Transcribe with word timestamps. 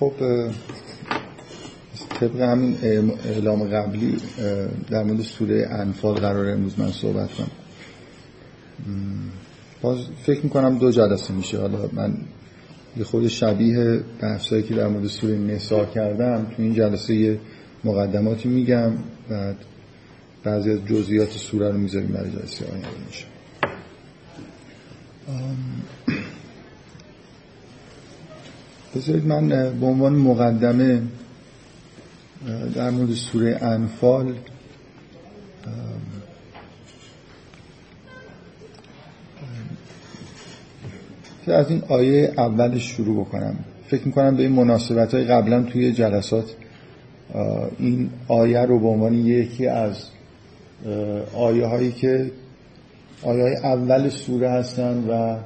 خب 0.00 0.12
طبق 2.20 2.40
همین 2.40 2.76
اعلام 3.24 3.64
قبلی 3.64 4.16
در 4.90 5.02
مورد 5.02 5.20
سوره 5.22 5.68
انفال 5.70 6.14
قرار 6.14 6.50
امروز 6.50 6.78
من 6.78 6.92
صحبت 6.92 7.30
کنم. 7.34 7.50
باز 9.82 9.98
فکر 10.22 10.40
می‌کنم 10.42 10.78
دو 10.78 10.90
جلسه 10.90 11.34
میشه. 11.34 11.58
حالا 11.58 11.88
من 11.92 12.14
یه 12.96 13.04
خود 13.04 13.28
شبیه 13.28 14.00
بحثایی 14.20 14.62
که 14.62 14.74
در 14.74 14.88
مورد 14.88 15.06
سوره 15.06 15.38
نسا 15.38 15.84
کردم 15.84 16.46
تو 16.56 16.62
این 16.62 16.74
جلسه 16.74 17.14
یه 17.14 17.40
مقدماتی 17.84 18.48
میگم 18.48 18.92
بعد 19.28 19.56
بعضی 20.44 20.70
از 20.70 20.86
جزئیات 20.86 21.30
سوره 21.30 21.70
رو 21.72 21.78
می‌ذاریم 21.78 22.08
برای 22.08 22.30
جلسه 22.30 22.64
آینده 22.64 22.88
میشه. 23.06 23.26
بذارید 28.96 29.26
من 29.26 29.48
به 29.80 29.86
عنوان 29.86 30.12
مقدمه 30.12 31.02
در 32.74 32.90
مورد 32.90 33.12
سوره 33.12 33.58
انفال 33.62 34.34
از 41.46 41.70
این 41.70 41.82
آیه 41.88 42.32
اولش 42.38 42.82
شروع 42.82 43.24
بکنم. 43.24 43.56
فکر 43.86 44.06
می‌کنم 44.06 44.36
به 44.36 44.42
این 44.42 44.52
مناسبت 44.52 45.14
های 45.14 45.24
قبلا 45.24 45.62
توی 45.62 45.92
جلسات 45.92 46.54
این 47.78 48.10
آیه 48.28 48.60
رو 48.60 48.78
به 48.78 48.86
عنوان 48.86 49.14
یکی 49.14 49.66
از 49.66 50.04
آیه 51.34 51.66
هایی 51.66 51.92
که 51.92 52.30
آیه 53.22 53.42
های 53.42 53.56
اول 53.56 54.08
سوره 54.08 54.50
هستن 54.50 55.04
و 55.08 55.36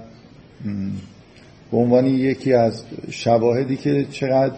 به 1.70 1.76
عنوان 1.76 2.06
یکی 2.06 2.52
از 2.52 2.82
شواهدی 3.10 3.76
که 3.76 4.06
چقدر 4.10 4.54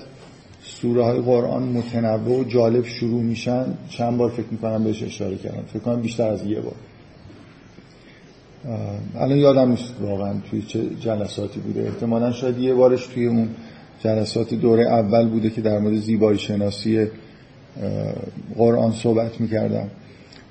سوره 0.62 1.04
های 1.04 1.20
قرآن 1.20 1.62
متنوع 1.62 2.40
و 2.40 2.44
جالب 2.44 2.84
شروع 2.84 3.22
میشن 3.22 3.64
چند 3.88 4.16
بار 4.16 4.30
فکر 4.30 4.46
می‌کنم 4.50 4.84
بهش 4.84 5.02
اشاره 5.02 5.36
کردم. 5.36 5.62
فکر 5.72 5.78
کنم 5.78 6.00
بیشتر 6.00 6.28
از 6.28 6.46
یه 6.46 6.60
بار. 6.60 6.74
الان 9.16 9.38
یادم 9.38 9.70
نیست 9.70 9.94
واقعا 10.00 10.34
توی 10.50 10.62
چه 10.62 10.80
جلساتی 11.00 11.60
بوده. 11.60 11.82
احتمالا 11.82 12.32
شاید 12.32 12.58
یه 12.58 12.74
بارش 12.74 13.06
توی 13.06 13.26
اون 13.26 13.48
جلسات 14.00 14.54
دوره 14.54 14.86
اول 14.86 15.28
بوده 15.28 15.50
که 15.50 15.60
در 15.60 15.78
مورد 15.78 15.96
زیبایی 15.96 16.38
شناسی 16.38 17.06
قرآن 18.56 18.92
صحبت 18.92 19.40
می‌کردم. 19.40 19.90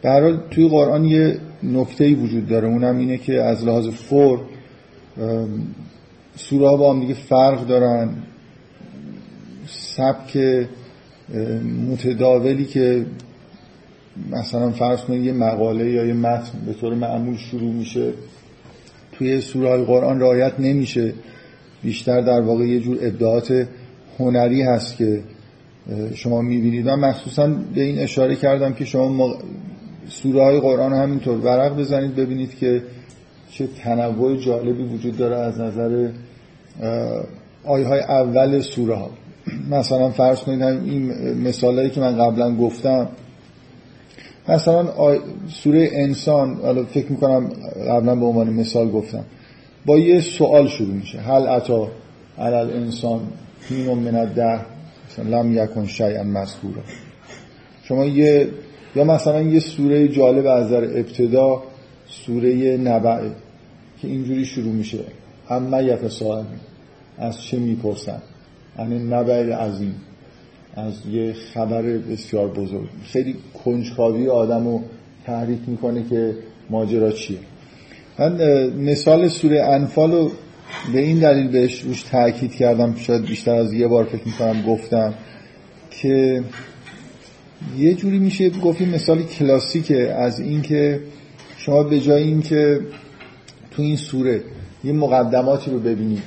به 0.02 0.40
توی 0.52 0.69
قرآن 0.69 1.06
یه 1.06 1.38
نکته 1.64 2.16
وجود 2.16 2.47
داره. 2.47 2.67
اونم 2.67 2.97
اینه 2.97 3.17
که 3.17 3.42
از 3.42 3.66
لحاظ 3.66 3.88
فور 3.88 4.40
سوره 6.36 6.69
ها 6.69 6.78
با 6.78 6.94
هم 6.94 7.00
دیگه 7.00 7.14
فرق 7.14 7.67
دارن 7.67 8.09
سبک 9.67 10.38
متداولی 11.89 12.66
که 12.66 13.05
مثلا 14.31 14.72
فرض 14.72 15.02
کنید 15.02 15.23
یه 15.23 15.33
مقاله 15.33 15.91
یا 15.91 16.06
یه 16.06 16.13
متن 16.13 16.59
به 16.66 16.73
طور 16.73 16.94
معمول 16.94 17.38
شروع 17.38 17.73
میشه 17.73 18.13
توی 19.11 19.41
سوره 19.41 19.69
های 19.69 19.83
قرآن 19.83 20.19
رعایت 20.19 20.59
نمیشه 20.59 21.13
بیشتر 21.83 22.22
در 22.22 22.41
واقع 22.41 22.63
یه 22.63 22.80
جور 22.80 22.97
ابداعات 23.02 23.67
هنری 24.19 24.61
هست 24.61 24.97
که 24.97 25.23
شما 26.16 26.41
می‌بینید 26.41 26.88
و 26.88 26.95
مخصوصا 26.95 27.47
به 27.47 27.81
این 27.81 28.00
اشاره 28.00 28.36
کردم 28.36 28.73
که 28.73 28.86
شما. 28.86 29.36
سوره 30.09 30.44
های 30.44 30.59
قرآن 30.59 30.94
همینطور 30.94 31.38
ورق 31.38 31.78
بزنید 31.78 32.16
ببینید 32.16 32.58
که 32.58 32.83
چه 33.51 33.67
تنوع 33.67 34.38
جالبی 34.38 34.83
وجود 34.83 35.17
داره 35.17 35.35
از 35.35 35.59
نظر 35.59 36.09
آیه 37.66 37.88
های 37.88 38.00
اول 38.00 38.59
سوره 38.59 38.95
ها 38.95 39.09
مثلا 39.69 40.09
فرض 40.09 40.39
کنید 40.39 40.63
این 40.63 41.11
مثالهایی 41.33 41.89
که 41.89 42.01
من 42.01 42.17
قبلا 42.17 42.55
گفتم 42.55 43.07
مثلا 44.50 44.88
سوره 45.47 45.89
انسان 45.94 46.53
حالا 46.53 46.84
فکر 46.84 47.11
می‌کنم 47.11 47.50
قبلا 47.89 48.16
به 48.16 48.25
عنوان 48.25 48.50
مثال 48.50 48.91
گفتم. 48.91 49.23
با 49.85 49.97
یه 49.97 50.19
سوال 50.19 50.67
شروع 50.67 50.94
میشه. 50.94 51.19
هل 51.19 51.47
عطا 51.47 51.88
علال 52.38 52.73
انسان 52.73 53.19
هین 53.69 53.94
من 53.94 54.34
ده 54.34 54.59
مثلا 55.09 55.41
لم 55.41 55.63
یکن 55.63 55.85
شیئا 55.85 56.23
مذکورا. 56.23 56.81
شما 57.84 58.05
یه 58.05 58.47
یا 58.95 59.03
مثلا 59.03 59.41
یه 59.41 59.59
سوره 59.59 60.07
جالب 60.07 60.45
از 60.45 60.69
در 60.69 60.84
ابتدا 60.84 61.63
سوره 62.07 62.77
نبعه 62.77 63.31
که 64.01 64.07
اینجوری 64.07 64.45
شروع 64.45 64.73
میشه. 64.73 64.99
اما 65.49 65.81
یک 65.81 66.07
سوال 66.07 66.45
از 67.17 67.41
چه 67.41 67.59
می‌پرسن 67.59 68.21
یعنی 68.79 68.99
نبعه 68.99 69.55
عظیم. 69.55 69.95
از 70.75 70.93
یه 71.11 71.33
خبر 71.33 71.81
بسیار 71.81 72.47
بزرگ. 72.47 72.89
خیلی 73.03 73.35
کنجکاوی 73.66 74.29
آدم 74.29 74.67
رو 74.67 74.81
تحریک 75.25 75.59
می‌کنه 75.67 76.03
که 76.09 76.35
ماجرا 76.69 77.11
چیه. 77.11 77.38
من 78.19 78.67
مثال 78.69 79.27
سوره 79.27 79.63
انفال 79.63 80.11
رو 80.11 80.31
به 80.93 80.99
این 80.99 81.19
دلیل 81.19 81.47
بهش 81.47 81.81
روش 81.81 82.03
تاکید 82.03 82.51
کردم. 82.51 82.95
شاید 82.95 83.25
بیشتر 83.25 83.55
از 83.55 83.73
یه 83.73 83.87
بار 83.87 84.03
فکر 84.03 84.25
می‌کنم 84.25 84.61
گفتم 84.61 85.13
که 85.91 86.43
یه 87.77 87.93
جوری 87.93 88.19
میشه 88.19 88.49
گفتیم 88.49 88.89
مثال 88.89 89.23
کلاسیکه 89.23 90.13
از 90.13 90.39
اینکه 90.39 90.99
شما 91.66 91.84
به 91.84 92.00
جای 92.00 92.24
اینکه 92.24 92.80
تو 93.72 93.81
این 93.81 93.96
سوره 93.96 94.44
یه 94.84 94.94
مقدماتی 94.94 95.72
رو 95.72 95.80
ببینید 95.80 96.24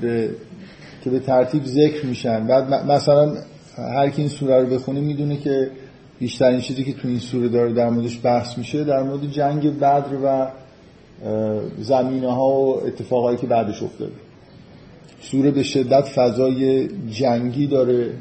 به 0.00 0.30
که 1.04 1.10
به 1.10 1.18
ترتیب 1.18 1.64
ذکر 1.64 2.06
میشن 2.06 2.46
بعد 2.46 2.90
مثلا 2.90 3.36
هر 3.76 4.10
کی 4.10 4.22
این 4.22 4.30
سوره 4.30 4.60
رو 4.60 4.66
بخونه 4.66 5.00
می‌دونه 5.00 5.36
که 5.36 5.70
بیشترین 6.18 6.60
چیزی 6.60 6.84
که 6.84 6.92
تو 6.92 7.08
این 7.08 7.18
سوره 7.18 7.48
داره 7.48 7.72
در 7.72 7.90
موردش 7.90 8.20
بحث 8.22 8.58
میشه 8.58 8.84
در 8.84 9.02
مورد 9.02 9.30
جنگ 9.30 9.78
بدر 9.78 10.04
و 10.24 10.46
زمینه 11.78 12.32
ها 12.32 12.50
و 12.50 12.86
اتفاقایی 12.86 13.38
که 13.38 13.46
بعدش 13.46 13.82
افتاده. 13.82 14.12
سوره 15.20 15.50
به 15.50 15.62
شدت 15.62 16.04
فضای 16.04 16.88
جنگی 17.10 17.66
داره 17.66 18.12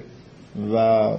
و 0.74 1.10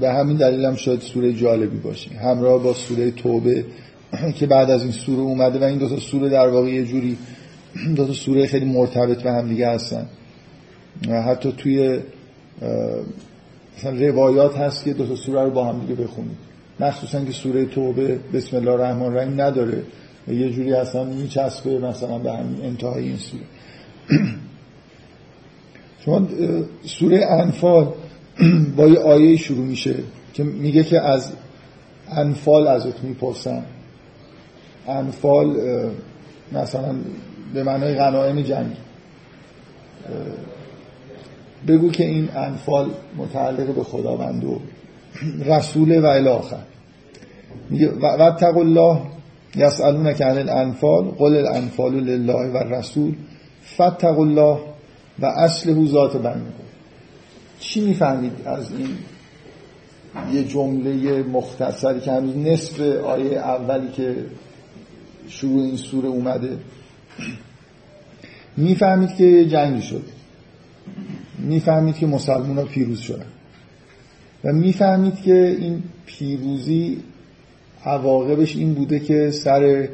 به 0.00 0.12
همین 0.12 0.36
دلیل 0.36 0.64
هم 0.64 0.76
شاید 0.76 1.00
سوره 1.00 1.32
جالبی 1.32 1.78
باشه. 1.78 2.10
همراه 2.10 2.62
با 2.62 2.74
سوره 2.74 3.10
توبه 3.10 3.64
که 4.38 4.46
بعد 4.46 4.70
از 4.70 4.82
این 4.82 4.92
سوره 4.92 5.20
اومده 5.20 5.58
و 5.58 5.64
این 5.64 5.78
دو 5.78 5.88
تا 5.88 5.96
سوره 5.96 6.28
در 6.28 6.48
واقع 6.48 6.68
یه 6.68 6.84
جوری 6.84 7.18
دو 7.96 8.06
تا 8.06 8.12
سوره 8.12 8.46
خیلی 8.46 8.64
مرتبط 8.64 9.22
به 9.22 9.32
هم 9.32 9.48
دیگه 9.48 9.68
هستن. 9.68 10.06
حتی 11.08 11.52
توی 11.52 12.00
مثلا 13.78 14.08
روایات 14.08 14.58
هست 14.58 14.84
که 14.84 14.92
دو 14.92 15.06
تا 15.06 15.16
سوره 15.16 15.42
رو 15.42 15.50
با 15.50 15.64
هم 15.64 15.80
دیگه 15.80 15.94
بخونید 15.94 16.36
مخصوصا 16.80 17.24
که 17.24 17.32
سوره 17.32 17.64
توبه 17.64 18.18
بسم 18.34 18.56
الله 18.56 18.70
الرحمن 18.70 19.02
الرحیم 19.02 19.40
نداره 19.40 19.82
یه 20.28 20.50
جوری 20.50 20.72
اصلا 20.72 21.04
میچسبه 21.04 21.78
مثلا 21.78 22.18
به 22.18 22.32
همین 22.32 22.64
انتهای 22.64 23.04
این 23.04 23.16
سوره. 23.16 23.42
شما 26.04 26.28
سوره 26.84 27.26
انفال 27.30 27.92
با 28.76 28.86
یه 28.86 28.98
آیه 28.98 29.36
شروع 29.36 29.66
میشه 29.66 29.94
که 30.34 30.44
میگه 30.44 30.84
که 30.84 31.00
از 31.00 31.32
انفال 32.08 32.66
ازت 32.66 33.04
می‌پرسن. 33.04 33.64
انفال 34.88 35.56
مثلا 36.52 36.94
به 37.54 37.62
معنای 37.62 37.94
غنایم 37.94 38.40
جنگی 38.40 38.76
بگو 41.68 41.90
که 41.90 42.04
این 42.04 42.28
انفال 42.36 42.90
متعلق 43.16 43.74
به 43.74 43.84
خداوند 43.84 44.44
و 44.44 44.60
رسول 45.44 45.98
و 45.98 46.06
الاخر 46.06 46.62
میگه 47.70 47.90
و 47.90 48.06
الله 48.58 49.00
یسالون 49.56 50.14
که 50.14 50.24
عن 50.24 50.38
الانفال 50.38 51.04
قل 51.04 51.36
الانفال 51.36 51.92
لله 51.92 52.50
و 52.50 52.56
رسول 52.56 53.14
فتق 53.74 54.18
الله 54.18 54.58
و 55.18 55.26
اصله 55.26 55.86
ذات 55.86 56.12
بینکم. 56.12 56.61
چی 57.62 57.80
می‌فهمید 57.80 58.32
از 58.44 58.70
این 58.72 58.88
یه 60.32 60.44
جمله 60.44 61.22
مختصری 61.22 62.00
که 62.00 62.12
هنوز 62.12 62.36
نصف 62.36 62.80
آیه 62.80 63.38
اولی 63.38 63.88
که 63.88 64.16
شروع 65.28 65.62
این 65.62 65.76
سوره 65.76 66.08
اومده؟ 66.08 66.58
می‌فهمید 68.56 69.14
که 69.16 69.44
جنگی 69.44 69.82
شد. 69.82 70.02
می‌فهمید 71.38 71.94
که 71.94 72.06
مسلمان 72.06 72.58
ها 72.58 72.64
پیروز 72.64 73.00
شدن. 73.00 73.26
و 74.44 74.52
می‌فهمید 74.52 75.22
که 75.22 75.56
این 75.60 75.82
پیروزی 76.06 76.98
عواقبش 77.84 78.56
این 78.56 78.74
بوده 78.74 79.00
که 79.00 79.30
سر 79.30 79.88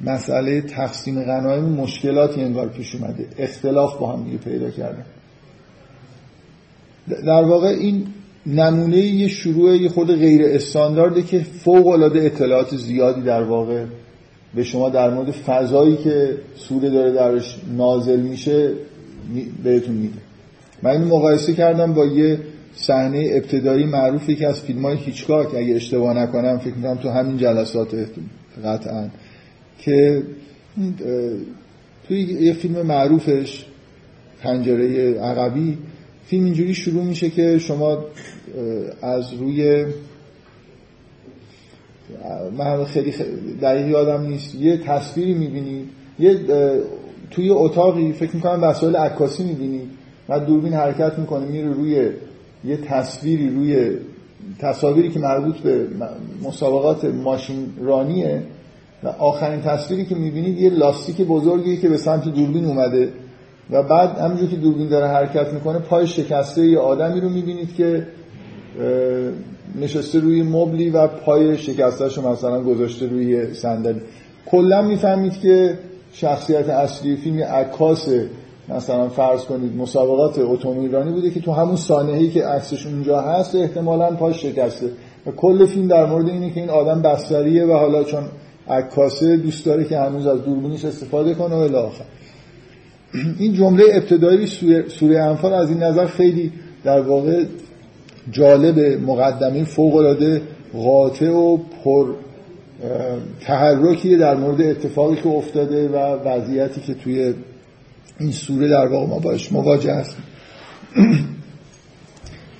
مسئله 0.00 0.60
تقسیم 0.60 1.22
غنایم 1.22 1.64
مشکلاتی 1.64 2.40
انگار 2.40 2.68
پیش 2.68 2.94
اومده. 2.94 3.28
اختلاف 3.38 3.98
با 3.98 4.12
هم 4.12 4.24
دیگه 4.24 4.38
پیدا 4.38 4.70
کردن. 4.70 5.04
در 7.08 7.42
واقع 7.42 7.68
این 7.68 8.06
نمونه 8.46 8.98
یه 8.98 9.28
شروع 9.28 9.76
یه 9.76 9.88
خود 9.88 10.16
غیر 10.16 10.42
استاندارده 10.44 11.22
که 11.22 11.38
فوق 11.38 11.86
العاده 11.86 12.22
اطلاعات 12.22 12.76
زیادی 12.76 13.20
در 13.20 13.42
واقع 13.42 13.84
به 14.54 14.62
شما 14.62 14.88
در 14.88 15.10
مورد 15.10 15.30
فضایی 15.30 15.96
که 15.96 16.36
سوره 16.56 16.90
داره 16.90 17.12
درش 17.12 17.56
نازل 17.76 18.20
میشه 18.20 18.72
بهتون 19.64 19.94
میده. 19.94 20.18
من 20.82 20.90
اینو 20.90 21.16
مقایسه 21.16 21.52
کردم 21.52 21.94
با 21.94 22.06
یه 22.06 22.38
صحنه 22.74 23.28
ابتدایی 23.32 23.84
معروفی 23.84 24.36
که 24.36 24.48
از 24.48 24.60
فیلم 24.60 24.82
های 24.82 24.96
هیچکاک 24.96 25.54
اگه 25.54 25.74
اشتباه 25.74 26.14
نکنم 26.14 26.58
فکر 26.58 26.74
می‌کنم 26.74 26.96
تو 26.96 27.08
همین 27.08 27.36
جلسات 27.36 27.94
قطعا 28.64 29.08
که 29.78 30.22
توی 32.08 32.20
یه 32.20 32.52
فیلم 32.52 32.82
معروفش 32.82 33.64
پنجره 34.42 35.18
عقبی 35.20 35.78
فیلم 36.26 36.44
اینجوری 36.44 36.74
شروع 36.74 37.04
میشه 37.04 37.30
که 37.30 37.58
شما 37.58 37.98
از 39.02 39.32
روی 39.34 39.84
من 42.58 42.84
خیلی 42.84 43.14
دقیق 43.62 43.88
یادم 43.88 44.26
نیست. 44.26 44.54
یه 44.54 44.76
تصویری 44.76 45.34
می‌بینید 45.34 45.88
یه 46.18 46.38
توی 47.30 47.50
اتاقی 47.50 48.12
فکر 48.12 48.36
می‌کنم 48.36 48.62
وسایل 48.62 48.96
عکاسی 48.96 49.44
می‌بینید 49.44 49.90
و 50.28 50.40
دوربین 50.40 50.72
حرکت 50.72 51.18
می‌کنه 51.18 51.46
میره 51.46 51.68
روی 51.68 52.10
یه 52.64 52.76
تصویری 52.76 53.48
روی 53.48 53.96
تصاویری 54.58 55.10
که 55.10 55.18
مربوط 55.18 55.56
به 55.56 55.86
مسابقات 56.42 57.04
ماشین 57.04 57.72
رانیه 57.80 58.42
و 59.02 59.08
آخرین 59.08 59.60
تصویری 59.60 60.04
که 60.04 60.14
می‌بینید 60.14 60.58
یه 60.58 60.70
لاستیک 60.70 61.16
بزرگی 61.26 61.76
که 61.76 61.88
به 61.88 61.96
سمت 61.96 62.24
دوربین 62.24 62.64
اومده. 62.64 63.12
و 63.70 63.82
بعد 63.82 64.18
همینجور 64.18 64.48
که 64.48 64.56
دوربین 64.56 64.88
داره 64.88 65.06
حرکت 65.06 65.52
می‌کنه 65.52 65.78
پای 65.78 66.06
شکسته 66.06 66.66
یه 66.66 66.78
آدمی 66.78 67.20
رو 67.20 67.28
می‌بینید 67.28 67.74
که 67.74 68.06
نشسته 69.80 70.20
روی 70.20 70.42
مبلی 70.42 70.90
و 70.90 71.06
پای 71.06 71.58
شکستش 71.58 72.18
رو 72.18 72.28
مثلا 72.28 72.62
گذاشته 72.62 73.06
روی 73.06 73.54
صندلی. 73.54 74.00
کلا 74.46 74.82
می‌فهمید 74.82 75.40
که 75.40 75.78
شخصیت 76.12 76.68
اصلی 76.68 77.16
فیلم 77.16 77.42
عکاس 77.42 78.08
مثلا 78.68 79.08
فرض 79.08 79.44
کنید 79.44 79.76
مسابقات 79.76 80.38
اتومبیلرانی 80.38 81.12
بوده 81.12 81.30
که 81.30 81.40
تو 81.40 81.52
همون 81.52 81.76
سانحه‌ای 81.76 82.30
که 82.30 82.44
عکسش 82.44 82.86
اونجا 82.86 83.20
هست 83.20 83.54
احتمالاً 83.54 84.10
پاش 84.10 84.42
شکسته. 84.42 84.86
و 85.26 85.30
کل 85.30 85.66
فیلم 85.66 85.88
در 85.88 86.06
مورد 86.06 86.28
اینه 86.28 86.50
که 86.50 86.60
این 86.60 86.70
آدم 86.70 87.02
بستریه 87.02 87.66
و 87.66 87.72
حالا 87.72 88.04
چون 88.04 88.22
عکاسه 88.68 89.36
دوست 89.36 89.66
داره 89.66 89.84
که 89.84 89.98
هنوز 89.98 90.26
از 90.26 90.42
دوربینش 90.42 90.84
استفاده 90.84 91.34
کنه 91.34 91.54
و 91.54 91.58
الی 91.58 91.76
این 93.38 93.52
جمله 93.52 93.84
ابتدایی 93.92 94.46
سوره 94.88 95.22
انفال 95.22 95.52
از 95.52 95.70
این 95.70 95.82
نظر 95.82 96.06
خیلی 96.06 96.52
در 96.84 97.00
واقع 97.00 97.44
جالب 98.30 98.78
مقدمه 99.02 99.64
فوق 99.64 99.94
العاده 99.96 100.42
قاطع 100.72 101.30
و 101.30 101.56
پر 101.56 102.14
تحرکی 103.40 104.16
در 104.16 104.34
مورد 104.34 104.60
اتفاقی 104.60 105.16
که 105.16 105.28
افتاده 105.28 105.88
و 105.88 105.96
وضعیتی 106.28 106.80
که 106.80 106.94
توی 106.94 107.34
این 108.20 108.32
سوره 108.32 108.68
در 108.68 108.86
واقع 108.86 109.06
ما 109.06 109.18
باش 109.18 109.52
مواجه 109.52 109.94
هستیم. 109.94 110.24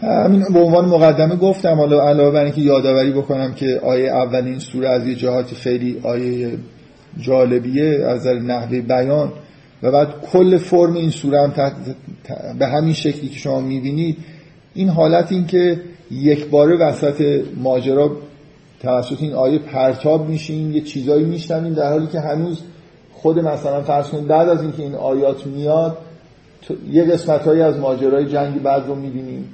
همین 0.02 0.44
به 0.52 0.60
عنوان 0.60 0.84
مقدمه 0.84 1.36
گفتم 1.36 1.74
حالا 1.74 2.08
علاوه 2.08 2.30
بر 2.30 2.44
اینکه 2.44 2.60
یادآوری 2.60 3.10
بکنم 3.12 3.54
که 3.54 3.80
آیه 3.84 4.10
اول 4.10 4.44
این 4.44 4.58
سوره 4.58 4.88
از 4.88 5.06
یه 5.06 5.14
جهاتی 5.14 5.56
خیلی 5.56 6.00
آیه 6.02 6.50
جالبیه 7.20 8.04
از 8.06 8.26
نحوه 8.26 8.80
بیان. 8.80 9.32
و 9.84 9.90
بعد 9.90 10.08
کل 10.32 10.58
فرم 10.58 10.94
این 10.94 11.10
سوره 11.10 11.40
هم 11.42 11.52
به 12.58 12.66
همین 12.66 12.94
شکلی 12.94 13.28
که 13.28 13.38
شما 13.38 13.60
می‌بینید 13.60 14.16
این 14.74 14.88
حالت 14.88 15.32
این 15.32 15.46
که 15.46 15.80
یک 16.10 16.46
باره 16.46 16.76
وسط 16.76 17.42
ماجرا 17.56 18.16
توسط 18.80 19.22
این 19.22 19.32
آیه 19.32 19.58
پرتاب 19.58 20.28
میشین 20.28 20.74
یه 20.74 20.80
چیزایی 20.80 21.24
میشنویم 21.24 21.74
در 21.74 21.92
حالی 21.92 22.06
که 22.06 22.20
هنوز 22.20 22.60
خود 23.12 23.38
مثلا 23.38 23.82
فرض 23.82 24.06
کنید 24.06 24.26
بعد 24.26 24.48
از 24.48 24.62
اینکه 24.62 24.82
این 24.82 24.94
آیات 24.94 25.46
میاد 25.46 25.98
یه 26.90 27.04
قسمت 27.04 27.48
از 27.48 27.78
ماجرای 27.78 28.26
جنگ 28.26 28.62
بعد 28.62 28.86
رو 28.86 28.94
می‌بینیم. 28.94 29.48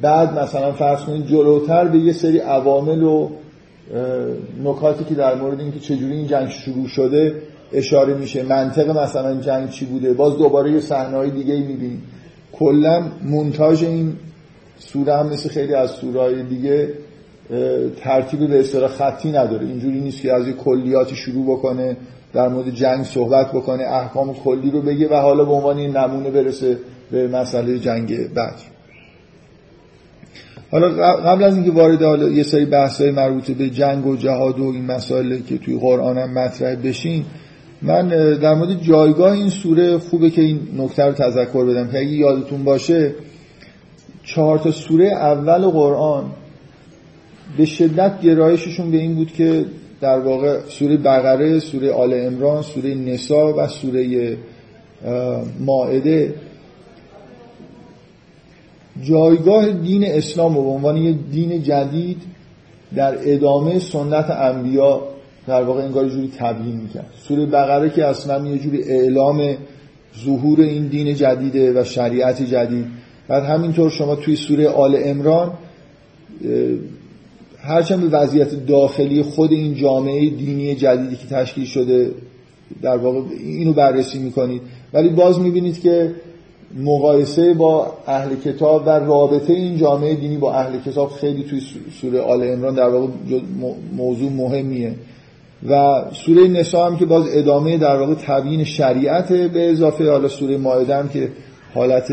بعد 0.00 0.38
مثلا 0.38 0.72
فرض 0.72 1.00
کنید 1.00 1.26
جلوتر 1.26 1.88
به 1.88 1.98
یه 1.98 2.12
سری 2.12 2.38
عوامل 2.38 3.02
و 3.02 3.30
نکاتی 4.64 5.04
که 5.04 5.14
در 5.14 5.34
مورد 5.34 5.60
اینکه 5.60 5.80
چجوری 5.80 6.12
این 6.12 6.26
جنگ 6.26 6.48
شروع 6.48 6.86
شده 6.86 7.42
اشاره 7.72 8.14
میشه. 8.14 8.42
منطق 8.42 8.98
مثلا 8.98 9.40
جنگ 9.40 9.70
چی 9.70 9.84
بوده؟ 9.84 10.12
باز 10.12 10.38
دوباره 10.38 10.72
یه 10.72 10.80
صحنه‌های 10.80 11.30
دیگه 11.30 11.54
می‌بینیم. 11.54 12.02
کلا 12.52 13.02
مونتاژ 13.24 13.82
این 13.82 14.12
سوره 14.78 15.16
هم 15.16 15.26
مثل 15.26 15.48
خیلی 15.48 15.74
از 15.74 15.90
سورهای 15.90 16.42
دیگه 16.42 16.88
ترتیب 17.96 18.48
به 18.48 18.60
اصطلاح 18.60 18.90
خطی 18.90 19.28
نداره. 19.28 19.66
اینجوری 19.66 20.00
نیست 20.00 20.20
که 20.20 20.32
از 20.32 20.48
یه 20.48 20.52
کلیاتی 20.52 21.16
شروع 21.16 21.56
بکنه 21.56 21.96
در 22.32 22.48
مورد 22.48 22.70
جنگ 22.70 23.04
صحبت 23.04 23.52
بکنه 23.52 23.82
احکام 23.82 24.34
کلی 24.34 24.70
رو 24.70 24.82
بگه 24.82 25.08
و 25.08 25.14
حالا 25.14 25.44
به 25.44 25.52
عنوان 25.52 25.80
نمونه 25.80 26.30
برسه 26.30 26.78
به 27.10 27.28
مسئله 27.28 27.78
جنگ 27.78 28.34
بعد. 28.34 28.54
حالا 30.70 30.88
قبل 31.16 31.42
از 31.42 31.56
اینکه 31.56 31.70
وارد 31.70 32.02
حالا 32.02 32.28
یه 32.28 32.42
سری 32.42 32.64
بحث‌های 32.64 33.10
مربوط 33.10 33.50
به 33.50 33.70
جنگ 33.70 34.06
و 34.06 34.16
جهاد 34.16 34.60
و 34.60 34.64
این 34.64 34.86
مسائل 34.86 35.38
که 35.38 35.58
توی 35.58 35.78
قرآن 35.78 36.18
هم 36.18 36.32
مطرح 36.32 36.74
بشین 36.74 37.24
من 37.82 38.08
در 38.34 38.54
مورد 38.54 38.82
جایگاه 38.82 39.32
این 39.32 39.48
سوره 39.48 39.98
خوبه 39.98 40.30
که 40.30 40.42
این 40.42 40.60
نکته 40.76 41.04
رو 41.04 41.12
تذکر 41.12 41.64
بدم 41.64 41.88
که 41.90 41.98
اگه 41.98 42.08
یادتون 42.08 42.64
باشه 42.64 43.14
چهار 44.24 44.58
تا 44.58 44.70
سوره 44.70 45.06
اول 45.06 45.66
قرآن 45.66 46.24
به 47.56 47.64
شدت 47.64 48.20
گرایششون 48.20 48.90
به 48.90 48.96
این 48.96 49.14
بود 49.14 49.32
که 49.32 49.64
در 50.00 50.18
واقع 50.18 50.60
سوره 50.68 50.96
بقره، 50.96 51.58
سوره 51.58 51.92
آل 51.92 52.14
امران، 52.14 52.62
سوره 52.62 52.94
نسا 52.94 53.54
و 53.56 53.66
سوره 53.66 54.36
ماعده. 55.60 56.34
جایگاه 59.02 59.70
دین 59.72 60.04
اسلام 60.04 60.56
و 60.56 60.62
به 60.62 60.68
عنوان 60.68 60.96
یک 60.96 61.16
دین 61.30 61.62
جدید 61.62 62.22
در 62.94 63.18
ادامه 63.20 63.78
سنت 63.78 64.30
انبیا 64.30 65.11
در 65.46 65.62
واقع 65.62 65.82
انگار 65.82 66.08
جوری 66.08 66.32
تبیین 66.38 66.76
می‌کرد. 66.76 67.06
سوره 67.28 67.46
بقره 67.46 67.90
که 67.90 68.04
اصلا 68.04 68.48
یه 68.48 68.58
جوری 68.58 68.82
اعلام 68.82 69.56
ظهور 70.24 70.60
این 70.60 70.86
دین 70.86 71.14
جدیده 71.14 71.80
و 71.80 71.84
شریعت 71.84 72.42
جدید. 72.42 72.86
بعد 73.28 73.42
همینطور 73.44 73.90
شما 73.90 74.16
توی 74.16 74.36
سوره 74.36 74.68
آل 74.68 74.98
امران 75.04 75.52
هرچند 77.58 78.10
به 78.10 78.18
وضعیت 78.18 78.66
داخلی 78.66 79.22
خود 79.22 79.52
این 79.52 79.74
جامعه 79.74 80.30
دینی 80.30 80.74
جدیدی 80.74 81.16
که 81.16 81.26
تشکیل 81.26 81.64
شده 81.64 82.10
در 82.82 82.96
واقع 82.96 83.20
اینو 83.40 83.72
بررسی 83.72 84.18
می‌کنید. 84.18 84.62
ولی 84.92 85.08
باز 85.08 85.38
می‌بینید 85.40 85.80
که 85.80 86.14
مقایسه 86.78 87.54
با 87.54 87.92
اهل 88.06 88.36
کتاب 88.36 88.86
و 88.86 88.90
رابطه 88.90 89.52
این 89.52 89.76
جامعه 89.76 90.14
دینی 90.14 90.36
با 90.36 90.52
اهل 90.54 90.80
کتاب 90.80 91.10
خیلی 91.10 91.42
توی 91.42 91.60
سوره 92.00 92.20
آل 92.20 92.42
امران 92.42 92.74
در 92.74 92.88
واقع 92.88 93.06
موضوع 93.96 94.30
مهمیه. 94.32 94.94
و 95.68 96.04
سوره 96.12 96.48
نسا 96.48 96.86
هم 96.86 96.96
که 96.96 97.06
باز 97.06 97.24
ادامه 97.32 97.78
در 97.78 97.96
واقع 97.96 98.14
تبیین 98.14 98.64
شریعت 98.64 99.32
به 99.32 99.70
اضافه 99.70 100.10
حالا 100.10 100.28
سوره 100.28 100.56
مائده 100.56 100.96
هم 100.96 101.08
که 101.08 101.28
حالت 101.74 102.12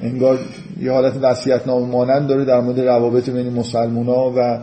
انگار 0.00 0.38
یه 0.80 0.92
حالت 0.92 1.14
وصیت 1.22 1.68
مانند 1.68 2.28
داره 2.28 2.44
در 2.44 2.60
مورد 2.60 2.80
روابط 2.80 3.30
بین 3.30 3.52
مسلمونا 3.52 4.30
و 4.36 4.58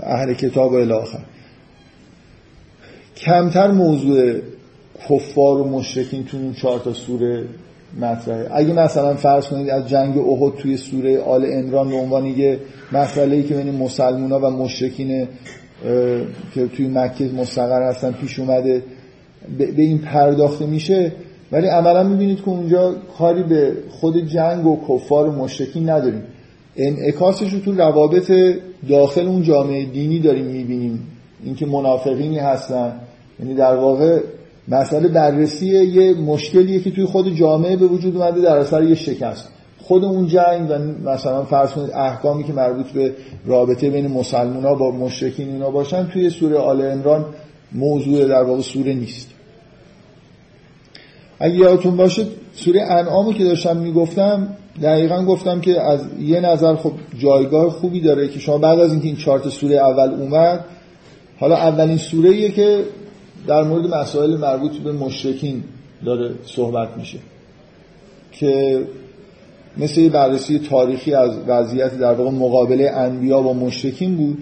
اهل 0.00 0.34
کتاب 0.34 0.72
و 0.72 0.74
الاخر 0.74 1.18
کمتر 3.16 3.70
موضوع 3.70 4.32
کفار 5.08 5.60
و 5.60 5.64
مشرکین 5.68 6.24
تو 6.24 6.36
این 6.36 6.54
چهار 6.54 6.78
تا 6.78 6.92
سوره 6.92 7.44
مطرحه. 8.00 8.48
اگه 8.52 8.72
مثلا 8.72 9.14
فرض 9.14 9.46
کنید 9.46 9.70
از 9.70 9.88
جنگ 9.88 10.18
احد 10.18 10.56
توی 10.56 10.76
سوره 10.76 11.20
آل 11.20 11.44
عمران 11.44 11.88
به 11.88 11.96
عنوان 11.96 12.26
یه 12.26 12.58
مسئله 12.92 13.42
که 13.42 13.54
بین 13.54 13.74
مسلمونا 13.74 14.38
و 14.38 14.50
مشرکین 14.50 15.28
که 16.54 16.66
توی 16.66 16.88
مکه 16.88 17.24
مستقر 17.24 17.82
هستن 17.82 18.12
پیش 18.12 18.38
اومده 18.38 18.82
به 19.58 19.82
این 19.82 19.98
پرداخته 19.98 20.66
میشه. 20.66 21.12
ولی 21.52 21.66
عملا 21.66 22.02
می‌بینید 22.02 22.38
که 22.38 22.48
اونجا 22.48 22.94
کاری 23.18 23.42
به 23.42 23.72
خود 23.90 24.28
جنگ 24.28 24.66
و 24.66 24.80
کفار 24.88 25.28
و 25.28 25.32
مشرکین 25.32 25.90
نداریم. 25.90 26.22
انعکاسش 26.76 27.52
رو 27.52 27.60
تو 27.60 27.72
روابط 27.72 28.32
داخل 28.88 29.26
اون 29.26 29.42
جامعه 29.42 29.84
دینی 29.84 30.18
داریم 30.18 30.44
می‌بینیم. 30.44 31.06
اینکه 31.44 31.66
منافقینی 31.66 32.38
هستن. 32.38 32.92
یعنی 33.40 33.54
در 33.54 33.76
واقع 33.76 34.20
مسئله 34.68 35.08
بررسی 35.08 35.66
یه 35.66 36.14
مشکلیه 36.14 36.80
که 36.80 36.90
توی 36.90 37.04
خود 37.04 37.34
جامعه 37.34 37.76
به 37.76 37.86
وجود 37.86 38.16
اومده 38.16 38.40
در 38.40 38.56
اثر 38.56 38.82
یه 38.82 38.94
شکست. 38.94 39.48
خود 39.82 40.04
اون 40.04 40.26
جنگ 40.26 40.70
و 40.70 40.78
مثلا 41.10 41.44
فرض 41.44 41.70
کنید 41.70 41.90
احکامی 41.90 42.44
که 42.44 42.52
مربوط 42.52 42.86
به 42.86 43.14
رابطه 43.46 43.90
بین 43.90 44.06
مسلمان 44.06 44.64
ها 44.64 44.74
با 44.74 44.90
مشرکین 44.90 45.48
اینا 45.48 45.70
باشن 45.70 46.08
توی 46.08 46.30
سوره 46.30 46.56
آل 46.56 46.82
عمران 46.82 47.24
موضوع 47.72 48.28
در 48.28 48.42
واقع 48.42 48.60
سوره 48.60 48.94
نیست. 48.94 49.30
اگه 51.40 51.54
یادتون 51.54 51.96
باشه 51.96 52.26
سوره 52.54 52.82
انعامو 52.82 53.32
که 53.32 53.44
داشتم 53.44 53.76
می‌گفتم 53.76 54.48
دقیقا 54.82 55.24
گفتم 55.24 55.60
که 55.60 55.80
از 55.80 56.00
یه 56.20 56.40
نظر 56.40 56.76
خب 56.76 56.92
جایگاه 57.18 57.70
خوبی 57.70 58.00
داره 58.00 58.28
که 58.28 58.38
شما 58.38 58.58
بعد 58.58 58.80
از 58.80 58.92
اینکه 58.92 59.06
این 59.06 59.16
چارت 59.16 59.48
سوره 59.48 59.76
اول 59.76 60.14
اومد 60.14 60.64
حالا 61.40 61.56
اولین 61.56 61.96
سوره 61.96 62.48
که 62.48 62.84
در 63.46 63.62
مورد 63.62 63.94
مسائل 63.94 64.36
مربوط 64.36 64.76
به 64.76 64.92
مشرکین 64.92 65.64
داره 66.04 66.34
صحبت 66.46 66.88
میشه. 66.96 67.18
که 68.32 68.82
مثل 69.78 70.00
یه 70.00 70.08
بررسی 70.08 70.58
تاریخی 70.58 71.14
از 71.14 71.30
وضعیت 71.46 71.98
در 71.98 72.12
واقع 72.12 72.30
مقابله 72.30 72.90
انبیا 72.90 73.40
با 73.40 73.52
مشرکین 73.52 74.16
بود 74.16 74.38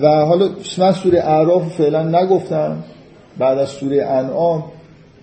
و 0.00 0.08
حالا 0.08 0.48
من 0.78 0.92
سوره 0.92 1.20
اعراف 1.20 1.74
فعلا 1.76 2.02
نگفتم 2.22 2.84
بعد 3.38 3.58
از 3.58 3.68
سوره 3.68 4.06
انعام 4.06 4.64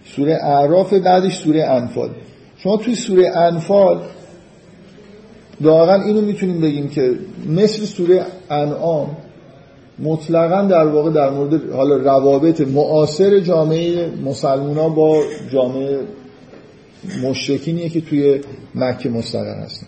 سوره 0.05 0.39
اعراف 0.43 0.93
بعدش 0.93 1.38
سوره 1.38 1.63
انفال. 1.63 2.10
شما 2.57 2.77
توی 2.77 2.95
سوره 2.95 3.38
انفال 3.38 4.00
واقعا 5.62 6.03
اینو 6.03 6.21
می‌تونیم 6.21 6.62
بگیم 6.62 6.89
که 6.89 7.13
مثل 7.50 7.86
سوره 7.86 8.25
انعام 8.50 9.17
مطلقا 10.00 10.62
در 10.62 10.88
واقع 10.88 11.10
در 11.10 11.29
مورد 11.29 11.71
حالا 11.71 11.95
روابط 11.95 12.62
معاصر 12.62 13.39
جامعه 13.39 14.10
مسلمونا 14.25 14.89
با 14.89 15.21
جامعه 15.51 16.00
مشرکینیه 17.24 17.89
که 17.89 18.01
توی 18.01 18.39
مکه 18.75 19.10
مستقر 19.10 19.63
هستن. 19.63 19.88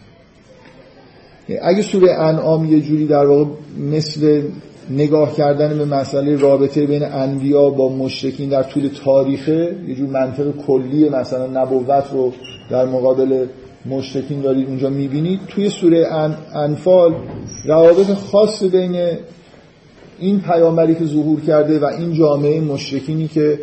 اگه 1.62 1.82
سوره 1.82 2.13
انعام 2.13 2.74
یه 2.74 2.82
جوری 2.82 3.08
در 3.08 3.25
واقع 3.25 3.46
مثل 3.91 4.41
نگاه 4.89 5.36
کردن 5.36 5.77
به 5.77 5.86
مسئله 5.86 6.36
رابطه 6.36 6.86
بین 6.86 7.03
انبیا 7.03 7.70
با 7.70 7.89
مشرکین 7.89 8.50
در 8.50 8.63
طول 8.63 8.89
تاریخه 9.05 9.75
یه 9.88 9.96
جور 9.96 10.10
منطق 10.10 10.51
کلی 10.67 11.10
مثلا 11.10 11.63
نبوت 11.63 12.03
رو 12.13 12.34
در 12.70 12.86
مقابل 12.86 13.46
مشرکین 13.86 14.41
دارید 14.41 14.67
اونجا 14.67 14.89
می‌بینید. 14.89 15.39
توی 15.48 15.70
سوره 15.70 16.08
انفال 16.55 17.15
روابط 17.65 18.13
خاص 18.13 18.63
بین 18.63 19.17
این 20.20 20.39
پیامبری 20.41 20.96
که 20.96 21.05
ظهور 21.05 21.41
کرده 21.41 21.79
و 21.79 21.86
این 21.86 22.13
جامعه 22.13 22.62
مشرکینی 22.62 23.27
که 23.27 23.60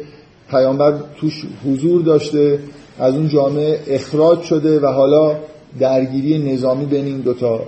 پیامبر 0.50 0.95
توش 1.16 1.45
حضور 1.66 2.02
داشته 2.02 2.59
از 3.00 3.14
اون 3.14 3.28
جامعه 3.28 3.80
اخراج 3.87 4.42
شده 4.42 4.80
و 4.80 4.87
حالا 4.87 5.37
درگیری 5.78 6.52
نظامی 6.52 6.85
بین 6.85 7.04
این 7.04 7.21
دوتا 7.21 7.61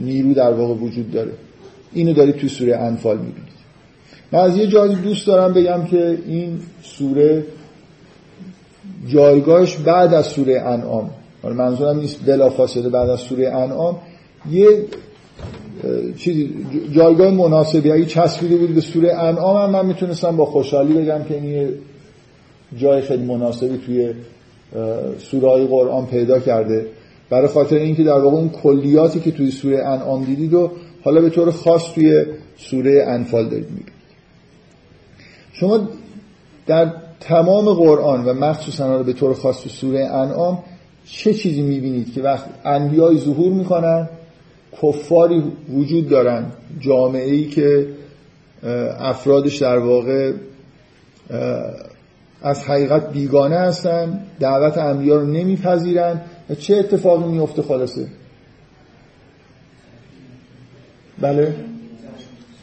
نیرو 0.00 0.34
در 0.34 0.52
واقع 0.52 0.74
وجود 0.74 1.10
داره. 1.10 1.32
اینو 1.92 2.12
دارید 2.12 2.36
توی 2.36 2.48
سوره 2.48 2.76
انفال 2.76 3.16
می‌بینید. 3.16 3.52
من 4.32 4.38
از 4.38 4.56
یه 4.56 4.66
جایی 4.66 4.94
دوست 4.94 5.26
دارم 5.26 5.52
بگم 5.52 5.84
که 5.84 6.18
این 6.26 6.58
سوره 6.82 7.44
جایگاهش 9.08 9.76
بعد 9.76 10.14
از 10.14 10.26
سوره 10.26 10.60
انعام. 10.60 11.10
منظورم 11.44 11.98
نیست 11.98 12.26
بلا 12.26 12.50
فاصله 12.50 12.88
بعد 12.88 13.10
از 13.10 13.20
سوره 13.20 13.48
انعام. 13.48 13.98
یه 14.50 14.66
چیزی 16.16 16.54
جایگاه 16.92 17.30
مناسبی 17.30 17.90
اگه 17.90 18.04
چسبیده 18.04 18.56
بود 18.56 18.74
به 18.74 18.80
سوره 18.80 19.14
انعام 19.14 19.56
هم 19.56 19.70
من 19.70 19.86
می‌تونستم 19.86 20.36
با 20.36 20.44
خوشحالی 20.44 20.94
بگم 20.94 21.24
که 21.28 21.34
این 21.34 21.68
جای 22.76 23.00
خیلی 23.00 23.24
مناسبی 23.24 23.78
توی 23.86 24.14
سوره 25.18 25.66
قرآن 25.66 26.06
پیدا 26.06 26.38
کرده. 26.38 26.86
برای 27.30 27.48
خاطر 27.48 27.76
اینکه 27.76 28.02
در 28.02 28.18
واقع 28.18 28.36
اون 28.36 28.48
کلیاتی 28.48 29.20
که 29.20 29.30
توی 29.30 29.50
سوره 29.50 29.86
انعام 29.86 30.24
دیدید 30.24 30.54
و 30.54 30.70
حالا 31.04 31.20
به 31.20 31.30
طور 31.30 31.50
خاص 31.50 31.92
توی 31.94 32.24
سوره 32.56 33.04
انفال 33.08 33.48
دارید 33.48 33.70
می‌بینید. 33.70 33.92
شما 35.52 35.88
در 36.66 36.92
تمام 37.20 37.74
قرآن 37.74 38.24
و 38.24 38.32
مخصوصا 38.32 39.02
به 39.02 39.12
طور 39.12 39.34
خاص 39.34 39.62
تو 39.62 39.68
سوره 39.68 40.04
انعام 40.04 40.58
چه 41.04 41.34
چیزی 41.34 41.62
می‌بینید 41.62 42.12
که 42.12 42.22
وقت 42.22 42.44
انبیای 42.64 43.18
ظهور 43.18 43.52
می‌کنن 43.52 44.08
کفاری 44.82 45.42
وجود 45.74 46.08
دارن 46.08 46.46
جامعه 46.80 47.30
ای 47.30 47.44
که 47.44 47.86
افرادش 48.98 49.56
در 49.56 49.78
واقع 49.78 50.32
از 52.42 52.64
حقیقت 52.64 53.12
بیگانه 53.12 53.56
هستن 53.56 54.20
دعوت 54.40 54.78
انبیا 54.78 55.16
رو 55.16 55.26
نمیپذیرن 55.26 56.20
و 56.50 56.54
چه 56.54 56.76
اتفاقی 56.76 57.24
میفته 57.24 57.62
خلاصه؟ 57.62 58.06
بله؟ 61.20 61.54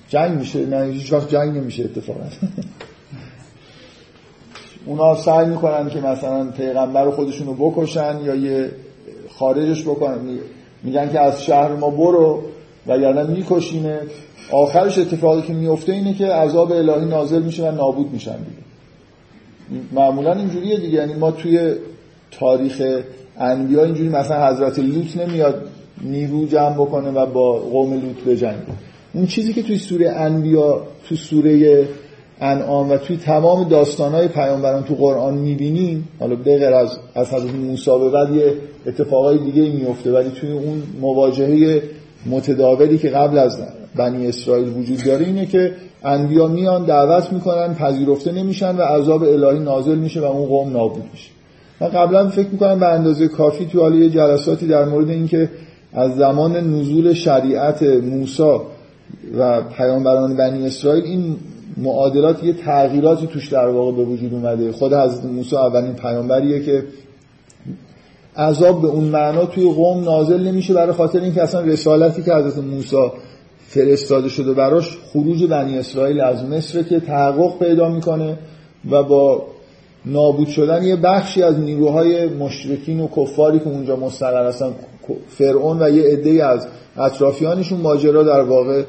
جنگ 0.10 0.38
میشه 0.38 0.66
نه 0.66 0.86
هیچ 0.86 1.14
وقت 1.14 1.30
جنگ 1.30 1.58
نمیشه 1.58 1.84
اتفاقا. 1.84 2.20
اونا 4.86 5.16
سعی 5.16 5.46
می‌کنن 5.46 5.90
که 5.90 6.02
مثلا 6.02 6.52
پیغمبر 6.52 7.10
خودشون 7.10 7.48
رو 7.48 7.54
بکشن 7.54 8.20
یا 8.24 8.36
یه 8.36 8.72
خارجش 9.30 9.84
بکنن. 9.84 10.18
میگن 10.84 11.12
که 11.12 11.20
از 11.20 11.44
شهر 11.44 11.72
ما 11.72 11.90
برو 11.90 12.44
و 12.88 12.98
یعنی 12.98 13.34
میکشینه. 13.34 14.00
آخرش 14.52 14.98
اتفاقی 14.98 15.42
که 15.42 15.54
میفته 15.54 15.92
اینه 15.92 16.14
که 16.14 16.26
عذاب 16.26 16.72
الهی 16.72 17.06
نازل 17.06 17.42
میشه 17.42 17.70
و 17.70 17.76
نابود 17.76 18.12
میشن 18.12 18.38
دیگه. 18.38 18.69
معمولا 19.92 20.34
اینجوریه 20.34 20.78
دیگه. 20.78 20.98
یعنی 20.98 21.14
ما 21.14 21.32
توی 21.32 21.74
تاریخ 22.32 22.82
انبیا 23.40 23.84
اینجوری 23.84 24.10
مثلا 24.10 24.48
حضرت 24.48 24.80
لوط 24.80 25.18
نمیاد 25.18 25.70
نیرو 26.02 26.46
جمع 26.46 26.74
بکنه 26.74 27.10
و 27.10 27.26
با 27.26 27.60
قوم 27.60 27.94
لوط 27.94 28.24
بجنگه 28.28 28.58
اون 29.14 29.26
چیزی 29.26 29.54
که 29.54 29.64
توی 29.64 29.78
سوره 29.78 30.10
انبیا 30.10 30.82
تو 31.10 31.16
سوره 31.16 31.88
انعام 32.42 32.92
و 32.92 32.98
توی 32.98 33.18
تمام 33.18 33.70
داستانهای 33.70 34.28
پیامبران 34.28 34.84
تو 34.84 34.96
قرآن 34.96 35.34
می‌بینیم 35.34 36.08
حالا 36.20 36.36
به 36.36 36.76
از 36.76 36.98
از 37.16 37.34
حضرت 37.34 37.54
موسی 37.56 37.92
به 38.00 38.10
بعد 38.10 38.36
یه 38.36 38.54
اتفاقای 38.86 39.38
دیگه 39.38 39.62
میفته 39.62 40.12
ولی 40.12 40.30
توی 40.30 40.52
اون 40.52 40.84
مواجهه 41.02 41.82
متداولی 42.26 42.98
که 42.98 43.10
قبل 43.10 43.38
از 43.38 43.58
بنی 43.96 44.28
اسرائیل 44.28 44.68
وجود 44.68 45.04
داره 45.04 45.26
اینه 45.26 45.46
که 45.46 45.72
انبیا 46.04 46.48
میان 46.48 46.86
دعوت 46.86 47.34
می‌کنن 47.34 47.74
پذیرفته 47.74 48.32
نمیشن 48.32 48.76
و 48.76 48.82
عذاب 48.82 49.24
الهی 49.24 49.60
نازل 49.60 49.98
میشه 49.98 50.22
و 50.22 50.24
اون 50.24 50.48
قوم 50.48 50.74
نابود 50.74 51.04
میشه. 51.12 51.30
من 51.82 51.88
قبلا 51.88 52.30
فکر 52.30 52.48
می‌کنم 52.50 52.80
به 52.80 52.88
اندازه 52.88 53.28
کافی 53.28 53.66
تو 53.66 53.80
حالا 53.82 53.96
یه 53.96 54.10
جلساتی 54.10 54.68
در 54.68 54.86
مورد 54.86 55.10
اینکه 55.10 55.50
از 55.94 56.16
زمان 56.16 56.58
نزول 56.58 57.14
شریعت 57.14 57.84
موسی 57.84 58.60
و 59.38 59.62
پیامبران 59.62 60.38
بنی 60.38 60.66
اسرائیل 60.66 61.04
این 61.04 61.36
معادلات 61.78 62.44
یه 62.44 62.54
تغییراتی 62.54 63.28
توش 63.28 63.48
در 63.48 63.68
واقع 63.68 63.92
به 63.92 64.04
وجود 64.04 64.34
اومده. 64.34 64.72
خود 64.72 64.94
حضرت 64.94 65.26
موسی 65.26 65.56
اولین 65.56 65.94
پیامبریه 65.94 66.60
که 66.64 66.84
عذاب 68.38 68.82
به 68.82 68.88
اون 68.88 69.04
معنا 69.04 69.46
توی 69.46 69.74
قوم 69.74 70.04
نازل 70.04 70.48
نمیشه 70.48 70.74
برای 70.74 70.94
خاطر 70.94 71.20
اینکه 71.20 71.44
اصلا 71.44 71.62
رسالتی 71.62 72.24
که 72.24 72.34
حضرت 72.34 72.58
موسی 72.58 73.12
فرستاده 73.70 74.30
شده 74.30 74.54
براش 74.54 74.98
خروج 75.14 75.46
بنی 75.46 75.78
اسرائیل 75.78 76.22
از 76.22 76.44
مصر 76.44 76.84
که 76.84 77.00
تحقق 77.00 77.60
پیدا 77.60 77.90
می‌کنه 77.90 78.38
و 78.92 79.04
با 79.04 79.44
نابود 80.06 80.48
شدن 80.48 80.84
یه 80.84 80.96
بخشی 80.96 81.44
از 81.44 81.60
نیروهای 81.60 82.28
مشرکین 82.28 83.00
و 83.00 83.08
کفاری 83.08 83.60
که 83.60 83.68
اونجا 83.68 83.96
مستقر 83.96 84.48
هستن 84.48 84.72
فرعون 85.28 85.82
و 85.82 85.90
یه 85.90 86.04
عده 86.04 86.46
از 86.46 86.68
اطرافیانشون 86.98 87.82
ماجرا 87.82 88.24
در 88.24 88.42
واقع 88.42 88.84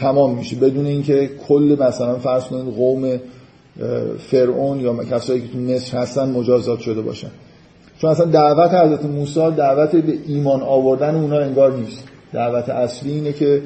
تمام 0.00 0.34
میشه. 0.34 0.56
بدون 0.56 0.86
اینکه 0.86 1.30
کل 1.48 1.76
مثلا 1.80 2.14
فرض 2.14 2.44
کنید 2.44 2.74
قوم 2.74 3.20
فرعون 4.18 4.80
یا 4.80 4.94
کسایی 4.94 5.40
که 5.40 5.48
تو 5.48 5.58
مصر 5.58 5.98
هستن 5.98 6.30
مجازات 6.30 6.80
شده 6.80 7.00
باشن. 7.00 7.30
چون 7.98 8.10
اصلا 8.10 8.26
دعوت 8.26 8.74
حضرت 8.74 9.04
موسی 9.04 9.50
دعوت 9.56 9.96
به 9.96 10.14
ایمان 10.26 10.62
آوردن 10.62 11.14
اونا 11.14 11.38
انگار 11.38 11.72
نیست. 11.72 12.04
دعوت 12.32 12.68
اصلی 12.68 13.12
اینه 13.12 13.32
که 13.32 13.62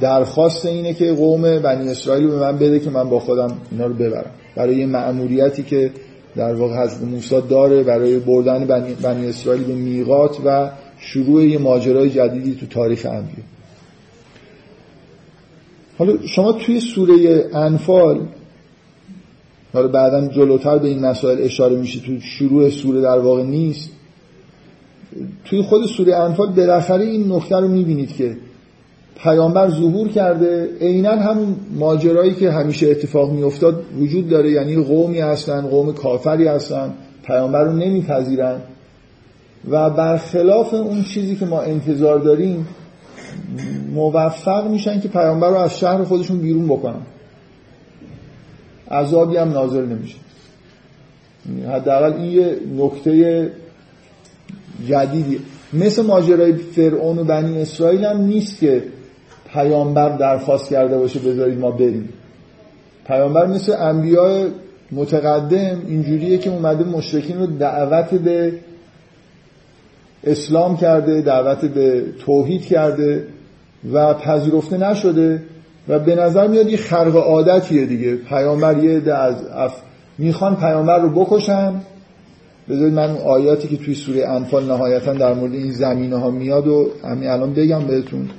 درخواست 0.00 0.66
اینه 0.66 0.94
که 0.94 1.12
قوم 1.12 1.58
بنی 1.58 1.90
اسرائیل 1.90 2.26
به 2.26 2.36
من 2.36 2.58
بده 2.58 2.80
که 2.80 2.90
من 2.90 3.08
با 3.08 3.20
خودم 3.20 3.56
اینا 3.70 3.86
رو 3.86 3.94
ببرم. 3.94 4.30
برای 4.56 4.76
یه 4.76 4.86
مأموریتی 4.86 5.62
که 5.62 5.90
در 6.36 6.54
واقع 6.54 6.82
حضرت 6.82 7.02
موسی 7.02 7.42
داره 7.48 7.82
برای 7.82 8.18
بردن 8.18 8.64
بنی, 8.64 8.94
بنی 8.94 9.28
اسرائیل 9.28 9.64
به 9.64 9.74
میقات 9.74 10.36
و 10.44 10.70
شروع 10.98 11.44
یه 11.44 11.58
ماجرای 11.58 12.10
جدیدی 12.10 12.54
تو 12.54 12.66
تاریخ 12.66 13.06
انبیا. 13.06 13.44
حالا 15.98 16.26
شما 16.26 16.52
توی 16.52 16.80
سوره 16.80 17.44
انفال 17.54 18.26
حالا 19.72 19.88
بعدا 19.88 20.28
جلوتر 20.28 20.78
به 20.78 20.88
این 20.88 21.00
مسائل 21.06 21.42
اشاره 21.42 21.76
میشه 21.76 22.00
تو 22.00 22.20
شروع 22.20 22.70
سوره 22.70 23.00
در 23.00 23.18
واقع 23.18 23.42
نیست. 23.42 23.90
توی 25.44 25.62
خود 25.62 25.86
سوره 25.86 26.16
انفال 26.16 26.52
بالاخره 26.52 27.04
این 27.04 27.32
نکته 27.32 27.56
رو 27.56 27.68
می‌بینید 27.68 28.16
که 28.16 28.36
پیامبر 29.22 29.70
ظهور 29.70 30.08
کرده. 30.08 30.68
عینا 30.80 31.10
همون 31.10 31.56
ماجرایی 31.78 32.34
که 32.34 32.50
همیشه 32.50 32.90
اتفاق 32.90 33.32
میافتاد 33.32 33.84
وجود 33.98 34.28
داره 34.28 34.50
یعنی 34.50 34.76
قومی 34.76 35.20
هستن 35.20 35.60
قوم 35.60 35.92
کافری 35.92 36.46
هستن 36.46 36.94
پیامبر 37.26 37.64
رو 37.64 37.72
نمیپذیرن. 37.72 38.60
و 39.70 39.90
برخلاف 39.90 40.74
اون 40.74 41.02
چیزی 41.02 41.36
که 41.36 41.46
ما 41.46 41.60
انتظار 41.60 42.18
داریم 42.18 42.66
موفق 43.94 44.70
میشن 44.70 45.00
که 45.00 45.08
پیامبر 45.08 45.50
رو 45.50 45.56
از 45.56 45.78
شهر 45.78 46.04
خودشون 46.04 46.38
بیرون 46.38 46.66
بکنن. 46.66 47.02
عذابی 48.90 49.36
هم 49.36 49.52
نازل 49.52 49.86
نمیشه. 49.86 50.16
حداقل 51.74 52.12
این 52.12 52.32
یه 52.32 52.56
نکته 52.78 53.50
جدیدی. 54.88 55.40
مثل 55.72 56.02
ماجرای 56.02 56.52
فرعون 56.52 57.18
و 57.18 57.24
بنی 57.24 57.62
اسرائیل 57.62 58.04
هم 58.04 58.20
نیست 58.20 58.58
که 58.58 58.82
پیامبر 59.52 60.16
درخواست 60.16 60.70
کرده 60.70 60.98
باشه 60.98 61.18
بذارید 61.18 61.58
ما 61.58 61.70
بریم. 61.70 62.08
پیامبر 63.06 63.46
مثل 63.46 63.72
انبیاء 63.72 64.46
متقدم 64.92 65.82
اینجوریه 65.86 66.38
که 66.38 66.50
اومده 66.50 66.84
مشرکین 66.84 67.38
رو 67.38 67.46
دعوت 67.46 68.10
به 68.10 68.52
اسلام 70.24 70.76
کرده 70.76 71.20
دعوت 71.20 71.64
به 71.64 72.04
توحید 72.18 72.62
کرده 72.62 73.26
و 73.92 74.14
پذیرفته 74.14 74.76
نشده 74.76 75.42
و 75.88 75.98
به 75.98 76.14
نظر 76.14 76.46
میاد 76.46 76.70
یه 76.70 76.76
خرق 76.76 77.16
عادتیه 77.16 77.86
دیگه. 77.86 78.14
پیامبر 78.14 78.84
یه 78.84 79.12
از 79.12 79.46
اف... 79.54 79.76
می‌خوان 80.18 80.56
پیامبر 80.56 80.98
رو 80.98 81.24
بکشن 81.24 81.74
بذارید 82.68 82.94
من 82.94 83.16
آیاتی 83.16 83.68
که 83.68 83.76
توی 83.76 83.94
سوره 83.94 84.28
انفال 84.28 84.64
نهایتا 84.64 85.12
در 85.12 85.34
مورد 85.34 85.52
این 85.52 85.72
زمینه 85.72 86.16
ها 86.16 86.30
میاد 86.30 86.66
و 86.66 86.90
همین 87.04 87.28
الان 87.28 87.54
بگم 87.54 87.86
بهتون 87.86 88.30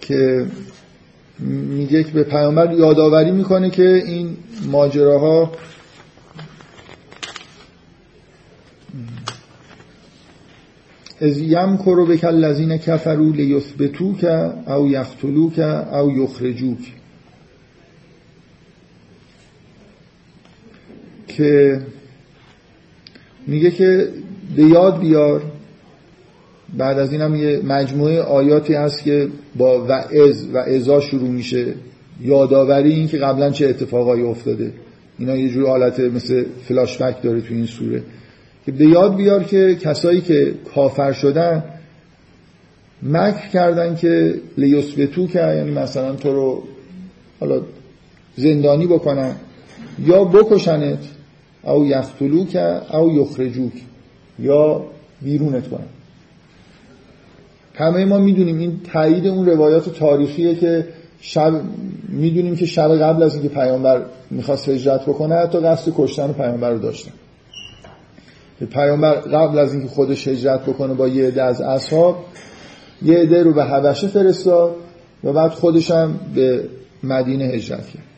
که 0.00 0.46
میگه 1.38 2.04
که 2.04 2.12
به 2.12 2.22
پیامبر 2.22 2.72
یادآوری 2.72 3.30
می‌کنه 3.30 3.70
که 3.70 4.02
این 4.06 4.36
ماجراها 4.70 5.52
از 11.20 11.38
یمکروا 11.38 12.04
بک 12.04 12.24
الذین 12.24 12.76
کفروا 12.76 13.28
لیثبتوک 13.28 14.24
او 14.66 14.88
یقتلوک 14.88 15.58
او 15.58 16.10
یخرجوک. 16.10 16.92
که 21.28 21.80
میگه 23.46 23.70
که 23.70 24.08
به 24.56 24.62
یاد 24.62 25.00
بیار. 25.00 25.42
بعد 26.76 26.98
از 26.98 27.12
این 27.12 27.20
هم 27.20 27.36
یه 27.36 27.60
مجموعه 27.64 28.22
آیاتی 28.22 28.74
هست 28.74 29.02
که 29.02 29.28
با 29.56 29.84
وعظ 29.84 30.46
و 30.52 30.58
ازا 30.58 31.00
شروع 31.00 31.28
میشه. 31.28 31.74
یادآوری 32.20 32.92
این 32.92 33.08
که 33.08 33.18
قبلا 33.18 33.50
چه 33.50 33.66
اتفاقایی 33.66 34.22
افتاده. 34.22 34.72
اینا 35.18 35.36
یه 35.36 35.48
جور 35.48 35.68
حالت 35.68 36.00
مثل 36.00 36.44
فلاشبک 36.68 37.22
داره 37.22 37.40
تو 37.40 37.54
این 37.54 37.66
سوره. 37.66 38.02
که 38.66 38.72
به 38.72 38.86
یاد 38.86 39.16
بیار 39.16 39.44
که 39.44 39.76
کسایی 39.80 40.20
که 40.20 40.54
کافر 40.74 41.12
شدن 41.12 41.64
مکر 43.02 43.48
کردن 43.52 43.94
که 43.94 44.34
لیوسبتو 44.58 45.26
که 45.26 45.38
یعنی 45.38 45.70
مثلا 45.70 46.14
تو 46.14 46.32
رو 46.32 46.62
حالا 47.40 47.62
زندانی 48.36 48.86
بکنن 48.86 49.34
یا 50.06 50.24
بکشنت. 50.24 50.98
او 51.62 51.86
یختلو 51.86 52.44
که 52.44 52.96
او 52.96 53.12
یخرجوک 53.12 53.72
یا 54.38 54.84
بیرونت 55.22 55.68
کنن 55.68 55.86
همه 57.74 58.04
ما 58.04 58.18
می‌دونیم 58.18 58.58
این 58.58 58.80
تایید 58.92 59.26
اون 59.26 59.46
روایات 59.46 59.88
تاریخیه 59.88 60.54
که 60.54 60.88
شب 61.20 61.52
می‌دونیم 62.08 62.56
که 62.56 62.66
شب 62.66 62.96
قبل 62.96 63.22
از 63.22 63.34
اینکه 63.34 63.48
پیامبر 63.48 64.02
می‌خواست 64.30 64.68
هجرت 64.68 65.02
بکنه 65.02 65.34
حتی 65.34 65.58
قصد 65.58 65.92
کشتن 65.96 66.32
پیامبر 66.32 66.70
رو 66.70 66.78
داشتن 66.78 67.12
پیامبر 68.70 69.14
قبل 69.14 69.58
از 69.58 69.74
اینکه 69.74 69.88
خودش 69.88 70.28
هجرت 70.28 70.62
بکنه 70.62 70.94
با 70.94 71.08
یه 71.08 71.26
عده 71.26 71.42
از 71.42 71.60
اصحاب 71.60 72.24
یه 73.02 73.18
عده 73.18 73.42
رو 73.42 73.52
به 73.52 73.64
حبشه 73.64 74.08
فرستاد 74.08 74.76
و 75.24 75.32
بعد 75.32 75.50
خودش 75.50 75.90
هم 75.90 76.20
به 76.34 76.64
مدینه 77.02 77.44
هجرت 77.44 77.86
کرد. 77.86 78.09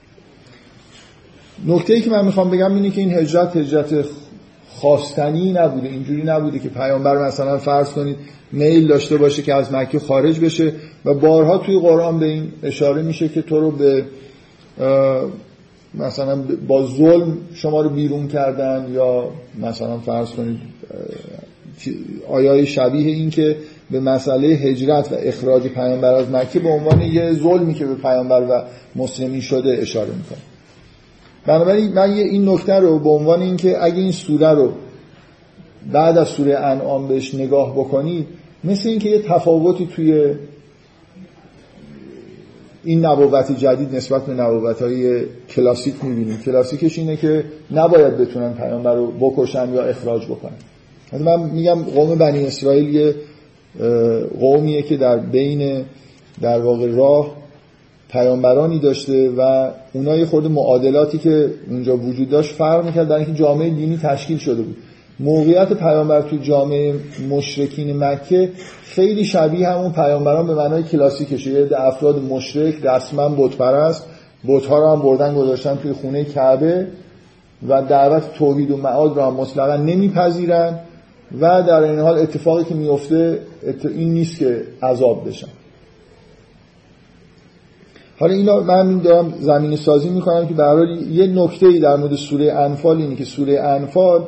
نکته 1.66 1.94
ای 1.94 2.00
که 2.00 2.10
من 2.10 2.24
می‌خوام 2.24 2.50
بگم 2.50 2.74
اینه 2.74 2.90
که 2.90 3.00
این 3.00 3.12
هجرت 3.12 3.56
هجرت 3.56 4.04
خواستنی 4.68 5.52
نبوده 5.52 5.88
اینجوری 5.88 6.22
نبوده 6.22 6.58
که 6.58 6.68
پیامبر 6.68 7.26
مثلا 7.26 7.58
فرض 7.58 7.88
کنید 7.88 8.16
میل 8.52 8.86
داشته 8.86 9.16
باشه 9.16 9.42
که 9.42 9.54
از 9.54 9.72
مکه 9.72 9.98
خارج 9.98 10.40
بشه 10.40 10.72
و 11.04 11.14
بارها 11.14 11.58
توی 11.58 11.80
قرآن 11.80 12.18
به 12.18 12.26
این 12.26 12.52
اشاره 12.62 13.02
میشه 13.02 13.28
که 13.28 13.42
تو 13.42 13.60
رو 13.60 13.70
به 13.70 14.04
مثلا 15.94 16.42
با 16.68 16.86
ظلم 16.86 17.36
شما 17.54 17.80
رو 17.80 17.90
بیرون 17.90 18.28
کردن 18.28 18.92
یا 18.94 19.28
مثلا 19.60 19.98
فرض 19.98 20.30
کنید 20.30 20.58
آیای 22.28 22.66
شبیه 22.66 23.14
این 23.14 23.30
که 23.30 23.56
به 23.90 24.00
مسئله 24.00 24.46
هجرت 24.48 25.12
و 25.12 25.14
اخراج 25.18 25.66
پیامبر 25.66 26.14
از 26.14 26.30
مکه 26.30 26.58
به 26.58 26.68
عنوان 26.68 27.00
یه 27.02 27.32
ظلمی 27.32 27.74
که 27.74 27.86
به 27.86 27.94
پیامبر 27.94 28.42
و 28.42 28.62
مسلمین 28.96 29.40
شده 29.40 29.78
اشاره 29.80 30.10
می‌کنه. 30.10 30.51
بنابراین 31.46 31.92
من 31.92 32.10
این 32.10 32.48
نکته 32.48 32.74
رو 32.74 32.98
به 32.98 33.10
عنوان 33.10 33.42
اینکه 33.42 33.84
اگه 33.84 33.98
این 33.98 34.12
سوره 34.12 34.50
رو 34.50 34.72
بعد 35.92 36.18
از 36.18 36.28
سوره 36.28 36.58
انعام 36.58 37.08
بهش 37.08 37.34
نگاه 37.34 37.72
بکنید 37.72 38.26
مثل 38.64 38.88
اینکه 38.88 39.08
یه 39.08 39.22
تفاوتی 39.22 39.86
توی 39.86 40.34
این 42.84 43.04
نبوت 43.04 43.58
جدید 43.58 43.96
نسبت 43.96 44.26
به 44.26 44.34
نبوت 44.34 44.82
های 44.82 45.22
کلاسیک 45.48 46.04
می‌بینیم. 46.04 46.38
کلاسیکش 46.38 46.98
اینه 46.98 47.16
که 47.16 47.44
نباید 47.70 48.16
بتونن 48.16 48.52
پیامبر 48.54 48.94
رو 48.94 49.06
بکشن 49.06 49.74
یا 49.74 49.82
اخراج 49.82 50.24
بکنن. 50.26 50.52
من 51.24 51.50
میگم 51.50 51.82
قوم 51.82 52.18
بنی 52.18 52.46
اسرائیل 52.46 52.94
یه 52.94 53.14
قومیه 54.40 54.82
که 54.82 54.96
در 54.96 55.18
بین 55.18 55.84
در 56.40 56.60
واقع 56.60 56.86
راه 56.86 57.41
پیامبرانی 58.12 58.78
داشته 58.78 59.30
و 59.30 59.70
اونها 59.92 60.16
یه 60.16 60.26
خورده 60.26 60.48
معادلاتی 60.48 61.18
که 61.18 61.50
اونجا 61.70 61.96
وجود 61.96 62.30
داشت 62.30 62.54
فرق 62.54 62.84
می‌کرد 62.84 63.08
در 63.08 63.16
اینکه 63.16 63.32
جامعه 63.32 63.70
دینی 63.70 63.98
تشکیل 64.02 64.38
شده 64.38 64.62
بود. 64.62 64.76
موقعیت 65.20 65.72
پیامبر 65.72 66.22
تو 66.22 66.36
جامعه 66.36 66.94
مشرکین 67.30 68.04
مکه 68.04 68.50
خیلی 68.82 69.24
شبیه 69.24 69.68
همون 69.68 69.92
پیامبران 69.92 70.46
به 70.46 70.54
معنای 70.54 70.82
کلاسیکشه. 70.82 71.50
یه 71.50 71.68
افراد 71.76 72.22
مشرک 72.22 72.74
رسما 72.84 73.28
بت 73.28 73.56
پرست 73.56 74.06
بت 74.48 74.66
ها 74.66 74.78
رو 74.78 74.96
هم 74.96 75.02
بردن 75.02 75.34
گذاشتن 75.34 75.78
توی 75.82 75.92
خونه 75.92 76.24
کعبه 76.24 76.86
و 77.68 77.82
دعوت 77.82 78.34
توحید 78.34 78.70
و 78.70 78.76
معاد 78.76 79.16
رو 79.16 79.22
هم 79.22 79.34
مطلقا 79.34 79.76
نمیپذیرن 79.76 80.78
و 81.40 81.62
در 81.62 81.82
این 81.82 81.98
حال 81.98 82.18
اتفاقی 82.18 82.64
که 82.64 82.74
میفته 82.74 83.38
این 83.84 84.12
نیست 84.12 84.38
که 84.38 84.62
عذاب 84.82 85.28
بشن. 85.28 85.48
حالا 88.22 88.34
اینا 88.34 88.60
من 88.60 88.98
دارم 88.98 89.34
زمین 89.40 89.76
سازی 89.76 90.08
می‌کنم 90.08 90.46
که 90.46 90.54
به 90.54 90.64
یه 91.10 91.26
نکته 91.26 91.66
ای 91.66 91.78
در 91.78 91.96
مورد 91.96 92.14
سوره 92.14 92.52
انفال 92.52 92.96
اینه 92.96 93.16
که 93.16 93.24
سوره 93.24 93.60
انفال 93.60 94.24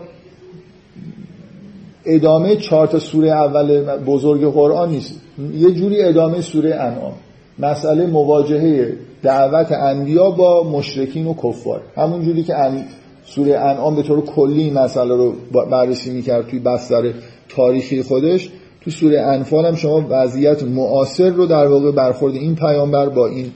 ادامه 2.04 2.57
چهار 2.57 2.87
تا 2.87 2.98
سوره 2.98 3.28
اول 3.28 3.96
بزرگ 3.96 4.52
قرآن 4.52 4.88
نیست. 4.88 5.20
یه 5.54 5.70
جوری 5.70 6.02
ادامه 6.02 6.40
سوره 6.40 6.74
انعام. 6.74 7.12
مسئله 7.59 8.07
مواجهه 8.07 8.92
دعوت 9.22 9.72
انبیا 9.72 10.30
با 10.30 10.70
مشرکین 10.70 11.26
و 11.26 11.35
کفار. 11.35 11.80
همون 11.96 12.22
جوری 12.22 12.42
که 12.42 12.59
ان... 12.59 12.85
سوره 13.24 13.59
انعام 13.59 13.96
به 13.96 14.02
طور 14.02 14.20
کلی 14.20 14.62
این 14.62 14.74
مسئله 14.74 15.16
رو 15.16 15.33
بررسی 15.70 16.11
می‌کرد 16.11 16.46
توی 16.46 16.59
بستر 16.59 17.12
تاریخی 17.48 18.02
خودش. 18.02 18.50
تو 18.80 18.90
سوره 18.90 19.20
انفال 19.20 19.66
هم 19.66 19.74
شما 19.74 20.07
وضعیت 20.09 20.62
معاصر 20.62 21.30
رو 21.30 21.46
در 21.46 21.66
واقع 21.66 21.90
برخورد 21.90 22.35
این 22.35 22.54
پیامبر 22.54 23.09
با 23.09 23.26
این 23.26 23.52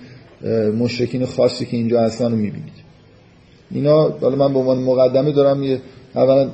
مشرکین 0.78 1.24
خاصی 1.24 1.66
که 1.66 1.76
اینجا 1.76 2.00
هستن 2.00 2.30
رو 2.30 2.36
می‌بینید. 2.36 2.78
اینا 3.70 4.08
حالا 4.08 4.36
من 4.36 4.52
به 4.52 4.58
عنوان 4.58 4.78
مقدمه 4.78 5.32
دارم 5.32 5.62
یه 5.62 5.80
اولا 6.14 6.50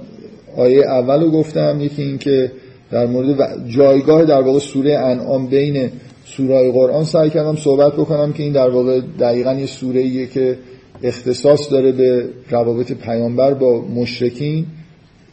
آیه 0.56 0.86
اول 0.86 1.22
رو 1.22 1.30
گفتم 1.30 1.78
یکی 1.80 2.02
این 2.02 2.18
که 2.18 2.52
در 2.90 3.06
مورد 3.06 3.68
جایگاه 3.68 4.24
در 4.24 4.40
واقع 4.40 4.58
سوره 4.58 4.98
انعام 4.98 5.46
بین 5.46 5.90
سوره 6.24 6.72
قرآن 6.72 7.04
سعی 7.04 7.30
کردم 7.30 7.56
صحبت 7.56 7.92
بکنم 7.92 8.32
که 8.32 8.42
این 8.42 8.52
در 8.52 8.70
واقع 8.70 9.00
دقیقا 9.20 9.54
یه 9.54 9.66
سوره 9.66 10.00
ایه 10.00 10.26
که 10.26 10.58
اختصاص 11.02 11.72
داره 11.72 11.92
به 11.92 12.28
روابط 12.50 12.92
پیامبر 12.92 13.54
با 13.54 13.80
مشرکین. 13.80 14.66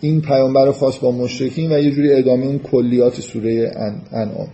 این 0.01 0.21
پیامبر 0.21 0.71
خاص 0.71 0.97
با 0.97 1.11
مشرکین 1.11 1.71
و 1.71 1.79
یه 1.79 1.91
جوری 1.91 2.13
ادامه 2.13 2.45
اون 2.45 2.59
کلیات 2.59 3.21
سوره 3.21 3.71
انعام. 4.11 4.47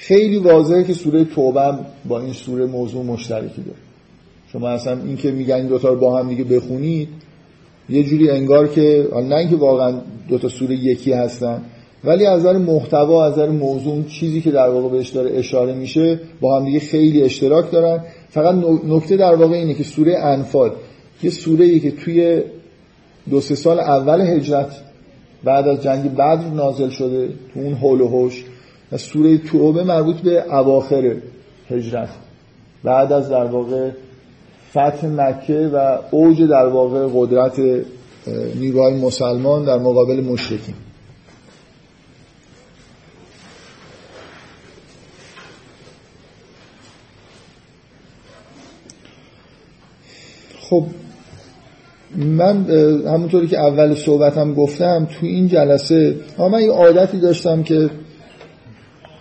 خیلی 0.00 0.38
واضحه 0.38 0.84
که 0.84 0.94
سوره 0.94 1.24
توبه 1.24 1.78
با 2.08 2.20
این 2.20 2.32
سوره 2.32 2.66
موضوع 2.66 3.04
مشترکی 3.04 3.62
داره. 3.62 3.78
شما 4.52 4.68
اصلا 4.68 4.98
این 5.06 5.16
که 5.16 5.30
میگن 5.30 5.66
دوتا 5.66 5.88
رو 5.88 5.96
با 5.96 6.18
هم 6.18 6.28
دیگه 6.28 6.44
بخونید 6.44 7.08
یه 7.88 8.02
جوری 8.02 8.30
انگار 8.30 8.68
که 8.68 9.08
نه 9.28 9.36
اینکه 9.36 9.56
واقعا 9.56 10.00
دو 10.28 10.38
تا 10.38 10.48
سوره 10.48 10.74
یکی 10.74 11.12
هستن 11.12 11.62
ولی 12.04 12.26
از 12.26 12.40
نظر 12.40 12.58
محتوا 12.58 13.26
از 13.26 13.32
نظر 13.32 13.48
موضوع 13.48 14.04
چیزی 14.04 14.40
که 14.40 14.50
در 14.50 14.68
واقع 14.68 14.88
بهش 14.88 15.08
داره 15.08 15.38
اشاره 15.38 15.74
میشه 15.74 16.20
با 16.40 16.58
هم 16.58 16.64
دیگه 16.64 16.80
خیلی 16.80 17.22
اشتراک 17.22 17.70
دارن. 17.70 18.04
فقط 18.30 18.54
نکته 18.88 19.16
در 19.16 19.34
واقع 19.34 19.56
اینه 19.56 19.74
که 19.74 19.84
سوره 19.84 20.18
انفال 20.18 20.70
یه 21.22 21.30
سوره 21.30 21.64
ای 21.64 21.80
که 21.80 21.90
توی 21.90 22.42
دو 23.30 23.40
سه 23.40 23.54
سال 23.54 23.80
اول 23.80 24.20
هجرت 24.20 24.80
بعد 25.44 25.68
از 25.68 25.82
جنگ 25.82 26.14
بدر 26.14 26.48
نازل 26.54 26.88
شده 26.88 27.28
تو 27.28 27.60
اون 27.60 27.74
هول 27.74 28.00
و 28.00 28.08
هوش 28.08 28.44
و 28.92 28.96
سوره 28.98 29.38
توبه 29.38 29.84
مربوط 29.84 30.16
به 30.16 30.54
اواخر 30.54 31.16
هجرت. 31.70 32.08
بعد 32.84 33.12
از 33.12 33.28
در 33.28 33.44
واقع 33.44 33.90
فتح 34.70 35.06
مکه 35.06 35.70
و 35.74 35.98
اوج 36.10 36.42
در 36.42 36.66
واقع 36.66 37.08
قدرت 37.14 37.84
نیروهای 38.54 38.94
مسلمان 38.94 39.64
در 39.64 39.78
مقابل 39.78 40.20
مشرکین. 40.20 40.74
خب 50.60 50.84
من 52.16 52.70
همونطوری 53.06 53.46
که 53.46 53.60
اول 53.60 53.94
صحبتم 53.94 54.54
گفتم 54.54 55.08
تو 55.20 55.26
این 55.26 55.48
جلسه 55.48 56.16
من 56.38 56.62
یه 56.62 56.70
عادتی 56.70 57.18
داشتم 57.18 57.62
که 57.62 57.90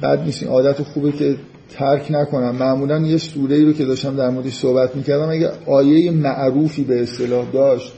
بعد 0.02 0.20
نیست. 0.20 0.44
این 0.44 0.52
عادت 0.52 0.84
خوبه 0.84 1.12
که 1.12 1.36
ترک 1.70 2.12
نکنم. 2.12 2.56
معمولا 2.56 3.00
یه 3.00 3.18
سوره 3.18 3.66
رو 3.66 3.74
که 3.74 3.86
داشتم 3.86 4.16
در 4.16 4.30
موردش 4.30 4.54
صحبت 4.54 4.96
می‌کردم 4.96 5.30
اگه 5.30 5.52
آیه 5.66 6.12
معروفی 6.12 6.84
به 6.84 7.02
اصطلاح 7.02 7.52
داشت 7.52 7.94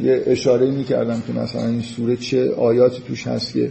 یه 0.00 0.22
اشاره 0.26 0.70
می‌کردم 0.70 1.22
که 1.26 1.32
مثلا 1.32 1.66
این 1.66 1.82
سوره 1.82 2.16
چه 2.16 2.54
آیاتی 2.54 3.02
توش 3.08 3.26
هست 3.26 3.52
که 3.52 3.70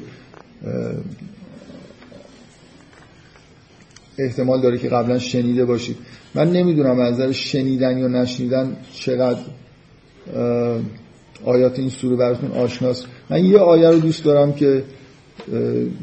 احتمال 4.18 4.62
داره 4.62 4.78
که 4.78 4.90
قبلا 4.90 5.20
شنیده 5.20 5.66
باشید. 5.66 5.98
من 6.36 6.52
نمی‌دونم 6.52 7.00
از 7.00 7.14
نظر 7.14 7.32
شنیدن 7.32 7.98
یا 7.98 8.08
نشنیدن 8.08 8.78
چقدر 8.94 9.40
آیات 11.46 11.80
این 11.80 11.90
سوره 11.90 12.16
براتون 12.16 12.52
آشناست. 12.52 13.06
من 13.30 13.46
یه 13.46 13.58
آیه 13.58 13.90
رو 13.90 14.00
دوست 14.00 14.24
دارم 14.24 14.54
که 14.54 14.84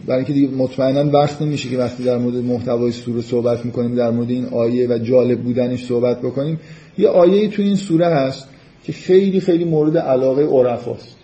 برای 0.06 0.16
اینکه 0.16 0.32
دیگه 0.32 0.48
مطمئنا 0.48 1.10
وقت 1.10 1.42
نمیشه 1.42 1.68
که 1.68 1.78
وقتی 1.78 2.04
در 2.04 2.18
مورد 2.18 2.36
محتوای 2.36 2.92
سوره 2.92 3.22
صحبت 3.22 3.64
می‌کنیم 3.64 3.94
در 3.94 4.10
مورد 4.10 4.30
این 4.30 4.46
آیه 4.46 4.88
و 4.88 4.98
جالب 4.98 5.40
بودنش 5.40 5.86
صحبت 5.86 6.18
بکنیم 6.18 6.60
یه 6.98 7.08
آیه 7.08 7.48
تو 7.48 7.62
این 7.62 7.76
سوره 7.76 8.06
هست 8.06 8.48
که 8.84 8.92
خیلی 8.92 9.40
خیلی 9.40 9.64
مورد 9.64 9.98
علاقه 9.98 10.42
عرفاست. 10.42 11.16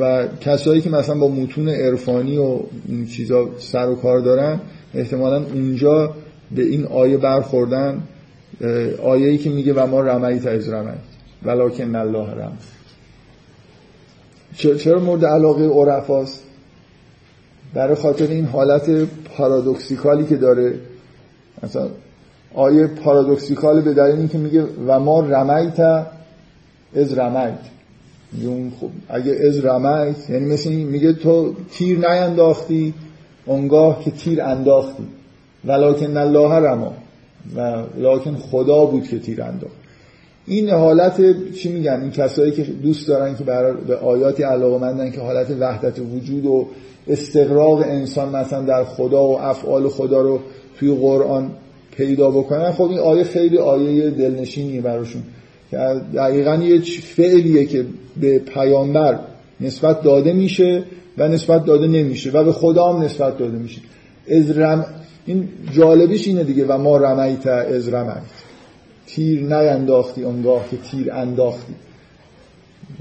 و 0.00 0.26
کسایی 0.40 0.80
که 0.80 0.90
مثلا 0.90 1.14
با 1.14 1.28
متون 1.28 1.68
عرفانی 1.68 2.36
و 2.36 2.58
این 2.88 3.06
چیزا 3.06 3.48
سر 3.58 3.88
و 3.88 3.94
کار 3.94 4.20
دارن 4.20 4.60
احتمالا 4.94 5.44
اونجا 5.54 6.14
به 6.54 6.62
این 6.62 6.84
آیه 6.84 7.16
برخوردن 7.16 8.02
آیه‌ای 9.02 9.38
که 9.38 9.50
میگه 9.50 9.72
و 9.72 9.86
ما 9.86 10.00
رمیت 10.00 10.46
از 10.46 10.68
رمیت 10.68 10.94
ولکن 11.42 11.94
الله 11.94 12.30
رم 12.30 12.58
چرا 14.56 15.00
مورد 15.00 15.24
علاقه 15.24 15.68
عرفاست؟ 15.68 16.40
برای 17.74 17.94
خاطر 17.94 18.26
این 18.26 18.44
حالت 18.44 18.90
پارادوکسیکالی 19.36 20.26
که 20.26 20.36
داره. 20.36 20.74
مثلا 21.62 21.88
آیه 22.54 22.86
پارادوکسیکال 22.86 23.80
به 23.80 23.94
دلیل 23.94 24.14
اینکه 24.14 24.38
میگه 24.38 24.64
و 24.86 25.00
ما 25.00 25.20
رمیت 25.20 25.80
از 26.96 27.18
رمیت. 27.18 27.58
اون 28.42 28.72
خب 28.80 28.90
اگه 29.08 29.32
از 29.48 29.64
رمیت 29.64 30.30
یعنی 30.30 30.52
مثل 30.52 30.70
میگه 30.70 31.12
تو 31.12 31.54
تیر 31.72 31.98
نینداختی 31.98 32.94
اونگاه 33.46 34.04
که 34.04 34.10
تیر 34.10 34.42
انداختی. 34.42 35.06
ولکن 35.64 36.16
الله 36.16 36.54
رما 36.54 36.94
و 37.56 37.82
لکن 37.96 38.36
خدا 38.36 38.84
بود 38.84 39.08
که 39.08 39.18
تیر 39.18 39.42
انداخت. 39.42 39.83
این 40.46 40.70
حالت 40.70 41.20
چی 41.52 41.72
میگن؟ 41.72 42.00
این 42.02 42.10
کسایی 42.10 42.52
که 42.52 42.62
دوست 42.62 43.08
دارن 43.08 43.36
که 43.36 43.44
به 43.88 43.96
آیاتی 43.96 44.42
علاقه 44.42 45.10
که 45.10 45.20
حالت 45.20 45.46
وحدت 45.60 45.98
وجود 45.98 46.46
و 46.46 46.66
استقراق 47.08 47.78
انسان 47.78 48.36
مثلا 48.36 48.62
در 48.62 48.84
خدا 48.84 49.24
و 49.24 49.40
افعال 49.40 49.88
خدا 49.88 50.20
رو 50.20 50.40
توی 50.78 50.94
قرآن 50.94 51.50
پیدا 51.96 52.30
بکنن. 52.30 52.70
خب 52.70 52.82
این 52.82 52.98
آیه 52.98 53.24
خیلی 53.24 53.58
آیه 53.58 54.10
دلنشینیه 54.10 54.80
براشون. 54.80 55.22
دقیقا 56.14 56.54
یه 56.54 56.80
فعلیه 57.00 57.64
که 57.64 57.84
به 58.20 58.38
پیامبر 58.38 59.18
نسبت 59.60 60.02
داده 60.02 60.32
میشه 60.32 60.84
و 61.18 61.28
نسبت 61.28 61.64
داده 61.64 61.86
نمیشه 61.86 62.30
و 62.30 62.44
به 62.44 62.52
خدا 62.52 62.92
هم 62.92 63.02
نسبت 63.02 63.38
داده 63.38 63.58
میشه. 63.58 63.80
از 64.30 64.84
این 65.26 65.48
جالبیش 65.72 66.28
اینه 66.28 66.44
دیگه 66.44 66.64
و 66.68 66.78
ما 66.78 66.96
رمیت 66.96 67.46
از 67.46 67.88
رمیت 67.88 68.43
تیر 69.06 69.40
نینداختی 69.40 70.22
اونگاه 70.22 70.64
که 70.70 70.76
تیر 70.76 71.12
انداختی. 71.12 71.74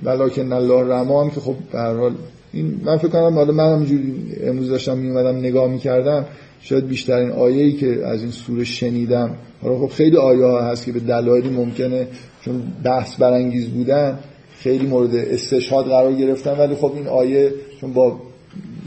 ولکن 0.03 0.53
الله 0.53 0.93
رما 0.93 1.23
هم 1.23 1.29
که 1.29 1.39
خب 1.39 1.55
به 1.71 1.79
حال 1.79 2.13
این 2.53 2.81
من 2.85 2.97
فکر 2.97 3.07
کنم 3.07 3.35
حالا 3.35 3.53
من 3.53 3.73
همینجوری 3.73 4.35
امروز 4.43 4.69
داشتم 4.69 4.97
می 4.97 5.09
اومدم 5.09 5.37
نگاه 5.37 5.67
می‌کردم 5.67 6.25
شاید 6.61 6.87
بیشترین 6.87 7.31
آیه‌ای 7.31 7.71
که 7.71 8.05
از 8.05 8.21
این 8.21 8.31
سوره 8.31 8.63
شنیدم. 8.63 9.35
حالا 9.61 9.79
خب 9.79 9.87
خیلی 9.87 10.17
آیه 10.17 10.45
ها 10.45 10.61
هست 10.61 10.85
که 10.85 10.91
به 10.91 10.99
دلایلی 10.99 11.49
ممکنه 11.49 12.07
چون 12.41 12.63
بحث 12.83 13.15
برانگیز 13.17 13.67
بودن 13.67 14.19
خیلی 14.59 14.87
مورد 14.87 15.15
استشهاد 15.15 15.85
قرار 15.85 16.13
گرفتن 16.13 16.57
ولی 16.57 16.75
خب 16.75 16.91
این 16.95 17.07
آیه 17.07 17.51
چون 17.81 17.93
با 17.93 18.19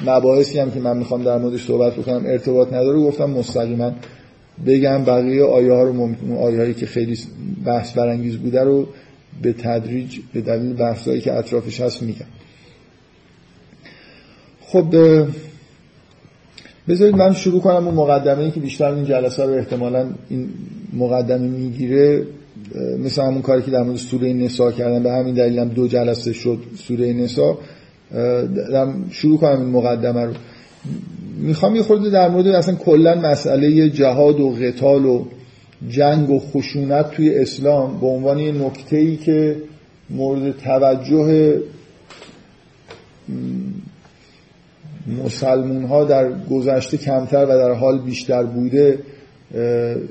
مباحثی 0.06 0.58
هم 0.58 0.70
که 0.70 0.80
من 0.80 0.96
می‌خوام 0.96 1.22
در 1.22 1.38
موردش 1.38 1.66
صحبت 1.66 1.96
بکنم 1.96 2.22
ارتباط 2.26 2.68
نداره 2.72 2.98
گفتم 2.98 3.30
مستقیما 3.30 3.92
بگم 4.66 5.04
بقیه 5.04 5.44
آیه 5.44 5.72
ها 5.72 5.82
رو 5.82 5.92
ممکن 5.92 6.32
آیه 6.32 6.58
هایی 6.58 6.74
که 6.74 6.86
خیلی 6.86 7.18
بحث 7.64 7.92
برانگیز 7.92 8.36
بوده 8.36 8.64
رو 8.64 8.88
به 9.42 9.52
تدریج 9.52 10.18
به 10.32 10.40
دلیل 10.40 10.72
بحثایی 10.72 11.20
که 11.20 11.32
اطرافش 11.32 11.80
هست 11.80 12.02
میگم. 12.02 12.26
خب 14.60 14.94
بذارید 16.88 17.16
من 17.16 17.32
شروع 17.32 17.60
کنم 17.60 17.86
اون 17.86 17.94
مقدمه 17.94 18.44
ای 18.44 18.50
که 18.50 18.60
بیشتر 18.60 18.92
این 18.92 19.04
جلسه 19.04 19.44
رو 19.44 19.52
احتمالا 19.52 20.10
این 20.28 20.48
مقدمه 20.92 21.48
می‌گیره. 21.48 22.26
مثل 22.98 23.22
همون 23.22 23.42
کاری 23.42 23.62
که 23.62 23.70
در 23.70 23.82
مورد 23.82 23.96
سوره 23.96 24.32
نسا 24.32 24.72
کردن 24.72 25.02
به 25.02 25.12
همین 25.12 25.34
دلیل 25.34 25.58
هم 25.58 25.68
دو 25.68 25.88
جلسه 25.88 26.32
شد 26.32 26.58
سوره 26.76 27.12
نسا. 27.12 27.58
شروع 29.10 29.38
کنم 29.38 29.60
این 29.60 29.70
مقدمه 29.70 30.24
رو. 30.24 30.32
می‌خوام 31.36 31.76
یه 31.76 31.82
خورده 31.82 32.10
در 32.10 32.28
مورد 32.28 32.46
اصلا 32.46 32.74
کلا 32.74 33.14
مسئله 33.14 33.90
جهاد 33.90 34.40
و 34.40 34.50
قتال 34.50 35.06
و 35.06 35.24
جنگ 35.88 36.30
و 36.30 36.38
خشونت 36.38 37.10
توی 37.10 37.38
اسلام 37.38 38.00
به 38.00 38.06
عنوان 38.06 38.38
یه 38.38 38.52
نکته 38.52 38.96
ای 38.96 39.16
که 39.16 39.56
مورد 40.10 40.56
توجه 40.58 41.58
مسلمون 45.24 45.84
ها 45.84 46.04
در 46.04 46.32
گذشته 46.50 46.96
کمتر 46.96 47.44
و 47.44 47.48
در 47.48 47.72
حال 47.72 47.98
بیشتر 47.98 48.42
بوده 48.42 48.98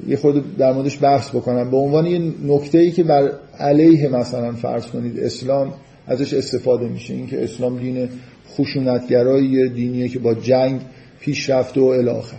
یه 0.07 0.15
خود 0.21 0.57
در 0.57 0.73
موردش 0.73 1.03
بحث 1.03 1.29
بکنم. 1.29 1.71
به 1.71 1.77
عنوان 1.77 2.05
یه 2.05 2.21
نکته 2.43 2.77
ای 2.77 2.91
که 2.91 3.03
بر 3.03 3.31
علیه 3.59 4.09
مثلا 4.09 4.51
فرض 4.51 4.85
کنید 4.85 5.19
اسلام 5.19 5.73
ازش 6.07 6.33
استفاده 6.33 6.87
میشه 6.87 7.13
اینکه 7.13 7.43
اسلام 7.43 7.77
دین 7.79 8.09
خشونتگرایی 8.49 9.69
دینیه 9.69 10.07
که 10.07 10.19
با 10.19 10.33
جنگ 10.33 10.81
پیش 11.25 11.49
رفته 11.49 11.81
و 11.81 11.83
الاخر 11.83 12.37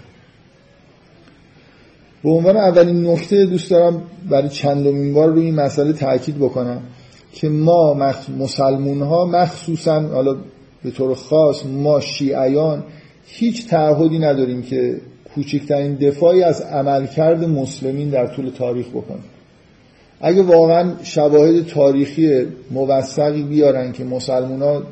به 2.24 2.30
عنوان 2.30 2.56
اولین 2.56 3.06
نکته 3.06 3.46
دوست 3.46 3.70
دارم 3.70 4.02
برای 4.30 4.48
چندمین 4.48 5.14
بار 5.14 5.28
روی 5.28 5.44
این 5.44 5.54
مسئله 5.54 5.92
تاکید 5.92 6.38
بکنم 6.38 6.82
که 7.32 7.48
ما 7.48 7.94
مسلمون 8.38 9.02
ها 9.02 9.24
مخصوصا 9.24 10.00
حالا 10.00 10.36
به 10.84 10.90
طور 10.90 11.14
خاص 11.14 11.66
ما 11.66 12.00
شیعیان 12.00 12.84
هیچ 13.26 13.68
تعهدی 13.68 14.18
نداریم 14.18 14.62
که 14.62 15.00
کوچکترین 15.34 15.94
دفاعی 15.94 16.42
از 16.42 16.60
عملکرد 16.60 17.44
مسلمین 17.44 18.10
در 18.10 18.26
طول 18.26 18.50
تاریخ 18.50 18.88
بکنیم. 18.88 19.24
اگه 20.20 20.42
واقعا 20.42 20.92
شواهد 21.02 21.66
تاریخی 21.66 22.46
موثقی 22.70 23.42
بیارن 23.42 23.92
که 23.92 24.04
مسلمان 24.04 24.62
ها 24.62 24.82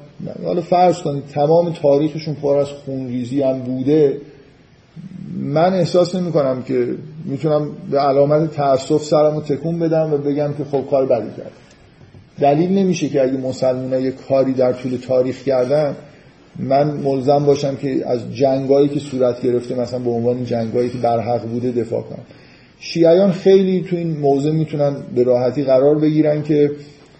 حالا 0.44 0.60
فرض 0.60 1.02
کنید 1.02 1.26
تمام 1.26 1.72
تاریخشون 1.72 2.34
پر 2.34 2.56
از 2.56 2.68
خونریزی 2.68 3.42
هم 3.42 3.58
بوده 3.58 4.20
من 5.36 5.74
احساس 5.74 6.14
نمی 6.14 6.32
کنم 6.32 6.62
که 6.62 6.88
می‌تونم 7.24 7.68
به 7.90 7.98
علامت 7.98 8.54
تاسف 8.54 9.02
سرم 9.02 9.34
رو 9.34 9.40
تکون 9.40 9.78
بدم 9.78 10.12
و 10.12 10.16
بگم 10.16 10.52
که 10.58 10.64
خب 10.64 10.84
کار 10.90 11.06
بدی 11.06 11.30
کرد. 11.36 11.52
دلیل 12.40 12.70
نمیشه 12.70 13.08
که 13.08 13.22
اگه 13.22 13.32
مسلمان 13.32 14.02
یه 14.02 14.10
کاری 14.10 14.52
در 14.52 14.72
طول 14.72 14.96
تاریخ 14.96 15.42
کردن 15.42 15.96
من 16.58 16.90
ملزم 16.90 17.44
باشم 17.44 17.76
که 17.76 18.02
از 18.06 18.34
جنگایی 18.34 18.88
که 18.88 19.00
صورت 19.00 19.42
گرفته 19.42 19.74
مثلا 19.74 19.98
به 19.98 20.10
عنوان 20.10 20.44
جنگایی 20.44 20.88
که 20.90 20.98
برحق 20.98 21.42
بوده 21.42 21.70
دفاع 21.70 22.02
کنم. 22.02 22.24
شیعیان 22.78 23.32
خیلی 23.32 23.82
تو 23.82 23.96
این 23.96 24.16
موضع 24.18 24.50
می‌تونن 24.50 24.96
به 25.14 25.22
راحتی 25.22 25.62
قرار 25.62 25.98
بگیرن 25.98 26.42
که 26.42 26.70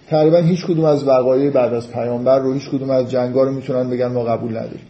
تقریبا 0.09 0.39
هیچ 0.39 0.67
کدوم 0.67 0.85
از 0.85 1.09
وقایع 1.09 1.51
بعد 1.51 1.75
از 1.75 1.91
پیامبر 1.91 2.39
رو 2.39 2.53
هیچ 2.53 2.71
کدوم 2.71 2.91
از 2.91 3.11
جنگا 3.11 3.43
رو 3.43 3.53
می‌تونن 3.53 3.91
بگن 3.91 4.07
ما 4.07 4.25
قبول 4.25 4.51
نداریم. 4.51 4.87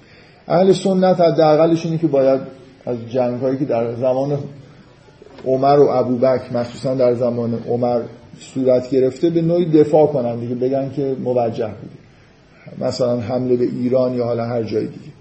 اهل 0.48 0.72
سنت 0.72 1.20
حداقلش 1.20 1.86
اینه 1.86 1.98
که 1.98 2.06
باید 2.06 2.40
از 2.86 2.96
جنگ 3.10 3.58
که 3.58 3.64
در 3.64 3.94
زمان 3.94 4.38
عمر 5.46 5.78
و 5.78 5.88
ابوبکر 5.88 6.52
مخصوصا 6.54 6.94
در 6.94 7.14
زمان 7.14 7.58
عمر 7.68 8.00
صورت 8.40 8.90
گرفته 8.90 9.30
به 9.30 9.42
نوعی 9.42 9.64
دفاع 9.64 10.06
کنن 10.06 10.36
دیگه 10.36 10.54
بگن 10.54 10.90
که 10.96 11.16
موجه 11.24 11.66
بوده 11.66 12.88
مثلا 12.88 13.20
حمله 13.20 13.56
به 13.56 13.64
ایران 13.64 14.14
یا 14.14 14.24
حالا 14.24 14.44
هر 14.44 14.62
جای 14.62 14.86
دیگه. 14.86 15.14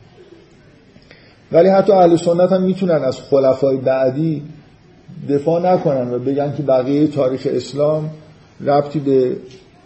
ولی 1.51 1.69
حتی 1.69 1.91
اهل 1.91 2.15
سنت 2.15 2.51
هم 2.51 2.61
می‌تونن 2.61 3.03
از 3.03 3.21
خلفای 3.21 3.77
بعدی 3.77 4.41
دفاع 5.29 5.73
نکنن 5.73 6.13
و 6.13 6.19
بگن 6.19 6.53
که 6.57 6.63
بقیه 6.63 7.07
تاریخ 7.07 7.47
اسلام 7.51 8.09
ربطی 8.65 8.99
به 8.99 9.35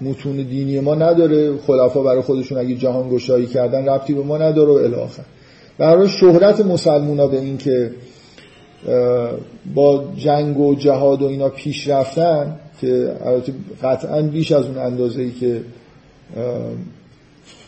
متون 0.02 0.36
دینی 0.36 0.80
ما 0.80 0.96
نداره. 0.96 1.58
خلفا 1.58 2.04
برای 2.04 2.22
خودشون 2.22 2.58
اگه 2.58 2.76
جهان 2.76 3.10
گشایی 3.10 3.46
کردن 3.46 3.90
ربطی 3.90 4.14
به 4.14 4.24
ما 4.24 4.38
نداره 4.38 4.72
و 4.72 4.76
الاخر 4.76 5.24
برای 5.78 6.10
شهرت 6.10 6.66
مسلمونا 6.66 7.28
به 7.28 7.40
این 7.40 7.58
که 7.58 7.92
با 9.76 10.04
جنگ 10.18 10.60
و 10.60 10.76
جهاد 10.76 11.22
و 11.22 11.26
اینا 11.26 11.50
پیش 11.50 11.88
رفتن 11.88 12.56
که 12.82 13.12
البته 13.26 13.54
قطعا 13.84 14.22
بیش 14.22 14.52
از 14.52 14.66
اون 14.66 14.78
اندازه 14.78 15.22
ای 15.22 15.32
که 15.32 15.62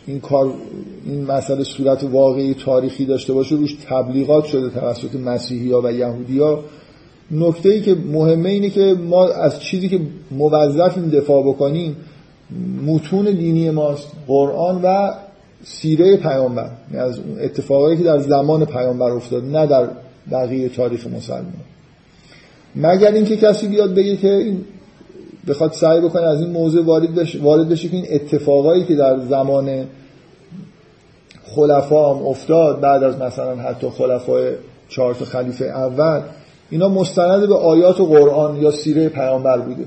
این 0.07 0.19
کار 0.19 0.53
این 1.05 1.25
مسئله 1.25 1.63
صورت 1.63 2.03
واقعی 2.03 2.53
تاریخی 2.53 3.05
داشته 3.05 3.33
باشه 3.33 3.55
روش 3.55 3.77
تبلیغات 3.89 4.45
شده 4.45 4.69
توسط 4.69 5.15
مسیحی 5.15 5.71
ها 5.71 5.81
و 5.81 5.91
یهودی 5.91 6.39
ها 6.39 6.63
نکته 7.31 7.69
ای 7.69 7.81
که 7.81 7.95
مهمه 7.95 8.49
اینه 8.49 8.69
که 8.69 8.95
ما 9.09 9.27
از 9.27 9.61
چیزی 9.61 9.89
که 9.89 9.99
موظفیم 10.31 11.09
دفاع 11.09 11.43
بکنیم 11.43 11.95
متون 12.85 13.25
دینی 13.25 13.69
ماست 13.69 14.07
قرآن 14.27 14.81
و 14.81 15.13
سیره 15.63 16.17
پیامبر. 16.17 16.69
یعنی 16.93 17.05
از 17.05 17.19
اتفاقایی 17.41 17.97
که 17.97 18.03
در 18.03 18.19
زمان 18.19 18.65
پیامبر 18.65 19.11
افتاد 19.11 19.45
نه 19.45 19.67
در 19.67 19.87
بقیه 20.31 20.69
تاریخ 20.69 21.07
مسلمان. 21.07 21.53
مگر 22.75 23.11
اینکه 23.11 23.37
کسی 23.37 23.67
بیاد 23.67 23.95
بگه 23.95 24.17
که 24.17 24.33
این 24.33 24.65
بخواد 25.47 25.73
سعی 25.73 26.01
بکنه 26.01 26.23
از 26.23 26.41
این 26.41 26.49
موضوع 26.49 26.85
وارد 26.85 27.15
بشه, 27.15 27.39
وارد 27.39 27.69
بشه 27.69 27.89
که 27.89 27.95
این 27.95 28.05
اتفاقایی 28.09 28.85
که 28.85 28.95
در 28.95 29.19
زمان 29.29 29.85
خلفا 31.55 32.13
هم 32.13 32.25
افتاد 32.25 32.79
بعد 32.79 33.03
از 33.03 33.17
مثلا 33.17 33.55
حتی 33.55 33.89
خلفای 33.89 34.51
چهار 34.89 35.13
تا 35.13 35.25
خلیفه 35.25 35.65
اول 35.65 36.21
اینا 36.69 36.89
مستند 36.89 37.47
به 37.47 37.55
آیات 37.55 37.99
و 37.99 38.05
قرآن 38.05 38.61
یا 38.61 38.71
سیره 38.71 39.09
پیامبر 39.09 39.57
بوده. 39.57 39.85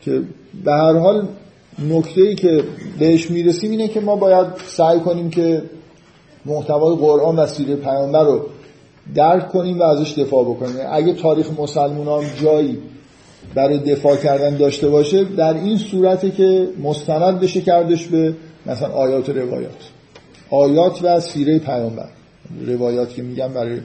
که 0.00 0.22
به 0.64 0.72
هر 0.72 0.92
حال 0.92 1.26
نکته 1.78 2.20
ای 2.20 2.34
که 2.34 2.64
بهش 2.98 3.30
می‌رسیم 3.30 3.70
اینه 3.70 3.88
که 3.88 4.00
ما 4.00 4.16
باید 4.16 4.46
سعی 4.66 5.00
کنیم 5.00 5.30
که 5.30 5.62
محتوای 6.46 6.96
قرآن 6.96 7.36
و 7.36 7.46
سیره 7.46 7.76
پیامبر 7.76 8.24
رو 8.24 8.46
درک 9.14 9.48
کنیم 9.48 9.80
و 9.80 9.82
ازش 9.82 10.18
دفاع 10.18 10.44
بکنیم. 10.44 10.76
اگه 10.90 11.12
تاریخ 11.12 11.50
مسلمان 11.58 12.22
هم 12.22 12.30
جایی 12.42 12.78
برای 13.54 13.78
دفاع 13.78 14.16
کردن 14.16 14.56
داشته 14.56 14.88
باشه 14.88 15.24
در 15.24 15.54
این 15.54 15.78
صورته 15.78 16.30
که 16.30 16.68
مستند 16.82 17.40
بشه 17.40 17.60
کردش 17.60 18.06
به 18.06 18.34
مثلا 18.66 18.88
آیات 18.88 19.28
و 19.28 19.32
روایات. 19.32 19.90
آیات 20.50 21.00
و 21.02 21.20
سیره 21.20 21.58
پیامبر. 21.58 22.08
روایات 22.66 23.14
که 23.14 23.22
میگم 23.22 23.48
برای 23.48 23.80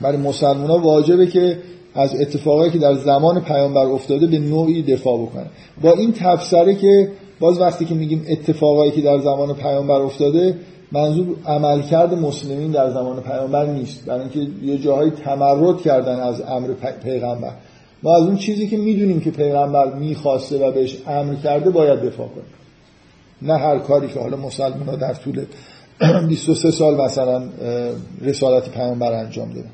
برای 0.00 0.16
مسلمان 0.16 0.70
ها 0.70 0.78
واجبه 0.78 1.26
که 1.26 1.58
از 1.96 2.20
اتفاقایی 2.20 2.70
که 2.70 2.78
در 2.78 2.94
زمان 2.94 3.40
پیامبر 3.40 3.86
افتاده 3.86 4.26
به 4.26 4.38
نوعی 4.38 4.82
دفاع 4.82 5.22
بکنه. 5.22 5.46
با 5.82 5.92
این 5.92 6.12
تفسره 6.12 6.74
که 6.74 7.10
باز 7.40 7.60
وقتی 7.60 7.84
که 7.84 7.94
میگیم 7.94 8.24
اتفاقایی 8.28 8.90
که 8.90 9.00
در 9.00 9.18
زمان 9.18 9.54
پیامبر 9.54 10.00
افتاده 10.00 10.54
منظور 10.92 11.26
عملکرد 11.46 12.14
مسلمین 12.14 12.70
در 12.70 12.90
زمان 12.90 13.20
پیامبر 13.20 13.66
نیست. 13.66 14.04
برای 14.06 14.20
اینکه 14.20 14.66
یه 14.66 14.78
جاهای 14.78 15.10
تمرد 15.10 15.80
کردن 15.80 16.20
از 16.20 16.40
امر 16.40 16.68
پیغمبر. 17.04 17.52
ما 18.02 18.16
از 18.16 18.22
اون 18.22 18.36
چیزی 18.36 18.68
که 18.68 18.76
می‌دونیم 18.76 19.20
که 19.20 19.30
پیغمبر 19.30 19.94
می‌خواسته 19.94 20.68
و 20.68 20.72
بهش 20.72 20.98
امر 21.06 21.34
کرده 21.34 21.70
باید 21.70 22.00
دفاع 22.00 22.28
کنیم. 22.28 22.46
نه 23.42 23.58
هر 23.58 23.78
کاری 23.78 24.08
که 24.08 24.20
حالا 24.20 24.36
مسلمان 24.36 24.88
ها 24.88 24.96
در 24.96 25.14
طول 25.14 25.44
23 26.28 26.70
سال 26.70 26.94
مثلا 26.94 27.42
رسالت 28.22 28.68
پیامبر 28.68 29.12
انجام 29.12 29.48
دادن. 29.48 29.70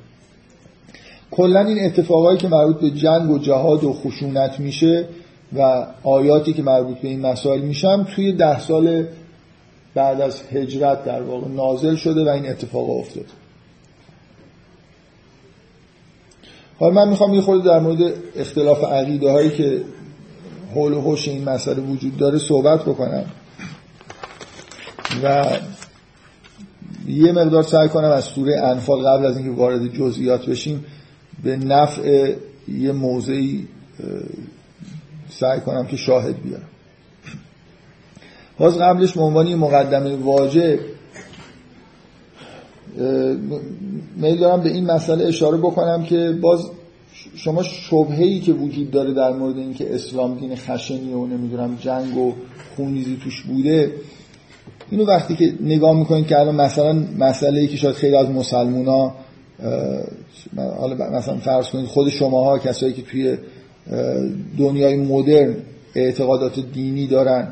کلا 1.33 1.61
این 1.61 1.85
اتفاقایی 1.85 2.39
که 2.39 2.49
مربوط 2.49 2.81
به 2.81 2.91
جنگ 2.91 3.31
و 3.31 3.39
جهاد 3.39 3.85
و 3.85 3.93
خشونت 3.93 4.61
میشه 4.61 5.09
و 5.57 5.87
آیاتی 6.03 6.53
که 6.53 6.63
مربوط 6.63 6.99
به 6.99 7.09
این 7.09 7.21
مسائل 7.21 7.61
میشن 7.61 8.05
توی 8.05 8.33
ده 8.33 8.61
سال 8.61 9.07
بعد 9.95 10.21
از 10.21 10.43
هجرت 10.53 11.05
در 11.05 11.23
واقع 11.23 11.49
نازل 11.49 11.97
شده 11.97 12.25
و 12.25 12.29
این 12.29 12.49
اتفاق 12.49 12.91
افتاد. 12.91 13.27
حالا 16.79 16.95
من 16.95 17.09
می‌خوام 17.09 17.35
یه 17.35 17.41
خورده 17.41 17.65
در 17.65 17.81
مورد 17.81 18.13
اختلاف 18.37 18.85
عقیده 18.85 19.31
هایی 19.31 19.51
که 19.51 19.83
حول 20.75 20.93
و 20.93 21.01
حوش 21.01 21.29
این 21.29 21.45
مسئله 21.45 21.83
وجود 21.83 22.17
داره 22.17 22.39
صحبت 22.39 22.83
بکنم. 22.83 23.25
و 25.23 25.45
یه 27.09 27.33
مقدار 27.33 27.63
سعی 27.63 27.89
کنم 27.89 28.11
از 28.11 28.25
سوره 28.25 28.61
انفال 28.61 29.03
قبل 29.03 29.27
از 29.27 29.37
اینکه 29.37 29.61
وارد 29.61 29.87
جزئیات 29.87 30.47
بشیم 30.47 30.85
به 31.45 31.57
نفع 31.57 32.35
یه 32.69 32.93
موضعی 32.93 33.69
سعی 35.29 35.61
کنم 35.61 35.87
که 35.87 35.97
شاهد 35.97 36.43
بیارم. 36.43 36.69
باز 38.59 38.79
قبلش 38.79 39.13
به 39.13 39.21
عنوان 39.21 39.55
مقدمه 39.55 40.17
واجب 40.17 40.79
میل 44.17 44.39
دارم 44.39 44.63
به 44.63 44.71
این 44.71 44.91
مسئله 44.91 45.25
اشاره 45.25 45.59
بکنم 45.59 46.05
که 46.05 46.39
باز 46.41 46.71
شما 47.35 47.63
شبهه‌ای 47.63 48.41
که 48.41 48.53
وجود 48.53 48.91
داره 48.91 49.13
در 49.13 49.33
مورد 49.33 49.59
اینکه 49.59 49.95
اسلام 49.95 50.39
دین 50.39 50.57
خشنی 50.57 51.13
و 51.13 51.27
نمی‌دونم 51.27 51.79
جنگ 51.81 52.17
و 52.17 52.33
خونریزی 52.77 53.19
توش 53.25 53.43
بوده 53.43 53.93
اینو 54.91 55.05
وقتی 55.05 55.37
که 55.37 55.55
نگاه 55.61 55.99
می‌کنید 55.99 56.27
که 56.27 56.39
الان 56.39 56.55
مثلا 56.55 56.93
مسئله 57.19 57.61
ای 57.61 57.67
که 57.67 57.77
شاید 57.77 57.95
خیلی 57.95 58.17
از 58.17 58.31
مسلمونا 58.31 59.15
حالا 60.57 61.11
مثلا 61.11 61.37
فرض 61.37 61.69
کنید 61.69 61.87
خود 61.87 62.09
شماها 62.09 62.59
کسایی 62.59 62.93
که 62.93 63.03
توی 63.03 63.37
دنیای 64.59 64.97
مدرن 64.97 65.57
اعتقادات 65.95 66.61
دینی 66.73 67.07
دارن 67.07 67.49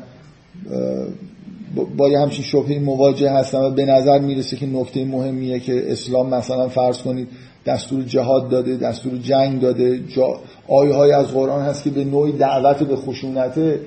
با 1.97 2.09
یه 2.09 2.19
همچین 2.19 2.43
شبهی 2.43 2.79
مواجه 2.79 3.31
هستن 3.31 3.57
و 3.57 3.69
به 3.69 3.85
نظر 3.85 4.19
می‌رسه 4.19 4.57
که 4.57 4.65
نکته 4.65 5.05
مهمیه 5.05 5.59
که 5.59 5.91
اسلام 5.91 6.29
مثلا 6.29 6.67
فرض 6.67 6.97
کنید 6.97 7.27
دستور 7.65 8.03
جهاد 8.03 8.49
داده 8.49 8.77
دستور 8.77 9.17
جنگ 9.17 9.61
داده 9.61 9.99
جا 10.07 10.39
آیه 10.67 10.93
های 10.93 11.11
از 11.11 11.27
قرآن 11.27 11.61
هست 11.61 11.83
که 11.83 11.89
به 11.89 12.03
نوعی 12.03 12.31
دعوت 12.31 12.83
به 12.83 12.95
خشونته. 12.95 13.79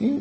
این 0.00 0.20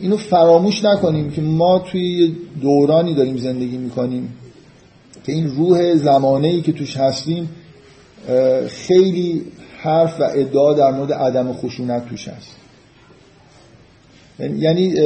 اینو 0.00 0.16
فراموش 0.16 0.84
نکنیم 0.84 1.30
که 1.30 1.42
ما 1.42 1.78
توی 1.78 2.36
دورانی 2.62 3.14
داریم 3.14 3.36
زندگی 3.36 3.76
می‌کنیم. 3.76 4.28
که 5.26 5.32
این 5.32 5.56
روح 5.56 5.94
زمانه 5.94 6.48
ای 6.48 6.62
که 6.62 6.72
توش 6.72 6.96
هستیم 6.96 7.48
خیلی 8.68 9.42
حرف 9.78 10.20
و 10.20 10.24
ادعا 10.34 10.74
در 10.74 10.90
مورد 10.90 11.12
عدم 11.12 11.52
خشونت 11.52 12.08
توش 12.08 12.28
هست. 12.28 12.56
یعنی 14.38 15.00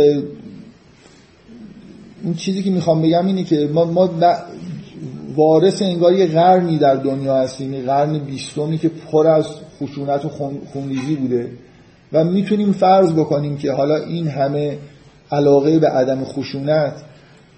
این 2.24 2.35
چیزی 2.37 2.62
که 2.62 2.70
می‌خوام 2.70 3.02
بگم 3.02 3.26
اینه 3.26 3.44
که 3.44 3.70
ما, 3.74 3.85
ما 3.85 4.11
وارث 5.37 5.83
انگار 5.83 6.12
یه 6.12 6.26
قرنی 6.26 6.78
در 6.78 6.94
دنیا 6.94 7.37
هستیم 7.37 7.87
قرن 7.87 8.18
بیستمی 8.18 8.78
که 8.78 8.88
پر 8.88 9.26
از 9.26 9.46
خشونت 9.80 10.24
و 10.24 10.28
خونریزی 10.72 11.14
بوده 11.14 11.50
و 12.12 12.24
می‌تونیم 12.24 12.72
فرض 12.72 13.12
بکنیم 13.12 13.56
که 13.56 13.72
حالا 13.72 13.96
این 13.96 14.28
همه 14.28 14.78
علاقه 15.33 15.78
به 15.78 15.88
عدم 15.88 16.24
خشونت 16.24 16.92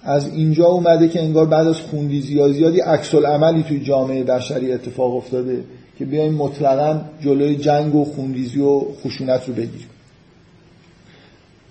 از 0.03 0.27
اینجا 0.27 0.65
اومده 0.65 1.07
که 1.07 1.21
انگار 1.21 1.45
بعد 1.45 1.67
از 1.67 1.79
خونریزی 1.79 2.33
یا 2.33 2.51
زیادی 2.51 2.79
عکس 2.79 3.15
عملی 3.15 3.63
توی 3.63 3.79
جامعه 3.79 4.23
بشری 4.23 4.71
اتفاق 4.71 5.15
افتاده 5.15 5.63
که 5.99 6.05
بیایم 6.05 6.33
مطلقا 6.33 7.01
جلوی 7.21 7.55
جنگ 7.55 7.95
و 7.95 8.05
خونریزی 8.05 8.59
و 8.59 8.79
خشونت 8.79 9.47
رو 9.47 9.53
بگیریم. 9.53 9.87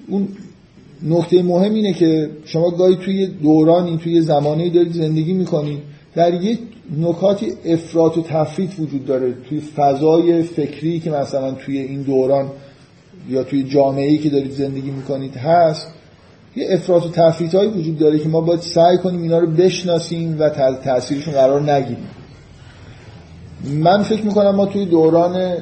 اون 0.08 0.28
نقطه 1.02 1.42
مهم 1.42 1.74
اینه 1.74 1.92
که 1.92 2.30
شما 2.44 2.70
گاهی 2.70 2.96
توی 2.96 3.26
دورانی 3.26 3.98
توی 3.98 4.20
زمانی 4.20 4.70
دارید 4.70 4.92
زندگی 4.92 5.32
می‌کنید 5.32 5.78
در 6.14 6.34
یک 6.34 6.58
نکاتی 7.00 7.52
افراط 7.64 8.18
و 8.18 8.22
تفریط 8.22 8.70
وجود 8.78 9.06
داره. 9.06 9.34
توی 9.48 9.60
فضای 9.60 10.42
فکری 10.42 11.00
که 11.00 11.10
مثلا 11.10 11.52
توی 11.52 11.78
این 11.78 12.02
دوران 12.02 12.50
یا 13.30 13.44
توی 13.44 13.62
جامعه‌ای 13.62 14.18
که 14.18 14.30
دارید 14.30 14.52
زندگی 14.52 14.90
می‌کنید 14.90 15.36
هست 15.36 15.88
یه 16.56 16.66
افراط 16.70 17.06
و 17.06 17.10
تفریط 17.10 17.54
هایی 17.54 17.70
وجود 17.70 17.98
داره 17.98 18.18
که 18.18 18.28
ما 18.28 18.40
باید 18.40 18.60
سعی 18.60 18.98
کنیم 18.98 19.22
اینا 19.22 19.38
رو 19.38 19.46
بشناسیم 19.46 20.36
و 20.40 20.48
تاثیرشون 20.84 21.34
قرار 21.34 21.72
نگیریم. 21.72 22.08
من 23.64 24.02
فکر 24.02 24.22
می‌کنم 24.22 24.54
ما 24.54 24.66
توی 24.66 24.86
دوران 24.86 25.56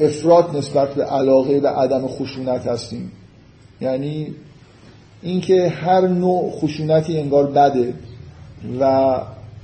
افراط 0.00 0.54
نسبت 0.54 0.94
به 0.94 1.04
علاقه 1.04 1.60
به 1.60 1.68
عدم 1.68 2.06
خشونت 2.06 2.66
هستیم. 2.66 3.12
یعنی 3.80 4.34
اینکه 5.22 5.68
هر 5.68 6.00
نوع 6.00 6.50
خشونتی 6.50 7.18
انگار 7.18 7.46
بده 7.46 7.94
و 8.80 9.16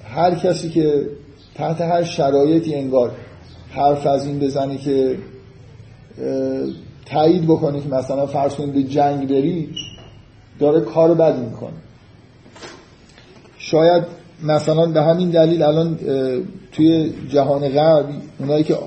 هر 0.05 0.35
کسی 0.35 0.69
که 0.71 1.07
تحت 1.55 1.81
هر 1.81 2.05
شرایطی 2.05 2.75
انگار 2.75 3.13
حرف 3.71 4.07
از 4.07 4.27
این 4.27 4.39
بزنه 4.39 4.77
که 4.79 5.19
تایید 7.07 7.45
بکنه 7.45 7.81
که 7.81 7.89
مثلا 7.89 8.27
فرض 8.27 8.55
کنید 8.55 8.73
به 8.73 8.83
جنگ 8.83 9.29
بری 9.29 9.69
داره 10.61 10.81
کار 10.81 11.15
بدی 11.15 11.41
می‌کنه. 11.41 11.73
شاید 13.59 14.03
مثلا 14.43 14.87
به 14.87 15.03
همین 15.03 15.31
دلیل 15.31 15.63
الان 15.63 15.99
توی 16.73 17.13
جهان 17.29 17.69
غرب 17.69 18.07
اونایی 18.39 18.65
که 18.65 18.79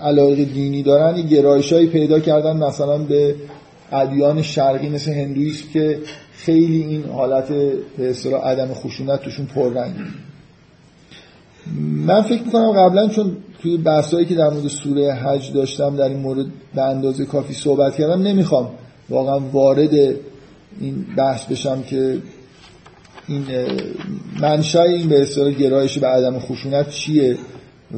علاقه 0.00 0.44
دینی 0.44 0.82
دارن 0.82 1.22
گرایشایی 1.22 1.86
پیدا 1.86 2.20
کردن 2.20 2.56
مثلا 2.56 2.98
به 2.98 3.34
ادیان 3.92 4.42
شرقی 4.42 4.88
مثل 4.88 5.12
هندویسم 5.12 5.68
که 5.72 5.98
خیلی 6.32 6.82
این 6.82 7.04
حالت 7.04 7.48
به 7.98 8.10
اصطلاح 8.10 8.48
عدم 8.48 8.74
خشونت 8.74 9.22
توشون 9.22 9.46
پررنگه 9.46 10.00
من 12.06 12.22
فکر 12.22 12.42
می‌کنم 12.42 12.72
قبلا 12.72 13.08
چون 13.08 13.36
توی 13.62 13.76
بحثایی 13.76 14.26
که 14.26 14.34
در 14.34 14.50
مورد 14.50 14.68
سوره 14.68 15.12
حج 15.12 15.52
داشتم 15.52 15.96
در 15.96 16.08
این 16.08 16.18
مورد 16.18 16.46
به 16.74 16.82
اندازه 16.82 17.24
کافی 17.24 17.54
صحبت 17.54 17.96
کردم 17.96 18.22
نمی‌خوام 18.22 18.70
واقعا 19.10 19.38
وارد 19.38 19.90
این 20.80 21.06
بحث 21.16 21.44
بشم 21.44 21.82
که 21.82 22.18
این 23.28 23.44
منشأ 24.40 24.82
این 24.82 25.08
به 25.08 25.22
اصطلاح 25.22 25.50
گرایش 25.50 25.98
به 25.98 26.06
عدم 26.06 26.38
خشونت 26.38 26.90
چیه 26.90 27.38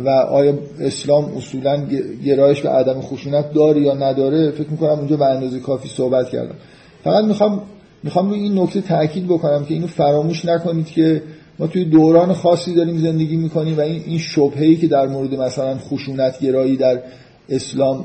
و 0.04 0.08
آیا 0.08 0.58
اسلام 0.80 1.36
اصولا 1.36 1.86
گرایش 2.24 2.60
به 2.60 2.68
عدم 2.68 3.00
خشونت 3.00 3.52
داره 3.52 3.80
یا 3.80 3.94
نداره؟ 3.94 4.50
فکر 4.50 4.68
می‌کنم 4.70 4.98
اونجا 4.98 5.16
به 5.16 5.24
اندازه 5.24 5.60
کافی 5.60 5.88
صحبت 5.88 6.28
کردم. 6.28 6.54
فقط 7.04 7.24
می‌خوام 7.24 7.62
می‌خوام 8.02 8.30
روی 8.30 8.38
این 8.38 8.58
نکته 8.58 8.80
تاکید 8.80 9.26
بکنم 9.26 9.64
که 9.64 9.74
اینو 9.74 9.86
فراموش 9.86 10.44
نکنید 10.44 10.86
که 10.86 11.22
ما 11.58 11.66
توی 11.66 11.84
دوران 11.84 12.32
خاصی 12.32 12.74
داریم 12.74 12.98
زندگی 12.98 13.36
می‌کنیم 13.36 13.76
و 13.76 13.80
این 13.80 14.02
این 14.06 14.18
شبهه‌ای 14.18 14.76
که 14.76 14.86
در 14.86 15.06
مورد 15.06 15.34
مثلا 15.34 15.78
خشونت 15.78 16.40
گرایی 16.40 16.76
در 16.76 17.02
اسلام 17.48 18.04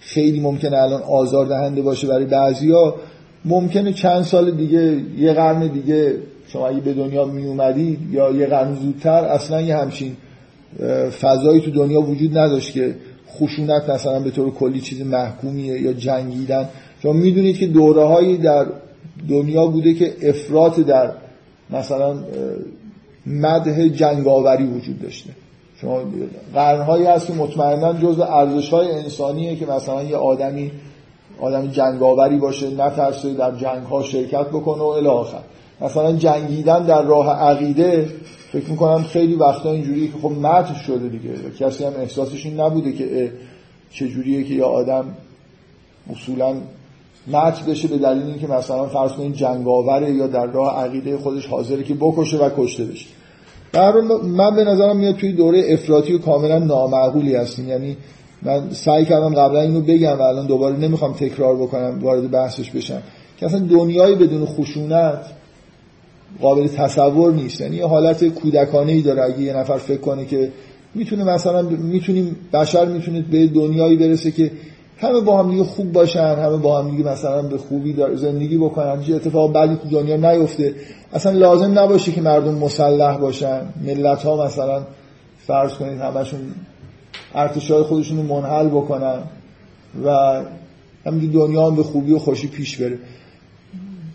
خیلی 0.00 0.40
ممکنه 0.40 0.76
الان 0.76 1.02
آزار 1.02 1.46
دهنده 1.46 1.82
باشه 1.82 2.06
برای 2.06 2.24
بعضیا 2.24 2.94
ممکنه 3.44 3.92
چند 3.92 4.22
سال 4.22 4.50
دیگه 4.50 5.00
یه 5.18 5.32
قرن 5.32 5.66
دیگه 5.66 6.14
شما 6.48 6.68
اگه 6.68 6.80
به 6.80 6.94
دنیا 6.94 7.24
می 7.24 7.46
اومدید 7.46 7.98
یا 8.12 8.30
یه 8.30 8.46
قرن 8.46 8.74
زودتر 8.74 9.24
اصلا 9.24 9.60
یه 9.60 9.76
همچین 9.76 10.16
فضایی 11.20 11.60
تو 11.60 11.70
دنیا 11.70 12.00
وجود 12.00 12.38
نداشت 12.38 12.72
که 12.72 12.94
خشونت 13.28 13.90
مثلا 13.90 14.20
به 14.20 14.30
طور 14.30 14.50
کلی 14.50 14.80
چیز 14.80 15.00
محکومیه 15.00 15.80
یا 15.80 15.92
جنگیدن. 15.92 16.68
شما 17.02 17.12
می‌دونید 17.12 17.58
که 17.58 17.66
دوره 17.66 18.04
هایی 18.04 18.36
در 18.36 18.66
دنیا 19.28 19.66
بوده 19.66 19.94
که 19.94 20.14
افراط 20.22 20.80
در 20.80 21.12
مثلا 21.70 22.16
مده 23.26 23.90
جنگاوری 23.90 24.64
وجود 24.64 25.02
داشته. 25.02 25.30
شما 25.80 26.00
قرنهایی 26.54 27.04
هست 27.04 27.26
که 27.26 27.32
مطمئنا 27.32 27.92
جز 27.92 28.20
ارزش 28.20 28.68
های 28.68 28.90
انسانیه 28.90 29.56
که 29.56 29.66
مثلا 29.66 30.02
یه 30.02 30.16
آدمی 30.16 30.70
آدم 31.40 31.66
جنگاوری 31.66 32.38
باشه 32.38 32.70
نترسه 32.70 33.34
در 33.34 33.50
جنگ 33.50 33.82
ها 33.82 34.02
شرکت 34.02 34.46
بکنه 34.46 34.82
و 34.82 34.86
الی 34.86 35.28
مثلا 35.80 36.12
جنگیدن 36.12 36.86
در 36.86 37.02
راه 37.02 37.28
عقیده 37.28 38.08
فکر 38.52 38.70
می‌کنم 38.70 39.02
خیلی 39.02 39.34
وقتا 39.34 39.70
اینجوریه 39.70 40.06
که 40.06 40.18
خب 40.22 40.30
مت 40.30 40.76
شده 40.86 41.08
دیگه. 41.08 41.34
کسی 41.60 41.84
هم 41.84 41.92
احساسش 41.98 42.46
این 42.46 42.60
نبوده 42.60 42.92
که 42.92 43.32
چجوریه 43.90 44.44
که 44.44 44.54
یا 44.54 44.68
آدم 44.68 45.04
اصولا 46.10 46.54
مت 47.26 47.64
بشه 47.64 47.88
به 47.88 47.98
دلیل 47.98 48.22
اینکه 48.22 48.46
مثلا 48.46 48.86
فرض 48.86 49.12
کنید 49.12 49.34
جنگاوره 49.34 50.12
یا 50.12 50.26
در 50.26 50.46
راه 50.46 50.84
عقیده 50.84 51.18
خودش 51.18 51.46
حاضره 51.46 51.82
که 51.82 51.94
بکشه 51.94 52.38
و 52.38 52.50
کشته 52.56 52.84
بشه. 52.84 53.06
در 53.72 53.92
من 54.22 54.56
به 54.56 54.64
نظرم 54.64 54.96
میاد 54.96 55.16
توی 55.16 55.32
دوره 55.32 55.62
افراطی 55.68 56.12
و 56.12 56.18
کاملا 56.18 56.58
نامعقولی 56.58 57.36
هستیم. 57.36 57.68
یعنی 57.68 57.96
من 58.44 58.70
سعی 58.70 59.04
کردم 59.04 59.34
قبلا 59.34 59.60
اینو 59.60 59.80
بگم 59.80 60.18
و 60.18 60.22
الان 60.22 60.46
دوباره 60.46 60.76
نمی‌خوام 60.76 61.12
تکرار 61.12 61.56
بکنم 61.56 61.98
وارد 62.02 62.30
بحثش 62.30 62.70
بشم. 62.70 63.02
که 63.36 63.46
اصلا 63.46 63.58
دنیای 63.58 64.14
بدون 64.14 64.46
خشونت 64.46 65.18
قابل 66.40 66.68
تصور 66.68 67.32
نیست. 67.32 67.60
یعنی 67.60 67.76
یه 67.76 67.86
حالت 67.86 68.24
کودکانه 68.24 68.92
ای 68.92 69.02
داره. 69.02 69.22
اگه 69.22 69.40
یه 69.40 69.56
نفر 69.56 69.76
فکر 69.76 70.00
کنه 70.00 70.24
که 70.24 70.52
می‌تونه 70.94 71.24
مثلا 71.24 71.62
می‌تونیم 71.62 72.36
بشر 72.52 72.84
می‌تونه 72.84 73.24
به 73.30 73.46
دنیایی 73.46 73.96
برسه 73.96 74.30
که 74.30 74.50
همه 74.98 75.20
با 75.20 75.38
هم 75.38 75.50
دیگه 75.50 75.64
خوب 75.64 75.92
باشن 75.92 76.36
همه 76.38 76.56
با 76.56 76.82
هم 76.82 76.90
دیگه 76.90 77.10
مثلا 77.10 77.42
به 77.42 77.58
خوبی 77.58 77.96
زندگی 78.14 78.58
بکنن 78.58 79.00
هیچ 79.00 79.14
اتفاق 79.14 79.52
بدی 79.52 79.76
تو 79.76 79.88
دنیا 79.88 80.16
نیفته. 80.16 80.74
اصلا 81.12 81.32
لازم 81.32 81.78
نباشه 81.78 82.12
که 82.12 82.20
مردم 82.20 82.54
مسلح 82.54 83.16
باشن. 83.16 83.60
ملت 83.86 84.22
ها 84.22 84.44
مثلا 84.44 84.82
فرض 85.46 85.72
کنید 85.72 86.00
همشون 86.00 86.40
ارتشای 87.34 87.82
خودشون 87.82 88.16
رو 88.16 88.22
منحل 88.22 88.68
بکنن 88.68 89.18
و 90.04 90.10
همین 91.06 91.30
دنیا 91.30 91.66
هم 91.66 91.76
به 91.76 91.82
خوبی 91.82 92.12
و 92.12 92.18
خوشی 92.18 92.48
پیش 92.48 92.76
بره. 92.76 92.98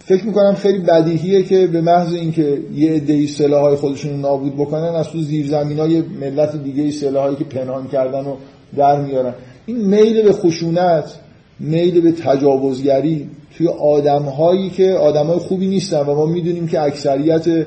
فکر 0.05 0.25
می‌کنم 0.25 0.55
خیلی 0.55 0.79
بدیهیه 0.79 1.43
که 1.43 1.67
به 1.67 1.81
محض 1.81 2.13
اینکه 2.13 2.61
یه 2.75 2.91
عده‌ای 2.91 3.27
سلاح‌های 3.27 3.75
خودشون 3.75 4.11
رو 4.11 4.17
نابود 4.17 4.55
بکنن 4.55 4.95
از 4.95 5.09
تو 5.09 5.21
زیرزمینای 5.21 6.01
ملت 6.01 6.63
دیگه 6.63 6.91
سلاحایی 6.91 7.35
که 7.35 7.43
پنهان 7.43 7.87
کردن 7.87 8.25
و 8.25 8.35
در 8.77 9.01
میارن. 9.01 9.33
این 9.65 9.77
میل 9.77 10.21
به 10.21 10.33
خشونت 10.33 11.19
میل 11.59 12.01
به 12.01 12.11
تجاوزگری 12.11 13.29
توی 13.57 13.67
آدمهایی 13.67 14.69
که 14.69 14.91
آدمای 14.91 15.37
خوبی 15.37 15.67
نیستن 15.67 15.99
و 15.99 16.15
ما 16.15 16.25
می‌دونیم 16.25 16.67
که 16.67 16.81
اکثریت 16.81 17.65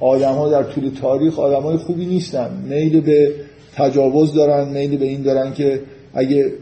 آدمها 0.00 0.48
در 0.48 0.62
طول 0.62 0.90
تاریخ 1.00 1.38
آدمای 1.38 1.76
خوبی 1.76 2.06
نیستن. 2.06 2.50
میل 2.68 3.00
به 3.00 3.32
تجاوز 3.78 4.34
دارن 4.34 4.68
میل 4.68 4.96
به 4.96 5.04
این 5.04 5.22
دارن 5.22 5.52
که 5.52 5.80
اگه 6.14 6.52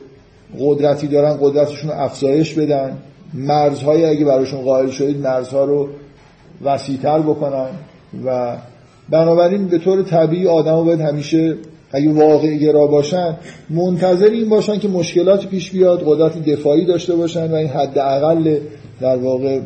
قدرتی 0.60 1.06
دارن 1.06 1.38
قدرتشون 1.40 1.90
رو 1.90 1.96
افزایش 2.00 2.54
بدن. 2.54 2.98
مرزهای 3.34 4.04
اگه 4.04 4.24
براشون 4.24 4.60
قائل 4.60 4.90
شدید 4.90 5.18
مرزها 5.18 5.64
رو 5.64 5.88
وسیعتر 6.64 7.18
بکنن. 7.18 7.68
و 8.26 8.56
بنابراین 9.10 9.68
به 9.68 9.78
طور 9.78 10.02
طبیعی 10.02 10.46
آدم 10.46 10.84
باید 10.84 11.00
همیشه 11.00 11.56
اگه 11.92 12.12
واقع 12.12 12.54
گرا 12.54 12.86
باشن 12.86 13.36
منتظر 13.70 14.26
این 14.26 14.48
باشن 14.48 14.78
که 14.78 14.88
مشکلات 14.88 15.46
پیش 15.46 15.70
بیاد 15.70 16.02
قدرت 16.06 16.44
دفاعی 16.44 16.84
داشته 16.84 17.14
باشن 17.14 17.50
و 17.50 17.54
این 17.54 17.68
حد 17.68 17.98
اقل 17.98 18.58
در 19.00 19.16
واقع 19.16 19.60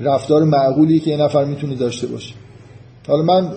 رفتار 0.00 0.44
معقولی 0.44 0.98
که 0.98 1.10
یه 1.10 1.16
نفر 1.16 1.44
می‌تونه 1.44 1.74
داشته 1.74 2.06
باشه. 2.06 2.34
حالا 3.08 3.22
من 3.22 3.52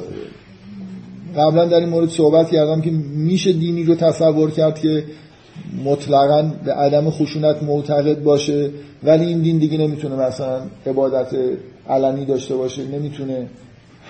قبلا 1.38 1.66
در 1.66 1.80
این 1.80 1.90
مورد 1.90 2.10
صحبت 2.10 2.52
کردم 2.52 2.82
که 2.82 2.92
میشه 3.16 3.54
دینی 3.54 3.84
رو 3.84 3.96
تصور 3.96 4.52
کرد 4.52 4.80
که 4.80 5.04
مطلقا 5.86 6.52
به 6.66 6.74
عدم 6.74 7.10
خشونت 7.10 7.64
معتقد 7.64 8.24
باشه 8.24 8.70
ولی 9.04 9.26
این 9.26 9.42
دین 9.42 9.58
دیگه 9.58 9.78
نمی‌تونه 9.78 10.16
مثلا 10.16 10.62
عبادت 10.88 11.36
علنی 11.90 12.26
داشته 12.26 12.56
باشه 12.56 12.88
نمی‌تونه 12.88 13.48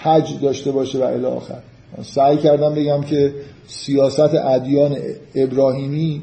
حج 0.02 0.42
داشته 0.42 0.72
باشه 0.72 1.00
و 1.00 1.02
الی 1.02 1.26
آخر. 1.26 1.60
سعی 2.04 2.38
کردم 2.38 2.76
بگم 2.76 3.02
که 3.02 3.34
سیاست 3.68 4.36
ادیان 4.36 4.98
ابراهیمی 5.36 6.22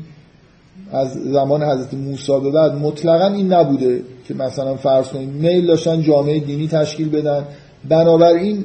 از 0.93 1.13
زمان 1.13 1.63
حضرت 1.63 1.95
موسی 1.95 2.41
به 2.41 2.51
بعد 2.51 2.73
مطلقا 2.73 3.27
این 3.27 3.53
نبوده 3.53 4.03
که 4.29 4.35
مثلا 4.35 4.77
فرض 4.77 5.09
کنید 5.09 5.29
میل 5.29 5.67
داشتن 5.67 6.03
جامعه 6.03 6.41
دینی 6.41 6.69
تشکیل 6.69 7.09
بدن. 7.09 7.45
بنابراین 7.89 8.65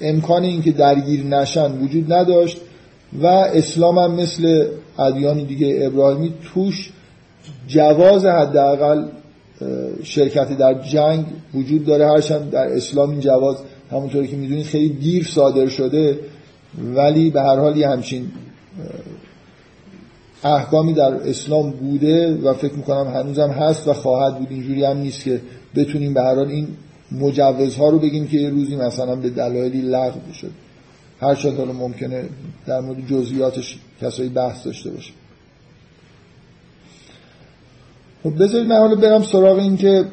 امکان 0.00 0.42
اینکه 0.42 0.72
درگیر 0.72 1.24
نشن 1.24 1.72
وجود 1.72 2.12
نداشت 2.12 2.60
و 3.22 3.26
اسلام 3.26 3.98
هم 3.98 4.14
مثل 4.14 4.66
ادیان 4.98 5.44
دیگه 5.44 5.78
ابراهیمی 5.82 6.34
توش 6.54 6.92
جواز 7.68 8.24
حداقل 8.24 9.04
شرکت 10.02 10.58
در 10.58 10.74
جنگ 10.82 11.24
وجود 11.54 11.84
داره. 11.84 12.06
هرچند 12.06 12.50
در 12.50 12.66
اسلام 12.66 13.10
این 13.10 13.20
جواز 13.20 13.56
همونطوری 13.90 14.28
که 14.28 14.36
می‌دونید 14.36 14.64
خیلی 14.64 14.88
دیر 14.88 15.24
صادر 15.24 15.66
شده 15.66 16.18
ولی 16.94 17.30
به 17.30 17.42
هر 17.42 17.56
حال 17.56 17.76
یه 17.76 17.88
همچین 17.88 18.26
احکامی 20.44 20.92
در 20.92 21.14
اسلام 21.14 21.70
بوده 21.70 22.34
و 22.34 22.52
فکر 22.54 22.74
می‌کنم 22.74 23.12
هنوزم 23.14 23.50
هست 23.50 23.88
و 23.88 23.92
خواهد 23.92 24.38
بود. 24.38 24.48
اینجوری 24.50 24.84
هم 24.84 24.96
نیست 24.96 25.24
که 25.24 25.40
بتونیم 25.74 26.14
به 26.14 26.20
هر 26.20 26.34
حال 26.34 26.48
این 26.48 26.68
مجوزها 27.12 27.88
رو 27.88 27.98
بگیم 27.98 28.26
که 28.26 28.36
یه 28.36 28.50
روزی 28.50 28.76
مثلا 28.76 29.16
به 29.16 29.30
دلایلی 29.30 29.80
لغو 29.82 30.20
بشه. 30.30 30.48
هر 31.20 31.34
حالا 31.34 31.72
ممکنه 31.72 32.24
در 32.66 32.80
مورد 32.80 33.06
جزئیاتش 33.06 33.78
کسایی 34.00 34.28
بحث 34.28 34.66
داشته 34.66 34.90
باشه. 34.90 35.12
خب 38.22 38.42
بذارید 38.44 38.68
من 38.68 38.76
حالا 38.76 38.94
برم 38.94 39.22
سراغ 39.22 39.58
این 39.58 39.76
که 39.76 40.04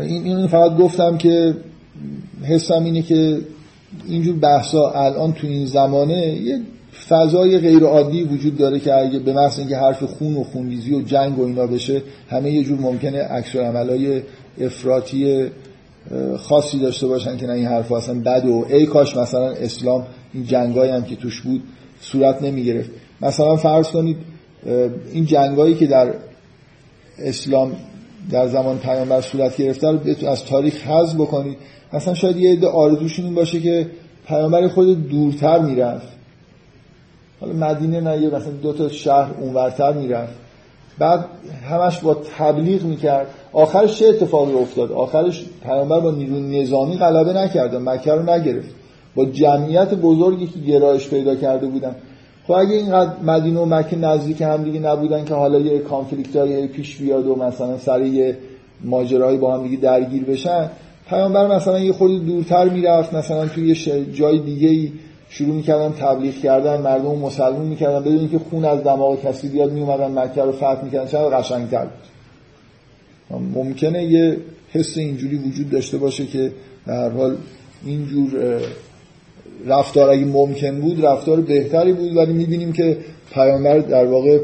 این, 0.00 0.24
این 0.24 0.46
فقط 0.46 0.76
گفتم 0.76 1.18
که 1.18 1.54
حسم 2.42 2.84
اینه 2.84 3.02
که 3.02 3.38
اینجور 4.08 4.36
بحثا 4.36 4.90
الان 4.90 5.32
تو 5.32 5.46
این 5.46 5.66
زمانه 5.66 6.26
یه 6.26 6.60
فضای 7.08 7.58
غیر 7.58 7.84
عادی 7.84 8.22
وجود 8.22 8.56
داره 8.56 8.80
که 8.80 8.94
اگه 8.94 9.18
به 9.18 9.32
محض 9.32 9.58
اینکه 9.58 9.76
حرف 9.76 10.02
خون 10.02 10.36
و 10.36 10.44
خونریزی 10.44 10.94
و 10.94 11.02
جنگ 11.02 11.38
و 11.38 11.46
اینا 11.46 11.66
بشه 11.66 12.02
همه 12.30 12.50
یه 12.50 12.64
جور 12.64 12.80
ممکنه 12.80 13.22
عکس 13.22 13.56
عملای 13.56 14.22
افراطی 14.60 15.50
خاصی 16.38 16.78
داشته 16.78 17.06
باشن 17.06 17.36
که 17.36 17.46
نه 17.46 17.52
این 17.52 17.66
حرف 17.66 17.92
اصلا 17.92 18.20
بد 18.20 18.46
و 18.46 18.66
ای 18.68 18.86
کاش 18.86 19.16
مثلا 19.16 19.50
اسلام 19.50 20.06
این 20.34 20.44
جنگایی 20.44 20.92
هم 20.92 21.04
که 21.04 21.16
توش 21.16 21.40
بود 21.40 21.62
صورت 22.00 22.42
نمی 22.42 22.64
گرفت 22.64 22.90
مثلا 23.20 23.56
فرض 23.56 23.88
کنید 23.88 24.16
این 25.12 25.26
جنگایی 25.26 25.74
که 25.74 25.86
در 25.86 26.14
اسلام 27.18 27.72
در 28.30 28.48
زمان 28.48 28.78
پیامبر 28.78 29.20
صورت 29.20 29.56
گرفته 29.56 29.90
رو 29.90 30.28
از 30.28 30.44
تاریخ 30.44 30.86
حذف 30.86 31.14
بکنید. 31.14 31.56
مثلا 31.92 32.14
شاید 32.14 32.36
یه 32.36 32.52
عده 32.52 32.68
آرزوشون 32.68 33.24
این 33.24 33.34
باشه 33.34 33.60
که 33.60 33.90
پیامبر 34.26 34.68
خود 34.68 35.08
دورتر 35.08 35.58
می‌رفت. 35.58 36.08
حالا 37.40 37.52
مدینه 37.52 38.00
نه 38.00 38.22
یه 38.22 38.28
مثلا 38.28 38.50
دو 38.50 38.72
تا 38.72 38.88
شهر 38.88 39.30
اونورتر 39.40 39.92
می‌رفت. 39.92 40.34
بعد 40.98 41.24
همش 41.70 42.00
با 42.00 42.16
تبلیغ 42.38 42.82
می‌کرد. 42.82 43.26
آخرش 43.52 43.98
چه 43.98 44.08
اتفاقی 44.08 44.52
افتاد؟ 44.52 44.92
آخرش 44.92 45.44
پیامبر 45.64 46.00
با 46.00 46.10
نیروی 46.10 46.62
نظامی 46.62 46.96
غلبه 46.96 47.32
نکرد 47.32 47.74
مکه 47.74 48.12
رو 48.12 48.30
نگرفت. 48.30 48.74
با 49.14 49.24
جمعیت 49.24 49.94
بزرگی 49.94 50.46
که 50.46 50.58
گرایش 50.58 51.08
پیدا 51.08 51.34
کرده 51.34 51.66
بودن. 51.66 51.96
خب 52.46 52.52
اگه 52.52 52.76
اینقدر 52.76 53.10
مدینه 53.22 53.60
و 53.60 53.64
مکه 53.64 53.96
نزدیک 53.96 54.42
هم 54.42 54.64
دیگه 54.64 54.80
نبودن 54.80 55.24
که 55.24 55.34
حالا 55.34 55.58
یه 55.58 55.78
کانفلیکت 55.78 56.36
های 56.36 56.66
پیش 56.66 56.96
بیاد 56.96 57.26
و 57.26 57.36
مثلا 57.36 57.78
سر 57.78 58.02
یه 58.02 58.36
ماجرایی 58.84 59.38
با 59.38 59.54
هم 59.54 59.62
دیگه 59.62 59.76
درگیر 59.76 60.24
بشن 60.24 60.70
پیامبر 61.08 61.56
مثلا 61.56 61.78
یه 61.78 61.92
خورده 61.92 62.18
دورتر 62.18 62.68
می‌رفت 62.68 63.14
مثلا 63.14 63.46
توی 63.46 63.68
یه 63.68 64.04
جای 64.12 64.38
دیگه 64.38 64.92
شروع 65.36 65.54
می‌کردن 65.54 65.92
تبلیغ 65.92 66.34
کردن 66.34 66.80
مردم 66.80 67.18
مسلمون 67.18 67.66
می‌کردن 67.66 68.00
بدون 68.00 68.18
اینکه 68.18 68.38
خون 68.38 68.64
از 68.64 68.84
دماغ 68.84 69.22
کسی 69.22 69.48
بیاد 69.48 69.72
میومدن 69.72 70.18
مکه 70.18 70.42
رو 70.42 70.52
فتح 70.52 70.84
می‌کردن. 70.84 71.06
چرا 71.06 71.30
قشنگتر 71.30 71.84
بود. 71.84 73.40
ممکنه 73.54 74.04
یه 74.04 74.36
حس 74.72 74.98
اینجوری 74.98 75.36
وجود 75.36 75.70
داشته 75.70 75.98
باشه 75.98 76.26
که 76.26 76.52
در 76.86 77.10
حال 77.10 77.36
اینجور 77.84 78.60
رفتار 79.66 80.10
اگه 80.10 80.24
ممکن 80.24 80.80
بود 80.80 81.04
رفتار 81.04 81.40
بهتری 81.40 81.92
بود. 81.92 82.16
ولی 82.16 82.32
می‌بینیم 82.32 82.72
که 82.72 82.98
پیامبر 83.32 83.78
در 83.78 84.06
واقع 84.06 84.38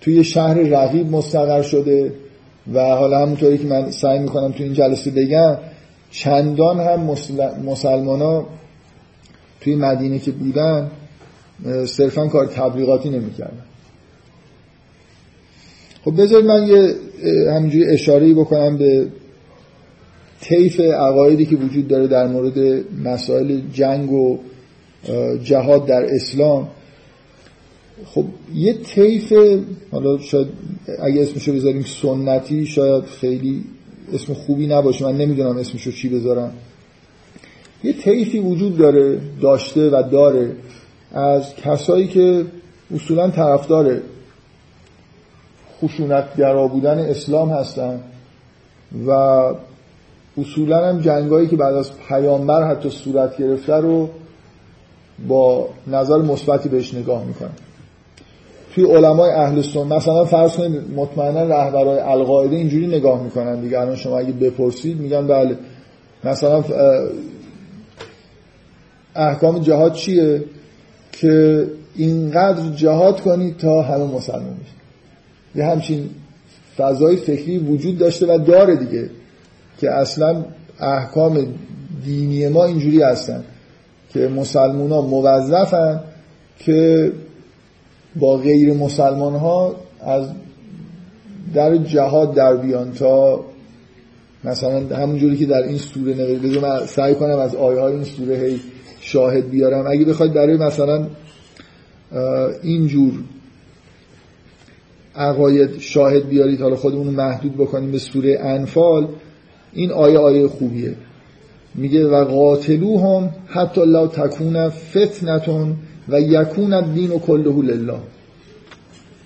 توی 0.00 0.24
شهر 0.24 0.54
رقیب 0.54 1.10
مستقر 1.10 1.62
شده 1.62 2.12
و 2.74 2.96
حالا 2.96 3.18
همونطوری 3.18 3.58
که 3.58 3.66
من 3.66 3.90
سعی 3.90 4.18
می‌کنم 4.18 4.52
توی 4.52 4.64
این 4.64 4.74
جلسه 4.74 5.10
بگم 5.10 5.56
چندان 6.10 6.80
هم 6.80 7.00
مسلمان 7.64 8.20
ها 8.20 8.46
توی 9.60 9.76
مدینه 9.76 10.18
که 10.18 10.30
بودن 10.30 10.90
صرفا 11.86 12.26
کار 12.28 12.46
تبلیغاتی 12.46 13.10
نمی‌کردن. 13.10 13.64
خب 16.04 16.22
بذارید 16.22 16.46
من 16.46 16.66
یه 16.66 16.94
همینجوری 17.50 17.84
اشاره 17.84 18.34
بکنم 18.34 18.78
به 18.78 19.08
طیف 20.40 20.80
عقایدی 20.80 21.46
که 21.46 21.56
وجود 21.56 21.88
داره 21.88 22.06
در 22.06 22.26
مورد 22.26 22.84
مسائل 23.04 23.60
جنگ 23.72 24.12
و 24.12 24.38
جهاد 25.44 25.86
در 25.86 26.04
اسلام. 26.14 26.68
خب 28.04 28.24
یه 28.54 28.72
طیف 28.72 29.32
حالا 29.92 30.18
شاید 30.18 30.46
اگه 31.02 31.22
اسمشو 31.22 31.52
بذاریم 31.52 31.84
سنتی 32.02 32.66
شاید 32.66 33.04
خیلی 33.04 33.64
اسم 34.12 34.34
خوبی 34.34 34.66
نباشه. 34.66 35.04
من 35.04 35.16
نمی‌دونم 35.16 35.56
اسمشو 35.56 35.92
چی 35.92 36.08
بذارم. 36.08 36.52
یه 37.84 37.92
طیفی 37.92 38.38
وجود 38.38 38.78
داره 38.78 39.18
داشته 39.40 39.90
و 39.90 40.02
داره 40.10 40.52
از 41.12 41.56
کسایی 41.56 42.08
که 42.08 42.44
اصولا 42.94 43.30
طرفدار 43.30 44.00
خشونتگرا 45.82 46.68
بودن 46.68 46.98
اسلام 46.98 47.50
هستن 47.50 48.00
و 49.06 49.10
اصولا 50.38 50.88
هم 50.88 51.00
جنگایی 51.00 51.48
که 51.48 51.56
بعد 51.56 51.74
از 51.74 51.90
پیامبر 52.08 52.70
حتی 52.70 52.90
صورت 52.90 53.36
گرفته 53.36 53.74
رو 53.74 54.08
با 55.28 55.68
نظر 55.86 56.16
مثبتی 56.16 56.68
بهش 56.68 56.94
نگاه 56.94 57.24
می‌کنن. 57.24 57.50
توی 58.74 58.84
علمای 58.84 59.30
اهل 59.30 59.62
سنت 59.62 59.92
مثلا 59.92 60.24
فرض 60.24 60.56
کنید 60.56 60.82
مطمئنا 60.96 61.42
رهبرای 61.42 61.98
القاعده 61.98 62.56
اینجوری 62.56 62.86
نگاه 62.86 63.22
می‌کنن 63.22 63.60
دیگه. 63.60 63.80
الان 63.80 63.96
شما 63.96 64.18
اگه 64.18 64.32
بپرسید 64.32 65.00
میگن 65.00 65.26
بله. 65.26 65.56
مثلا 66.24 66.64
احکام 69.14 69.58
جهاد 69.58 69.94
چیه؟ 69.94 70.44
که 71.12 71.66
اینقدر 71.96 72.76
جهاد 72.76 73.20
کنید 73.20 73.56
تا 73.56 73.82
همه 73.82 74.04
مسلمان 74.04 74.54
بشید 74.54 74.80
یه 75.54 75.64
همچین 75.64 76.10
فضای 76.76 77.16
فکری 77.16 77.58
وجود 77.58 77.98
داشته 77.98 78.26
و 78.26 78.38
داره 78.38 78.76
دیگه 78.76 79.10
که 79.78 79.90
اصلا 79.90 80.44
احکام 80.80 81.46
دینی 82.04 82.48
ما 82.48 82.64
اینجوری 82.64 83.02
هستن 83.02 83.44
که 84.12 84.28
مسلمان 84.28 84.90
ها 84.90 85.02
موظفن 85.02 86.00
که 86.58 87.12
با 88.16 88.36
غیر 88.36 88.74
مسلمان 88.74 89.34
ها 89.34 89.76
از 90.00 90.26
در 91.54 91.76
جهاد 91.76 92.34
در 92.34 92.56
بیان 92.56 92.92
تا 92.92 93.44
مثلا 94.44 94.96
همونجوری 94.96 95.36
که 95.36 95.46
در 95.46 95.62
این 95.62 95.78
سوره 95.78 96.14
نوشته 96.14 96.60
من 96.60 96.86
سعی 96.86 97.14
کنم 97.14 97.38
از 97.38 97.54
آیه 97.54 97.80
های 97.80 97.92
این 97.92 98.04
سوره 98.04 98.36
هی 98.36 98.60
شاهد 99.12 99.50
بیارم. 99.50 99.86
اگه 99.86 100.04
بخواید 100.04 100.32
برای 100.32 100.56
مثلا 100.56 101.06
اینجور 102.62 103.12
عقاید 105.16 105.78
شاهد 105.78 106.28
بیارید 106.28 106.60
حالا 106.60 106.76
خودمون 106.76 107.06
محدود 107.06 107.54
بکنیم 107.54 107.92
به 107.92 107.98
سوره 107.98 108.38
انفال 108.40 109.08
این 109.72 109.90
آیه 109.92 110.18
آیه 110.18 110.48
خوبیه. 110.48 110.94
میگه 111.74 112.06
و 112.06 112.24
قاتلو 112.24 112.98
هم 112.98 113.30
حتی 113.46 113.84
لا 113.84 114.06
تکون 114.06 114.68
فتنتون 114.68 115.76
و 116.08 116.20
یکون 116.20 116.72
الدین 116.72 117.10
و 117.10 117.18
کله 117.18 117.62
لله. 117.62 117.98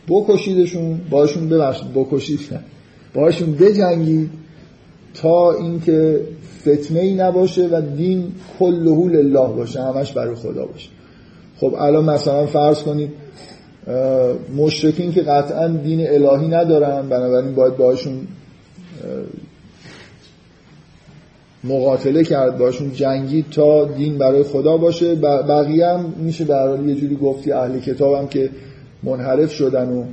بکشیدشون 0.09 1.01
باشون 1.11 1.49
ببخشید 1.49 1.95
بکشید 1.95 2.41
باشون 3.15 3.53
بجنگید 3.53 4.31
تا 5.15 5.53
اینکه 5.53 6.21
فتنه 6.65 7.01
ای 7.01 7.15
نباشه 7.15 7.69
و 7.73 7.83
دین 7.97 8.33
کله 8.59 9.09
لله 9.09 9.49
باشه 9.49 9.83
همش 9.83 10.13
برای 10.13 10.35
خدا 10.35 10.67
باشه. 10.67 10.89
خب 11.61 11.75
الان 11.79 12.05
مثلا 12.05 12.47
فرض 12.47 12.83
کنید 12.83 13.11
مشرکین 14.57 15.13
که 15.13 15.23
قطعا 15.23 15.69
دین 15.69 16.09
الهی 16.09 16.49
ندارن 16.49 17.09
بنابراین 17.09 17.55
باید 17.55 17.77
باشون 17.77 18.21
مقاتله 21.65 22.25
کرد 22.25 22.59
باشون 22.59 22.93
جنگید 22.93 23.47
تا 23.51 23.85
دین 23.85 24.19
برای 24.19 24.43
خدا 24.43 24.77
باشه. 24.77 25.15
بقیه 25.15 25.87
هم 25.87 26.15
میشه 26.17 26.45
در 26.45 26.69
حال 26.69 26.89
یه 26.89 26.95
جوری 26.95 27.17
گفتی 27.17 27.53
اهل 27.53 27.79
کتاب 27.79 28.15
هم 28.15 28.29
که 28.29 28.51
منحرف 29.03 29.53
شدن 29.53 29.89
و 29.89 30.05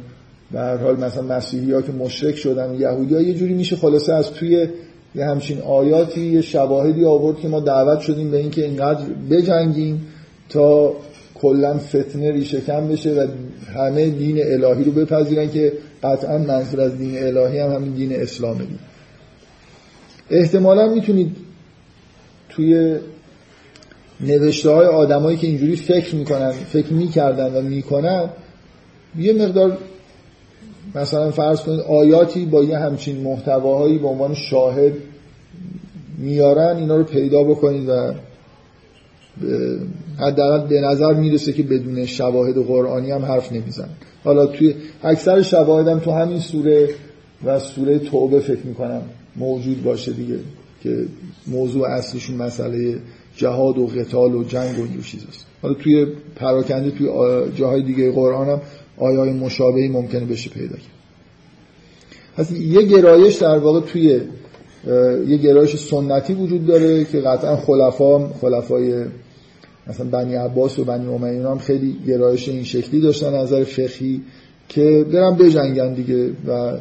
در 0.54 0.78
حال 0.78 0.96
مثلا 1.00 1.24
مسیحی 1.24 1.82
که 1.82 1.92
مشرک 1.92 2.36
شدن 2.36 2.76
یهودی 2.80 3.24
یه 3.24 3.34
جوری 3.34 3.54
میشه 3.54 3.76
خلاصه 3.76 4.14
از 4.14 4.32
توی 4.32 4.68
یه 5.16 5.26
همچین 5.26 5.62
آیاتی 5.62 6.22
یه 6.22 6.42
شواهدی 6.42 7.06
آورد 7.06 7.40
که 7.40 7.48
ما 7.48 7.60
دعوت 7.60 8.00
شدیم 8.00 8.32
به 8.32 8.38
اینکه 8.38 8.66
اینقدر 8.66 9.06
بجنگیم 9.30 10.08
تا 10.50 10.94
کلا 11.36 11.78
فتنه 11.78 12.32
ریشه 12.32 12.62
کم 12.62 12.88
بشه 12.88 13.14
و 13.14 13.28
همه 13.76 14.10
دین 14.10 14.38
الهی 14.42 14.84
رو 14.84 14.92
بپذیرن 14.92 15.52
که 15.52 15.74
قطعا 16.04 16.38
منظور 16.38 16.82
از 16.82 16.98
دین 16.98 17.24
الهی 17.24 17.60
هم 17.60 17.72
همین 17.72 17.92
دین 17.92 18.22
اسلامه 18.22 18.66
دید. 18.66 18.80
احتمالا 20.30 20.88
می‌تونید 20.88 21.36
توی 22.50 22.98
نوشته 24.20 24.70
های 24.70 24.88
آدمایی 24.88 25.38
که 25.38 25.48
اینجوری 25.48 25.76
فکر 25.76 26.16
می‌کنن 26.16 26.52
فکر 26.52 26.94
می‌کردن 26.94 27.54
و 27.54 27.62
می‌کنن 27.62 28.30
یه 29.18 29.34
مقدار 29.34 29.78
مثلا 30.96 31.32
فرض 31.32 31.62
کنید 31.62 31.80
آیاتی 31.80 32.46
با 32.46 32.64
یه 32.64 32.78
همچین 32.78 33.22
محتواهایی 33.22 33.98
به 33.98 34.08
عنوان 34.08 34.34
شاهد 34.34 34.94
میارن 36.18 36.78
اینا 36.78 36.96
رو 36.96 37.04
پیدا 37.04 37.44
بکنید 37.44 37.90
و 37.90 38.14
حداقل 40.20 40.68
به 40.68 40.82
نظر 40.82 41.14
می‌رسه 41.14 41.54
که 41.54 41.64
بدون 41.64 42.06
شواهد 42.06 42.56
قرآنی 42.56 43.12
هم 43.12 43.26
حرف 43.26 43.52
نمیزن 43.52 43.90
حالا 44.24 44.46
توی 44.46 44.76
اکثر 45.04 45.42
شواهدم 45.42 46.00
تو 46.00 46.12
همین 46.12 46.40
سوره 46.40 46.90
و 47.46 47.60
سوره 47.60 48.00
توبه 48.00 48.40
فکر 48.40 48.66
می‌کنم 48.66 49.02
موجود 49.36 49.84
باشه 49.84 50.12
دیگه 50.12 50.40
که 50.84 51.06
موضوع 51.48 51.88
اصلیشون 51.88 52.36
مسئله 52.36 52.98
جهاد 53.36 53.78
و 53.78 53.88
قتال 53.88 54.36
و 54.36 54.44
جنگ 54.44 54.80
و 54.80 54.82
اینجور 54.82 55.04
چیزاست. 55.04 55.46
حالا 55.62 55.74
توی 55.74 56.08
پراکنده 56.36 56.92
توی 56.92 57.08
جاهای 57.56 57.84
دیگه 57.84 58.12
قرآن 58.12 58.50
هم 58.50 58.62
آیای 59.02 59.32
مشابهی 59.32 59.88
ممکنه 59.88 60.26
بشه 60.26 60.50
پیدا 60.50 60.76
کرد. 60.76 61.02
پس 62.38 62.52
یه 62.52 62.82
گرایش 62.82 63.36
در 63.36 63.58
واقع 63.58 63.80
توی 63.80 64.22
یه 65.28 65.38
گرایش 65.38 65.76
سنتی 65.76 66.34
وجود 66.34 66.66
داره 66.66 67.06
که 67.06 67.22
قطعا 67.22 67.56
خلفا 67.56 68.28
خلفای 68.28 69.06
مثلا 69.88 70.06
بنی 70.06 70.36
عباس 70.36 70.80
و 70.80 70.84
بنی 70.84 71.08
امیین 71.08 71.46
هم 71.46 71.58
خیلی 71.58 71.98
گرایش 72.08 72.50
این 72.50 72.64
شکلی 72.64 73.02
داشتن 73.02 73.34
نظر 73.34 73.64
فقهی 73.64 74.22
که 74.70 75.06
برن 75.14 75.36
بجنگن 75.36 75.94
دیگه 75.94 76.30
و 76.48 76.78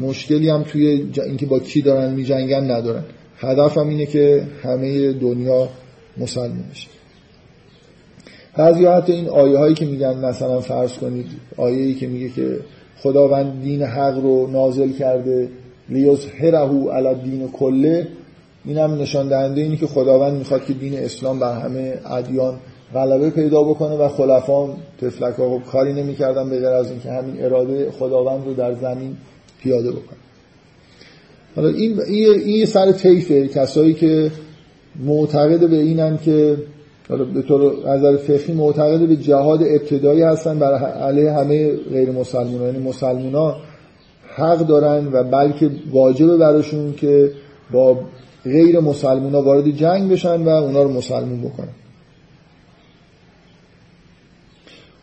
مشکلی 0.00 0.48
هم 0.48 0.62
توی 0.62 1.06
اینکه 1.24 1.46
با 1.46 1.58
کی 1.58 1.82
دارن 1.82 2.14
میجنگن 2.14 2.70
ندارن. 2.70 3.04
هدف 3.38 3.78
هم 3.78 3.88
اینه 3.88 4.06
که 4.06 4.46
همه 4.62 5.12
دنیا 5.12 5.68
مسلمان 6.16 6.64
بشه. 6.72 6.93
بعضی 8.56 8.86
حتی 8.86 9.12
این 9.12 9.28
آیه 9.28 9.58
هایی 9.58 9.74
که 9.74 9.86
میگن 9.86 10.24
مثلا 10.24 10.60
فرض 10.60 10.92
کنید 10.92 11.26
آیه 11.56 11.82
ای 11.82 11.94
که 11.94 12.06
میگه 12.06 12.28
که 12.28 12.58
خداوند 13.02 13.62
دین 13.62 13.82
حق 13.82 14.22
رو 14.22 14.46
نازل 14.46 14.92
کرده 14.92 15.48
لیظهره 15.88 16.58
علی 16.92 17.14
دین 17.14 17.48
کله 17.48 18.08
این 18.64 18.78
هم 18.78 18.94
نشان 18.94 19.28
دهنده 19.28 19.60
اینه 19.60 19.76
که 19.76 19.86
خداوند 19.86 20.38
می‌خواد 20.38 20.64
که 20.64 20.72
دین 20.72 20.98
اسلام 20.98 21.38
بر 21.38 21.60
همه 21.60 21.98
ادیان 22.10 22.54
غلبه 22.94 23.30
پیدا 23.30 23.62
بکنه 23.62 23.94
و 23.94 24.08
خلفان 24.08 24.76
تفلک 25.00 25.34
ها 25.34 25.58
کاری 25.58 25.92
نمی‌کردن 25.92 26.50
به 26.50 26.68
از 26.68 26.90
اینکه 26.90 27.10
همین 27.10 27.44
اراده 27.44 27.90
خداوند 27.90 28.46
رو 28.46 28.54
در 28.54 28.74
زمین 28.74 29.16
پیاده 29.62 29.90
بکنه. 29.90 30.18
حالا 31.56 31.68
این 31.68 32.00
این 32.00 32.66
سر 32.66 32.92
طیفه. 32.92 33.48
کسایی 33.48 33.94
که 33.94 34.30
معتقد 35.04 35.70
به 35.70 35.76
اینن 35.76 36.18
که 36.24 36.56
به 37.08 37.42
طور 37.42 37.88
نظر 37.88 38.16
فقهی 38.16 38.54
معتقد 38.54 39.08
به 39.08 39.16
جهاد 39.16 39.62
ابتدایی 39.62 40.22
هستن 40.22 40.58
برای 40.58 40.84
علیه 40.84 41.32
همه 41.32 41.76
غیر 41.76 42.10
مسلمان 42.10 42.62
یعنی 42.62 42.78
مسلمان 42.78 43.34
ها 43.34 43.56
حق 44.36 44.58
دارن 44.58 45.06
و 45.12 45.24
بلکه 45.24 45.70
واجبه 45.92 46.36
براشون 46.36 46.92
که 46.92 47.30
با 47.72 47.98
غیر 48.44 48.80
مسلمان 48.80 49.34
ها 49.34 49.42
وارد 49.42 49.70
جنگ 49.70 50.12
بشن 50.12 50.42
و 50.42 50.48
اونا 50.48 50.82
رو 50.82 50.92
مسلمون 50.92 51.40
بکنن. 51.40 51.68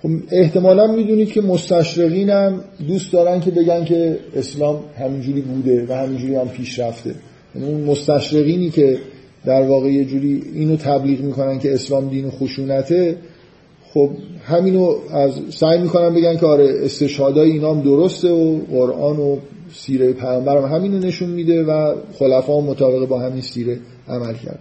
خب 0.03 0.09
احتمالا 0.31 0.87
می‌دونید 0.87 1.31
که 1.31 1.41
مستشرقین 1.41 2.29
هم 2.29 2.63
دوست 2.87 3.13
دارن 3.13 3.39
که 3.39 3.51
بگن 3.51 3.85
که 3.85 4.19
اسلام 4.35 4.83
همینجوری 4.99 5.41
بوده 5.41 5.85
و 5.89 5.93
همینجوری 5.93 6.35
هم 6.35 6.49
پیش 6.49 6.79
رفته 6.79 7.15
یعنی 7.55 7.67
اون 7.67 7.81
مستشرقینی 7.81 8.69
که 8.69 8.99
در 9.45 9.61
واقع 9.61 9.91
یه 9.91 10.05
جوری 10.05 10.43
اینو 10.53 10.75
تبلیغ 10.75 11.21
می‌کنن 11.21 11.59
که 11.59 11.73
اسلام 11.73 12.09
دین 12.09 12.31
خشونته. 12.31 13.17
خب 13.93 14.09
همینو 14.45 14.95
از 15.11 15.31
سعی 15.49 15.81
می‌کنن 15.81 16.13
بگن 16.13 16.37
که 16.37 16.45
آره 16.45 16.79
استشهادای 16.83 17.57
هم 17.57 17.81
درسته 17.81 18.31
و 18.31 18.59
قرآن 18.71 19.17
و 19.17 19.37
سیره 19.73 20.13
پیامبر 20.13 20.57
هم 20.57 20.75
همینو 20.75 20.99
نشون 20.99 21.29
میده 21.29 21.63
و 21.63 21.95
خلفا 22.13 22.61
هم 22.61 22.63
مطابق 22.67 23.07
با 23.07 23.19
همین 23.19 23.41
سیره 23.41 23.79
عمل 24.07 24.33
کرد 24.33 24.59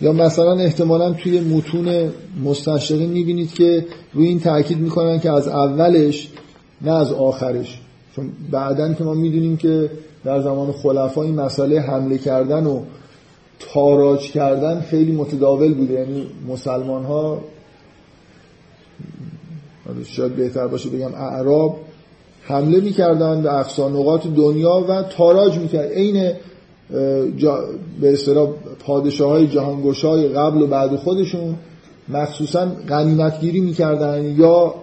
یا 0.00 0.12
مثلا 0.12 0.52
احتمالا 0.58 1.12
توی 1.12 1.40
متون 1.40 2.10
مستشرقین 2.44 3.10
می‌بینید 3.10 3.54
که 3.54 3.86
روی 4.12 4.28
این 4.28 4.40
تاکید 4.40 4.78
می‌کنن 4.78 5.20
که 5.20 5.30
از 5.30 5.48
اولش 5.48 6.28
نه 6.82 6.94
از 6.94 7.12
آخرش. 7.12 7.80
چون 8.16 8.32
بعدا 8.50 8.94
که 8.94 9.04
ما 9.04 9.14
می‌دونیم 9.14 9.56
که 9.56 9.90
در 10.24 10.40
زمان 10.40 10.72
خلفا 10.72 11.22
این 11.22 11.34
مسئله 11.34 11.80
حمله 11.80 12.18
کردن 12.18 12.66
و 12.66 12.80
تاراج 13.58 14.30
کردن 14.30 14.80
خیلی 14.80 15.12
متداول 15.12 15.74
بوده. 15.74 15.94
یعنی 15.94 16.26
مسلمان 16.48 17.04
ها 17.04 17.40
شاید 20.04 20.36
بهتر 20.36 20.66
باشه 20.66 20.90
بگم 20.90 21.14
اعراب 21.14 21.76
حمله 22.42 22.80
می‌کردن 22.80 23.42
به 23.42 23.58
افسانقات 23.58 24.26
دنیا 24.26 24.84
و 24.88 25.02
تاراج 25.02 25.58
می‌کرد 25.58 25.92
عین 25.92 26.32
به 28.00 28.12
اصطلاح 28.12 28.48
پادشاه 28.86 29.30
های 29.30 29.46
جهانگوشای 29.46 30.28
قبل 30.28 30.62
و 30.62 30.66
بعد 30.66 30.96
خودشون 30.96 31.54
مخصوصا 32.08 32.66
غنیمتگیری 32.88 33.60
می‌کردن 33.60 34.24
یا 34.38 34.74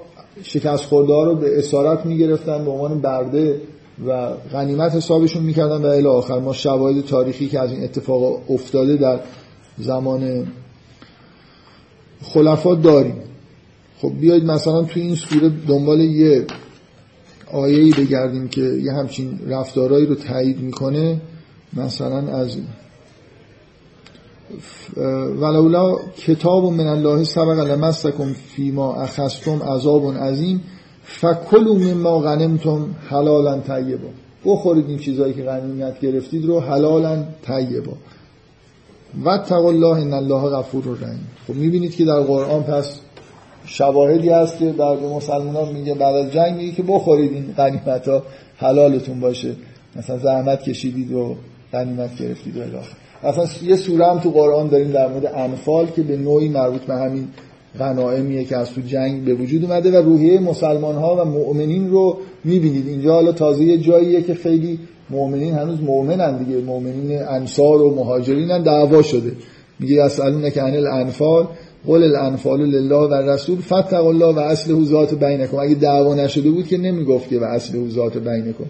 شکست 0.43 0.85
خورده 0.85 1.13
رو 1.13 1.35
به 1.35 1.59
اسارت 1.59 2.05
می‌گرفتن 2.05 2.65
به 2.65 2.71
عنوان 2.71 3.01
برده 3.01 3.61
و 4.07 4.31
غنیمت 4.53 4.95
حسابشون 4.95 5.43
می‌کردن 5.43 5.81
و 5.81 5.85
الی 5.85 6.07
آخر 6.07 6.39
ما 6.39 6.53
شواهد 6.53 7.01
تاریخی 7.01 7.49
که 7.49 7.59
از 7.59 7.71
این 7.71 7.83
اتفاق 7.83 8.51
افتاده 8.51 8.97
در 8.97 9.19
زمان 9.77 10.47
خلفا 12.23 12.75
داریم. 12.75 13.15
خب 13.97 14.11
بیایید 14.19 14.45
مثلا 14.45 14.83
توی 14.83 15.01
این 15.01 15.15
سوره 15.15 15.51
دنبال 15.67 15.99
یه 15.99 16.45
آیه‌ای 17.51 17.91
بگردیم 17.91 18.47
که 18.47 18.61
یه 18.61 18.93
همچین 18.93 19.39
رفتارهایی 19.47 20.05
رو 20.05 20.15
تایید 20.15 20.59
می‌کنه 20.59 21.21
مثلا 21.73 22.37
از 22.37 22.57
ولولا 25.41 25.95
کتاب 26.17 26.63
من 26.73 26.87
الله 26.87 27.23
سبق 27.23 27.59
لمستکم 27.59 28.33
فیما 28.33 28.95
اخستم 28.95 29.63
عذاب 29.63 30.17
عظیم. 30.17 30.63
فکلوا 31.19 31.73
مما 31.73 32.19
غنمتم 32.19 32.95
حلالا 33.09 33.59
طیبا. 33.59 34.07
بخورید 34.45 34.89
این 34.89 34.97
چیزایی 34.97 35.33
که 35.33 35.43
غنیمت 35.43 35.99
گرفتید 35.99 36.45
رو 36.45 36.59
حلالا 36.59 37.23
طیبا. 37.47 37.93
و 39.25 39.29
الله 39.53 40.01
ان 40.01 40.13
الله 40.13 40.49
غفور 40.49 40.83
رحیم. 40.83 41.27
خب 41.47 41.53
می‌بینید 41.53 41.95
که 41.95 42.05
در 42.05 42.19
قرآن 42.19 42.63
پس 42.63 42.99
شواهدی 43.65 44.29
هست 44.29 44.57
که 44.57 44.71
در 44.71 44.95
مسلمان 44.95 45.73
میگه 45.73 45.93
بعد 45.93 46.15
از 46.15 46.31
جنگ 46.31 46.55
میگه 46.55 46.71
که 46.71 46.83
بخورید 46.83 47.33
این 47.33 47.53
غنیمت 47.57 48.07
ها 48.07 48.23
حلالتون 48.57 49.19
باشه. 49.19 49.55
مثلا 49.95 50.17
زحمت 50.17 50.63
کشیدید 50.63 51.11
و 51.11 51.35
غنیمت 51.73 52.17
گرفتید 52.17 52.57
و 52.57 52.61
اصلا 53.23 53.45
یه 53.63 53.75
سوره 53.75 54.07
هم 54.07 54.19
تو 54.19 54.31
قرآن 54.31 54.67
داریم 54.67 54.91
در 54.91 55.07
مورد 55.07 55.25
انفال 55.25 55.85
که 55.85 56.01
به 56.01 56.17
نوعی 56.17 56.49
مربوط 56.49 56.81
به 56.81 56.95
همین 56.95 57.27
غنائمیه 57.79 58.43
که 58.43 58.57
از 58.57 58.71
تو 58.71 58.81
جنگ 58.81 59.25
به 59.25 59.33
وجود 59.33 59.63
اومده 59.63 59.99
و 59.99 60.03
روحیه 60.05 60.39
مسلمان 60.39 60.95
ها 60.95 61.15
و 61.15 61.25
مؤمنین 61.25 61.89
رو 61.89 62.17
می‌بینید. 62.43 62.87
اینجا 62.87 63.13
حالا 63.13 63.31
تازه 63.31 63.63
یه 63.63 63.77
جاییه 63.77 64.21
که 64.21 64.33
خیلی 64.33 64.79
مؤمنین 65.09 65.53
هنوز 65.53 65.81
مؤمنن 65.81 66.43
دیگه. 66.43 66.61
مؤمنین 66.61 67.21
انصار 67.21 67.81
و 67.81 67.95
مهاجرین 67.95 68.63
دعوا 68.63 69.01
شده. 69.01 69.31
میگه 69.79 70.03
اسالون 70.03 70.49
که 70.49 70.61
عن 70.61 70.75
الانفال 70.75 71.47
قول 71.85 72.03
الانفال 72.03 72.61
لله 72.61 72.95
و 72.95 73.13
رسول 73.13 73.57
فتق 73.61 74.05
الله 74.05 74.35
و 74.35 74.39
اصله 74.39 74.85
ذات 74.85 75.13
بینکم. 75.13 75.57
اگه 75.57 75.75
دعوا 75.75 76.15
نشده 76.15 76.49
بود 76.49 76.67
که 76.67 76.77
نمی‌گفت 76.77 77.29
که 77.29 77.39
و 77.39 77.43
اصله 77.43 77.89
ذات 77.89 78.17
بینکم. 78.17 78.65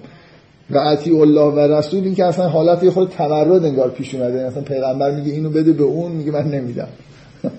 و 0.71 0.77
عطی 0.77 1.11
الله 1.11 1.41
و 1.41 1.59
رسول 1.59 2.03
این 2.03 2.15
که 2.15 2.25
اصلا 2.25 2.49
حالت 2.49 2.89
خود 2.89 3.09
تمرد 3.09 3.65
انگار 3.65 3.89
پیش 3.89 4.15
اومده. 4.15 4.41
اصلا 4.41 4.61
پیغمبر 4.61 5.15
میگه 5.15 5.31
اینو 5.31 5.49
بده 5.49 5.71
به 5.71 5.83
اون 5.83 6.11
میگه 6.11 6.31
من 6.31 6.51
نمیدم. 6.51 6.87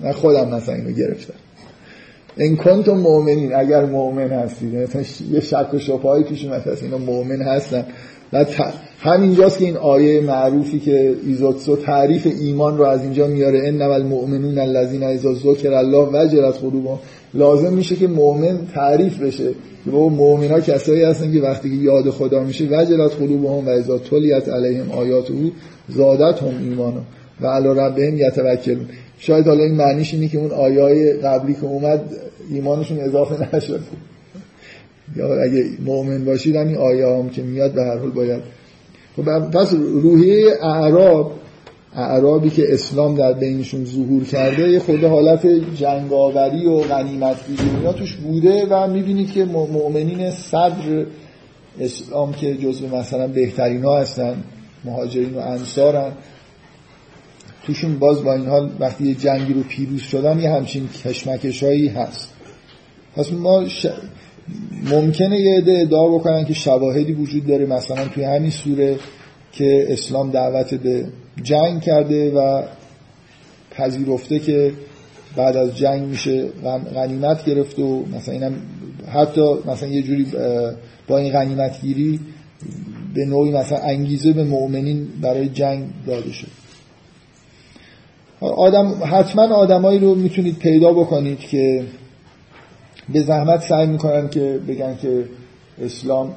من 0.03 0.11
خودم 0.11 0.49
مثلا 0.49 0.75
اینو 0.75 0.91
گرفتم. 0.91 1.33
این 2.37 2.57
کنتم 2.57 2.93
مؤمنین 2.93 3.55
اگر 3.55 3.85
مؤمن 3.85 4.29
هستید 4.29 4.75
مثلا 4.75 5.03
یه 5.31 5.39
شک 5.39 5.73
و 5.73 5.79
شبهه‌ای 5.79 6.23
پیش 6.23 6.45
اومده 6.45 6.77
اینا 6.81 6.97
مؤمن 6.97 7.41
هستن. 7.41 7.85
بعد 8.31 8.47
همینجاست 8.99 9.57
که 9.57 9.65
این 9.65 9.77
آیه 9.77 10.21
معروفی 10.21 10.79
که 10.79 11.15
ایزوتسو 11.25 11.75
تعریف 11.75 12.27
ایمان 12.41 12.77
رو 12.77 12.83
از 12.83 13.01
اینجا 13.01 13.27
میاره. 13.27 13.67
ان 13.67 13.81
المؤمنون 13.81 14.59
الذين 14.59 15.03
اذا 15.03 15.33
ذکر 15.33 15.73
الله 15.73 16.07
وجلت 16.13 16.57
قلوبهم. 16.57 16.99
لازم 17.33 17.73
میشه 17.73 17.95
که 17.95 18.07
مؤمن 18.07 18.57
تعریف 18.73 19.21
بشه. 19.21 19.49
که 19.85 19.91
بابا 19.91 20.09
مؤمنا 20.09 20.59
کسایی 20.59 21.03
هستن 21.03 21.33
که 21.33 21.39
وقتی 21.39 21.69
که 21.69 21.75
یاد 21.75 22.09
خدا 22.09 22.43
میشه 22.43 22.65
وجلت 22.65 23.11
قلوبهم 23.19 23.67
و 23.67 23.69
اذا 23.69 23.97
تلیت 23.97 24.49
علیهم 24.49 24.91
آیاته 24.91 25.33
زادتهم 25.89 26.57
ایمانا. 26.63 27.01
و 27.41 27.47
علی 27.47 27.67
ربهم 27.67 28.17
یتوکلون. 28.17 28.85
شاید 29.17 29.47
حالا 29.47 29.63
این 29.63 29.75
معنیش 29.75 30.13
اینه 30.13 30.27
که 30.27 30.37
اون 30.37 30.51
آیای 30.51 31.13
قبلی 31.13 31.53
که 31.53 31.63
اومد 31.63 32.01
ایمانشون 32.49 32.99
اضافه 32.99 33.55
نشد. 33.55 33.79
یا 35.15 35.41
اگه 35.43 35.65
مؤمن 35.85 36.25
باشید 36.25 36.55
این 36.55 36.77
آیه 36.77 37.07
هم 37.07 37.29
که 37.29 37.41
میاد 37.41 37.73
به 37.73 37.81
هر 37.81 37.97
حال 37.97 38.09
باید. 38.11 38.41
خب 39.15 39.49
پس 39.51 39.73
روحیه 39.73 40.53
اعراب 40.61 41.31
اعرابی 41.95 42.49
که 42.49 42.73
اسلام 42.73 43.15
در 43.15 43.33
بینشون 43.33 43.85
ظهور 43.85 44.23
کرده 44.23 44.69
یه 44.69 44.79
خود 44.79 45.03
حالت 45.03 45.47
جنگاوری 45.75 46.65
و 46.65 46.77
غنیمت 46.77 47.35
اینا 47.75 47.93
توش 47.93 48.15
بوده 48.15 48.65
و 48.69 48.87
می‌بینید 48.87 49.31
که 49.31 49.45
مؤمنین 49.45 50.31
صدر 50.31 51.05
اسلام 51.79 52.33
که 52.33 52.55
جزو 52.55 52.87
مثلا 52.87 53.27
بهترین 53.27 53.83
ها 53.83 53.99
هستن 53.99 54.35
مهاجرین 54.85 55.33
و 55.33 55.39
انصارن 55.39 56.11
توشون 57.63 57.99
باز 57.99 58.23
با 58.23 58.33
این 58.33 58.47
حال 58.47 58.71
وقتی 58.79 59.15
جنگی 59.15 59.53
رو 59.53 59.63
پیروز 59.63 60.01
شدن 60.01 60.39
یه 60.39 60.49
همچین 60.49 60.89
کشمکش 61.05 61.63
هایی 61.63 61.87
هست. 61.87 62.29
پس 63.15 63.33
ما 63.33 63.67
ش... 63.67 63.85
ممکنه 64.91 65.39
یه 65.39 65.57
عده 65.57 65.79
ادعا 65.81 66.07
بکنن 66.07 66.45
که 66.45 66.53
شواهدی 66.53 67.13
وجود 67.13 67.45
داره 67.47 67.65
مثلا 67.65 68.07
توی 68.07 68.23
همین 68.23 68.49
سوره 68.49 68.97
که 69.51 69.85
اسلام 69.89 70.31
دعوت 70.31 70.73
به 70.73 71.07
جنگ 71.43 71.81
کرده 71.81 72.31
و 72.31 72.63
پذیرفته 73.71 74.39
که 74.39 74.71
بعد 75.35 75.57
از 75.57 75.77
جنگ 75.77 76.01
میشه 76.01 76.47
غنیمت 76.95 77.45
گرفت 77.45 77.79
و 77.79 78.05
مثلا 78.05 78.33
اینم 78.33 78.53
حتی 79.13 79.53
مثلا 79.65 79.89
یه 79.89 80.01
جوری 80.01 80.27
با 81.07 81.17
این 81.17 81.31
غنیمت 81.31 81.81
گیری 81.81 82.19
به 83.13 83.25
نوعی 83.25 83.51
مثلا 83.51 83.77
انگیزه 83.77 84.33
به 84.33 84.43
مؤمنین 84.43 85.07
برای 85.21 85.49
جنگ 85.49 85.83
داده 86.07 86.31
شد. 86.31 86.62
آدم 88.43 88.93
حتما 89.11 89.55
آدمایی 89.55 89.99
رو 89.99 90.15
می‌تونید 90.15 90.57
پیدا 90.57 90.93
بکنید 90.93 91.39
که 91.39 91.83
به 93.09 93.21
زحمت 93.21 93.61
سعی 93.61 93.87
می‌کنن 93.87 94.29
که 94.29 94.59
بگن 94.67 94.97
که 95.01 95.25
اسلام 95.81 96.33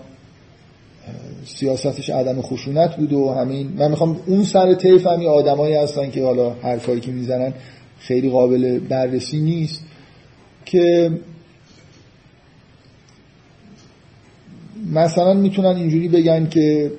سیاستش 1.45 2.11
عدم 2.11 2.43
خشونت 2.43 2.97
بود 2.97 3.13
و 3.13 3.33
همین. 3.33 3.73
من 3.79 3.91
می‌خوام 3.91 4.21
اون 4.27 4.43
سر 4.43 4.75
طیف 4.75 5.07
همی 5.07 5.27
آدمایی 5.27 5.75
هستن 5.75 6.11
که 6.11 6.25
حالا 6.25 6.51
حرفایی 6.51 7.01
که 7.01 7.13
می‌زنن 7.13 7.53
خیلی 7.99 8.31
قابل 8.31 8.79
بررسی 8.79 9.41
نیست 9.41 9.85
که 10.65 11.11
مثلا 14.93 15.35
می‌تونن 15.35 15.77
اینجوری 15.77 16.09
بگن 16.09 16.49
که 16.49 16.91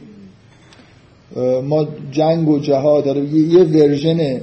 ما 1.64 1.88
جنگ 2.12 2.49
و 2.49 2.60
جهاد 2.60 3.05
داره 3.05 3.26
یه 3.26 3.64
ورژن 3.64 4.41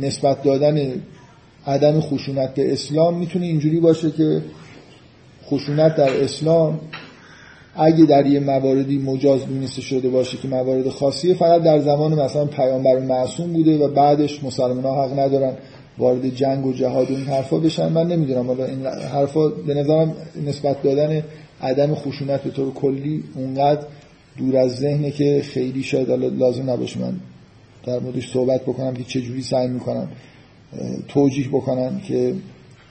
نسبت 0.00 0.42
دادن 0.42 1.02
عدم 1.66 2.00
خشونت 2.00 2.54
به 2.54 2.72
اسلام 2.72 3.18
می‌تونه 3.18 3.46
اینجوری 3.46 3.80
باشه 3.80 4.10
که 4.10 4.42
خشونت 5.46 5.96
در 5.96 6.24
اسلام 6.24 6.80
اگه 7.76 8.04
در 8.04 8.26
یه 8.26 8.40
مواردی 8.40 8.98
مجاز 8.98 9.46
دونسته 9.46 9.82
شده 9.82 10.08
باشه 10.08 10.36
که 10.36 10.48
موارد 10.48 10.88
خاصیه 10.88 11.34
فقط 11.34 11.62
در 11.62 11.78
زمان 11.78 12.14
مثلا 12.14 12.44
پیامبر 12.46 12.98
معصوم 12.98 13.52
بوده 13.52 13.78
و 13.78 13.88
بعدش 13.88 14.44
مسلمان 14.44 14.84
ها 14.84 15.04
حق 15.04 15.18
ندارن 15.18 15.52
وارد 15.98 16.28
جنگ 16.28 16.66
و 16.66 16.72
جهاد 16.72 17.10
و 17.10 17.14
این 17.14 17.26
حرفا 17.26 17.58
بشن. 17.58 17.88
من 17.88 18.06
نمی‌دونم 18.06 18.46
حالا 18.46 18.64
این 18.64 18.86
حرفا 18.86 19.48
به 19.48 19.74
نظرم 19.74 20.14
نسبت 20.46 20.82
دادن 20.82 21.22
عدم 21.62 21.94
خشونت 21.94 22.42
به 22.42 22.50
طور 22.50 22.72
کلی 22.72 23.24
اونقدر 23.34 23.82
دور 24.38 24.56
از 24.56 24.76
ذهنه 24.76 25.10
که 25.10 25.42
خیلی 25.44 25.82
شاید 25.82 26.10
لازم 26.10 26.70
نباشه. 26.70 27.00
من 27.00 27.14
در 27.86 27.98
موردش 27.98 28.32
صحبت 28.32 28.62
بکنم 28.62 28.94
که 28.94 29.04
چجوری 29.04 29.42
سعی 29.42 29.68
می‌کنن 29.68 30.08
توجیح 31.08 31.48
بکنن 31.48 32.00
که 32.00 32.34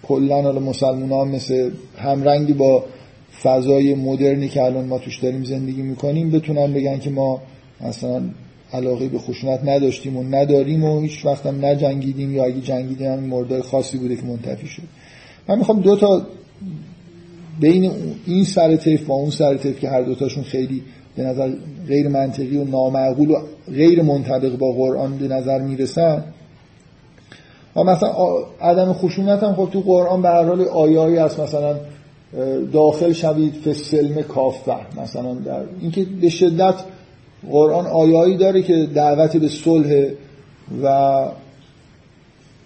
کلا 0.04 0.42
حالا 0.42 0.60
مسلمان 0.60 1.10
ها 1.10 1.26
مثل 1.26 1.72
همرنگی 1.98 2.54
با 2.54 2.86
فضای 3.44 3.96
مدرنی 3.96 4.50
که 4.50 4.64
الان 4.64 4.86
ما 4.86 4.98
توش 5.00 5.20
داریم 5.20 5.44
زندگی 5.44 5.82
می‌کنیم 5.82 6.32
بتونن 6.32 6.74
بگن 6.74 7.00
که 7.00 7.10
ما 7.10 7.42
مثلا 7.82 8.22
علاقه 8.74 9.08
به 9.08 9.20
خشونت 9.20 9.60
نداشتیم 9.66 10.18
و 10.18 10.24
نداریم 10.24 10.84
و 10.84 11.02
هیچ 11.02 11.26
وقت 11.26 11.46
هم 11.46 11.66
نجنگیدیم 11.66 12.36
یا 12.36 12.46
اگه 12.46 12.62
جنگیدیم 12.62 13.08
هم 13.08 13.20
مورد 13.20 13.62
خاصی 13.62 13.98
بوده 13.98 14.16
که 14.16 14.24
منتفی 14.24 14.68
شد. 14.68 14.84
من 15.48 15.58
می‌خوام 15.58 15.82
دو 15.82 15.96
تا 15.96 16.28
بین 17.60 17.92
این 18.26 18.44
سر 18.44 18.76
طیف 18.76 19.10
و 19.10 19.14
اون 19.14 19.30
سر 19.30 19.58
طیف 19.58 19.80
که 19.80 19.90
هر 19.90 20.02
دوتاشون 20.02 20.44
خیلی 20.44 20.84
به 21.16 21.24
نظر 21.24 21.52
غیر 21.88 22.08
منطقی 22.08 22.58
و 22.58 22.64
نامعقول 22.64 23.32
و 23.32 23.36
غیر 23.68 24.02
منطبق 24.02 24.58
با 24.58 24.72
قرآن 24.72 25.18
به 25.18 25.28
نظر 25.28 25.60
می‌رسن 25.62 26.24
و 27.76 27.84
مثلا 27.84 28.10
عدم 28.62 28.94
خشونت 28.94 29.44
هم 29.44 29.54
خب 29.54 29.70
تو 29.74 29.82
قرآن 29.82 30.22
به 30.22 30.30
هر 30.30 30.44
حال 30.44 30.62
آیایی 30.62 31.18
هست. 31.18 31.40
مثلا 31.40 31.76
داخل 32.74 33.14
شوید 33.14 33.54
فسلم 33.54 34.22
کافه. 34.22 34.76
مثلا 35.02 35.34
در 35.34 35.62
اینکه 35.82 36.06
به 36.22 36.30
شدت 36.30 36.76
قرآن 37.52 37.86
آیایی 37.86 38.38
داره 38.38 38.62
که 38.62 38.88
دعوت 38.96 39.38
به 39.38 39.48
صلح 39.48 40.06
و 40.84 41.26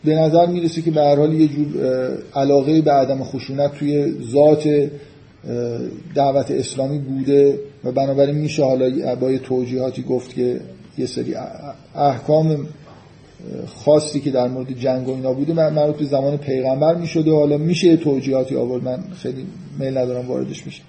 به 0.06 0.16
نظر 0.16 0.46
می‌رسه 0.46 0.82
که 0.82 0.91
به 0.91 1.02
هر 1.02 1.16
حال 1.16 1.34
یه 1.34 1.48
جور 1.48 1.68
علاقه 2.36 2.82
به 2.82 2.91
عدم 2.91 3.24
خشونت 3.24 3.72
توی 3.74 4.14
ذات 4.32 4.89
دعوت 6.16 6.52
اسلامی 6.52 7.00
بوده 7.00 7.60
و 7.84 7.91
بنابراین 7.91 8.36
میشه 8.36 8.64
حالا 8.64 9.16
با 9.16 9.38
توجیهاتی 9.38 10.02
گفت 10.02 10.36
که 10.36 10.60
یه 10.98 11.06
سری 11.06 11.36
احکام 11.96 12.68
خاصی 13.68 14.20
که 14.20 14.32
در 14.32 14.48
مورد 14.48 14.80
جنگ 14.80 15.08
و 15.08 15.12
اینا 15.12 15.34
بوده 15.34 15.54
مربوط 15.54 15.96
به 15.96 16.06
زمان 16.06 16.38
پیغمبر 16.38 16.96
می‌شده 16.96 17.32
حالا 17.32 17.58
میشه 17.58 17.98
توجیهاتی 17.98 18.56
آورد. 18.56 18.84
من 18.84 19.04
خیلی 19.18 19.46
میل 19.80 19.98
ندارم 19.98 20.28
واردش 20.28 20.66
میشه 20.66 20.82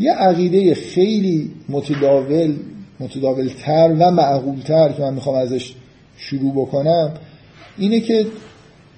یه 0.00 0.12
عقیده 0.12 0.74
خیلی 0.74 1.50
متداول 1.68 2.54
متداولتر 3.00 3.96
و 3.98 4.10
معقولتر 4.10 4.92
که 4.92 5.02
من 5.02 5.14
می‌خوام 5.14 5.36
ازش 5.36 5.74
شروع 6.16 6.52
بکنم 6.52 7.14
اینه 7.78 8.00
که 8.00 8.26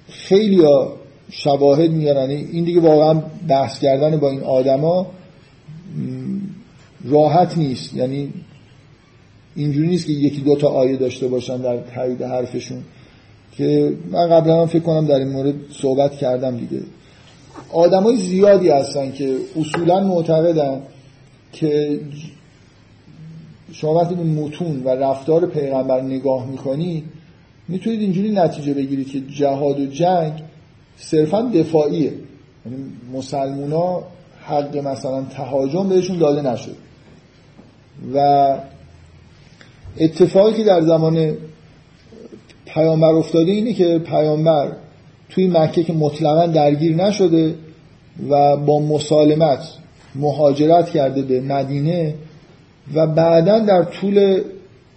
خیلی 0.09 0.61
شواهد 1.29 1.91
میارن 1.91 2.29
این 2.29 2.63
دیگه 2.63 2.79
واقعا 2.79 3.21
بحث 3.47 3.79
کردن 3.79 4.17
با 4.17 4.29
این 4.29 4.43
آدما 4.43 5.07
راحت 7.05 7.57
نیست. 7.57 7.93
یعنی 7.93 8.33
اینجوری 9.55 9.87
نیست 9.87 10.05
که 10.05 10.13
یکی 10.13 10.41
دو 10.41 10.55
تا 10.55 10.67
آیه 10.67 10.97
داشته 10.97 11.27
باشن 11.27 11.57
در 11.57 11.77
تایید 11.77 12.21
حرفشون 12.21 12.83
که 13.57 13.93
من 14.11 14.29
قبلا 14.29 14.61
هم 14.61 14.67
فکر 14.67 14.79
کنم 14.83 15.05
در 15.05 15.15
این 15.15 15.27
مورد 15.27 15.53
صحبت 15.71 16.11
کردم 16.11 16.57
دیگه. 16.57 16.83
آدمای 17.73 18.17
زیادی 18.17 18.69
هستن 18.69 19.11
که 19.11 19.37
اصولا 19.59 19.99
معتقدن 19.99 20.81
که 21.51 21.99
شما 23.71 23.93
وقتی 23.93 24.15
به 24.15 24.23
متون 24.23 24.83
و 24.83 24.89
رفتار 24.89 25.45
پیغمبر 25.45 26.01
نگاه 26.01 26.47
می‌کنی 26.47 27.03
می‌تونید 27.67 27.99
اینجوری 27.99 28.31
نتیجه 28.31 28.73
بگیرید 28.73 29.07
که 29.07 29.21
جهاد 29.21 29.79
و 29.79 29.85
جنگ 29.85 30.33
صرفا 30.97 31.41
دفاعیه. 31.41 32.13
یعنی 32.65 32.83
مسلمونا 33.13 34.03
حق 34.41 34.77
مثلا 34.77 35.23
تهاجم 35.23 35.89
بهشون 35.89 36.17
داده 36.17 36.51
نشد. 36.51 36.75
و 38.13 38.57
اتفاقی 39.99 40.53
که 40.53 40.63
در 40.63 40.81
زمان 40.81 41.37
پیامبر 42.65 43.11
افتاده 43.11 43.51
اینه 43.51 43.73
که 43.73 43.99
پیامبر 43.99 44.71
توی 45.29 45.47
مکه 45.47 45.83
که 45.83 45.93
مطلقا 45.93 46.47
درگیر 46.47 46.95
نشده 46.95 47.55
و 48.29 48.57
با 48.57 48.79
مسالمت 48.79 49.59
مهاجرت 50.15 50.89
کرده 50.89 51.21
به 51.21 51.41
مدینه 51.41 52.13
و 52.93 53.07
بعدا 53.07 53.59
در 53.59 53.83
طول 53.83 54.41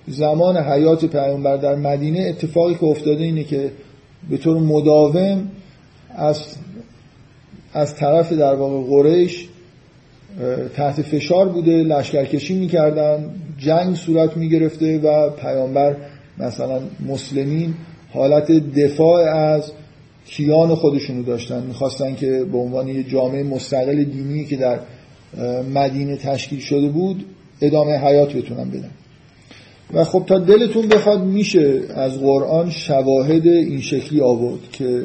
زمان 0.07 0.57
حیات 0.57 1.05
پیامبر 1.05 1.57
در 1.57 1.75
مدینه 1.75 2.21
اتفاقی 2.21 2.75
که 2.75 2.85
افتاده 2.85 3.25
اینه 3.25 3.45
که 3.45 3.73
به 4.31 4.37
طور 4.37 4.59
مداوم 4.59 5.51
از 6.19 6.43
از 7.75 7.97
طرف 7.97 8.33
در 8.33 8.55
واقع 8.55 8.87
قریش 8.87 9.49
تحت 10.77 11.03
فشار 11.03 11.49
بوده 11.49 11.71
لشکرکشی 11.71 12.55
می‌کردن 12.55 13.31
جنگ 13.59 13.95
صورت 13.95 14.37
می‌گرفته 14.37 14.99
و 14.99 15.31
پیامبر 15.31 15.97
مثلا 16.39 16.81
مسلمین 17.07 17.75
حالت 18.13 18.53
دفاع 18.77 19.23
از 19.23 19.73
کیان 20.27 20.75
خودشونو 20.75 21.23
داشتن. 21.23 21.63
می‌خواستن 21.63 22.15
که 22.15 22.45
به 22.53 22.59
عنوان 22.59 22.89
یه 22.89 23.03
جامعه 23.03 23.43
مستقل 23.43 24.05
دینی 24.05 24.45
که 24.45 24.57
در 24.57 24.79
مدینه 25.75 26.17
تشکیل 26.17 26.61
شده 26.61 26.89
بود 26.89 27.25
ادامه 27.61 27.99
حیات 27.99 28.37
بتونن 28.37 28.71
بدن. 28.71 28.91
و 29.95 30.05
خب 30.05 30.25
تا 30.27 30.39
دلتون 30.39 30.89
بخواد 30.89 31.25
میشه 31.25 31.81
از 31.95 32.19
قرآن 32.19 32.71
شواهد 32.71 33.47
این 33.47 33.81
شکلی 33.81 34.21
آورد 34.21 34.61
که 34.73 35.03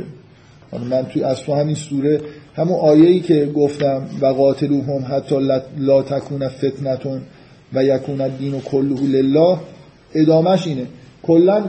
من 0.82 1.06
توی 1.06 1.24
از 1.24 1.40
تو 1.40 1.54
همین 1.54 1.76
سوره 1.76 2.22
همون 2.56 2.80
آیه‌ای 2.80 3.20
که 3.20 3.46
گفتم 3.56 4.06
و 4.22 4.26
قاتلوهم 4.26 5.06
حتی 5.10 5.36
لا 5.78 6.02
تکون 6.02 6.48
فتنتون 6.48 7.22
و 7.74 7.84
یکون 7.84 8.22
الدین 8.22 8.54
و 8.54 8.60
کله 8.60 9.02
لله. 9.02 9.58
ادامش 10.16 10.68
اینه. 10.68 10.86
کلا 11.24 11.64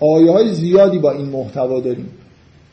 آیه 0.00 0.30
های 0.30 0.54
زیادی 0.54 0.98
با 0.98 1.10
این 1.10 1.26
محتوا 1.26 1.80
داریم 1.80 2.08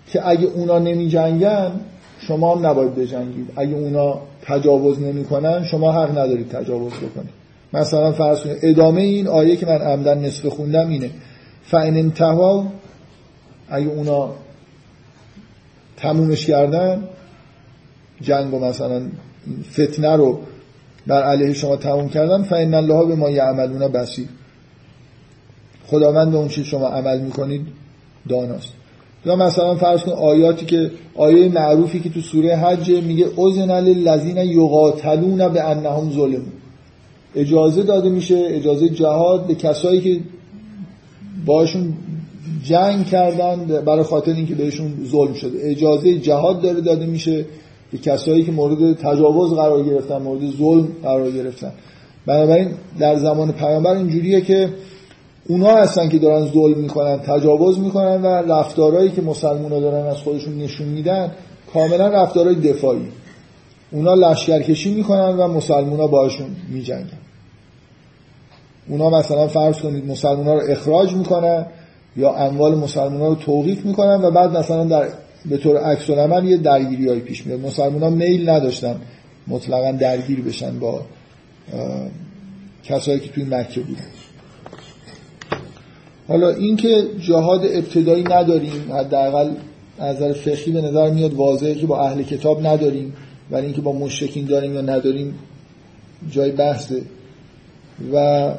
که 0.07 0.27
اگه 0.27 0.45
اونا 0.45 0.79
نمی 0.79 1.09
جنگن 1.09 1.71
شما 2.19 2.55
هم 2.55 2.65
نباید 2.65 2.95
بجنگید. 2.95 3.49
اگه 3.55 3.73
اونا 3.73 4.21
تجاوز 4.41 4.99
نمی‌کنن 4.99 5.63
شما 5.63 5.91
حق 5.91 6.11
ندارید 6.11 6.49
تجاوز 6.49 6.93
بکنید. 6.93 7.43
مثلا 7.73 8.11
فرض 8.11 8.39
ادامه 8.61 9.01
این 9.01 9.27
آیه 9.27 9.55
که 9.55 9.65
من 9.65 9.77
عمدن 9.77 10.25
نصف 10.25 10.45
خوندم 10.45 10.89
اینه. 10.89 11.09
فان 11.63 11.97
انتها 11.97 12.67
اگه 13.69 13.87
اونا 13.87 14.29
تمومش 16.03 16.45
کردن 16.45 17.03
جنگ 18.21 18.53
و 18.53 18.59
مثلا 18.59 19.01
فتنه 19.71 20.15
رو 20.15 20.39
بر 21.07 21.23
علیه 21.23 21.53
شما 21.53 21.75
تموم 21.75 22.09
کردن 22.09 22.43
فان 22.43 22.73
الله 22.73 23.05
به 23.05 23.15
ما 23.15 23.29
یعملون 23.29 23.87
بسیر 23.87 24.27
خداوند 25.87 26.31
به 26.31 26.37
اون 26.37 26.47
چیز 26.47 26.65
شما 26.65 26.87
عمل 26.87 27.19
می‌کنید 27.21 27.67
داناست. 28.29 28.73
یا 29.25 29.35
مثلا 29.35 29.75
فرض 29.75 30.03
کن 30.03 30.11
آیاتی 30.11 30.65
که 30.65 30.91
آیه 31.15 31.49
معروفی 31.49 31.99
که 31.99 32.09
تو 32.09 32.21
سوره 32.21 32.55
حج 32.55 32.91
میگه 32.91 33.27
اذن 33.37 33.79
للذین 33.79 34.37
یقاتلون 34.37 35.49
به 35.49 35.63
انهم 35.63 36.11
ظلم 36.11 36.41
اجازه 37.35 37.83
داده 37.83 38.09
میشه 38.09 38.43
اجازه 38.47 38.89
جهاد 38.89 39.47
به 39.47 39.55
کسایی 39.55 40.01
که 40.01 40.19
باشون 41.45 41.93
جنگ 42.63 43.05
کردن 43.05 43.65
برای 43.65 44.03
خاطر 44.03 44.31
اینکه 44.31 44.55
بهشون 44.55 44.93
ظلم 45.11 45.33
شده. 45.33 45.59
اجازه 45.61 46.19
جهاد 46.19 46.61
داره 46.61 46.81
داده 46.81 47.05
میشه 47.05 47.45
به 47.91 47.97
کسایی 47.97 48.43
که 48.43 48.51
مورد 48.51 48.97
تجاوز 48.97 49.53
قرار 49.53 49.83
گرفتن 49.83 50.17
مورد 50.17 50.41
ظلم 50.57 50.87
قرار 51.03 51.31
گرفتن. 51.31 51.71
بنابراین 52.25 52.71
در 52.99 53.15
زمان 53.15 53.51
پیامبر 53.51 53.95
اینجوریه 53.95 54.41
که 54.41 54.69
اونا 55.47 55.75
هستن 55.75 56.09
که 56.09 56.19
دارن 56.19 56.45
ظلم 56.45 56.77
می‌کنن 56.77 57.17
تجاوز 57.17 57.79
می‌کنن 57.79 58.21
و 58.21 58.27
رفتارهایی 58.27 59.09
که 59.09 59.21
مسلمونا 59.21 59.79
دارن 59.79 60.05
از 60.05 60.17
خودشون 60.17 60.57
نشون 60.57 60.87
میدن 60.87 61.31
کاملا 61.73 62.07
رفتارهای 62.07 62.55
دفاعی. 62.55 63.07
اونا 63.91 64.13
لشکرکشی 64.13 64.93
می‌کنن 64.93 65.37
و 65.37 65.47
مسلمونا 65.47 66.07
باشون 66.07 66.47
میجنگن. 66.69 67.19
اونا 68.89 69.09
مثلا 69.09 69.47
فرض 69.47 69.77
کنید 69.77 70.05
مسلمونا 70.05 70.53
رو 70.53 70.61
اخراج 70.69 71.13
می‌کنن. 71.13 71.65
یا 72.17 72.35
اموال 72.35 72.75
مسلمونا 72.75 73.27
رو 73.27 73.35
توقیف 73.35 73.85
می‌کنن 73.85 74.21
و 74.21 74.31
بعد 74.31 74.57
مثلا 74.57 74.83
در 74.83 75.07
به 75.45 75.57
طور 75.57 75.77
عکس 75.77 76.09
العمل 76.09 76.45
یه 76.45 76.57
درگیری 76.57 77.09
های 77.09 77.19
پیش 77.19 77.45
میاد. 77.47 77.59
مسلمان 77.59 78.13
میل 78.13 78.49
نداشتن 78.49 78.95
مطلقا 79.47 79.91
درگیر 79.91 80.41
بشن 80.41 80.79
با 80.79 81.01
کسایی 82.83 83.19
که 83.19 83.29
توی 83.29 83.43
مکه 83.43 83.81
بودن. 83.81 84.01
حالا 86.27 86.49
اینکه 86.49 87.03
جهاد 87.19 87.65
ابتدایی 87.65 88.23
نداریم 88.23 88.93
حداقل 88.93 89.49
از 89.99 90.15
نظر 90.15 90.33
فقهی 90.33 90.71
به 90.71 90.81
نظر 90.81 91.09
میاد 91.09 91.33
واضحه 91.33 91.75
که 91.75 91.87
با 91.87 92.01
اهل 92.01 92.23
کتاب 92.23 92.67
نداریم 92.67 93.13
ولی 93.51 93.65
اینکه 93.65 93.81
با 93.81 93.91
مشرکین 93.91 94.45
داریم 94.45 94.73
یا 94.73 94.81
نداریم 94.81 95.35
جای 96.31 96.51
بحثه. 96.51 97.01
و 98.13 98.49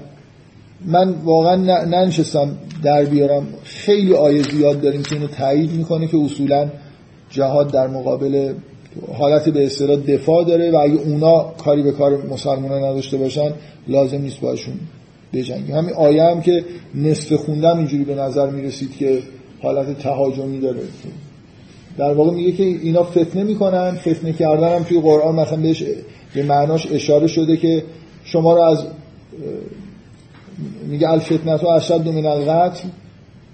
من 0.86 1.10
واقعا 1.24 1.56
ننشستم 1.84 2.56
در 2.82 3.04
بیارم. 3.04 3.46
خیلی 3.64 4.14
آیه 4.14 4.42
زیاد 4.42 4.80
داریم 4.80 5.02
که 5.02 5.14
اینو 5.14 5.26
تایید 5.26 5.72
می‌کنه 5.72 6.06
که 6.06 6.16
اصولا 6.16 6.68
جهاد 7.30 7.72
در 7.72 7.86
مقابل 7.86 8.52
حالت 9.12 9.48
به 9.48 9.64
اصطلاح 9.64 9.96
دفاع 9.96 10.44
داره 10.44 10.70
و 10.70 10.76
اگه 10.76 10.94
اونا 10.94 11.42
کاری 11.42 11.82
به 11.82 11.92
کار 11.92 12.26
مسلمان 12.26 12.84
نداشته 12.84 13.16
باشن 13.16 13.52
لازم 13.88 14.18
نیست 14.18 14.40
باشون 14.40 14.74
بجنگیم. 15.32 15.74
همین 15.74 15.94
آیه 15.94 16.22
هم 16.22 16.40
که 16.40 16.64
نصف 16.94 17.32
خوندم 17.32 17.76
اینجوری 17.76 18.04
به 18.04 18.14
نظر 18.14 18.50
می‌رسید 18.50 18.96
که 18.96 19.18
حالت 19.62 19.98
تهاجمی 19.98 20.60
داره. 20.60 20.80
در 21.98 22.12
واقع 22.14 22.30
میگه 22.30 22.52
که 22.52 22.62
اینا 22.62 23.02
فتنه 23.02 23.42
می‌کنن 23.42 23.90
فتنه 23.90 24.32
کردن 24.32 24.76
هم 24.76 24.82
توی 24.82 25.00
قرآن 25.00 25.34
مثلا 25.34 25.56
بهش 25.56 25.84
به 26.34 26.42
معناش 26.42 26.88
اشاره 26.92 27.26
شده 27.26 27.56
که 27.56 27.84
شما 28.24 28.54
رو 28.54 28.62
از 28.62 28.84
میگه 30.86 31.10
الفتنه 31.10 31.58
تو 31.58 31.66
اشد 31.66 32.08
من 32.08 32.26
القتل. 32.26 32.88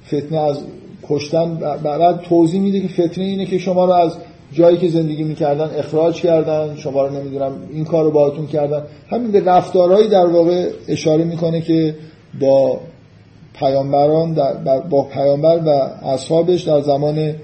فتنه 0.07 0.39
از 0.39 0.59
کشتن 1.09 1.55
بعد 1.85 2.21
توضیح 2.21 2.61
میده 2.61 2.81
که 2.81 2.89
فتنه 2.89 3.25
اینه 3.25 3.47
که 3.47 3.59
شما 3.59 3.85
رو 3.85 3.93
از 3.93 4.13
جایی 4.53 4.77
که 4.77 4.89
زندگی 4.89 5.23
می‌کردن 5.23 5.71
اخراج 5.79 6.21
کردن. 6.21 6.77
شما 6.77 7.07
رو 7.07 7.15
نمی‌دونم 7.15 7.53
این 7.73 7.85
کار 7.85 8.05
رو 8.05 8.11
باهاتون 8.11 8.47
کردن. 8.47 8.83
همین 9.11 9.31
به 9.31 9.41
رفتارهایی 9.41 10.09
در 10.09 10.27
واقع 10.27 10.71
اشاره 10.89 11.25
می‌کنه 11.25 11.61
که 11.61 11.95
با 12.41 12.81
پیامبران 13.55 14.35
با 14.91 15.03
پیامبر 15.03 15.61
و 15.67 15.69
اصحابش 16.07 16.63
در 16.63 16.81
زمان 16.81 17.35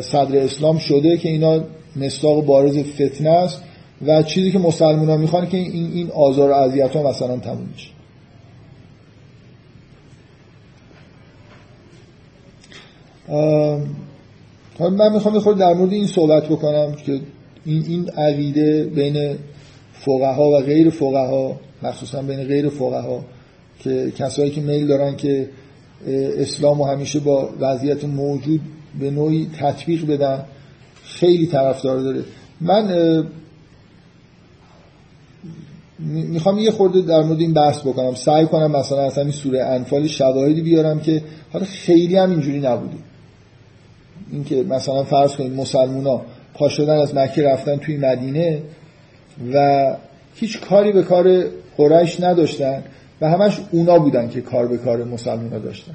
صدر 0.00 0.38
اسلام 0.38 0.78
شده 0.78 1.16
که 1.16 1.28
اینا 1.28 1.60
مستاق 1.96 2.44
بارز 2.44 2.78
فتنه 2.78 3.30
است 3.30 3.62
و 4.06 4.22
چیزی 4.22 4.52
که 4.52 4.58
مسلمان 4.58 5.08
ها 5.08 5.16
می‌خوان 5.16 5.48
که 5.48 5.56
این, 5.56 5.92
این 5.94 6.10
آزار 6.10 6.50
و 6.50 6.54
اذیت 6.54 6.96
ها 6.96 7.08
مثلا 7.08 7.36
تموم 7.36 7.68
میشه 7.72 7.90
من 14.80 15.12
می‌خوام 15.12 15.34
یه 15.34 15.54
در 15.54 15.72
مورد 15.74 15.92
این 15.92 16.06
صحبت 16.06 16.44
بکنم 16.44 16.92
که 16.92 17.20
این 17.64 17.84
این 17.88 18.08
عقیده 18.08 18.84
بین 18.84 19.38
فقها 19.92 20.50
و 20.50 20.60
غیر 20.60 20.90
فقها 20.90 21.60
مخصوصا 21.82 22.22
بین 22.22 22.44
غیر 22.44 22.68
فقها 22.68 23.24
که 23.78 24.12
کسایی 24.18 24.50
که 24.50 24.60
میل 24.60 24.86
دارن 24.86 25.16
که 25.16 25.48
اسلام 26.38 26.80
و 26.80 26.84
همیشه 26.84 27.20
با 27.20 27.50
وضعیت 27.60 28.04
موجود 28.04 28.60
به 29.00 29.10
نوعی 29.10 29.50
تطبیق 29.58 30.06
بدن 30.06 30.44
خیلی 31.04 31.46
طرفدار 31.46 31.98
داره. 31.98 32.22
من 32.60 33.24
می‌خوام 35.98 36.58
یه 36.58 36.70
خورده 36.70 37.00
در 37.00 37.22
مورد 37.22 37.40
این 37.40 37.54
بحث 37.54 37.80
بکنم. 37.80 38.14
سعی 38.14 38.46
کنم 38.46 38.70
مثلا 38.70 39.02
اصلا 39.02 39.22
این 39.24 39.32
سوره 39.32 39.64
انفال 39.64 40.06
شواهدی 40.06 40.60
بیارم 40.60 41.00
که 41.00 41.22
حالا 41.52 41.64
خیلی 41.64 42.16
هم 42.16 42.30
اینجوری 42.30 42.60
نبوده. 42.60 42.96
اینکه 44.32 44.62
مثلا 44.62 45.04
فرض 45.04 45.36
کنید 45.36 45.52
مسلمونا 45.52 46.22
پا 46.54 46.68
شدن 46.68 46.96
از 46.96 47.14
مکه 47.14 47.42
رفتن 47.42 47.76
توی 47.76 47.96
مدینه 47.96 48.62
و 49.54 49.96
هیچ 50.34 50.60
کاری 50.60 50.92
به 50.92 51.02
کار 51.02 51.44
قریش 51.76 52.20
نداشتن 52.20 52.82
و 53.20 53.30
همش 53.30 53.60
اونا 53.70 53.98
بودن 53.98 54.28
که 54.28 54.40
کار 54.40 54.66
به 54.66 54.78
کار 54.78 55.04
مسلمونا 55.04 55.58
داشتن. 55.58 55.94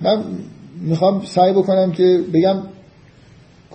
من 0.00 0.22
می‌خوام 0.80 1.22
سعی 1.24 1.52
بکنم 1.52 1.92
که 1.92 2.20
بگم 2.34 2.56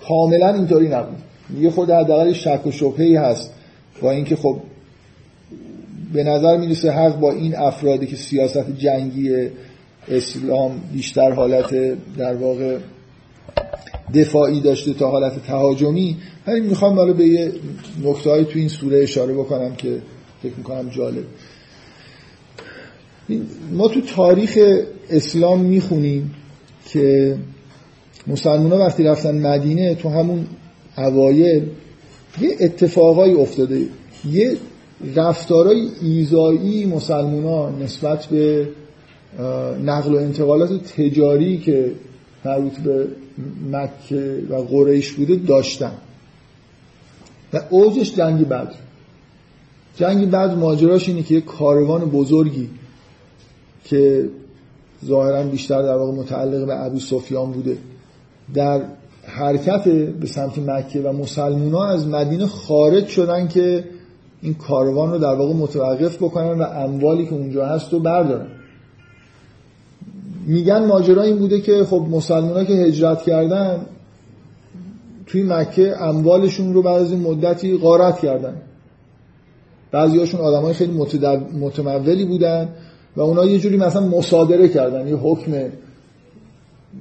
کاملا 0.08 0.54
اینطوری 0.54 0.88
نبود. 0.88 1.18
یه 1.60 1.70
خود 1.70 1.90
حداقل 1.90 2.32
شک 2.32 2.66
و 2.66 2.70
شبهه 2.70 3.20
هست 3.20 3.52
با 4.02 4.10
اینکه 4.10 4.36
خب 4.36 4.56
به 6.12 6.24
نظر 6.24 6.56
می‌رسه 6.56 6.90
حق 6.90 7.20
با 7.20 7.32
این 7.32 7.56
افرادی 7.56 8.06
که 8.06 8.16
سیاست 8.16 8.70
جنگی 8.78 9.48
اسلام 10.08 10.80
بیشتر 10.92 11.32
حالت 11.32 11.74
در 12.18 12.34
واقع 12.34 12.78
دفاعی 14.14 14.60
داشته 14.60 14.92
تا 14.92 15.10
حالت 15.10 15.46
تهاجمی. 15.46 16.16
همین 16.46 16.62
می‌خوام 16.62 16.96
حالا 16.96 17.12
به 17.12 17.26
یه 17.26 17.52
نکته 18.04 18.44
تو 18.44 18.58
این 18.58 18.68
سوره 18.68 19.02
اشاره 19.02 19.34
بکنم 19.34 19.74
که 19.74 20.02
فکر 20.42 20.52
می‌کنم 20.56 20.88
جالب. 20.88 21.24
ما 23.72 23.88
تو 23.88 24.00
تاریخ 24.00 24.58
اسلام 25.10 25.60
می‌خونیم 25.60 26.34
که 26.88 27.36
مسلمان 28.26 28.72
وقتی 28.72 29.02
رفتن 29.02 29.38
مدینه 29.38 29.94
تو 29.94 30.08
همون 30.08 30.46
اوایل 30.98 31.62
یه 32.40 32.56
اتفاقایی 32.60 33.34
افتاده. 33.34 33.86
یه 34.30 34.56
رفتارهای 35.16 35.88
ایزایی 36.02 36.86
مسلمان 36.86 37.82
نسبت 37.82 38.26
به 38.26 38.68
نقل 39.84 40.14
و 40.14 40.16
انتقالات 40.16 40.92
تجاری 40.96 41.58
که 41.58 41.92
مربوط 42.44 42.78
به 42.78 43.06
مکه 43.72 44.42
و 44.50 44.54
قریش 44.54 45.12
بوده 45.12 45.36
داشتن. 45.36 45.92
و 47.52 47.60
اوجش 47.70 48.14
جنگ 48.14 48.48
بدر. 48.48 48.74
جنگ 49.96 50.28
بدر 50.28 50.54
ماجراش 50.54 51.08
اینه 51.08 51.22
که 51.22 51.34
یه 51.34 51.40
کاروان 51.40 52.04
بزرگی 52.04 52.70
که 53.84 54.28
ظاهرا 55.04 55.42
بیشتر 55.42 55.82
در 55.82 55.96
واقع 55.96 56.12
متعلق 56.12 56.66
به 56.66 56.84
ابو 56.84 57.00
سفیان 57.00 57.52
بوده 57.52 57.78
در 58.54 58.80
حرکت 59.26 59.88
به 59.88 60.26
سمت 60.26 60.58
مکه 60.58 61.00
و 61.00 61.12
مسلمونا 61.12 61.84
از 61.84 62.06
مدینه 62.06 62.46
خارج 62.46 63.06
شدن 63.06 63.48
که 63.48 63.84
این 64.42 64.54
کاروان 64.54 65.10
رو 65.10 65.18
در 65.18 65.34
واقع 65.34 65.54
متوقف 65.54 66.16
بکنن 66.16 66.58
و 66.58 66.62
اموالی 66.62 67.26
که 67.26 67.32
اونجا 67.32 67.66
هست 67.66 67.92
رو 67.92 67.98
بردارن. 67.98 68.46
میگن 70.46 70.86
ماجرا 70.86 71.22
این 71.22 71.36
بوده 71.36 71.60
که 71.60 71.84
خب 71.84 72.06
مسلمان 72.10 72.64
که 72.64 72.72
هجرت 72.72 73.22
کردن 73.22 73.86
توی 75.26 75.42
مکه 75.42 76.02
اموالشون 76.02 76.74
رو 76.74 76.82
بعد 76.82 77.02
از 77.02 77.10
این 77.10 77.20
مدتی 77.20 77.78
غارت 77.78 78.18
کردن. 78.18 78.56
بعضی 79.90 80.18
هاشون 80.18 80.40
آدم 80.40 80.62
های 80.62 80.74
خیلی 80.74 80.92
متمولی 81.60 82.24
بودن 82.24 82.68
و 83.16 83.20
اونا 83.20 83.44
یه 83.44 83.58
جوری 83.58 83.76
مثلا 83.76 84.06
مصادره 84.08 84.68
کردن 84.68 85.08
یه 85.08 85.16
حکم 85.16 85.52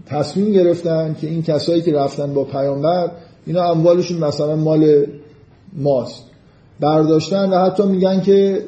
تصمیم 0.06 0.52
گرفتن 0.52 1.16
که 1.22 1.28
این 1.28 1.44
کسایی 1.44 1.82
که 1.82 1.94
رفتن 1.94 2.34
با 2.34 2.44
پیامبر 2.44 3.12
اینا 3.46 3.72
اموالشون 3.72 4.18
مثلا 4.18 4.56
مال 4.56 5.06
ماست. 5.74 6.24
برداشتن 6.80 7.50
و 7.50 7.66
حتی 7.66 7.84
میگن 7.84 8.22
که 8.22 8.66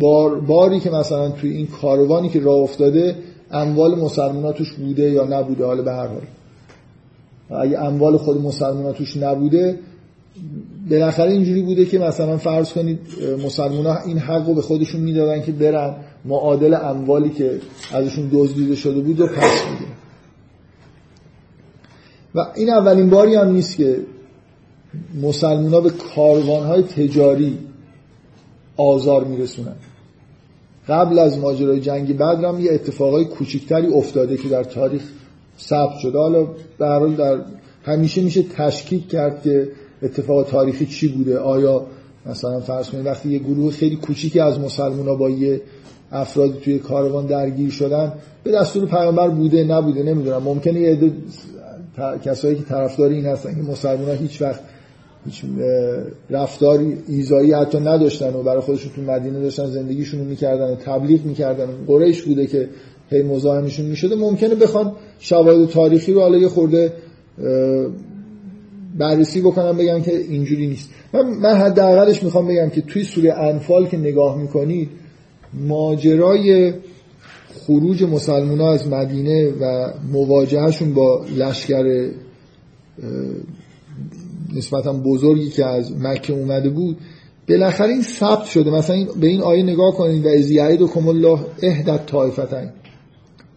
بار 0.00 0.40
باری 0.40 0.80
که 0.80 0.90
مثلا 0.90 1.28
توی 1.28 1.50
این 1.50 1.66
کاروانی 1.66 2.28
که 2.28 2.40
راه 2.40 2.56
افتاده 2.56 3.16
اموال 3.50 3.98
مسلمان 3.98 4.52
توش 4.52 4.72
بوده 4.72 5.10
یا 5.10 5.24
نبوده؟ 5.24 5.64
حالا 5.64 5.82
به 5.82 5.92
هر 5.92 6.06
حال. 6.06 6.22
اگه 7.60 7.78
اموال 7.78 8.16
خود 8.16 8.40
مسلمان 8.40 8.92
توش 8.92 9.16
نبوده 9.16 9.78
بالاخره 10.90 11.32
اینجوری 11.32 11.62
بوده 11.62 11.84
که 11.84 11.98
مثلا 11.98 12.36
فرض 12.38 12.72
کنید 12.72 12.98
مسلمان 13.44 13.98
این 14.06 14.18
حق 14.18 14.46
رو 14.46 14.54
به 14.54 14.62
خودشون 14.62 15.00
می‌دادن 15.00 15.42
که 15.42 15.52
برن 15.52 15.94
معادل 16.24 16.74
اموالی 16.74 17.30
که 17.30 17.60
ازشون 17.92 18.30
دزدیده 18.32 18.74
شده 18.74 19.00
بود 19.00 19.20
و 19.20 19.26
پس 19.26 19.62
میده. 19.72 19.92
و 22.34 22.46
این 22.54 22.70
اولین 22.70 23.10
باری 23.10 23.34
هم 23.34 23.50
نیست 23.50 23.76
که 23.76 24.00
مسلمان 25.22 25.82
به 25.82 25.90
کاروان 25.90 26.66
های 26.66 26.82
تجاری 26.82 27.58
آزار 28.76 29.24
میرسونن. 29.24 29.76
قبل 30.88 31.18
از 31.18 31.38
ماجرای 31.38 31.80
جنگی 31.80 32.12
بعد 32.12 32.44
هم 32.44 32.60
یه 32.60 32.72
اتفاقای 32.72 33.24
کوچکتری 33.24 33.86
افتاده 33.86 34.36
که 34.36 34.48
در 34.48 34.64
تاریخ 34.64 35.02
ثبت 35.60 35.98
شده. 35.98 36.18
حالا 36.18 36.46
در 36.78 37.06
در 37.06 37.40
همیشه 37.82 38.22
میشه 38.22 38.42
تشکیک 38.42 39.08
کرد 39.08 39.42
که 39.42 39.68
اتفاق 40.02 40.46
تاریخی 40.46 40.86
چی 40.86 41.08
بوده. 41.08 41.38
آیا 41.38 41.86
مثلا 42.26 42.60
فرض 42.60 42.90
کنید 42.90 43.06
وقتی 43.06 43.28
یه 43.28 43.38
گروه 43.38 43.72
خیلی 43.72 43.96
کوچیکی 43.96 44.40
از 44.40 44.60
مسلمان 44.60 45.08
ها 45.08 45.14
با 45.14 45.30
یه 45.30 45.60
افراد 46.12 46.58
توی 46.60 46.78
کاروان 46.78 47.26
درگیر 47.26 47.70
شدن 47.70 48.12
به 48.42 48.52
دستور 48.52 48.86
پیامبر 48.86 49.28
بوده 49.28 49.64
نبوده 49.64 50.02
نمی‌دونم. 50.02 50.42
ممکنه 50.42 50.80
یه 50.80 51.12
کسایی 52.24 52.56
که 52.56 52.62
طرفدار 52.62 53.08
این 53.08 53.26
هستن 53.26 53.54
که 53.54 53.62
مسلمان 53.62 54.08
ها 54.08 54.12
هیچ 54.12 54.42
وقت 54.42 54.60
هیچ 55.24 55.42
رفتاری 56.30 56.98
ایزایی 57.08 57.52
حتی 57.52 57.78
نداشتن 57.78 58.34
و 58.34 58.42
برای 58.42 58.60
خودشون 58.60 58.92
تو 58.96 59.02
مدینه 59.02 59.40
داشتن 59.40 59.66
زندگیشون 59.66 60.20
رو 60.20 60.26
می‌کردن 60.26 60.70
و 60.70 60.74
تبلیغ 60.74 61.24
می‌کردن. 61.24 61.66
قریش 61.86 62.22
بوده 62.22 62.46
که 62.46 62.68
هی 63.10 63.22
مزاحمشون 63.22 63.86
می‌شده. 63.86 64.16
ممکنه 64.16 64.54
بخوان 64.54 64.92
شواهد 65.18 65.68
تاریخی 65.68 66.12
رو 66.12 66.20
حالا 66.20 66.38
یه 66.38 66.48
خورده 66.48 66.92
بررسی 68.98 69.40
بکنم 69.40 69.76
بگم 69.76 70.02
که 70.02 70.16
اینجوری 70.16 70.66
نیست. 70.66 70.90
من, 71.12 71.22
من 71.22 71.54
حداقلش 71.54 72.22
می‌خوام 72.22 72.48
بگم 72.48 72.70
که 72.70 72.80
توی 72.80 73.04
سوره 73.04 73.32
انفال 73.32 73.86
که 73.86 73.96
نگاه 73.96 74.42
می‌کنید 74.42 74.88
ماجرای 75.68 76.72
خروج 77.54 78.02
مسلمان 78.02 78.60
از 78.60 78.88
مدینه 78.88 79.52
و 79.60 79.92
مواجههشون 80.12 80.94
با 80.94 81.24
لشکر 81.36 82.08
نسبتا 84.56 84.92
بزرگی 84.92 85.50
که 85.50 85.66
از 85.66 85.92
مکه 85.96 86.32
اومده 86.32 86.70
بود 86.70 86.96
بالاخره 87.48 87.88
این 87.88 88.02
ثبت 88.02 88.44
شده. 88.44 88.70
مثلا 88.70 88.96
این 88.96 89.08
به 89.20 89.26
این 89.26 89.40
آیه 89.40 89.62
نگاه 89.62 89.94
کنید 89.94 90.26
و 90.26 90.28
از 90.28 90.50
یعیدکم 90.50 91.08
الله 91.08 91.38
احدت 91.62 92.06
طایفتین 92.06 92.70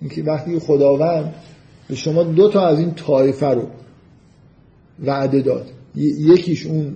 اینکه 0.01 0.23
وقتی 0.23 0.59
خداوند 0.59 1.33
به 1.89 1.95
شما 1.95 2.23
دو 2.23 2.49
تا 2.49 2.67
از 2.67 2.79
این 2.79 2.91
طایفه 2.91 3.47
رو 3.47 3.63
وعده 5.05 5.41
داد. 5.41 5.65
یکیش 5.95 6.65
اون 6.65 6.95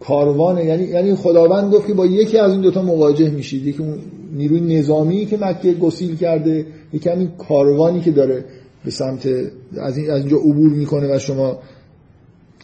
کاروانه 0.00 0.64
یعنی 0.64 0.84
یعنی 0.84 1.14
خداوند 1.14 1.72
گفت 1.72 1.86
که 1.86 1.94
با 1.94 2.06
یکی 2.06 2.38
از 2.38 2.52
این 2.52 2.60
دوتا 2.60 2.82
مواجه 2.82 3.30
میشید. 3.30 3.66
یکی 3.66 3.82
اون 3.82 3.98
نیروی 4.32 4.78
نظامی 4.78 5.26
که 5.26 5.36
مکه 5.36 5.72
گسیل 5.72 6.16
کرده 6.16 6.66
یکی 6.92 7.10
همین 7.10 7.30
کاروانی 7.48 8.00
که 8.00 8.10
داره 8.10 8.44
به 8.84 8.90
سمت 8.90 9.28
از, 9.76 9.96
این 9.96 10.10
از 10.10 10.20
اینجا 10.20 10.36
عبور 10.36 10.72
می‌کنه 10.72 11.16
و 11.16 11.18
شما 11.18 11.58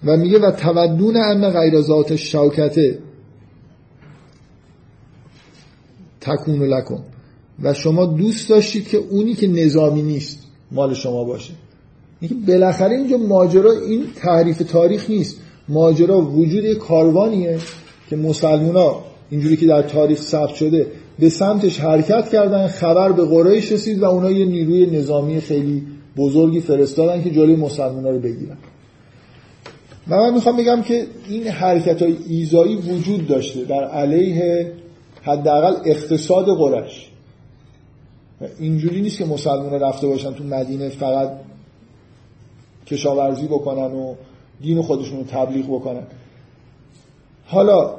و 0.04 0.16
میگه 0.16 0.38
و 0.38 0.50
تودون 0.50 1.16
ان 1.16 1.50
غیر 1.50 1.80
ذات 1.80 2.16
شوکته 2.16 2.98
تکون 6.20 6.62
لکن 6.62 7.02
و 7.62 7.74
شما 7.74 8.06
دوست 8.06 8.48
داشتید 8.48 8.88
که 8.88 8.96
اونی 8.96 9.34
که 9.34 9.48
نظامی 9.48 10.02
نیست 10.02 10.38
مال 10.72 10.94
شما 10.94 11.24
باشه. 11.24 11.52
اینکه 12.20 12.34
بالاخره 12.48 12.96
اینجا 12.96 13.16
ماجرا 13.16 13.72
این 13.72 14.06
تعریف 14.16 14.58
تاریخ 14.58 15.10
نیست. 15.10 15.36
ماجرا 15.68 16.20
وجود 16.20 16.64
یک 16.64 16.78
کاروانیه 16.78 17.58
که 18.10 18.16
مسلمونا 18.16 19.00
اینجوری 19.30 19.56
که 19.56 19.66
در 19.66 19.82
تاریخ 19.82 20.20
ثبت 20.20 20.54
شده 20.54 20.86
به 21.18 21.28
سمتش 21.28 21.80
حرکت 21.80 22.28
کردن 22.28 22.66
خبر 22.66 23.12
به 23.12 23.24
قریش 23.24 23.72
رسید 23.72 24.02
و 24.02 24.04
اونا 24.04 24.30
یه 24.30 24.44
نیروی 24.44 24.86
نظامی 24.86 25.40
خیلی 25.40 25.82
بزرگی 26.16 26.60
فرستادن 26.60 27.22
که 27.22 27.30
جلوی 27.30 27.56
مسلمونا 27.56 28.10
رو 28.10 28.18
بگیرن. 28.18 28.56
و 30.08 30.16
من 30.16 30.34
می‌خوام 30.34 30.56
بگم 30.56 30.82
که 30.82 31.06
این 31.28 31.48
حرکت 31.48 32.02
های 32.02 32.16
ایزایی 32.28 32.76
وجود 32.76 33.26
داشته 33.26 33.64
در 33.64 33.84
علیه 33.84 34.72
حداقل 35.22 35.76
اقتصاد 35.84 36.46
قرش 36.46 37.10
اینجوری 38.58 39.02
نیست 39.02 39.18
که 39.18 39.24
مسلمان 39.24 39.72
رفته 39.72 40.06
باشن 40.06 40.32
تو 40.32 40.44
مدینه 40.44 40.88
فقط 40.88 41.30
کشاورزی 42.86 43.46
بکنن 43.46 43.92
و 43.94 44.14
دین 44.60 44.82
خودشون 44.82 45.18
رو 45.18 45.24
تبلیغ 45.24 45.66
بکنن. 45.66 46.06
حالا 47.46 47.94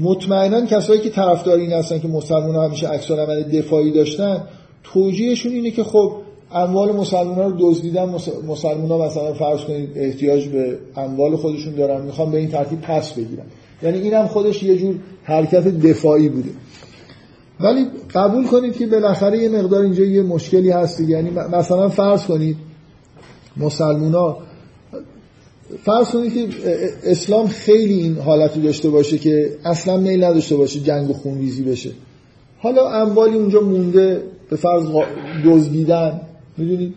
مطمئنا 0.00 0.66
کسایی 0.66 1.00
که 1.00 1.10
طرفدار 1.10 1.58
این 1.58 1.72
هستن 1.72 1.98
که 1.98 2.08
مسلمان 2.08 2.64
همیشه 2.64 2.88
عکس 2.88 3.10
عمل 3.10 3.42
دفاعی 3.42 3.92
داشتن 3.92 4.48
توجیهشون 4.84 5.52
اینه 5.52 5.70
که 5.70 5.84
خب 5.84 6.16
اموال 6.54 6.96
مسلمان 6.96 7.34
ها 7.34 7.46
رو 7.46 7.56
دزدیدن 7.58 8.14
مسلمان 8.48 8.90
ها 8.90 9.06
مثلا 9.06 9.32
فرض 9.32 9.60
کنید 9.60 9.90
احتیاج 9.96 10.48
به 10.48 10.78
اموال 10.96 11.36
خودشون 11.36 11.74
دارن 11.74 12.04
می‌خوام 12.04 12.30
به 12.30 12.38
این 12.38 12.48
ترتیب 12.48 12.80
پس 12.80 13.12
بگیرن. 13.12 13.44
یعنی 13.82 13.98
اینم 13.98 14.26
خودش 14.26 14.62
یه 14.62 14.76
جور 14.76 14.94
حرکت 15.22 15.68
دفاعی 15.68 16.28
بوده. 16.28 16.50
ولی 17.60 17.86
قبول 18.14 18.46
کنید 18.46 18.76
که 18.76 18.86
بالاخره 18.86 19.38
یه 19.38 19.48
مقدار 19.48 19.82
اینجا 19.82 20.04
یه 20.04 20.22
مشکلی 20.22 20.70
هست 20.70 21.00
یعنی 21.00 21.30
مثلا 21.30 21.88
فرض 21.88 22.26
کنید 22.26 22.56
مسلمونا 23.56 24.36
فرض 25.84 26.10
کنید 26.10 26.34
که 26.34 26.48
اسلام 27.04 27.46
خیلی 27.46 27.94
این 27.94 28.18
حالتی 28.18 28.60
داشته 28.60 28.90
باشه 28.90 29.18
که 29.18 29.50
اصلا 29.64 29.96
میل 29.96 30.24
نداشته 30.24 30.56
باشه 30.56 30.80
جنگ 30.80 31.10
و 31.10 31.12
خونریزی 31.12 31.62
بشه. 31.62 31.90
حالا 32.58 32.88
اموالی 32.88 33.36
اونجا 33.36 33.60
مونده 33.60 34.22
به 34.50 34.56
فرض 34.56 34.84
دزدیدن 35.44 36.20
می‌دونید 36.56 36.94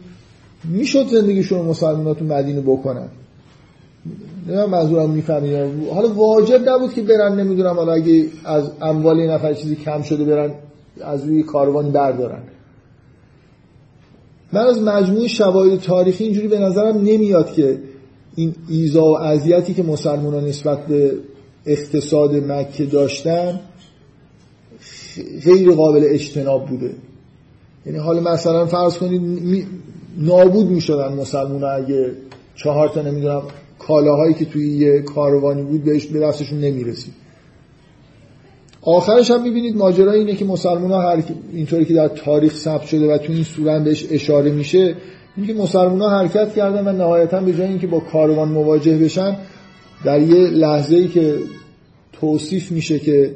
می‌شد 0.63 1.07
زندگیشون 1.07 1.65
مسلمان 1.65 2.15
تو 2.15 2.25
مدینه 2.25 2.61
بکنن. 2.61 3.07
نه 4.47 4.65
منظورم 4.65 5.09
می‌فهمی. 5.09 5.53
حالا 5.93 6.13
واجب 6.13 6.69
نبود 6.69 6.93
که 6.93 7.01
برن 7.01 7.39
نمی‌دونم 7.39 7.75
حالا 7.75 7.93
اگه 7.93 8.25
از 8.45 8.71
اموال 8.81 9.27
نفر 9.27 9.53
چیزی 9.53 9.75
کم 9.75 10.01
شده 10.01 10.23
برن 10.23 10.53
از 11.01 11.23
روی 11.23 11.43
کاروانی 11.43 11.91
بردارن. 11.91 12.43
من 14.53 14.61
از 14.61 14.81
مجموع 14.81 15.27
شواهد 15.27 15.79
تاریخی 15.79 16.23
اینجوری 16.23 16.47
به 16.47 16.59
نظرم 16.59 16.97
نمیاد 16.97 17.53
که 17.53 17.79
این 18.35 18.55
ایزا 18.69 19.03
و 19.03 19.17
اذیتی 19.17 19.73
که 19.73 19.83
مسلمان 19.83 20.45
نسبت 20.45 20.87
به 20.87 21.11
اقتصاد 21.65 22.35
مکه 22.35 22.85
داشتن 22.85 23.59
غیر 25.45 25.71
قابل 25.71 26.05
اجتناب 26.09 26.65
بوده. 26.65 26.91
یعنی 27.87 27.99
حالا 27.99 28.21
مثلا 28.21 28.65
فرض 28.65 28.97
کنید 28.97 29.67
نابود 30.17 30.67
می‌شدن 30.67 31.13
مسلمان 31.13 31.63
اگه 31.63 32.11
چهار 32.55 32.89
تا 32.89 33.01
نمی‌دونم 33.01 33.41
کالاهایی 33.79 34.33
که 34.33 34.45
توی 34.45 34.77
یه 34.77 35.01
کاروانی 35.01 35.63
بود 35.63 35.83
بهش 35.83 36.05
به 36.05 36.19
دستشون 36.19 36.59
نمی‌رسید. 36.59 37.13
آخرش 38.81 39.31
هم 39.31 39.43
می‌بینید 39.43 39.77
ماجرا 39.77 40.11
اینه 40.11 40.35
که 40.35 40.45
مسلمان 40.45 40.91
ها 40.91 41.01
هر... 41.01 41.23
اینطوری 41.53 41.85
که 41.85 41.93
در 41.93 42.07
تاریخ 42.07 42.55
ثبت 42.55 42.85
شده 42.85 43.13
و 43.13 43.17
تو 43.17 43.33
این 43.33 43.43
سوره 43.43 43.79
بهش 43.79 44.07
اشاره 44.11 44.51
میشه 44.51 44.95
اینکه 45.37 45.53
مسلمان 45.53 46.01
ها 46.01 46.09
حرکت 46.09 46.53
کردن 46.53 46.87
و 46.87 46.91
نهایتا 46.91 47.39
به 47.39 47.53
جای 47.53 47.67
اینکه 47.67 47.87
با 47.87 47.99
کاروان 47.99 48.49
مواجه 48.49 48.97
بشن 48.97 49.37
در 50.05 50.21
یه 50.21 50.49
لحظه 50.49 50.95
ای 50.95 51.07
که 51.07 51.35
توصیف 52.13 52.71
میشه 52.71 52.99
که 52.99 53.35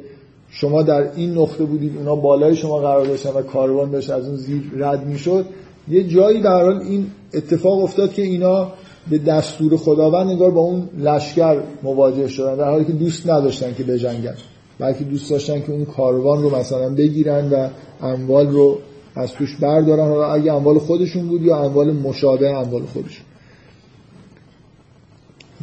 شما 0.54 0.82
در 0.82 1.12
این 1.16 1.38
نقطه 1.38 1.64
بودید 1.64 1.96
اونا 1.96 2.16
بالای 2.16 2.56
شما 2.56 2.78
قرار 2.78 3.06
داشتن 3.06 3.30
و 3.30 3.42
کاروان 3.42 3.90
داشت 3.90 4.10
از 4.10 4.26
اون 4.26 4.36
زیر 4.36 4.62
رد 4.76 5.06
می‌شد. 5.06 5.46
یه 5.88 6.04
جایی 6.04 6.40
در 6.40 6.62
حال 6.62 6.78
این 6.78 7.06
اتفاق 7.34 7.82
افتاد 7.82 8.12
که 8.12 8.22
اینا 8.22 8.72
به 9.10 9.18
دستور 9.18 9.76
خداوند 9.76 10.30
انگار 10.30 10.50
با 10.50 10.60
اون 10.60 10.88
لشکر 10.98 11.62
مواجه 11.82 12.28
شدن 12.28 12.56
در 12.56 12.70
حالی 12.70 12.84
که 12.84 12.92
دوست 12.92 13.30
نداشتن 13.30 13.74
که 13.74 13.84
بجنگن 13.84 14.34
بلکه 14.78 15.04
دوست 15.04 15.30
داشتن 15.30 15.60
که 15.60 15.72
اون 15.72 15.84
کاروان 15.84 16.42
رو 16.42 16.56
مثلا 16.56 16.94
بگیرن 16.94 17.50
و 17.50 17.68
اموال 18.02 18.46
رو 18.46 18.78
از 19.14 19.32
توش 19.32 19.56
بردارن. 19.56 20.08
حالا 20.08 20.32
اگه 20.32 20.52
اموال 20.52 20.78
خودشون 20.78 21.28
بود 21.28 21.42
یا 21.42 21.56
اموال 21.56 21.92
مشابه 21.92 22.50
اموال 22.50 22.82
خودشون. 22.82 23.24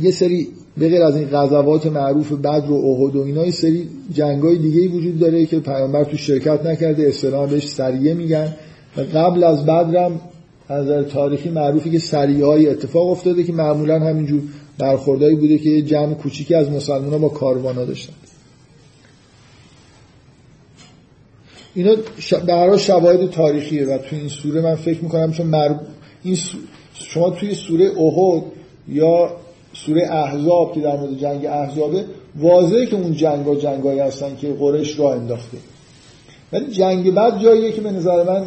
یه 0.01 0.11
سری 0.11 0.47
به 0.77 0.89
غیر 0.89 1.03
از 1.03 1.15
این 1.15 1.27
غزوات 1.31 1.85
معروف 1.85 2.31
بدر 2.31 2.71
و 2.71 2.73
احد 2.73 3.15
و 3.15 3.21
اینا 3.21 3.51
سری 3.51 3.87
جنگای 4.13 4.57
دیگه 4.57 4.87
وجود 4.87 5.19
داره 5.19 5.45
که 5.45 5.59
پیامبر 5.59 6.03
تو 6.03 6.17
شرکت 6.17 6.65
نکرده 6.65 7.03
اصطلاحا 7.03 7.45
بهش 7.45 7.67
سریه 7.67 8.13
میگن. 8.13 8.55
و 8.97 9.01
قبل 9.01 9.43
از 9.43 9.65
بدرم 9.65 10.21
از 10.67 10.85
نظر 10.85 11.03
تاریخی 11.03 11.49
معروفی 11.49 11.91
که 11.91 11.99
سریه 11.99 12.45
های 12.45 12.67
اتفاق 12.67 13.09
افتاده 13.09 13.43
که 13.43 13.53
معمولا 13.53 13.99
همینجور 13.99 14.41
برخوردایی 14.77 15.35
بوده 15.35 15.57
که 15.57 15.69
یه 15.69 15.81
جمع 15.81 16.13
کوچیکی 16.13 16.55
از 16.55 16.69
مسلمان 16.69 17.09
ها 17.09 17.17
با 17.17 17.29
کاروانا 17.29 17.85
داشتن. 17.85 18.13
اینا 21.75 21.95
برای 22.47 22.79
شواهد 22.79 23.29
تاریخیه 23.29 23.85
و 23.85 23.97
توی 23.97 24.19
این 24.19 24.29
سوره 24.29 24.61
من 24.61 24.75
فکر 24.75 25.03
می‌کنم 25.03 25.31
چون 25.31 25.47
مر... 25.47 25.75
این 26.23 26.37
شما 26.93 27.29
توی 27.29 27.55
سوره 27.55 27.85
احد 27.97 28.43
یا 28.87 29.31
سوره 29.73 30.07
احزاب 30.11 30.73
که 30.73 30.79
در 30.79 30.97
مورد 30.97 31.17
جنگ 31.17 31.45
احزابه 31.45 32.05
واضحه 32.35 32.85
که 32.85 32.95
اون 32.95 33.13
جنگ 33.13 33.45
ها 33.45 33.55
جنگایی 33.55 33.99
هستن 33.99 34.35
که 34.35 34.53
قرش 34.53 34.99
را 34.99 35.13
انداخته. 35.13 35.57
ولی 36.53 36.71
جنگ 36.71 37.13
بعد 37.13 37.39
جاییه 37.39 37.71
که 37.71 37.81
به 37.81 37.91
نظر 37.91 38.23
من 38.23 38.45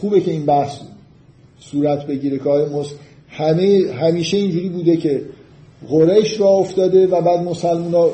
خوبه 0.00 0.20
که 0.20 0.30
این 0.30 0.46
بحث 0.46 0.78
صورت 1.60 2.06
بگیره 2.06 2.38
که 2.38 2.50
مس... 2.50 2.92
همه 3.28 3.84
همیشه 4.00 4.36
اینجوری 4.36 4.68
بوده 4.68 4.96
که 4.96 5.22
قریش 5.88 6.40
را 6.40 6.48
افتاده 6.48 7.06
و 7.06 7.20
بعد 7.20 7.40
مسلمان 7.40 7.94
ها 7.94 8.10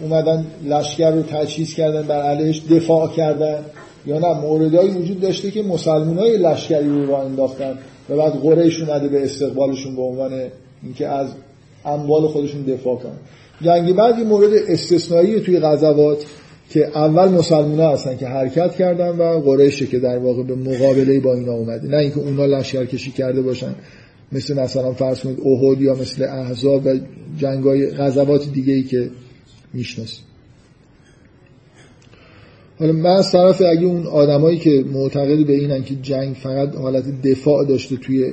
اومدن 0.00 0.46
لشکر 0.64 1.10
رو 1.10 1.22
تجهیز 1.22 1.74
کردن 1.74 2.02
بر 2.02 2.22
علیهش 2.22 2.62
دفاع 2.70 3.08
کردن. 3.08 3.64
یا 4.06 4.18
نه 4.18 4.40
موردهایی 4.40 4.90
وجود 4.90 5.20
داشته 5.20 5.50
که 5.50 5.62
مسلمان 5.62 6.18
های 6.18 6.38
لشکری 6.38 6.88
رو 6.88 7.06
را 7.06 7.22
انداختن 7.22 7.78
و 8.10 8.16
بعد 8.16 8.32
قریش 8.32 8.80
اومده 8.80 9.08
به 9.08 9.24
استقبالشون 9.24 9.96
به 9.96 10.02
عنوان 10.02 10.32
اینکه 10.82 11.08
از 11.08 11.28
اموال 11.84 12.26
خودشون 12.26 12.62
دفاع 12.62 12.96
کنن. 12.96 13.18
جنگ 13.62 13.94
بعد 13.94 14.18
یه 14.18 14.24
مورد 14.24 14.50
استثنایی 14.68 15.40
توی 15.40 15.60
غزوات 15.60 16.24
که 16.70 16.98
اول 16.98 17.28
مسلمان 17.28 17.80
هستن 17.80 18.16
که 18.16 18.26
حرکت 18.26 18.74
کردن 18.76 19.08
و 19.08 19.40
قریشه 19.40 19.86
که 19.86 19.98
در 19.98 20.18
واقع 20.18 20.42
به 20.42 20.54
مقابله 20.54 21.20
با 21.20 21.34
اینا 21.34 21.52
اومده. 21.52 21.88
نه 21.88 21.96
اینکه 21.96 22.18
اونا 22.18 22.46
لشکر 22.46 22.84
کشی 22.84 23.10
کرده 23.10 23.42
باشن. 23.42 23.74
مثل 24.32 24.60
مثلا 24.60 24.92
فرض 24.92 25.20
کنید 25.20 25.40
احد 25.40 25.80
یا 25.80 25.94
مثل 25.94 26.24
احزاب 26.24 26.86
و 26.86 26.98
جنگای 27.38 27.90
غزوات 27.90 28.52
دیگه 28.52 28.72
ای 28.72 28.82
که 28.82 29.10
می‌شناسیم. 29.74 30.24
حالا 32.78 32.92
من 32.92 33.10
از 33.10 33.32
طرف 33.32 33.62
اگه 33.70 33.84
اون 33.84 34.06
آدمایی 34.06 34.58
که 34.58 34.84
معتقد 34.92 35.46
به 35.46 35.52
اینن 35.52 35.82
که 35.82 35.94
جنگ 35.94 36.34
فقط 36.34 36.76
حالت 36.76 37.22
دفاع 37.22 37.66
داشته 37.66 37.96
توی 37.96 38.32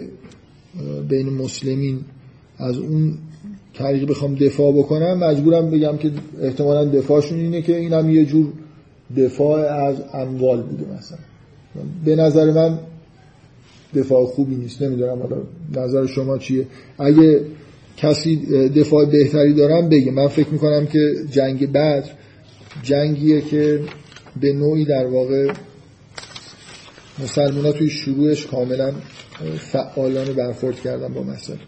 بین 1.10 1.30
مسلمین 1.30 2.00
از 2.60 2.78
اون 2.78 3.18
طریق 3.74 4.10
بخوام 4.10 4.36
دفاع 4.36 4.74
بکنم 4.74 5.18
مجبورم 5.18 5.70
بگم 5.70 5.97
که 5.97 6.12
احتمالا 6.41 6.86
دفاعشون 6.86 7.39
اینه 7.39 7.62
که 7.62 7.78
این 7.78 7.93
هم 7.93 8.10
یه 8.10 8.26
جور 8.26 8.47
دفاع 9.18 9.60
از 9.60 9.95
اموال 10.14 10.62
بوده 10.62 10.86
مثلا. 10.97 11.20
به 12.05 12.16
نظر 12.16 12.51
من 12.51 12.80
دفاع 13.95 14.26
خوبی 14.26 14.55
نیست 14.55 14.82
نمی‌دونم 14.82 15.20
حالا 15.20 15.38
نظر 15.86 16.05
شما 16.05 16.38
چیه. 16.38 16.68
اگه 16.99 17.41
کسی 17.97 18.36
دفاع 18.76 19.05
بهتری 19.05 19.53
دارم 19.53 19.89
بگه. 19.89 20.12
من 20.12 20.28
فکر 20.28 20.49
می‌کنم 20.49 20.86
که 20.86 21.16
جنگ 21.32 21.72
بعد 21.72 22.10
جنگیه 22.84 23.41
که 23.41 23.82
به 24.41 24.53
نوعی 24.53 24.86
در 24.86 25.05
واقع 25.05 25.53
مسلمان 27.24 27.66
ها 27.66 27.72
توی 27.72 27.89
شروعش 27.89 28.47
کاملا 28.47 28.93
فعالانه 29.57 30.34
برخورد 30.34 30.80
کردن 30.80 31.14
با 31.14 31.24
مسئله. 31.24 31.60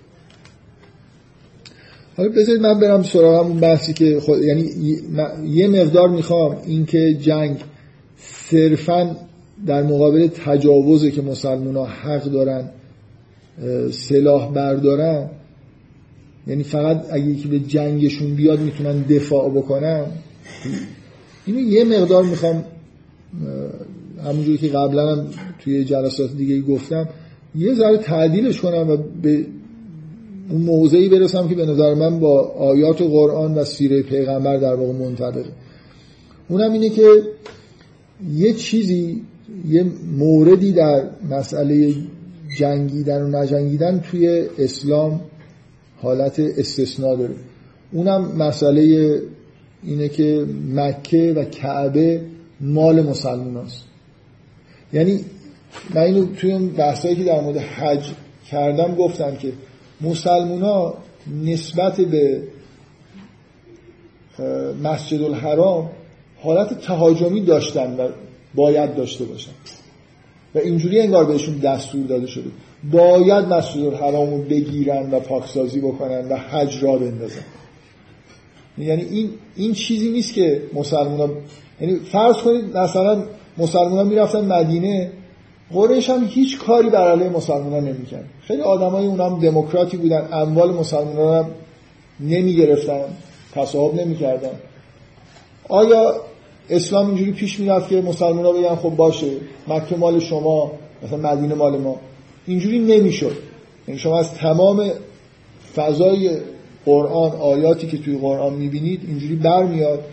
حالا 2.17 2.29
بذارید 2.29 2.61
من 2.61 2.79
برم 2.79 3.03
سراغ 3.03 3.45
اون 3.45 3.59
بحثی 3.59 3.93
که 3.93 4.19
خود 4.19 4.43
یعنی 4.43 4.69
یه 5.45 5.67
مقدار 5.67 6.09
می‌خوام 6.09 6.57
اینکه 6.65 7.17
جنگ 7.21 7.57
صرفا 8.17 9.15
در 9.65 9.83
مقابل 9.83 10.27
تجاوزه 10.27 11.11
که 11.11 11.21
مسلمان 11.21 11.75
ها 11.75 11.85
حق 11.85 12.23
دارن 12.23 12.69
سلاح 13.91 14.51
بردارن 14.53 15.29
یعنی 16.47 16.63
فقط 16.63 17.05
اگه 17.11 17.25
یکی 17.25 17.47
به 17.47 17.59
جنگشون 17.59 18.35
بیاد 18.35 18.59
می‌تونن 18.59 19.01
دفاع 19.01 19.49
بکنن. 19.49 20.05
اینو 21.45 21.59
یه 21.59 21.83
مقدار 21.83 22.23
می‌خوام 22.23 22.63
همونجوری 24.25 24.57
که 24.57 24.67
قبلا 24.67 25.15
هم 25.15 25.27
توی 25.59 25.83
جلسات 25.83 26.33
دیگه 26.37 26.61
گفتم 26.61 27.09
یه 27.55 27.73
ذره 27.73 27.97
تعدیلش 27.97 28.61
کنم 28.61 28.89
و 28.89 28.97
به 29.21 29.45
اون 30.51 30.61
موضعی 30.61 31.09
برسم 31.09 31.47
که 31.47 31.55
به 31.55 31.65
نظر 31.65 31.93
من 31.93 32.19
با 32.19 32.41
آیات 32.41 33.01
و 33.01 33.07
قرآن 33.07 33.53
و 33.53 33.63
سیره 33.63 34.01
پیغمبر 34.01 34.57
در 34.57 34.73
واقع 34.73 34.91
منطبقه 34.91 35.49
اونم 36.49 36.71
اینه 36.71 36.89
که 36.89 37.07
یه 38.33 38.53
چیزی 38.53 39.21
یه 39.67 39.85
موردی 40.17 40.71
در 40.71 41.03
مسئله 41.29 41.93
جنگیدن 42.57 43.21
و 43.21 43.27
نجنگیدن 43.27 43.99
توی 43.99 44.45
اسلام 44.57 45.21
حالت 46.01 46.39
استثناء 46.39 47.15
داره 47.15 47.35
اونم 47.91 48.35
مسئله 48.37 49.15
اینه 49.83 50.09
که 50.09 50.45
مکه 50.75 51.33
و 51.33 51.43
کعبه 51.43 52.21
مال 52.61 53.01
مسلمان 53.01 53.65
هست. 53.65 53.83
یعنی 54.93 55.19
من 55.95 56.01
اینو 56.01 56.25
توی 56.25 56.67
بحثایی 56.67 57.15
که 57.15 57.23
در 57.23 57.41
مورد 57.41 57.57
حج 57.57 58.11
کردم 58.49 58.95
گفتم 58.95 59.35
که 59.35 59.53
مسلمان 60.01 60.61
ها 60.61 60.97
نسبت 61.43 62.01
به 62.01 62.43
مسجد 64.83 65.21
الحرام 65.21 65.89
حالت 66.43 66.81
تهاجمی 66.81 67.41
داشتن 67.41 67.95
و 67.95 68.09
باید 68.55 68.95
داشته 68.95 69.25
باشن. 69.25 69.51
و 70.55 70.57
اینجوری 70.57 70.99
انگار 70.99 71.25
بهشون 71.25 71.57
دستور 71.57 72.05
داده 72.05 72.27
شده. 72.27 72.49
باید 72.91 73.45
مسجد 73.45 73.81
الحرام 73.81 74.29
رو 74.29 74.37
بگیرن 74.37 75.11
و 75.11 75.19
پاکسازی 75.19 75.79
بکنن 75.79 76.29
و 76.29 76.37
حج 76.37 76.83
را 76.83 76.97
بندازن. 76.97 77.43
یعنی 78.77 79.01
این 79.01 79.29
این 79.55 79.73
چیزی 79.73 80.11
نیست 80.11 80.33
که 80.33 80.61
مسلمان 80.73 81.31
یعنی 81.81 81.95
فرض 81.95 82.35
کنید 82.35 82.77
مثلا 82.77 83.23
مسلمان 83.57 83.97
ها 83.97 84.03
می‌رفتن 84.03 84.45
مدینه 84.45 85.11
قریش 85.73 86.09
هم 86.09 86.25
هیچ 86.25 86.59
کاری 86.59 86.89
بر 86.89 87.11
علیه 87.11 87.29
مسلمان 87.29 87.73
ها 87.73 87.79
نمی‌کرد. 87.79 88.25
خیلی 88.41 88.61
آدمای 88.61 89.07
اونها 89.07 89.29
هم 89.29 89.39
دموکراتی 89.39 89.97
بودن. 89.97 90.27
اموال 90.33 90.73
مسلمان 90.73 91.15
ها 91.15 91.39
هم 91.39 91.45
نمی‌گرفتن. 92.19 93.05
تصاحب 93.53 93.95
نمی‌کردن. 93.95 94.51
آیا 95.69 96.13
اسلام 96.69 97.07
اینجوری 97.07 97.31
پیش 97.31 97.59
می‌رفت 97.59 97.89
که 97.89 98.01
مسلمان 98.01 98.45
ها 98.45 98.51
بگن 98.51 98.75
خب 98.75 98.89
باشه 98.89 99.31
مکه 99.67 99.95
مال 99.95 100.19
شما 100.19 100.71
مثلا 101.03 101.17
مدینه 101.17 101.55
مال 101.55 101.77
ما؟ 101.77 101.95
اینجوری 102.47 102.79
نمی‌شد. 102.79 103.35
یعنی 103.87 103.99
شما 103.99 104.19
از 104.19 104.33
تمام 104.33 104.91
فضای 105.75 106.37
قرآن 106.85 107.31
آیاتی 107.31 107.87
که 107.87 107.97
توی 107.97 108.17
قرآن 108.17 108.53
می‌بینید 108.53 109.01
اینجوری 109.07 109.35
برمیاد 109.35 110.03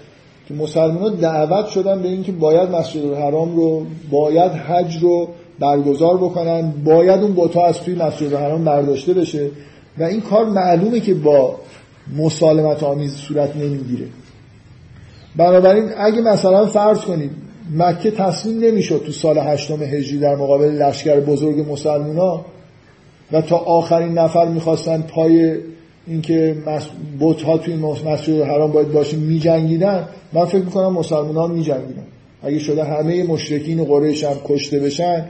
که 0.48 0.54
مسلمان 0.54 0.98
ها 0.98 1.08
دعوت 1.08 1.66
شدن 1.66 2.02
به 2.02 2.08
اینکه 2.08 2.32
باید 2.32 2.70
مسجد 2.70 3.04
الحرام 3.04 3.56
رو 3.56 3.86
باید 4.10 4.52
حج 4.52 4.96
رو 5.02 5.28
برگزار 5.60 6.16
بکنن 6.16 6.72
باید 6.84 7.22
اون 7.22 7.32
بوتا 7.32 7.64
از 7.64 7.80
توی 7.80 7.94
مسجد 7.94 8.34
الحرام 8.34 8.64
برداشته 8.64 9.14
بشه 9.14 9.50
و 9.98 10.02
این 10.02 10.20
کار 10.20 10.44
معلومه 10.44 11.00
که 11.00 11.14
با 11.14 11.56
مسالمت 12.16 12.82
آمیز 12.82 13.14
صورت 13.14 13.56
نمی‌گیره. 13.56 14.06
بنابراین 15.36 15.90
اگه 15.98 16.20
مثلا 16.20 16.66
فرض 16.66 16.98
کنید 16.98 17.30
مکه 17.74 18.10
تصمیم 18.10 18.64
نمی‌شد 18.64 19.02
تو 19.06 19.12
سال 19.12 19.38
هشتم 19.38 19.82
هجری 19.82 20.18
در 20.18 20.36
مقابل 20.36 20.70
لشکر 20.70 21.20
بزرگ 21.20 21.72
مسلمونا 21.72 22.44
و 23.32 23.42
تا 23.42 23.56
آخرین 23.56 24.18
نفر 24.18 24.48
می‌خواستن 24.48 25.02
پای 25.02 25.56
اینکه 26.06 26.56
بوت 27.18 27.42
ها 27.42 27.58
توی 27.58 27.76
مسجد 27.76 28.40
حرام 28.42 28.72
باید 28.72 28.92
باشه 28.92 29.16
میجنگیدن. 29.16 30.08
من 30.32 30.44
فکر 30.44 30.64
می‌کنم 30.64 30.92
مسلمان 30.92 31.36
ها 31.36 31.46
میجنگیدن. 31.46 32.06
اگه 32.42 32.58
شده 32.58 32.84
همه 32.84 33.24
مشرکین 33.24 33.84
قریش 33.84 34.24
هم 34.24 34.36
کشته 34.44 34.80
بشن 34.80 35.26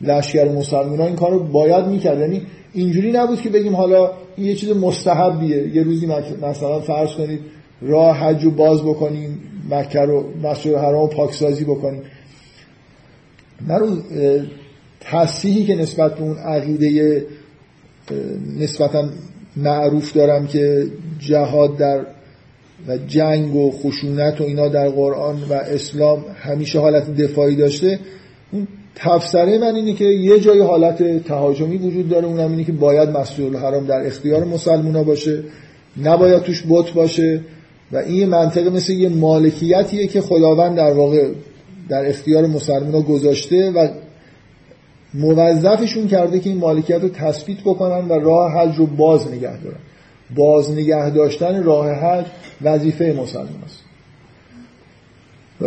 لشکر 0.00 0.48
مسلمان 0.48 1.00
این 1.00 1.16
کار 1.16 1.30
رو 1.30 1.38
باید 1.38 1.86
می‌کرد. 1.86 2.20
یعنی 2.20 2.42
اینجوری 2.72 3.12
نبود 3.12 3.40
که 3.40 3.50
بگیم 3.50 3.76
حالا 3.76 4.10
این 4.36 4.46
یه 4.46 4.54
چیز 4.54 4.70
مستحبیه. 4.70 5.76
یه 5.76 5.82
روزی 5.82 6.06
مثلا 6.42 6.80
فرض 6.80 7.10
کنید 7.10 7.40
راه 7.82 8.16
حج 8.16 8.44
رو 8.44 8.50
باز 8.50 8.82
بکنیم 8.82 9.38
مکه 9.70 10.00
رو 10.00 10.24
مسجد 10.42 10.74
حرام 10.74 11.08
پاکسازی 11.08 11.64
بکنیم. 11.64 12.02
من 13.66 13.82
اون 13.82 14.02
تصحیحی 15.00 15.64
که 15.64 15.74
نسبت 15.74 16.14
به 16.14 16.22
اون 16.22 16.36
عقیده 16.36 17.26
نسبتا 18.58 19.08
معروف 19.56 20.12
دارم 20.12 20.46
که 20.46 20.86
جهاد 21.18 21.76
در 21.76 22.06
و 22.88 22.96
جنگ 22.96 23.56
و 23.56 23.70
خشونت 23.70 24.40
و 24.40 24.44
اینا 24.44 24.68
در 24.68 24.88
قرآن 24.88 25.42
و 25.50 25.52
اسلام 25.52 26.24
همیشه 26.34 26.78
حالت 26.78 27.16
دفاعی 27.16 27.56
داشته 27.56 27.98
اون 28.52 28.68
تفسره 28.94 29.58
من 29.58 29.74
اینه 29.74 29.92
که 29.92 30.04
یه 30.04 30.40
جای 30.40 30.60
حالت 30.60 31.24
تهاجمی 31.24 31.76
وجود 31.76 32.08
داره 32.08 32.26
اونم 32.26 32.50
اینه 32.50 32.64
که 32.64 32.72
باید 32.72 33.08
مسجد 33.08 33.44
الحرام 33.44 33.86
در 33.86 34.06
اختیار 34.06 34.44
مسلمونا 34.44 35.02
باشه 35.02 35.44
نباید 36.02 36.42
توش 36.42 36.64
بت 36.68 36.90
باشه 36.90 37.40
و 37.92 37.96
این 37.96 38.28
منطقه 38.28 38.70
مثل 38.70 38.92
یه 38.92 39.08
مالکیتیه 39.08 40.06
که 40.06 40.20
خداوند 40.20 40.76
در 40.76 40.92
واقع 40.92 41.28
در 41.88 42.08
اختیار 42.08 42.46
مسلمان 42.46 43.02
گذاشته 43.02 43.70
و 43.70 43.88
موظفشون 45.14 46.06
کرده 46.06 46.40
که 46.40 46.50
این 46.50 46.58
مالکیت 46.58 47.02
رو 47.02 47.08
تثبیت 47.08 47.58
بکنن 47.60 48.08
و 48.08 48.12
راه 48.12 48.52
حج 48.52 48.76
رو 48.76 48.86
باز 48.86 49.32
نگه 49.32 49.62
دارن. 49.62 49.78
باز 50.36 50.70
نگه 50.70 51.10
داشتن 51.10 51.62
راه 51.62 51.90
حج 51.90 52.26
وظیفه 52.62 53.16
مسلمان 53.18 53.62
است. 53.64 53.89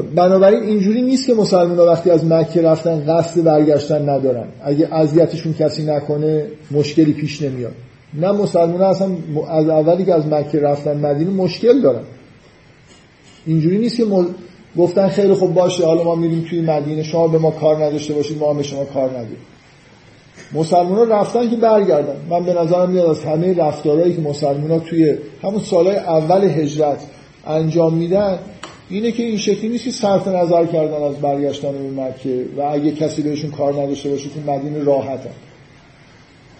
بنابراین 0.01 0.63
اینجوری 0.63 1.01
نیست 1.01 1.27
که 1.27 1.33
مسلمان 1.33 1.77
وقتی 1.77 2.09
از 2.09 2.25
مکه 2.25 2.61
رفتن 2.61 3.05
قصد 3.07 3.43
برگشتن 3.43 4.09
ندارن. 4.09 4.47
اگه 4.63 4.93
اذیتشون 4.93 5.53
کسی 5.53 5.85
نکنه 5.85 6.45
مشکلی 6.71 7.13
پیش 7.13 7.41
نمیاد. 7.41 7.73
نه 8.13 8.31
مسلمان 8.31 8.81
اصلا 8.81 9.07
از 9.49 9.69
اولی 9.69 10.05
که 10.05 10.13
از 10.13 10.27
مکه 10.27 10.59
رفتن 10.59 10.97
مدینه 10.97 11.29
مشکل 11.29 11.81
دارن. 11.81 12.03
اینجوری 13.45 13.77
نیست 13.77 13.97
که 13.97 14.05
گفتن 14.77 15.07
خیلی 15.07 15.33
خوب 15.33 15.53
باشه 15.53 15.85
حالا 15.85 16.03
ما 16.03 16.15
میریم 16.15 16.45
توی 16.49 16.61
مدینه 16.61 17.03
شما 17.03 17.27
به 17.27 17.37
ما 17.37 17.51
کار 17.51 17.83
نداشته 17.83 18.13
باشید 18.13 18.39
ما 18.39 18.53
به 18.53 18.63
شما 18.63 18.85
کار 18.85 19.09
نداریم. 19.09 19.37
مسلمان 20.53 20.95
ها 20.95 21.03
رفتن 21.03 21.49
که 21.49 21.55
برگردن. 21.55 22.15
من 22.29 22.45
به 22.45 22.53
نظرم 22.53 22.89
میاد 22.89 23.09
از 23.09 23.23
همه 23.23 23.53
رفتارهایی 23.53 24.15
که 24.15 24.21
مسلمان 24.21 24.71
ها 24.71 24.79
توی 24.79 25.15
همون 25.43 25.59
سالهای 25.59 25.95
اول 25.95 26.43
هجرت 26.43 26.99
انجام 27.47 27.93
میدن 27.93 28.39
اینه 28.93 29.11
که 29.11 29.23
این 29.23 29.37
شکلی 29.37 29.69
نیست 29.69 29.83
که 29.83 29.91
صرف 29.91 30.27
نظر 30.27 30.65
کردن 30.65 31.03
از 31.03 31.15
برگشتن 31.15 31.71
به 31.71 32.01
مکه 32.01 32.45
و 32.57 32.61
اگه 32.61 32.91
کسی 32.91 33.21
بهشون 33.21 33.51
کار 33.51 33.73
نداشته 33.73 34.09
باشه 34.09 34.29
تو 34.29 34.51
مدینه 34.51 34.83
راحتن 34.83 35.29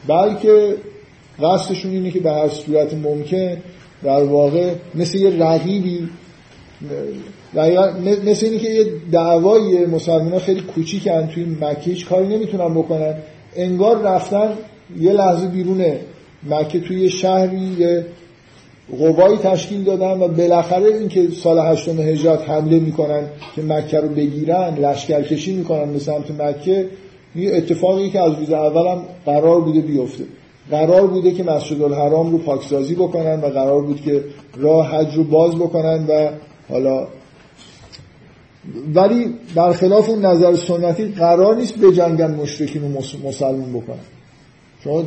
بلکه 0.08 0.76
قصدشون 1.44 1.92
اینه 1.92 2.12
که 2.12 2.20
به 2.20 2.32
هر 2.32 2.48
صورت 2.48 2.94
ممکن 2.94 3.58
در 4.04 4.24
واقع 4.24 4.74
مثل 4.96 5.18
یه 5.18 5.44
رقیبی 5.44 6.10
مثل 8.26 8.46
اینه 8.46 8.58
که 8.58 8.70
یه 8.70 8.86
دعوای 9.12 9.86
مسلمان 9.86 10.40
خیلی 10.40 10.62
کوچیکن 10.62 11.28
توی 11.28 11.46
مکه 11.46 11.92
هیچ 11.92 12.06
کاری 12.06 12.28
نمی‌تونن 12.28 12.74
بکنن. 12.74 13.16
انگار 13.56 14.02
رفتن 14.02 14.54
یه 15.00 15.14
لحظه 15.14 15.48
بیرون 15.48 15.86
مکه 16.50 16.80
توی 16.80 17.10
شهری 17.10 17.76
یه 17.80 18.06
قوایی 18.96 19.38
تشکیل 19.38 19.84
دادن 19.84 20.22
و 20.22 20.28
بالاخره 20.28 20.86
اینکه 20.86 21.28
سال 21.44 21.60
هشتم 21.60 22.00
هجرت 22.00 22.50
حمله 22.50 22.80
می‌کنن 22.80 23.24
که 23.56 23.62
مکه 23.62 24.00
رو 24.00 24.08
بگیرن 24.10 24.76
لشکرکشی 24.76 25.56
می‌کنن 25.56 25.94
به 25.94 26.00
سمت 26.00 26.32
مکه 26.42 26.90
یه 27.36 27.56
اتفاقی 27.56 28.10
که 28.10 28.22
از 28.22 28.34
روز 28.40 28.52
اولم 28.52 29.02
قرار 29.26 29.62
بوده 29.62 29.82
بیفته. 29.82 30.24
قرار 30.72 31.08
بوده 31.08 31.32
که 31.32 31.44
مسجد 31.44 31.82
الحرام 31.82 32.32
رو 32.32 32.38
پاکسازی 32.38 32.96
بکنن 32.96 33.42
و 33.42 33.46
قرار 33.46 33.82
بود 33.82 34.02
که 34.02 34.24
راه 34.58 34.88
حج 34.88 35.16
رو 35.16 35.24
باز 35.24 35.56
بکنن 35.56 36.06
و 36.08 36.30
حالا 36.70 37.08
ولی 38.96 39.34
برخلاف 39.56 40.10
اون 40.10 40.26
نظر 40.26 40.56
سنتی 40.56 41.06
قرار 41.06 41.56
نیست 41.56 41.76
به 41.76 41.92
جنگن 41.92 42.32
مشرکین 42.32 42.82
رو 42.82 42.88
مسلمون 43.28 43.74
بکنن. 43.74 44.06
شما 44.84 45.04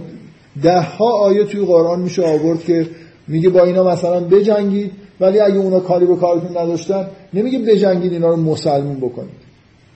ده 0.62 0.80
ها 0.80 1.12
آیه 1.12 1.44
توی 1.44 1.64
قرآن 1.64 2.00
میشه 2.00 2.26
آورد 2.26 2.64
که 2.64 2.86
میگه 3.28 3.48
با 3.48 3.64
اینا 3.64 3.84
مثلا 3.84 4.20
بجنگید 4.20 4.92
ولی 5.20 5.40
اگه 5.40 5.56
اونا 5.56 5.80
کاری 5.80 6.06
به 6.06 6.16
کارتون 6.16 6.58
نداشتن 6.58 7.06
نمیگه 7.34 7.58
بجنگید 7.58 8.12
اینا 8.12 8.30
رو 8.30 8.36
مسلمون 8.36 8.96
بکنید. 8.96 9.46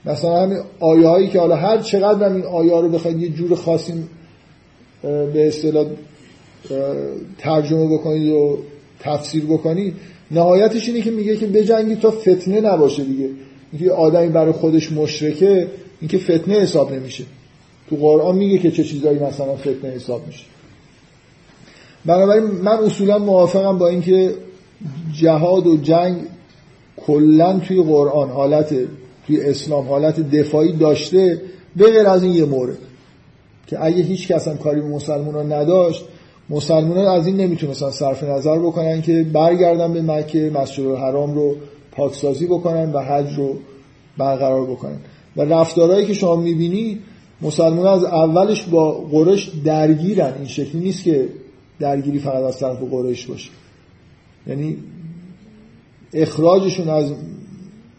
مثلا 0.05 0.41
همین 0.41 0.57
آیه 0.79 1.07
هایی 1.07 1.27
که 1.27 1.39
حالا 1.39 1.55
هر 1.55 1.77
چقدر 1.77 2.25
هم 2.29 2.35
این 2.35 2.45
آیه 2.45 2.81
رو 2.81 2.89
بخواید 2.89 3.21
یه 3.21 3.29
جور 3.29 3.55
خاصی 3.55 3.93
به 5.03 5.47
اصطلاح 5.47 5.85
ترجمه 7.37 7.93
بکنید 7.93 8.33
و 8.33 8.57
تفسیر 8.99 9.45
بکنید 9.45 9.93
نهایتش 10.31 10.87
اینه 10.87 11.01
که 11.01 11.11
میگه 11.11 11.37
که 11.37 11.47
بجنگید 11.47 11.99
تا 11.99 12.11
فتنه 12.11 12.61
نباشه 12.61 13.03
دیگه. 13.03 13.29
اینکه 13.71 13.91
آدمی 13.91 14.27
برای 14.27 14.51
خودش 14.51 14.91
مشرکه 14.91 15.67
اینکه 16.01 16.17
فتنه 16.17 16.55
حساب 16.55 16.93
نمیشه. 16.93 17.23
تو 17.89 17.95
قرآن 17.95 18.35
میگه 18.35 18.57
که 18.57 18.71
چه 18.71 18.83
چیزایی 18.83 19.19
مثلا 19.19 19.55
فتنه 19.55 19.91
حساب 19.91 20.27
میشه. 20.27 20.43
بنابراین 22.05 22.43
من 22.43 22.77
اصولا 22.77 23.17
موافقم 23.17 23.77
با 23.77 23.87
اینکه 23.87 24.33
جهاد 25.13 25.67
و 25.67 25.77
جنگ 25.77 26.17
کلا 26.97 27.59
توی 27.59 27.83
قرآن 27.83 28.29
حالت 28.29 28.75
توی 29.27 29.41
اسلام 29.41 29.87
حالت 29.87 30.19
دفاعی 30.19 30.71
داشته 30.71 31.41
به 31.75 31.91
غیر 31.91 32.07
از 32.07 32.23
این 32.23 32.33
یه 32.33 32.45
مورد 32.45 32.77
که 33.67 33.85
اگه 33.85 34.03
هیچ 34.03 34.27
کس 34.27 34.47
هم 34.47 34.57
کاری 34.57 34.81
به 34.81 34.87
مسلمان 34.87 35.35
ها 35.35 35.43
نداشت 35.43 36.05
مسلمان 36.49 36.97
ها 36.97 37.11
از 37.11 37.27
این 37.27 37.37
نمی‌تونستن 37.37 37.89
صرف 37.89 38.23
نظر 38.23 38.59
بکنن 38.59 39.01
که 39.01 39.25
برگردن 39.33 39.93
به 39.93 40.01
مکه 40.01 40.51
مسجد 40.53 40.85
الحرام 40.85 41.35
رو 41.35 41.55
پاکسازی 41.91 42.45
بکنن 42.45 42.91
و 42.91 42.99
حج 42.99 43.37
رو 43.37 43.55
برقرار 44.17 44.65
بکنن. 44.65 44.97
و 45.37 45.41
رفتارهایی 45.41 46.05
که 46.05 46.13
شما 46.13 46.35
می‌بینی 46.35 46.99
مسلمان 47.41 47.87
از 47.87 48.03
اولش 48.03 48.63
با 48.63 48.91
قرش 48.91 49.51
درگیرن. 49.65 50.33
این 50.37 50.47
شکلی 50.47 50.81
نیست 50.81 51.03
که 51.03 51.29
درگیری 51.81 52.19
فقط 52.19 52.43
از 52.43 52.59
طرف 52.59 52.77
قرش 52.91 53.25
باشه. 53.25 53.49
یعنی 54.47 54.77
اخراجشون 56.13 56.89
از 56.89 57.13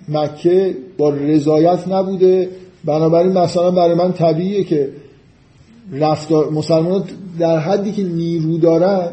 مکه 0.08 0.76
با 0.98 1.10
رضایت 1.10 1.88
نبوده. 1.88 2.48
بنابراین 2.84 3.32
مثلا 3.32 3.70
برای 3.70 3.94
من 3.94 4.12
طبیعیه 4.12 4.64
که 4.64 4.88
رفتار 5.92 6.50
مسلمان 6.50 7.04
در 7.38 7.58
حدی 7.58 7.92
که 7.92 8.02
نیرو 8.02 8.58
دارن 8.58 9.08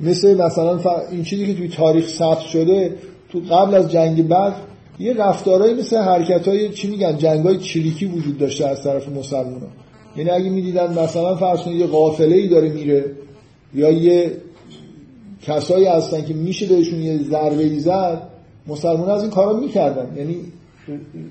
مثل 0.00 0.34
مثلا 0.34 0.80
این 1.10 1.24
چیزی 1.24 1.46
که 1.46 1.54
توی 1.54 1.68
تاریخ 1.68 2.08
ثبت 2.08 2.40
شده 2.40 2.96
تو 3.32 3.40
قبل 3.50 3.74
از 3.74 3.90
جنگ 3.90 4.28
بعد 4.28 4.54
یه 4.98 5.12
رفتارهایی 5.12 5.74
مثل 5.74 5.96
حرکت 5.96 6.48
های 6.48 6.68
چی 6.68 6.90
میگن؟ 6.90 7.18
جنگ 7.18 7.46
های 7.46 7.58
چریکی 7.58 8.06
وجود 8.06 8.38
داشته 8.38 8.68
از 8.68 8.84
طرف 8.84 9.08
مسلمان 9.08 9.60
ها. 9.60 9.68
یعنی 10.16 10.30
اگه 10.30 10.50
می‌دیدن 10.50 10.98
مثلا 10.98 11.36
فرض 11.36 11.66
یه 11.66 11.86
قافله 11.86 12.36
ای 12.36 12.48
داره 12.48 12.68
میره 12.68 13.04
یا 13.74 13.90
یه 13.90 14.32
کسایی 15.42 15.86
هستن 15.86 16.24
که 16.24 16.34
میشه 16.34 16.66
بهشون 16.66 17.02
یه 17.02 17.18
ضربه 17.18 17.62
ای 17.62 17.80
زد 17.80 18.22
مسلمان 18.66 19.10
از 19.10 19.22
این 19.22 19.30
کارا 19.30 19.60
می‌کردن. 19.60 20.16
یعنی 20.16 20.36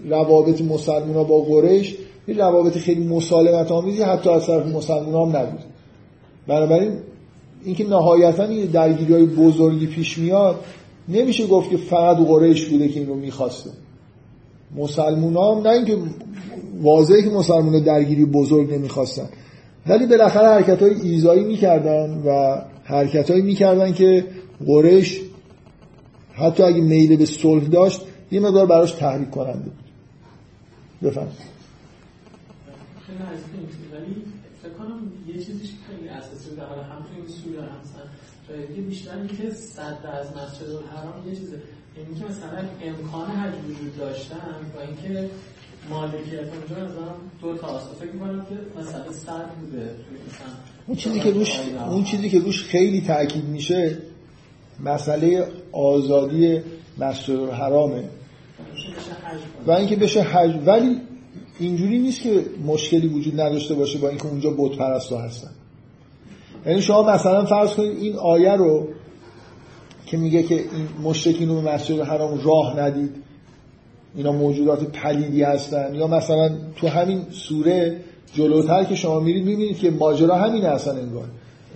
روابط 0.09 0.61
مسلمان 0.61 1.27
با 1.27 1.41
قریش 1.41 1.95
یه 2.27 2.35
روابط 2.37 2.77
خیلی 2.77 3.07
مسالمت 3.07 3.71
آمیزی 3.71 4.03
حتی 4.03 4.29
از 4.29 4.47
طرف 4.47 4.65
مسلمان 4.65 5.29
هم 5.29 5.37
نبود. 5.37 5.59
بنابراین 6.47 6.91
اینکه 7.65 7.87
نهایتا 7.87 8.43
این 8.43 8.65
درگیری 8.65 9.13
های 9.13 9.25
بزرگی 9.25 9.87
پیش 9.87 10.17
میاد 10.17 10.55
نمیشه 11.09 11.47
گفت 11.47 11.69
که 11.69 11.77
فقط 11.77 12.17
قریش 12.17 12.65
بوده 12.65 12.87
که 12.87 12.99
این 12.99 13.09
رو 13.09 13.15
می‌خواسته. 13.15 13.69
مسلمان 14.75 15.37
هم 15.37 15.67
نه 15.67 15.69
اینکه 15.69 15.97
واضحه 16.81 17.21
که 17.23 17.29
مسلمان 17.29 17.83
درگیری 17.83 18.25
بزرگ 18.25 18.73
نمی‌خواستن. 18.73 19.29
ولی 19.89 20.05
بالاخره 20.05 20.47
حرکت 20.47 20.81
های 20.81 21.01
ایزایی 21.01 21.43
می‌کردن 21.43 22.23
و 22.25 22.61
حرکت 22.83 23.31
هایی 23.31 23.41
می‌کردن 23.41 23.93
که 23.93 24.25
قریش 24.65 25.21
حتی 26.33 26.63
اگه 26.63 26.81
میل 26.81 27.17
به 27.17 27.25
صلح 27.25 27.67
داشت 27.67 28.01
یه 28.31 28.39
مقدار 28.39 28.65
براش 28.65 28.91
تحریک 28.91 29.29
کننده 29.29 29.59
بود. 29.59 29.73
بفرمایید. 31.03 31.37
خیلی 33.05 33.17
ولی 33.93 34.15
کنم 34.77 35.11
یه 35.27 35.33
چیزیش 35.33 35.69
خیلی 35.87 36.09
اساسی 36.09 36.55
در 36.55 36.65
حال 36.65 36.79
هم 36.79 37.03
توی 37.03 37.33
سوره 37.33 37.61
هم 37.61 37.79
یه 38.75 38.81
بیشتر 38.81 39.27
که 39.27 39.51
صد 39.51 39.97
از 40.13 40.27
مسجد 40.27 40.69
الحرام 40.69 41.27
یه 41.27 41.35
چیزه. 41.35 41.61
یعنی 41.97 42.19
که 42.19 42.25
مثلا 42.25 42.63
امکان 42.83 43.29
حج 43.29 43.53
وجود 43.69 43.97
داشتن 43.97 44.55
و 44.75 44.79
اینکه 44.79 45.29
مالکیت 45.89 46.39
اونجا 46.39 46.85
از 46.85 46.91
دو 47.41 47.57
تا 47.57 47.79
فکر 47.99 48.11
می‌کنم 48.11 48.45
که 48.49 48.81
مثلا 48.81 49.11
صد 49.11 49.49
بوده. 49.61 49.95
اون 50.87 50.97
چیزی 50.97 51.19
که 51.19 51.31
روش 51.31 51.59
اون 51.89 52.03
چیزی 52.03 52.29
که 52.29 52.39
روش 52.39 52.63
خیلی 52.63 53.01
تاکید 53.01 53.45
میشه 53.45 53.97
مسئله 54.83 55.47
آزادی 55.71 56.61
مسجد 56.97 57.35
الحرامه 57.35 58.03
و 59.67 59.71
اینکه 59.71 59.95
بشه 59.95 60.21
حج 60.21 60.55
ولی 60.65 61.01
اینجوری 61.59 61.99
نیست 61.99 62.21
که 62.21 62.45
مشکلی 62.65 63.07
وجود 63.07 63.41
نداشته 63.41 63.75
باشه 63.75 63.99
با 63.99 64.09
اینکه 64.09 64.25
اونجا 64.27 64.49
بت 64.57 64.77
پرستا 64.77 65.17
هستن. 65.17 65.51
یعنی 66.65 66.81
شما 66.81 67.03
مثلا 67.03 67.45
فرض 67.45 67.73
کنید 67.73 67.97
این 67.97 68.15
آیه 68.15 68.55
رو 68.55 68.87
که 70.05 70.17
میگه 70.17 70.43
که 70.43 70.55
این 70.55 70.87
مشرکین 71.03 71.49
رو 71.49 71.61
به 71.61 71.73
مسجد 71.73 71.99
حرام 71.99 72.41
راه 72.43 72.79
ندید. 72.79 73.15
اینا 74.15 74.31
موجودات 74.31 74.83
پلیدی 74.83 75.43
هستن. 75.43 75.95
یا 75.95 76.07
مثلا 76.07 76.49
تو 76.75 76.87
همین 76.87 77.21
سوره 77.31 77.97
جلوتر 78.33 78.83
که 78.83 78.95
شما 78.95 79.19
میرید 79.19 79.45
می‌بینید 79.45 79.77
که 79.77 79.91
ماجرا 79.91 80.35
همین 80.35 80.65
اصلا 80.65 80.93
انگار. 80.93 81.25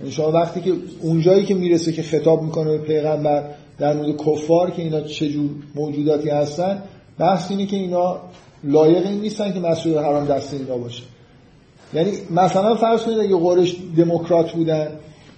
یعنی 0.00 0.12
شما 0.12 0.30
وقتی 0.30 0.60
که 0.60 0.72
اونجایی 1.02 1.44
که 1.44 1.54
می‌رسه 1.54 1.92
که 1.92 2.02
خطاب 2.02 2.42
می‌کنه 2.42 2.70
به 2.70 2.78
پیغمبر 2.78 3.44
در 3.78 3.96
مورد 3.96 4.16
کفار 4.16 4.70
که 4.70 4.82
اینا 4.82 5.00
چجور 5.00 5.50
موجوداتی 5.74 6.30
هستن 6.30 6.82
بحث 7.18 7.50
اینه 7.50 7.66
که 7.66 7.76
اینا 7.76 8.16
لایق 8.64 9.06
این 9.06 9.20
نیستن 9.20 9.52
که 9.52 9.60
مسجد 9.60 9.96
حرام 9.96 10.26
دست 10.26 10.54
اینا 10.54 10.78
باشه. 10.78 11.02
یعنی 11.94 12.10
مثلا 12.30 12.74
فرض 12.74 13.02
کنید 13.02 13.18
اگه 13.18 13.36
قریش 13.36 13.76
دموکرات 13.96 14.52
بودن 14.52 14.88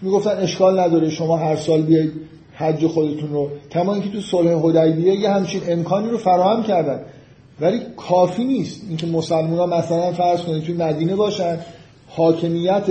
می‌گفتن 0.02 0.30
اشکال 0.30 0.80
نداره 0.80 1.10
شما 1.10 1.36
هر 1.36 1.56
سال 1.56 1.82
بیاید 1.82 2.12
حج 2.58 2.86
خودتون 2.86 3.32
رو. 3.32 3.48
کما 3.70 3.94
اینکه 3.94 4.10
تو 4.10 4.20
صلح 4.20 4.50
حدیبیه 4.50 5.14
یه 5.14 5.30
همچین 5.30 5.60
امکانی 5.68 6.10
رو 6.10 6.18
فراهم 6.18 6.62
کردن. 6.62 7.00
ولی 7.60 7.80
کافی 7.96 8.44
نیست 8.44 8.82
اینکه 8.88 9.06
مسلمان 9.06 9.58
ها 9.58 9.66
مثلا 9.66 10.12
فرض 10.12 10.40
کنید 10.40 10.64
تو 10.64 10.72
مدینه 10.72 11.16
باشن 11.16 11.58
حاکمیت 12.08 12.84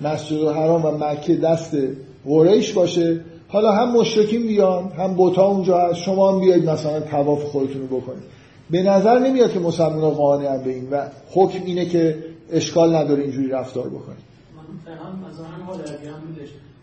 مسجد 0.00 0.36
الحرام 0.36 0.84
و 0.84 0.90
مکه 0.90 1.36
دست 1.36 1.76
قریش 2.24 2.72
باشه. 2.72 3.20
حالا 3.48 3.72
هم 3.72 3.96
مشرکین 3.96 4.46
بیان 4.46 4.88
هم 4.88 5.14
بوتا 5.14 5.46
اونجا 5.46 5.78
هست. 5.78 6.02
شما 6.02 6.32
هم 6.32 6.40
بیاید 6.40 6.70
مثلا 6.70 7.00
تواف 7.00 7.44
خودتون 7.44 7.88
رو 7.88 8.00
بکنید. 8.00 8.22
به 8.70 8.82
نظر 8.82 9.18
نمیاد 9.18 9.52
که 9.52 9.58
مسلمان 9.58 10.00
ها 10.00 10.10
قانع 10.10 10.58
به 10.64 10.70
این 10.70 10.90
و 10.90 11.06
حکم 11.30 11.64
اینه 11.64 11.84
که 11.84 12.24
اشکال 12.52 12.96
نداره 12.96 13.22
اینجوری 13.22 13.48
رفتار 13.48 13.88
بکنید. 13.88 14.30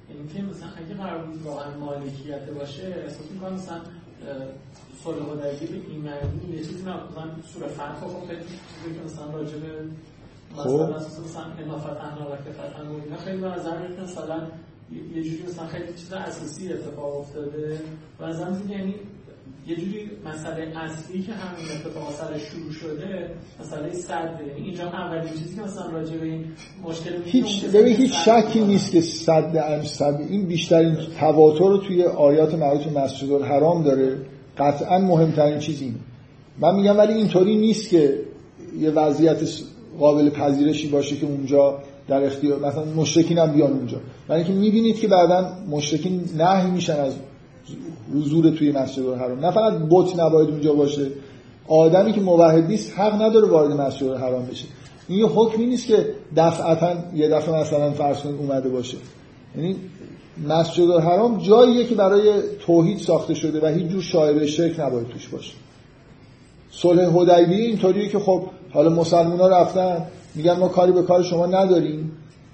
یعنی 0.09 0.27
که 0.27 0.41
مثلا 0.41 0.69
اگه 0.77 0.93
قرار 0.95 1.25
بود 1.25 1.41
واقعا 1.41 1.77
مالکیت 1.77 2.49
باشه 2.49 2.83
احساس 2.83 3.31
می‌کنم 3.31 3.53
مثلا 3.53 3.81
صلح 5.03 5.15
حدیبیه 5.15 5.79
به 5.79 5.91
این 5.91 6.01
معنی 6.01 6.57
یه 6.57 6.63
چیزی 6.63 6.81
مثلا 6.81 7.43
سوره 7.53 7.67
فتح 7.67 7.99
خب 7.99 8.27
خیلی 8.27 8.41
چیزی 8.41 8.95
که 8.95 9.05
مثلا 9.05 9.31
راجع 9.31 9.57
به 9.57 9.89
مثلا 10.53 10.95
اساس 10.95 11.19
مثلا 11.19 11.43
انا 11.43 11.77
فتحنا 11.77 12.33
لك 12.33 12.51
فتحا 12.51 12.81
اینا 13.03 13.17
خیلی 13.17 13.37
به 13.37 13.47
نظر 13.47 13.77
میاد 13.77 13.99
مثلا 13.99 14.47
یه 15.15 15.23
جوری 15.23 15.43
مثلا 15.43 15.67
خیلی 15.67 15.93
چیز 15.93 16.13
اساسی 16.13 16.73
اتفاق 16.73 17.17
افتاده. 17.17 17.79
و 18.19 18.23
از 18.23 18.39
یعنی 18.69 18.95
یه 19.67 19.75
جوری 19.75 20.09
مسئله 20.25 20.77
اصلی 20.77 21.21
که 21.21 21.31
همین 21.33 21.65
اتفاق 21.71 22.11
سر 22.11 22.37
شروع 22.37 22.71
شده 22.71 23.29
مسئله 23.61 23.93
صد 23.93 24.39
یعنی 24.47 24.61
اینجا 24.61 24.83
اولین 24.83 25.33
چیزی 25.33 25.55
که 25.55 25.61
مثلا 25.61 25.89
راجع 25.91 26.17
به 26.17 26.25
این 26.25 26.45
مشکل 26.83 27.11
هیچ 27.25 27.65
ببین 27.65 27.95
هیچ 27.95 28.13
شکی 28.29 28.59
نیست 28.59 28.91
که 28.91 29.01
صد 29.01 29.57
امسب 29.69 30.17
این 30.29 30.45
بیشترین 30.45 30.97
تواتر 31.19 31.69
رو 31.69 31.77
توی 31.77 32.03
آیات 32.03 32.55
مربوط 32.55 32.83
به 32.83 33.01
مسجد 33.01 33.31
الحرام 33.31 33.83
داره. 33.83 34.17
قطعا 34.57 34.97
مهمترین 34.97 35.59
چیز 35.59 35.81
این 35.81 35.95
من 36.59 36.75
میگم 36.75 36.97
ولی 36.97 37.13
اینطوری 37.13 37.57
نیست 37.57 37.89
که 37.89 38.19
یه 38.79 38.89
وضعیت 38.89 39.37
قابل 39.99 40.29
پذیرشی 40.29 40.87
باشه 40.87 41.15
که 41.15 41.25
اونجا 41.25 41.79
در 42.07 42.23
اختیار 42.23 42.59
مثلا 42.59 42.85
مشرکین 42.85 43.37
هم 43.37 43.51
بیان 43.51 43.71
اونجا. 43.71 43.97
ولی 44.29 44.37
اینکه 44.37 44.53
می‌بینید 44.53 44.99
که 44.99 45.07
بعدا 45.07 45.57
مشرکین 45.69 46.23
نهی 46.37 46.71
میشن 46.71 46.99
از 46.99 47.13
حضور 48.15 48.49
توی 48.49 48.71
مسجد 48.71 49.05
الحرام. 49.05 49.39
نه 49.39 49.51
فقط 49.51 49.73
بت 49.89 50.19
نباید 50.19 50.49
اونجا 50.49 50.73
باشه. 50.73 51.07
آدمی 51.67 52.13
که 52.13 52.21
موحد 52.21 52.67
نیست 52.67 52.99
حق 52.99 53.21
نداره 53.21 53.47
وارد 53.47 53.71
مسجد 53.71 54.07
الحرام 54.07 54.45
بشه. 54.45 54.65
این 55.07 55.19
یه 55.19 55.25
حکمی 55.25 55.65
نیست 55.65 55.87
که 55.87 56.09
دفعتا 56.35 56.95
یه 57.15 57.29
دفعه 57.29 57.61
مثلا 57.61 57.91
فرض 57.91 58.25
اومده 58.25 58.69
باشه. 58.69 58.97
یعنی 59.55 59.75
مسجد 60.47 60.89
الحرام 60.89 61.37
جاییه 61.37 61.85
که 61.85 61.95
برای 61.95 62.33
توحید 62.65 62.97
ساخته 62.97 63.33
شده 63.33 63.61
و 63.61 63.73
هیچ 63.73 63.87
جور 63.87 64.01
شایبه 64.01 64.47
شرک 64.47 64.79
نباید 64.79 65.07
توش 65.07 65.27
باشه. 65.27 65.53
صلح 66.71 67.03
حدیبیه 67.03 67.65
اینطوریه 67.65 68.09
که 68.09 68.19
خب 68.19 68.43
حالا 68.71 68.89
مسلمان 68.89 69.39
ها 69.39 69.47
رفتن 69.47 70.05
میگن 70.35 70.59
ما 70.59 70.67
کاری 70.67 70.91
به 70.91 71.01
کار 71.01 71.23
شما 71.23 71.45
نداریم. 71.45 72.11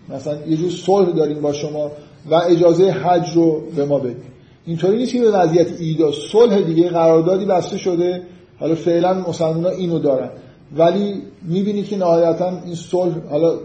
مثلا 0.09 0.37
یه 0.47 0.57
جور 0.57 0.71
صلح 0.71 1.11
داریم 1.11 1.41
با 1.41 1.53
شما 1.53 1.91
و 2.29 2.35
اجازه 2.35 2.89
حج 2.89 3.35
رو 3.35 3.61
به 3.75 3.85
ما 3.85 3.99
بدیم 3.99 4.32
اینطوری 4.65 4.97
نیست 4.97 5.11
که 5.11 5.21
وضعیت 5.21 5.81
ایدا 5.81 6.11
صلح 6.11 6.61
دیگه 6.61 6.89
قراردادی 6.89 7.45
بسته 7.45 7.77
شده. 7.77 8.21
حالا 8.59 8.75
فعلا 8.75 9.13
مسلمان 9.13 9.65
اینو 9.65 9.99
دارن. 9.99 10.29
ولی 10.77 11.21
می‌بینید 11.41 11.87
که 11.87 11.97
نهایتا 11.97 12.61
این 12.65 12.75
صلح 12.75 13.13
حالا 13.29 13.59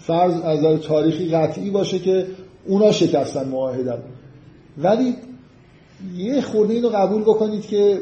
فرض 0.00 0.34
از 0.44 0.58
نظر 0.58 0.76
تاریخی 0.76 1.28
قطعی 1.28 1.70
باشه 1.70 1.98
که 1.98 2.26
اونا 2.66 2.92
شکستن 2.92 3.48
معاهده 3.48 3.98
ولی 4.78 5.14
یه 6.16 6.40
خورده 6.40 6.74
اینو 6.74 6.88
قبول 6.88 7.22
بکنید 7.22 7.66
که 7.66 7.98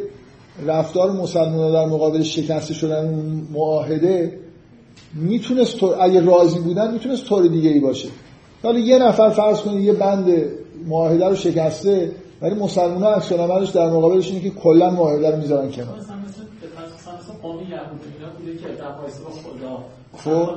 رفتار 0.67 1.13
مسلمان 1.13 1.73
در 1.73 1.87
مقابل 1.87 2.23
شکست 2.23 2.73
شدن 2.73 3.09
اون 3.09 3.47
معاهده 3.53 4.39
می‌تونست 5.15 5.83
اگه 5.83 6.21
راضی 6.21 6.59
بودن 6.59 6.93
می‌تونست 6.93 7.25
طور 7.25 7.47
دیگه 7.47 7.71
ای 7.71 7.81
باشه. 7.81 8.09
ولی 8.65 8.81
یه 8.81 8.99
نفر 8.99 9.29
فرض 9.31 9.61
کنید 9.61 9.85
یه 9.85 9.93
بند 9.93 10.27
معاهده 10.87 11.29
رو 11.29 11.35
شکسته 11.35 12.13
ولی 12.43 12.55
مسلمان 12.55 13.03
ها 13.03 13.15
عکس 13.15 13.73
در 13.73 13.91
مقابلش 13.91 14.29
اینه 14.29 14.41
که 14.41 14.51
کلا 14.51 14.91
معاهده 14.91 15.31
رو 15.31 15.37
می‌ذارن 15.37 15.71
کنار. 15.71 16.01
با 19.25 19.31
خدا. 19.31 19.85
خب. 20.17 20.49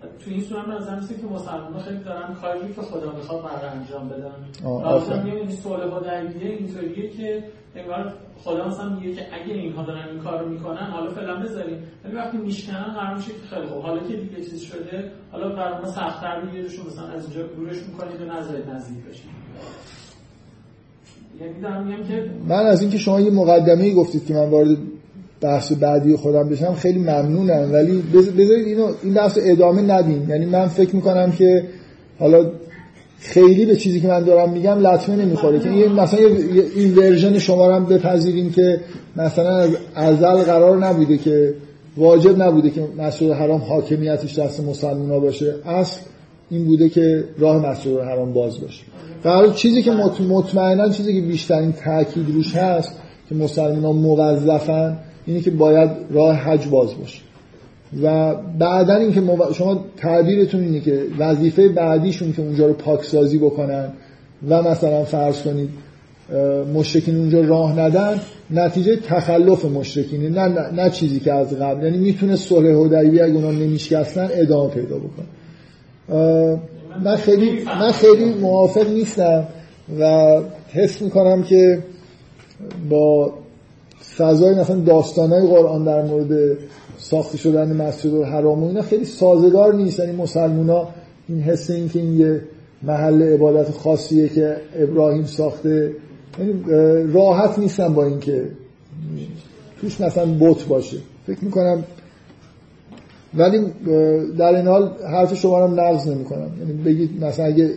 تو 0.00 0.30
این 0.30 0.40
صورت 0.40 0.68
نظر 0.68 0.94
میسه 0.94 1.14
که 1.14 1.26
مسلمان 1.26 1.78
خیلی 1.78 1.98
دارن 1.98 2.34
کاری 2.34 2.74
که 2.74 2.82
خدا 2.82 3.12
می‌خواد 3.12 3.42
بر 3.42 3.66
انجام 3.66 4.08
بدن. 4.08 4.32
لازم 4.64 5.24
این 5.24 5.50
صلح 5.50 5.86
با 5.86 6.00
درگیری 6.00 6.48
اینطوریه 6.48 7.10
که 7.10 7.44
انگار 7.76 8.14
خدا 8.38 8.68
مثلا 8.68 8.88
میگه 8.88 9.14
که 9.14 9.26
اگه 9.32 9.54
اینها 9.54 9.82
دارن 9.82 10.08
این 10.08 10.18
کارو 10.18 10.48
می‌کنن 10.48 10.90
حالا 10.90 11.10
فعلا 11.10 11.40
بذاریم 11.40 11.78
ولی 12.04 12.16
وقتی 12.16 12.36
میشکنن 12.36 12.94
قرار 12.94 13.16
میشه 13.16 13.32
که 13.32 13.46
خیلی 13.54 13.66
خوب. 13.66 13.82
حالا 13.82 14.08
که 14.08 14.16
دیگه 14.16 14.36
چیز 14.36 14.60
شده 14.60 15.12
حالا 15.32 15.48
برای 15.48 15.80
ما 15.82 15.86
سخت‌تر 15.86 16.40
بگیرشون 16.40 16.86
مثلا 16.86 17.06
از 17.08 17.24
اینجا 17.24 17.42
دورش 17.42 17.76
می‌کنید 17.76 18.20
و 18.20 18.24
نظر 18.24 18.74
نزدیک 18.74 19.04
بشید 19.04 19.30
یعنی 21.40 22.24
من 22.48 22.66
از 22.66 22.82
اینکه 22.82 22.98
شما 22.98 23.20
یه 23.20 23.30
مقدمه 23.30 23.94
گفتید 23.94 24.26
که 24.26 24.34
من 24.34 24.50
وارد 24.50 24.78
بحث 25.40 25.72
بعدی 25.72 26.16
خودم 26.16 26.48
بشم 26.48 26.74
خیلی 26.74 26.98
ممنونم. 26.98 27.72
ولی 27.72 28.02
بذارید 28.38 28.66
اینو 28.66 28.88
این 29.02 29.14
بحث 29.14 29.38
ادامه 29.42 29.82
ندیم. 29.82 30.30
یعنی 30.30 30.46
من 30.46 30.68
فکر 30.68 30.96
می‌کنم 30.96 31.32
که 31.32 31.62
حالا 32.18 32.50
خیلی 33.20 33.66
به 33.66 33.76
چیزی 33.76 34.00
که 34.00 34.08
من 34.08 34.24
دارم 34.24 34.50
میگم 34.50 34.86
لطمه 34.86 35.16
نمی‌خوره. 35.16 35.60
که 35.60 35.70
این 35.70 35.92
مثلا 35.92 36.20
این 36.76 36.94
ورژن 36.94 37.38
شما 37.38 37.76
رو 37.76 37.84
بپذیریم 37.84 38.50
که 38.50 38.80
مثلا 39.16 39.56
از 39.56 39.70
ازل 39.94 40.42
قرار 40.42 40.78
نبوده 40.86 41.18
که 41.18 41.54
واجب 41.96 42.42
نبوده 42.42 42.70
که 42.70 42.82
مسجد 42.98 43.30
حرام 43.30 43.60
حاکمیتش 43.60 44.38
دست 44.38 44.60
مسلمان 44.60 45.20
باشه. 45.20 45.54
اصل 45.66 46.00
این 46.50 46.64
بوده 46.64 46.88
که 46.88 47.24
راه 47.38 47.70
مسجد 47.70 48.00
حرام 48.00 48.32
باز 48.32 48.60
باشه. 48.60 48.82
در 49.24 49.52
چیزی 49.52 49.82
که 49.82 49.90
مطمئنا 50.28 50.88
چیزی 50.88 51.20
که 51.20 51.26
بیشترین 51.26 51.72
تاکید 51.72 52.34
روش 52.34 52.56
هست 52.56 52.92
که 53.28 53.34
مسلمان 53.34 53.96
موظفن 53.96 54.98
اینه 55.28 55.40
که 55.40 55.50
باید 55.50 55.90
راه 56.10 56.34
حج 56.34 56.68
باز 56.68 56.98
باشه. 56.98 57.20
و 58.02 58.34
بعدا 58.58 58.94
اینکه 58.94 59.22
شما 59.54 59.84
تعبیرتون 59.96 60.60
اینه 60.60 60.80
که 60.80 61.02
وظیفه 61.18 61.68
بعدیشون 61.68 62.32
که 62.32 62.42
اونجا 62.42 62.66
رو 62.66 62.72
پاکسازی 62.72 63.38
بکنن 63.38 63.88
و 64.48 64.62
مثلا 64.62 65.04
فرض 65.04 65.42
کنید 65.42 65.68
مشرکین 66.74 67.16
اونجا 67.16 67.40
راه 67.40 67.80
ندن 67.80 68.20
نتیجه 68.50 68.96
تخلف 68.96 69.64
مشرکینه 69.64 70.28
نه, 70.28 70.48
نه, 70.48 70.82
نه 70.82 70.90
چیزی 70.90 71.20
که 71.20 71.32
از 71.32 71.54
قبل. 71.58 71.84
یعنی 71.84 71.98
می‌تونه 71.98 72.36
صلح 72.36 72.96
حدیبیه 72.96 73.24
اگه 73.24 73.34
اونا 73.34 73.50
نمیشکستن 73.50 74.28
ادامه 74.32 74.70
پیدا 74.70 74.96
بکنه. 74.96 75.26
من 77.04 77.16
خیلی 77.16 77.64
من 77.64 77.92
خیلی 77.92 78.24
موافق 78.24 78.90
نیستم 78.90 79.44
و 80.00 80.36
حس 80.72 81.02
می‌کنم 81.02 81.42
که 81.42 81.78
با 82.90 83.32
فضای 84.16 84.54
مثلا 84.54 84.80
داستانهای 84.80 85.46
قرآن 85.46 85.84
در 85.84 86.02
مورد 86.02 86.58
ساخته 86.98 87.38
شدن 87.38 87.76
مسجد 87.76 88.14
الحرام 88.14 88.64
و 88.64 88.66
اینا 88.66 88.82
خیلی 88.82 89.04
سازگار 89.04 89.74
نیست. 89.74 89.98
یعنی 89.98 90.12
مسلمونا 90.12 90.88
این 91.28 91.40
حس 91.40 91.70
این 91.70 91.88
که 91.88 91.98
این 91.98 92.20
یه 92.20 92.42
محل 92.82 93.22
عبادت 93.22 93.70
خاصیه 93.70 94.28
که 94.28 94.56
ابراهیم 94.76 95.24
ساخته. 95.24 95.92
یعنی 96.38 96.62
راحت 97.12 97.58
نیستم 97.58 97.94
با 97.94 98.04
اینکه 98.04 98.44
توش 99.80 100.00
مثلا 100.00 100.26
بوت 100.26 100.68
باشه. 100.68 100.96
فکر 101.26 101.44
می‌کنم 101.44 101.84
ولی 103.34 103.66
در 104.38 104.54
این 104.54 104.66
حال 104.66 104.90
حرف 105.10 105.34
شما 105.34 105.66
رو 105.66 105.74
نقض 105.74 106.08
نمی 106.08 106.24
یعنی 106.60 106.72
بگید 106.72 107.24
مثلا 107.24 107.46
اگه 107.46 107.70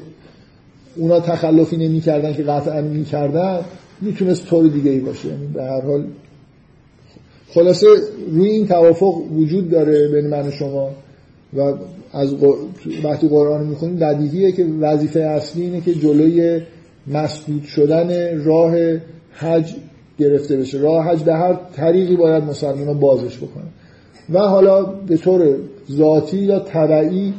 اونا 0.96 1.20
تخلفی 1.20 1.78
نمی 1.78 2.02
کردن 2.02 2.34
که 2.34 2.44
قطعا 2.44 2.82
می 2.82 3.06
کردن 3.06 3.60
می‌تونست 4.02 4.48
طور 4.48 4.68
دیگه 4.68 4.92
ای 4.92 5.00
باشه. 5.00 5.28
یعنی 5.28 5.48
به 5.48 5.64
هر 5.64 5.82
حال 5.82 6.06
خلاصه 7.54 7.88
روی 8.32 8.50
این 8.50 8.68
توافق 8.68 9.16
وجود 9.32 9.70
داره 9.70 10.08
بین 10.08 10.28
من 10.28 10.48
و 10.48 10.52
شما 10.52 10.90
و 11.58 11.74
از 12.14 12.36
وقتی 13.04 13.28
قرآن 13.28 13.68
می‌خونیم 13.68 13.96
بدیهیه 13.96 14.52
که 14.52 14.66
وظیفه 14.80 15.20
اصلی 15.20 15.62
اینه 15.62 15.82
که 15.82 15.94
جلوی 15.94 16.62
مسدود 17.08 17.64
شدن 17.64 18.38
راه 18.44 18.76
حج 19.32 19.74
گرفته 20.20 20.58
بشه. 20.58 20.78
راه 20.78 21.06
حج 21.06 21.24
به 21.24 21.34
هر 21.34 21.60
طریقی 21.76 22.16
باید 22.16 22.44
مسلمان 22.44 23.00
بازش 23.00 23.38
بکنن 23.38 23.68
و 24.30 24.40
حالا 24.40 24.84
به 24.84 25.18
طور 25.18 25.56
ذاتی 25.92 26.38
یا 26.38 26.60
طبعی 26.60 27.34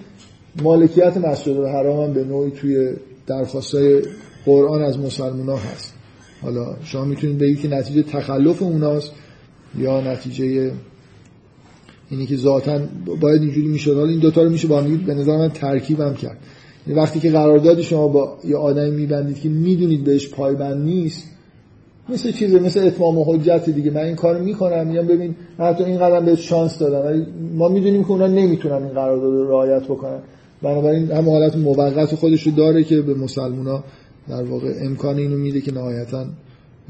مالکیت 0.62 1.16
مسجد 1.16 1.56
الحرام 1.56 2.04
هم 2.04 2.12
به 2.12 2.24
نوعی 2.24 2.50
توی 2.50 2.90
درخواستای 3.26 4.02
قرآن 4.46 4.82
از 4.82 4.98
مسلمان 4.98 5.58
هست. 5.58 5.94
حالا 6.42 6.76
شما 6.84 7.04
می‌تونید 7.04 7.38
بگید 7.38 7.60
که 7.60 7.68
نتیجه 7.68 8.02
تخلف 8.02 8.62
اوناست 8.62 9.12
یا 9.78 10.00
نتیجه 10.00 10.72
اینی 12.10 12.26
که 12.26 12.36
ذاتا 12.36 12.80
باید 13.20 13.42
اینجوری 13.42 13.68
می‌شد. 13.68 13.94
حالا 13.94 14.08
این 14.08 14.20
دوتا 14.20 14.42
رو 14.42 14.50
میشه 14.50 14.68
با 14.68 14.80
هم 14.80 14.96
به 14.96 15.14
نظر 15.14 15.36
من 15.36 15.48
ترکیب 15.48 16.00
هم 16.00 16.14
کرد. 16.14 16.38
یعنی 16.86 17.00
وقتی 17.00 17.20
که 17.20 17.30
قرارداد 17.30 17.80
شما 17.80 18.08
با 18.08 18.38
یه 18.44 18.56
آدمی 18.56 18.90
میبندید 18.90 19.40
که 19.40 19.48
می‌دونید 19.48 20.04
بهش 20.04 20.28
پایبند 20.28 20.84
نیست 20.84 21.28
مثل 22.08 22.32
چیزه 22.32 22.58
مثل 22.58 22.86
اتمام 22.86 23.18
و 23.18 23.24
حجت 23.24 23.70
دیگه. 23.70 23.90
من 23.90 24.00
این 24.00 24.16
کارو 24.16 24.44
می‌کنم 24.44 24.86
میگم 24.86 25.06
ببین 25.06 25.34
حتی 25.58 25.84
این 25.84 25.98
قدم 25.98 26.24
به 26.24 26.36
شانس 26.36 26.78
دادم. 26.78 27.06
ولی 27.06 27.26
ما 27.54 27.68
می‌دونیم 27.68 28.04
که 28.04 28.10
اونا 28.10 28.26
نمی‌تونن 28.26 28.74
این 28.74 28.88
قرارداد 28.88 29.32
رو 29.32 29.48
رعایت 29.48 29.84
بکنن. 29.84 30.18
بنابراین 30.62 31.10
هم 31.10 31.28
حالت 31.28 31.56
موقت 31.56 32.14
خودش 32.14 32.42
رو 32.42 32.52
داره 32.52 32.84
که 32.84 33.00
به 33.02 33.14
مسلمونا 33.14 33.84
در 34.28 34.42
واقع 34.42 34.74
امکان 34.80 35.18
اینو 35.18 35.36
میده 35.36 35.60
که 35.60 35.72
نهایتا 35.72 36.26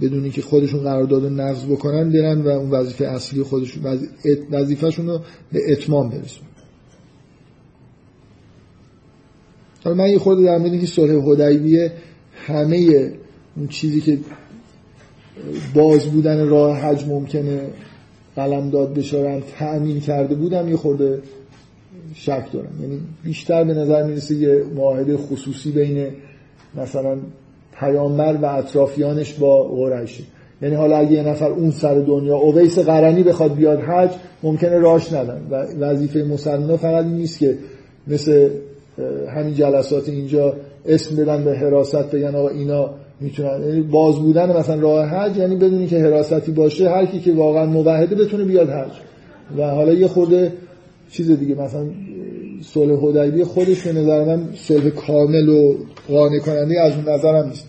بدونی 0.00 0.30
که 0.30 0.42
خودشون 0.42 0.80
قرارداد 0.80 1.26
نقض 1.26 1.64
بکنن 1.64 2.10
برن 2.10 2.40
و 2.40 2.48
اون 2.48 2.70
وظیفه 2.70 3.04
اصلی 3.04 3.42
خودشون 3.42 3.98
وظیفهشون 4.50 5.06
رو 5.06 5.20
به 5.52 5.72
اتمام 5.72 6.08
برسون 6.08 6.44
حالا 9.84 9.96
من 9.96 10.10
یه 10.10 10.18
خود 10.18 10.44
در 10.44 10.58
مورد 10.58 10.80
که 10.80 10.86
صلح 10.86 11.12
حدیبیه 11.12 11.92
همه 12.46 13.10
اون 13.56 13.68
چیزی 13.68 14.00
که 14.00 14.18
باز 15.74 16.04
بودن 16.04 16.48
راه 16.48 16.78
حج 16.78 17.04
ممکنه 17.04 17.60
قلم 18.36 18.70
داد 18.70 18.94
بشارن 18.94 19.42
تأمین 19.58 20.00
کرده 20.00 20.34
بودم 20.34 20.68
یه 20.68 20.76
خورده 20.76 21.22
شک 22.14 22.52
دارم. 22.52 22.72
یعنی 22.82 23.00
بیشتر 23.24 23.64
به 23.64 23.74
نظر 23.74 24.02
می‌رسه 24.02 24.34
یه 24.34 24.64
معاهده 24.76 25.16
خصوصی 25.16 25.72
بین 25.72 26.06
مثلا 26.76 27.16
پیامبر 27.78 28.36
و 28.42 28.46
اطرافیانش 28.46 29.34
با 29.34 29.62
قریشه 29.62 30.22
یعنی 30.62 30.74
حالا 30.74 30.96
اگه 30.96 31.12
یه 31.12 31.22
نفر 31.22 31.50
اون 31.50 31.70
سر 31.70 31.94
دنیا 31.94 32.36
اویس 32.36 32.78
قرنی 32.78 33.22
بخواد 33.22 33.54
بیاد 33.54 33.80
حج 33.80 34.10
ممکنه 34.42 34.78
راش 34.78 35.12
ندن. 35.12 35.40
و 35.50 35.66
وظیفه 35.80 36.22
مسلمان 36.22 36.76
فقط 36.76 37.04
این 37.04 37.14
نیست 37.14 37.38
که 37.38 37.58
مثل 38.06 38.48
همین 39.36 39.54
جلسات 39.54 40.08
اینجا 40.08 40.54
اسم 40.86 41.16
بدن 41.16 41.44
به 41.44 41.58
حراست 41.58 42.10
بگن 42.10 42.34
آقا 42.34 42.48
اینا 42.48 42.90
می‌تونن. 43.20 43.62
یعنی 43.68 43.80
باز 43.80 44.16
بودن 44.16 44.56
مثلا 44.56 44.80
راه 44.80 45.06
حج 45.06 45.36
یعنی 45.36 45.56
بدونی 45.56 45.86
که 45.86 45.98
حراستی 45.98 46.52
باشه 46.52 46.90
هر 46.90 47.06
کی 47.06 47.20
که 47.20 47.32
واقعا 47.32 47.66
موحده 47.66 48.14
بتونه 48.14 48.44
بیاد 48.44 48.70
حج. 48.70 48.92
و 49.58 49.70
حالا 49.70 49.92
یه 49.92 50.08
خورده 50.08 50.52
چیز 51.10 51.30
دیگه 51.30 51.54
مثلا 51.54 51.86
صلح 52.64 53.20
حدیبیه 53.20 53.44
خودش 53.44 53.82
به 53.82 53.92
نظر 53.92 54.24
من 54.24 54.48
صلح 54.54 54.88
کامل 54.88 55.48
و 55.48 55.74
قانع 56.08 56.38
کننده 56.38 56.80
از 56.80 56.92
اون 56.92 57.08
نظرم 57.08 57.48
نیست. 57.48 57.64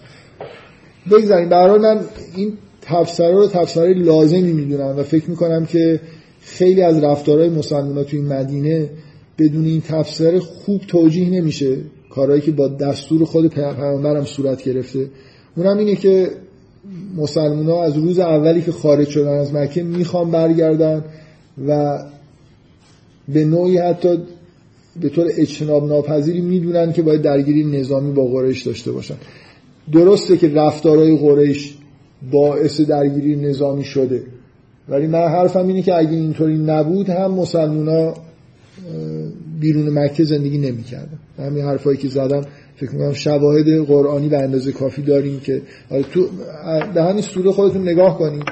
بگذاریم. 1.11 1.49
برای 1.49 1.79
من 1.79 1.99
این 2.35 2.53
تفسیر 2.81 3.31
رو 3.31 3.47
تفسیر 3.47 3.97
لازمی 3.97 4.53
می‌دونم 4.53 4.99
و 4.99 5.03
فکر 5.03 5.29
می‌کنم 5.29 5.65
که 5.65 5.99
خیلی 6.41 6.81
از 6.81 7.03
رفتارهای 7.03 7.49
مسلمان 7.49 8.03
توی 8.03 8.21
مدینه 8.21 8.89
بدون 9.39 9.65
این 9.65 9.81
تفسیر 9.81 10.39
خوب 10.39 10.81
توجیه 10.87 11.29
نمیشه. 11.29 11.77
کارهایی 12.09 12.41
که 12.41 12.51
با 12.51 12.67
دستور 12.67 13.25
خود 13.25 13.47
پیغمبرم 13.47 14.25
صورت 14.25 14.63
گرفته. 14.63 15.07
اونم 15.57 15.77
اینه 15.77 15.95
که 15.95 16.29
مسلمان 17.17 17.65
ها 17.65 17.83
از 17.83 17.97
روز 17.97 18.19
اولی 18.19 18.61
که 18.61 18.71
خارج 18.71 19.07
شدن 19.07 19.37
از 19.37 19.53
مکه 19.53 19.83
می‌خوان 19.83 20.31
برگردن 20.31 21.03
و 21.67 21.99
به 23.27 23.45
نوعی 23.45 23.77
حتی 23.77 24.17
به 25.01 25.09
طور 25.09 25.27
اجتناب 25.37 25.87
ناپذیری 25.87 26.41
می‌دونن 26.41 26.93
که 26.93 27.01
باید 27.01 27.21
درگیری 27.21 27.63
نظامی 27.63 28.11
با 28.11 28.25
قریش 28.25 28.61
داشته 28.61 28.91
باشن. 28.91 29.15
درسته 29.91 30.37
که 30.37 30.49
رفتارهای 30.49 31.17
قریش 31.17 31.77
باعث 32.31 32.81
درگیری 32.81 33.35
نظامی 33.35 33.83
شده. 33.83 34.23
ولی 34.89 35.07
من 35.07 35.27
حرفم 35.27 35.67
اینه 35.67 35.81
که 35.81 35.95
اگه 35.95 36.11
اینطوری 36.11 36.57
نبود 36.57 37.09
هم 37.09 37.31
مسلمان 37.31 38.13
بیرون 39.59 39.89
مکه 39.89 40.23
زندگی 40.23 40.57
نمی‌کردن. 40.57 41.19
همین 41.37 41.63
حرفایی 41.63 41.97
که 41.97 42.07
زدم 42.07 42.41
فکر 42.75 42.91
می‌کنم 42.91 43.13
شواهد 43.13 43.85
قرآنی 43.87 44.29
به 44.29 44.37
اندازه 44.37 44.71
کافی 44.71 45.01
داریم 45.01 45.39
که 45.39 45.61
تو 46.11 46.27
به 46.93 47.03
همین 47.03 47.21
سوره 47.21 47.51
خودتون 47.51 47.81
نگاه 47.81 48.17
کنید 48.17 48.43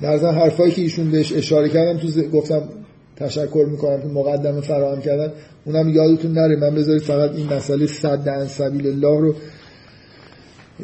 در 0.00 0.32
حرفایی 0.32 0.72
که 0.72 0.82
ایشون 0.82 1.10
بهش 1.10 1.32
اشاره 1.32 1.68
کردم 1.68 1.98
تو 1.98 2.22
گفتم 2.22 2.62
تشکر 3.18 3.66
می‌کنم 3.70 4.00
که 4.00 4.08
مقدمه 4.08 4.60
فراهم 4.60 5.00
کردن. 5.00 5.32
اونم 5.64 5.88
یادتون 5.88 6.32
نره 6.32 6.56
من 6.56 6.74
بذارید 6.74 7.02
فقط 7.02 7.30
این 7.34 7.52
مسئله 7.52 7.86
صد 7.86 8.28
عن 8.28 8.46
سبیل 8.46 8.86
الله 8.86 9.20
رو. 9.20 9.34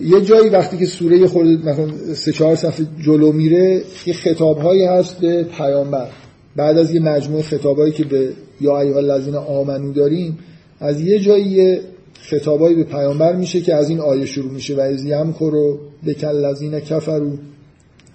یه 0.02 0.20
جایی 0.20 0.50
وقتی 0.50 0.76
که 0.76 0.86
سوره 0.86 1.26
خود 1.26 1.46
مثلا 1.46 2.14
سه 2.14 2.32
چهار 2.32 2.56
صفحه 2.56 2.86
جلو 3.06 3.32
میره 3.32 3.82
یه 4.06 4.14
خطاب 4.14 4.58
هایی 4.58 4.84
هست 4.84 5.20
به 5.20 5.42
پیامبر. 5.42 6.08
بعد 6.56 6.78
از 6.78 6.94
یه 6.94 7.00
مجموعه 7.00 7.42
خطابایی 7.42 7.92
که 7.92 8.04
به 8.04 8.30
یا 8.60 8.80
ایها 8.80 8.98
الذین 8.98 9.34
آمنو 9.34 9.92
داریم 9.92 10.38
از 10.80 11.00
یه 11.00 11.18
جایی 11.18 11.78
خطابایی 12.20 12.76
به 12.76 12.84
پیامبر 12.84 13.36
میشه 13.36 13.60
که 13.60 13.74
از 13.74 13.88
این 13.88 14.00
آیه 14.00 14.26
شروع 14.26 14.52
میشه. 14.52 14.76
و 14.76 14.80
از 14.80 15.04
یمکرو 15.04 15.78
بکل 16.06 16.26
الذین 16.26 16.80
کفروا 16.80 17.32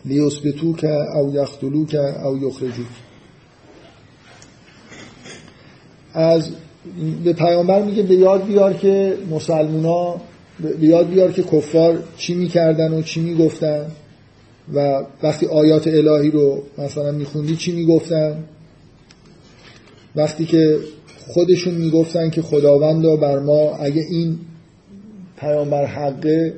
لیثبتوک 0.05 0.85
او 1.15 1.33
یقتلوک 1.33 1.95
او 2.25 2.37
یخرجوک. 2.37 3.08
از 6.13 6.49
به 7.23 7.33
پیامبر 7.33 7.81
میگه 7.81 8.03
به 8.03 8.15
یاد 8.15 8.45
بیار 8.45 8.73
که 8.73 9.17
مسلمونا 9.31 10.15
به 10.59 10.87
یاد 10.87 11.09
بیار 11.09 11.31
که 11.31 11.43
کفار 11.43 12.03
چی 12.17 12.33
می‌کردن 12.35 12.93
و 12.93 13.01
چی 13.01 13.19
می‌گفتن 13.19 13.85
و 14.73 15.03
وقتی 15.23 15.45
آیات 15.45 15.87
الهی 15.87 16.31
رو 16.31 16.63
مثلا 16.77 17.11
میخوندی 17.11 17.55
چی 17.55 17.71
می‌گفتن؟ 17.71 18.43
وقتی 20.15 20.45
که 20.45 20.77
خودشون 21.27 21.73
می‌گفتن 21.73 22.29
که 22.29 22.41
خداوند 22.41 23.19
بر 23.19 23.39
ما 23.39 23.75
اگه 23.75 24.01
این 24.09 24.39
پیامبر 25.39 25.85
حقه 25.85 26.53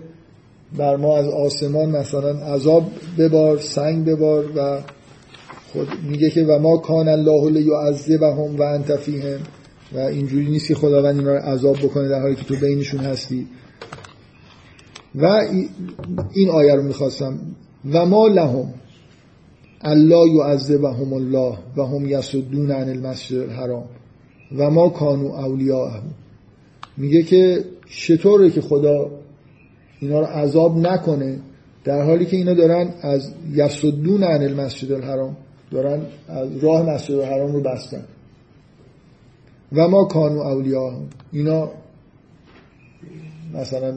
بر 0.78 0.95
ما 0.95 1.18
از 1.18 1.28
آسمان 1.28 1.90
مثلا 1.90 2.30
عذاب 2.30 2.84
ببار 3.18 3.57
سنگ 3.57 4.06
ببار 4.06 4.45
و 4.56 4.80
خود 5.73 5.88
میگه 6.10 6.30
که 6.30 6.43
و 6.43 6.60
ما 6.60 6.77
کان 6.77 7.07
الله 7.07 7.49
لیعذبهم 7.49 8.56
و 8.56 8.61
انت 8.61 8.95
فیهم. 8.95 9.39
و 9.93 9.99
اینجوری 9.99 10.49
نیست 10.49 10.68
که 10.68 10.76
خداوند 10.76 11.18
اینا 11.18 11.31
رو 11.31 11.39
عذاب 11.39 11.77
بکنه 11.77 12.07
در 12.07 12.22
حالی 12.22 12.35
که 12.35 12.43
تو 12.43 12.56
بینشون 12.56 12.99
هستی. 12.99 13.48
و 15.15 15.26
این 16.34 16.49
آیه 16.49 16.76
رو 16.76 16.84
می‌خواستم. 16.84 17.39
و 17.91 18.06
ما 18.06 18.27
لهم 18.27 18.73
الله 19.81 20.35
یعذبهم 20.35 21.14
الله 21.14 21.57
و 21.77 21.84
هم 21.84 22.06
یسدون 22.06 22.72
عن 22.72 22.89
المسجد 22.89 23.38
الحرام 23.38 23.85
و 24.57 24.69
ما 24.69 24.89
کانو 24.89 25.27
اولیاء 25.27 25.91
میگه 26.98 27.23
که 27.23 27.65
چطوره 27.89 28.49
که 28.49 28.61
خدا 28.61 29.11
اینا 29.99 30.19
رو 30.19 30.26
عذاب 30.26 30.77
نکنه 30.77 31.39
در 31.84 32.02
حالی 32.02 32.26
که 32.26 32.38
اینا 32.38 32.53
دارن 32.53 32.93
از 33.02 33.34
یسدون 33.53 34.23
عن 34.23 34.43
المسجد 34.43 34.91
الحرام 34.91 35.38
دارن 35.72 36.02
راه 36.61 36.89
مسجد 36.89 37.15
الحرام 37.15 37.53
رو 37.53 37.61
بستن. 37.61 38.03
و 39.73 39.88
ما 39.88 40.06
کانو 40.06 40.39
اولیاء 40.39 40.93
اینا 41.31 41.72
مثلا 43.53 43.93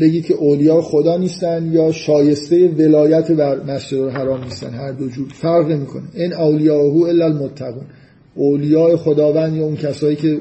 بگید 0.00 0.26
که 0.26 0.34
اولیا 0.34 0.82
خدا 0.82 1.16
نیستن 1.16 1.72
یا 1.72 1.92
شایسته 1.92 2.68
ولایت 2.68 3.30
بر 3.30 3.62
مسجد 3.62 3.98
الحرام 3.98 4.44
نیستن 4.44 4.74
هر 4.74 4.92
دو 4.92 5.08
جور. 5.08 5.28
فرق 5.28 5.70
نمی‌کنه. 5.70 6.02
این 6.14 6.32
اولیاءه 6.32 7.08
الا 7.08 7.24
المتقون. 7.24 7.86
اولیاء 8.34 8.96
خداوند 8.96 9.56
یا 9.56 9.64
اون 9.64 9.76
کسایی 9.76 10.16
که 10.16 10.40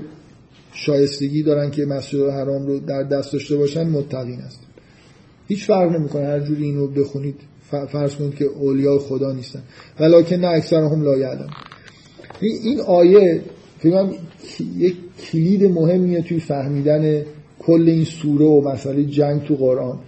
شایستگی 0.73 1.43
دارن 1.43 1.71
که 1.71 1.85
مسجد 1.85 2.19
الحرام 2.19 2.67
رو 2.67 2.79
در 2.79 3.03
دست 3.03 3.33
داشته 3.33 3.55
باشن 3.55 3.89
متقین 3.89 4.39
هستن 4.39 4.72
هیچ 5.53 5.65
فرق 5.65 5.91
نمی‌کنه 5.91 6.25
هر 6.25 6.39
جوری 6.39 6.63
اینو 6.63 6.87
بخونید 6.87 7.35
فرض 7.91 8.15
کنید 8.15 8.35
که 8.35 8.45
اولیاء 8.45 8.97
خدا 8.97 9.31
نیستن. 9.31 9.61
ولکن 9.99 10.35
نه 10.35 10.47
اکثرهم 10.47 11.03
لا 11.03 11.17
یعلم. 11.17 11.49
این 12.41 12.79
آیه 12.79 13.41
فکر 13.79 14.05
یک 14.77 14.95
کلید 15.31 15.63
مهمیه 15.63 16.21
توی 16.21 16.39
فهمیدن 16.39 17.23
کل 17.59 17.89
این 17.89 18.03
سوره 18.03 18.45
و 18.45 18.69
مسئله 18.69 19.03
جنگ 19.03 19.43
تو 19.43 19.55
قرآن. 19.55 19.99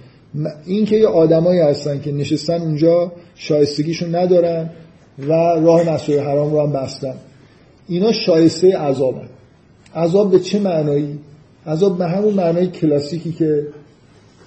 این 0.66 0.86
که 0.86 0.96
یه 0.96 1.08
آدمایی 1.08 1.60
هستن 1.60 2.02
که 2.02 2.12
نشستن 2.12 2.62
اونجا 2.62 3.12
شایستگیشون 3.36 4.16
ندارن 4.16 4.70
و 5.20 5.32
راه 5.66 5.90
مسجد 5.94 6.20
حرام 6.20 6.52
رو 6.52 6.62
هم 6.62 6.74
بستن. 6.74 7.16
اینا 7.88 8.12
شایسته 8.12 8.78
عذابن. 8.78 9.30
عذاب 9.96 10.32
به 10.32 10.40
چه 10.40 10.60
معنایی؟ 10.60 11.20
عذاب 11.68 11.98
به 11.98 12.06
همون 12.06 12.34
معنای 12.34 12.68
کلاسیکی 12.68 13.32
که 13.32 13.68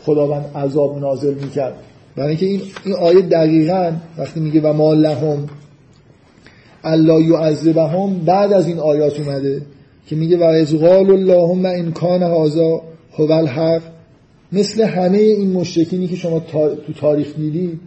خداوند 0.05 0.45
عذاب 0.57 0.99
نازل 0.99 1.35
می‌کرد. 1.35 1.75
برای 2.17 2.29
اینکه 2.29 2.47
این 2.47 2.61
این 2.85 2.95
آیه 2.95 3.23
دقیقا 3.23 3.93
وقتی 4.19 4.41
میگه 4.41 4.61
و 4.61 4.73
ما 4.73 4.95
لهم 4.95 5.47
الله 6.85 7.23
یعذبهم 7.23 8.19
بعد 8.19 8.53
از 8.53 8.69
این 8.69 8.79
آیات 8.79 9.21
اومده 9.21 9.63
که 10.07 10.17
میگه 10.17 10.39
و 10.39 10.43
از 10.43 10.75
قال 10.75 11.11
اللهم 11.11 11.67
ان 11.67 11.93
کان 11.93 12.23
هذا 12.23 12.83
هو 13.13 13.33
الحق 13.33 13.83
مثل 14.53 14.83
همه 14.83 15.19
این 15.19 15.53
مشرکینی 15.53 16.09
که 16.09 16.17
شما 16.17 16.41
تو 16.87 16.93
تاریخ 17.01 17.37
دیدید 17.37 17.81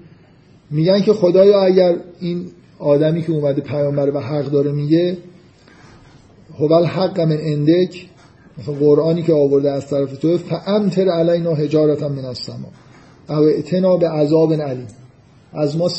میگن 0.71 1.01
که 1.01 1.13
خدایا 1.13 1.61
اگر 1.61 1.95
این 2.19 2.45
آدمی 2.79 3.21
که 3.21 3.31
اومده 3.31 3.61
پیامبر 3.61 4.15
و 4.15 4.19
حق 4.19 4.45
داره 4.45 4.71
میگه 4.71 5.17
هو 6.59 6.73
الحق 6.73 7.19
من 7.19 7.37
اندک 7.41 8.07
مثلا 8.57 8.73
قرآنی 8.73 9.23
که 9.23 9.33
آورده 9.33 9.71
از 9.71 9.87
طرف 9.87 10.17
تو 10.17 10.37
فامتر 10.37 11.09
علینا 11.09 11.53
حجارتا 11.53 12.09
من 12.09 12.25
السما 12.25 12.67
او 13.29 13.35
اتنا 13.35 13.97
به 13.97 14.09
عذاب 14.09 14.53
علیم. 14.53 14.87
از 15.53 15.77
ما 15.77 15.89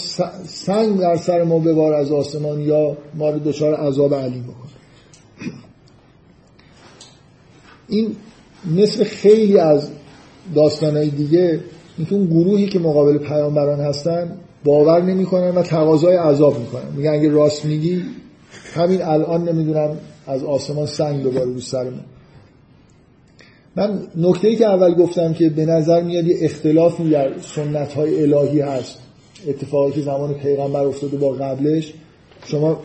سنگ 0.45 0.99
در 0.99 1.16
سر 1.16 1.43
ما 1.43 1.59
ببار 1.59 1.95
از 1.95 2.12
آسمان 2.12 2.61
یا 2.61 2.97
ما 3.15 3.31
رو 3.31 3.39
دچار 3.39 3.74
عذاب 3.74 4.15
علیم 4.15 4.43
بکن. 4.43 4.69
این 7.89 8.16
مثل 8.77 9.05
خیلی 9.05 9.59
از 9.59 9.89
داستانهای 10.55 11.09
دیگه 11.09 11.61
اینکه 11.99 12.15
اون 12.15 12.27
گروهی 12.27 12.66
که 12.66 12.79
مقابل 12.79 13.19
پیامبران 13.19 13.81
هستن 13.81 14.37
باور 14.65 15.03
نمی‌کنن 15.03 15.51
و 15.51 15.62
تقاضای 15.62 16.16
عذاب 16.16 16.59
می‌کنن. 16.59 16.93
میگن 16.97 17.11
اگه 17.11 17.31
راست 17.31 17.65
میگی 17.65 18.03
همین 18.74 19.03
الان 19.03 19.49
نمی‌دونم 19.49 19.97
از 20.27 20.45
آسمان 20.45 20.87
سنگ 20.87 21.23
بباره 21.23 21.45
رو 21.45 21.61
سر 21.61 21.85
ما. 21.85 22.01
من 23.77 23.99
نکته 24.16 24.49
ای 24.49 24.57
که 24.57 24.66
اول 24.66 24.94
گفتم 24.94 25.32
که 25.32 25.49
به 25.49 25.66
نظر 25.66 26.03
میاد 26.03 26.27
یه 26.27 26.36
اختلافی 26.40 27.11
در 27.11 27.31
سنت 27.40 27.93
های 27.93 28.23
الهی 28.23 28.61
هست. 28.61 28.99
اتفاقی 29.49 29.93
که 29.93 30.01
زمان 30.01 30.35
پیغمبر 30.35 30.85
افتاده 30.85 31.16
با 31.16 31.31
قبلش. 31.31 31.94
شما 32.47 32.81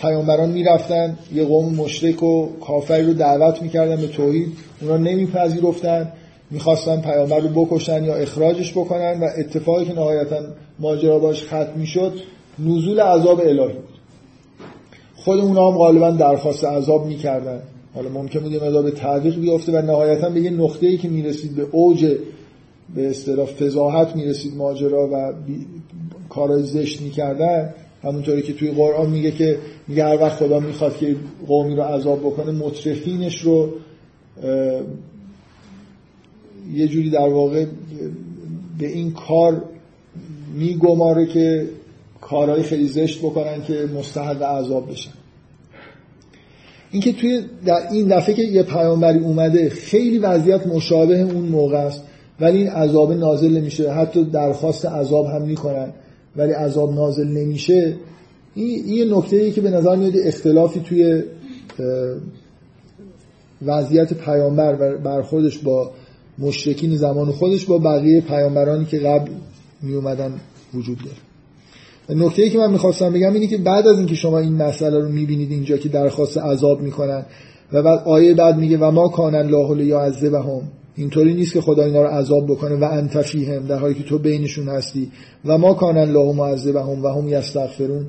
پیامبران 0.00 0.50
می‌رفتن 0.50 1.18
یه 1.34 1.44
قوم 1.44 1.74
مشرک 1.74 2.22
و 2.22 2.48
کافری 2.60 3.06
رو 3.06 3.12
دعوت 3.12 3.62
می‌کردن 3.62 3.96
به 3.96 4.06
توحید. 4.06 4.52
اونا 4.80 4.96
نمیپذیرفتن. 4.96 6.12
می‌خواستن 6.50 7.00
پیامبر 7.00 7.38
رو 7.38 7.48
بکشن 7.48 8.04
یا 8.04 8.14
اخراجش 8.14 8.72
بکنن 8.72 9.20
و 9.20 9.28
اتفاقی 9.38 9.84
که 9.84 9.92
نهایتا 9.92 10.36
ماجرا 10.78 11.18
باش 11.18 11.44
ختم 11.44 11.72
می‌شد 11.76 12.12
نزول 12.58 13.00
عذاب 13.00 13.40
الهی 13.40 13.54
بود. 13.54 13.98
خود 15.16 15.38
اونا 15.38 15.70
هم 15.70 15.78
غالبا 15.78 16.10
درخواست 16.10 16.64
عذاب 16.64 17.06
می‌کردن. 17.06 17.60
حالا 17.94 18.08
ممکن 18.08 18.40
بود 18.40 18.52
یه 18.52 18.64
مقدار 18.64 18.82
به 18.82 18.90
تعویق 18.90 19.40
بیفته 19.40 19.72
و 19.72 19.82
نهایتا 19.82 20.30
به 20.30 20.40
یه 20.40 20.50
نقطه 20.50 20.86
ای 20.86 20.96
که 20.96 21.08
می‌رسید 21.08 21.54
به 21.54 21.66
اوج 21.70 22.16
به 22.94 23.10
اصطلاح 23.10 23.46
فضاحت 23.46 24.16
می‌رسید 24.16 24.56
ماجرا 24.56 25.08
و 25.12 25.32
کارهای 26.28 26.62
زشت 26.62 27.00
می‌کردن. 27.00 27.74
همونطوری 28.02 28.42
که 28.42 28.52
توی 28.52 28.70
قرآن 28.70 29.10
میگه 29.10 29.30
که 29.30 29.58
میگه 29.88 30.04
هر 30.04 30.22
وقت 30.22 30.36
خدا 30.36 30.60
می‌خواد 30.60 30.96
که 30.96 31.16
قومی 31.46 31.76
رو 31.76 31.82
عذاب 31.82 32.20
بکنه 32.20 32.52
مطرفینش 32.52 33.40
رو 33.40 33.68
یه 36.74 36.88
جوری 36.88 37.10
در 37.10 37.28
واقع 37.28 37.66
به 38.78 38.86
این 38.86 39.12
کار 39.12 39.64
میگماره 40.54 41.26
که 41.26 41.68
کارهای 42.20 42.62
خیلی 42.62 42.86
زشت 42.86 43.18
بکنن 43.18 43.62
که 43.62 43.88
مستحق 43.98 44.42
عذاب 44.42 44.90
بشن. 44.90 45.10
اینکه 46.92 47.12
توی 47.12 47.40
در 47.66 47.88
این 47.92 48.08
دفعه 48.08 48.34
که 48.34 48.42
یه 48.42 48.62
پیامبری 48.62 49.18
اومده 49.18 49.68
خیلی 49.68 50.18
وضعیت 50.18 50.66
مشابه 50.66 51.20
اون 51.20 51.44
موقع 51.44 51.78
است. 51.78 52.02
ولی 52.40 52.58
این 52.58 52.68
عذاب 52.68 53.12
نازل 53.12 53.56
نمیشه. 53.56 53.92
حتی 53.92 54.24
درخواست 54.24 54.86
عذاب 54.86 55.26
هم 55.26 55.42
می‌کنن. 55.42 55.92
ولی 56.36 56.52
عذاب 56.52 56.94
نازل 56.94 57.28
نمیشه. 57.28 57.96
این 58.54 58.88
یه 58.88 59.16
نکته 59.16 59.36
ای 59.36 59.50
که 59.52 59.60
به 59.60 59.70
نظر 59.70 59.96
میاد 59.96 60.12
اختلافی 60.24 60.80
توی 60.80 61.22
وضعیت 63.62 64.12
پیامبر 64.12 64.76
و 64.80 64.98
برخوردش 64.98 65.58
با 65.58 65.90
مشرکین 66.38 66.96
زمان 66.96 67.32
خودش 67.32 67.64
با 67.64 67.78
بقیه 67.78 68.20
پیامبرانی 68.20 68.84
که 68.84 68.98
قبل 68.98 69.30
می 69.82 69.94
اومدن 69.94 70.40
وجود 70.74 70.98
داره. 70.98 71.31
نکته 72.08 72.42
ای 72.42 72.50
که 72.50 72.58
من 72.58 72.70
می‌خواستم 72.70 73.12
بگم 73.12 73.32
اینه 73.32 73.46
که 73.46 73.58
بعد 73.58 73.86
از 73.86 73.98
اینکه 73.98 74.14
شما 74.14 74.38
این 74.38 74.54
مسئله 74.54 74.98
رو 74.98 75.08
می‌بینید 75.08 75.50
اینجا 75.50 75.76
که 75.76 75.88
درخواست 75.88 76.38
عذاب 76.38 76.80
می‌کنن 76.80 77.26
و 77.72 77.82
بعد 77.82 78.02
آیه 78.04 78.34
بعد 78.34 78.56
میگه 78.56 78.78
و 78.78 78.90
ما 78.90 79.08
کان 79.08 79.34
الله 79.34 79.74
لیعذبهم 79.74 80.62
اینطوری 80.96 81.34
نیست 81.34 81.52
که 81.52 81.60
خدا 81.60 81.84
اینا 81.84 82.02
رو 82.02 82.08
عذاب 82.08 82.46
بکنه 82.46 82.76
و 82.76 82.84
انت 82.84 83.22
فیهم 83.22 83.66
در 83.66 83.78
حالی 83.78 83.94
که 83.94 84.02
تو 84.02 84.18
بینشون 84.18 84.68
هستی 84.68 85.12
و 85.44 85.58
ما 85.58 85.74
کان 85.74 85.98
الله 85.98 86.32
معذبهم 86.32 87.04
و 87.04 87.08
هم 87.08 87.28
یستغفرون 87.28 88.06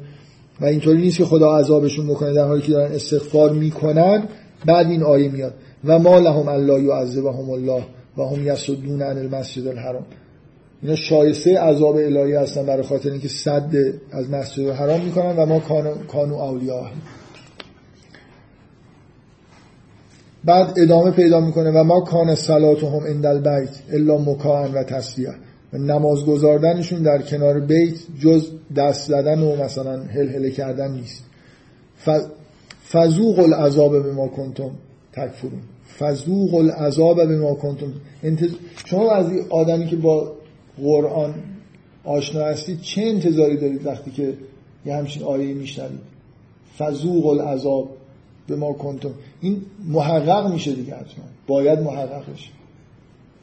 و 0.61 0.65
اینطوری 0.65 1.01
نیست 1.01 1.17
که 1.17 1.25
خدا 1.25 1.57
عذابشون 1.57 2.07
بکنه 2.07 2.33
در 2.33 2.47
حالی 2.47 2.61
که 2.61 2.71
دارن 2.71 2.91
استغفار 2.91 3.51
می‌کنن 3.51 4.27
بعد 4.65 4.87
این 4.87 5.03
آیه 5.03 5.31
میاد 5.31 5.53
و 5.85 5.99
ما 5.99 6.19
لهم 6.19 6.47
الله 6.47 6.83
یعذبهم 6.83 7.49
الله 7.49 7.83
و 8.17 8.23
هم 8.23 8.47
یسدون 8.47 9.01
عن 9.01 9.17
المسجد 9.17 9.67
الحرام 9.67 10.05
اینا 10.83 10.95
شایسته 10.95 11.59
عذاب 11.59 11.95
الهی 11.95 12.33
هستن 12.33 12.65
برای 12.65 12.83
خاطر 12.83 13.11
اینکه 13.11 13.27
صد 13.27 13.71
از 14.11 14.29
مسجد 14.29 14.67
الحرام 14.67 15.01
می‌کنن 15.01 15.35
و 15.35 15.45
ما 15.45 15.59
کانو 16.07 16.35
اولیاء 16.35 16.87
بعد 20.45 20.73
ادامه 20.77 21.11
پیدا 21.11 21.39
می‌کنه 21.39 21.71
و 21.71 21.83
ما 21.83 22.01
کان 22.01 22.35
صلاتهم 22.35 23.07
عند 23.07 23.25
البیت 23.25 23.69
الا 23.93 24.17
مکان 24.17 24.73
و 24.73 24.83
تصدیه 24.83 25.33
و 25.73 25.77
نماز 25.77 26.25
گذاردنشون 26.25 27.03
در 27.03 27.21
کنار 27.21 27.59
بیت 27.59 27.95
جز 28.21 28.51
دست 28.75 29.07
زدن 29.07 29.39
و 29.39 29.63
مثلا 29.63 30.03
هل 30.03 30.29
هله 30.29 30.51
کردن 30.51 30.91
نیست. 30.91 31.23
فزوق 32.91 33.39
العذاب 33.39 34.03
به 34.03 34.11
ما 34.11 34.27
کنتم 34.27 34.71
تکفرون. 35.13 35.61
فزوق 35.99 36.53
العذاب 36.53 37.27
به 37.27 37.37
ما 37.37 37.53
کنتم 37.53 37.93
شما 38.85 39.11
از 39.11 39.31
آدمی 39.49 39.87
که 39.87 39.95
با 39.95 40.33
قرآن 40.81 41.33
آشنا 42.03 42.45
هستید 42.45 42.81
چه 42.81 43.01
انتظاری 43.01 43.57
دارید 43.57 43.85
وقتی 43.85 44.11
که 44.11 44.33
یه 44.85 44.95
همچین 44.95 45.23
آیه 45.23 45.53
میشنوید؟ 45.53 45.99
فزوق 46.77 47.27
العذاب 47.27 47.89
به 48.47 48.55
ما 48.55 48.73
کنتم. 48.73 49.11
این 49.41 49.61
محقق 49.87 50.53
میشه 50.53 50.73
دیگه 50.73 50.95
حتما. 50.95 51.25
باید 51.47 51.79
محقق 51.79 52.33
بشه. 52.33 52.49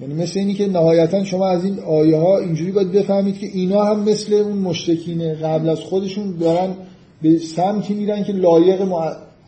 یعنی 0.00 0.14
مثل 0.14 0.38
اینی 0.38 0.54
که 0.54 0.66
نهایتا 0.66 1.24
شما 1.24 1.48
از 1.48 1.64
این 1.64 1.78
آیه 1.78 2.16
ها 2.16 2.38
اینجوری 2.38 2.72
باید 2.72 2.92
بفهمید 2.92 3.38
که 3.38 3.46
اینا 3.46 3.84
هم 3.84 4.00
مثل 4.00 4.34
اون 4.34 4.58
مشتکین 4.58 5.34
قبل 5.34 5.68
از 5.68 5.80
خودشون 5.80 6.36
دارن 6.36 6.74
به 7.22 7.38
سمتی 7.38 7.94
میرن 7.94 8.24
که 8.24 8.32
لایق 8.32 8.80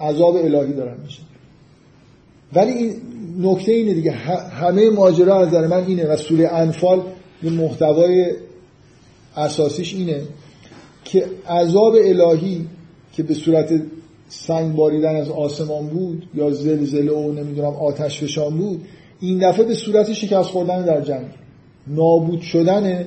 عذاب 0.01 0.37
الهی 0.37 0.73
دارن 0.73 0.97
میشن. 1.05 1.23
ولی 2.53 2.73
این 2.73 2.93
نکته 3.41 3.73
اینه 3.73 3.95
دیگه 3.95 4.11
همه 4.11 4.91
ماجرا 4.91 5.41
از 5.41 5.49
نظر 5.49 5.67
من 5.67 5.85
اینه 5.85 6.07
و 6.07 6.17
سوره 6.17 6.49
انفال 6.49 7.03
یه 7.43 7.51
محتوای 7.51 8.33
اساسیش 9.37 9.95
اینه 9.95 10.23
که 11.05 11.27
عذاب 11.49 11.95
الهی 11.95 12.67
که 13.13 13.23
به 13.23 13.35
صورت 13.35 13.83
سنگ 14.29 14.77
باریدن 14.77 15.17
از 15.17 15.31
آسمان 15.31 15.87
بود 15.87 16.29
یا 16.35 16.51
زلزله 16.51 17.13
و 17.13 17.33
نمی‌دونم 17.33 17.75
آتش 17.75 18.21
فشان 18.21 18.59
بود 18.59 18.85
این 19.21 19.49
دفعه 19.49 19.65
به 19.65 19.75
صورت 19.75 20.13
شکست 20.13 20.49
خوردن 20.49 20.85
در 20.85 21.01
جنگ. 21.01 21.27
نابود 21.87 22.41
شدن 22.41 23.07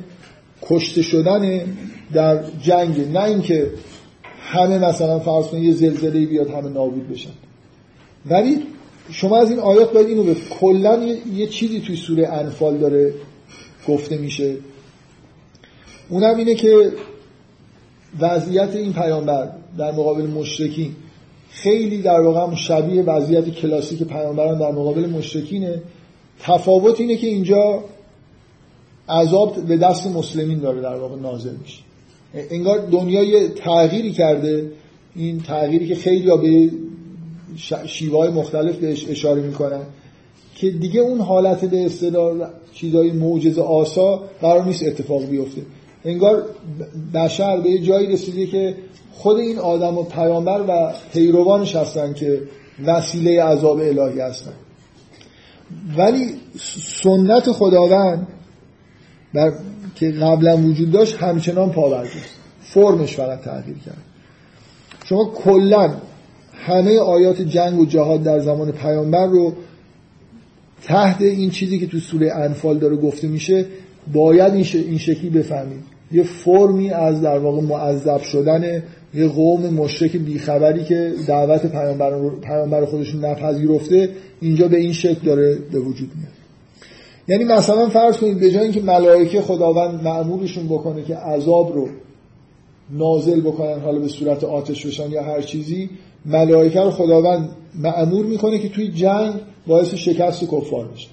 کشته 0.61 1.01
شدن 1.01 1.61
در 2.13 2.43
جنگ. 2.61 3.11
نه 3.13 3.23
اینکه 3.23 3.71
همه 4.39 4.79
مثلا 4.79 5.19
فرض 5.19 5.45
کنید 5.45 5.63
یه 5.63 5.73
زلزله 5.73 6.25
بیاد 6.25 6.49
همه 6.49 6.69
نابود 6.69 7.09
بشن. 7.09 7.31
ولی 8.25 8.63
شما 9.11 9.37
از 9.37 9.49
این 9.49 9.59
آیات 9.59 9.93
باید 9.93 10.07
اینو 10.07 10.23
به 10.23 10.35
کلا 10.59 11.03
یه،, 11.35 11.47
چیزی 11.47 11.79
توی 11.79 11.95
سوره 11.95 12.27
انفال 12.27 12.77
داره 12.77 13.13
گفته 13.87 14.17
میشه. 14.17 14.55
اونم 16.09 16.37
اینه 16.37 16.55
که 16.55 16.91
وضعیت 18.19 18.75
این 18.75 18.93
پیامبر 18.93 19.49
در 19.77 19.91
مقابل 19.91 20.27
مشرکین 20.27 20.95
خیلی 21.49 22.01
در 22.01 22.21
واقع 22.21 22.55
شبیه 22.55 23.03
وضعیت 23.03 23.49
کلاسیک 23.49 24.03
پیامبران 24.03 24.59
در 24.59 24.71
مقابل 24.71 25.09
مشرکینه. 25.09 25.81
تفاوت 26.39 26.99
اینه 26.99 27.17
که 27.17 27.27
اینجا 27.27 27.83
عذاب 29.09 29.55
به 29.67 29.77
دست 29.77 30.07
مسلمین 30.07 30.59
داره 30.59 30.81
در 30.81 30.95
واقع 30.95 31.15
نازل 31.15 31.55
میشه. 31.61 31.81
انگار 32.33 32.87
دنیا 32.91 33.23
یه 33.23 33.47
تغییری 33.47 34.11
کرده. 34.11 34.71
این 35.15 35.41
تغییری 35.41 35.87
که 35.87 35.95
خیلی 35.95 36.37
به 36.37 36.71
شیوه 37.85 38.17
های 38.17 38.29
مختلف 38.29 38.75
بهش 38.75 39.09
اشاره 39.09 39.41
می‌کنن. 39.41 39.83
که 40.65 40.71
دیگه 40.71 40.99
اون 40.99 41.21
حالت 41.21 41.65
به 41.65 41.85
اصطلاح 41.85 42.33
چیزای 42.73 43.11
معجزه 43.11 43.61
آسا 43.61 44.23
قرار 44.41 44.65
نیست 44.65 44.83
اتفاق 44.83 45.25
بیفته. 45.25 45.61
انگار 46.05 46.43
بشر 47.13 47.59
به 47.59 47.69
یه 47.69 47.81
جایی 47.81 48.07
رسیده 48.07 48.45
که 48.45 48.75
خود 49.11 49.37
این 49.37 49.59
آدم 49.59 49.97
و 49.97 50.03
پیامبر 50.03 50.61
و 50.67 50.93
پیروانش 51.13 51.75
هستن 51.75 52.13
که 52.13 52.41
وسیله 52.85 53.43
عذاب 53.43 53.77
الهی 53.77 54.19
هستن. 54.19 54.53
ولی 55.97 56.25
سنت 57.03 57.51
خداوند 57.51 58.27
در 59.33 59.51
که 59.95 60.11
قبلا 60.11 60.57
وجود 60.57 60.91
داشت 60.91 61.15
همچنان 61.15 61.71
پاورجاست 61.71 62.35
فرمش 62.61 63.15
فقط 63.15 63.41
تغییر 63.41 63.77
کرد. 63.85 64.03
شما 65.05 65.25
کلا 65.25 65.93
همه 66.53 66.99
آیات 66.99 67.41
جنگ 67.41 67.79
و 67.79 67.85
جهاد 67.85 68.23
در 68.23 68.39
زمان 68.39 68.71
پیامبر 68.71 69.25
رو 69.25 69.53
تحت 70.85 71.21
این 71.21 71.49
چیزی 71.49 71.79
که 71.79 71.87
تو 71.87 71.99
سوره 71.99 72.33
انفال 72.35 72.77
داره 72.77 72.95
گفته 72.95 73.27
میشه 73.27 73.65
باید 74.13 74.53
این 74.73 74.97
شکلی 74.97 75.29
بفهمید 75.29 75.83
یه 76.11 76.23
فرمی 76.23 76.91
از 76.91 77.21
در 77.21 77.37
واقع 77.39 77.61
معذب 77.61 78.21
شدن 78.21 78.83
یه 79.13 79.27
قوم 79.27 79.73
مشرک 79.73 80.17
بیخبری 80.17 80.83
که 80.83 81.13
دعوت 81.27 81.65
پیامبر, 81.65 82.29
پیامبر 82.29 82.85
خودشون 82.85 83.25
نپذیرفته 83.25 84.09
اینجا 84.41 84.67
به 84.67 84.77
این 84.77 84.93
شکل 84.93 85.25
داره 85.25 85.57
به 85.71 85.79
وجود 85.79 86.11
میاد. 86.15 86.33
یعنی 87.27 87.43
مثلا 87.43 87.89
فرض 87.89 88.17
کنید 88.17 88.39
به 88.39 88.51
جای 88.51 88.63
اینکه 88.63 88.81
ملائکه 88.81 89.41
خداوند 89.41 90.03
معمولشون 90.03 90.65
بکنه 90.65 91.03
که 91.03 91.15
عذاب 91.15 91.73
رو 91.73 91.87
نازل 92.89 93.41
بکنن 93.41 93.79
حالا 93.79 93.99
به 93.99 94.07
صورت 94.07 94.43
آتش 94.43 94.85
بشن 94.85 95.11
یا 95.11 95.23
هر 95.23 95.41
چیزی 95.41 95.89
ملائکه 96.25 96.81
رو 96.81 96.91
خداوند 96.91 97.49
معمول 97.75 98.25
می‌کنه 98.25 98.59
که 98.59 98.69
توی 98.69 98.87
جنگ 98.87 99.33
باعث 99.67 99.93
شکست 99.93 100.43
کفار 100.43 100.85
بشه 100.85 101.07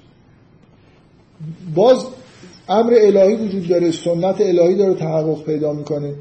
باز 1.75 2.07
امر 2.69 2.95
الهی 3.01 3.35
وجود 3.35 3.69
داره 3.69 3.91
سنت 3.91 4.41
الهی 4.41 4.75
داره 4.75 4.95
تحقق 4.95 5.45
پیدا 5.45 5.73
می‌کنه. 5.73 6.15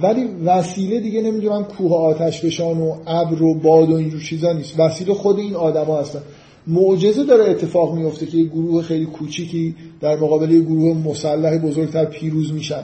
ولی 0.00 0.28
وسیله 0.44 1.00
دیگه 1.00 1.22
نمی‌دونم 1.22 1.64
کوه 1.64 1.92
آتش 1.92 2.44
بشان 2.44 2.80
و 2.80 2.96
ابر 3.06 3.42
و 3.42 3.54
باد 3.54 3.90
و 3.90 3.94
اینجور 3.94 4.20
چیزا 4.20 4.52
نیست. 4.52 4.80
وسیله 4.80 5.14
خود 5.14 5.38
این 5.38 5.54
آدما 5.54 6.00
هستن. 6.00 6.22
معجزه 6.66 7.24
داره 7.24 7.50
اتفاق 7.50 7.94
میفته 7.94 8.26
که 8.26 8.38
یه 8.38 8.44
گروه 8.44 8.82
خیلی 8.82 9.06
کوچیکی 9.06 9.74
در 10.00 10.16
مقابل 10.16 10.50
یه 10.50 10.60
گروه 10.60 10.96
مسلح 10.96 11.58
بزرگتر 11.58 12.04
پیروز 12.04 12.52
میشن. 12.52 12.82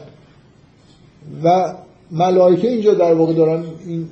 و 1.45 1.75
ملائکه 2.11 2.69
اینجا 2.69 2.95
در 2.95 3.15
واقع 3.15 3.33
دارن 3.33 3.65
این 3.87 4.09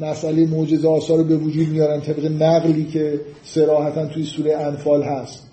مسئله 0.00 0.46
معجزه 0.46 0.88
آثار 0.88 1.18
رو 1.18 1.24
به 1.24 1.36
وجود 1.36 1.68
میارن 1.68 2.00
طبق 2.00 2.42
نقلی 2.42 2.84
که 2.84 3.20
سراحتا 3.44 4.06
توی 4.06 4.24
سوره 4.24 4.56
انفال 4.56 5.02
هست. 5.02 5.46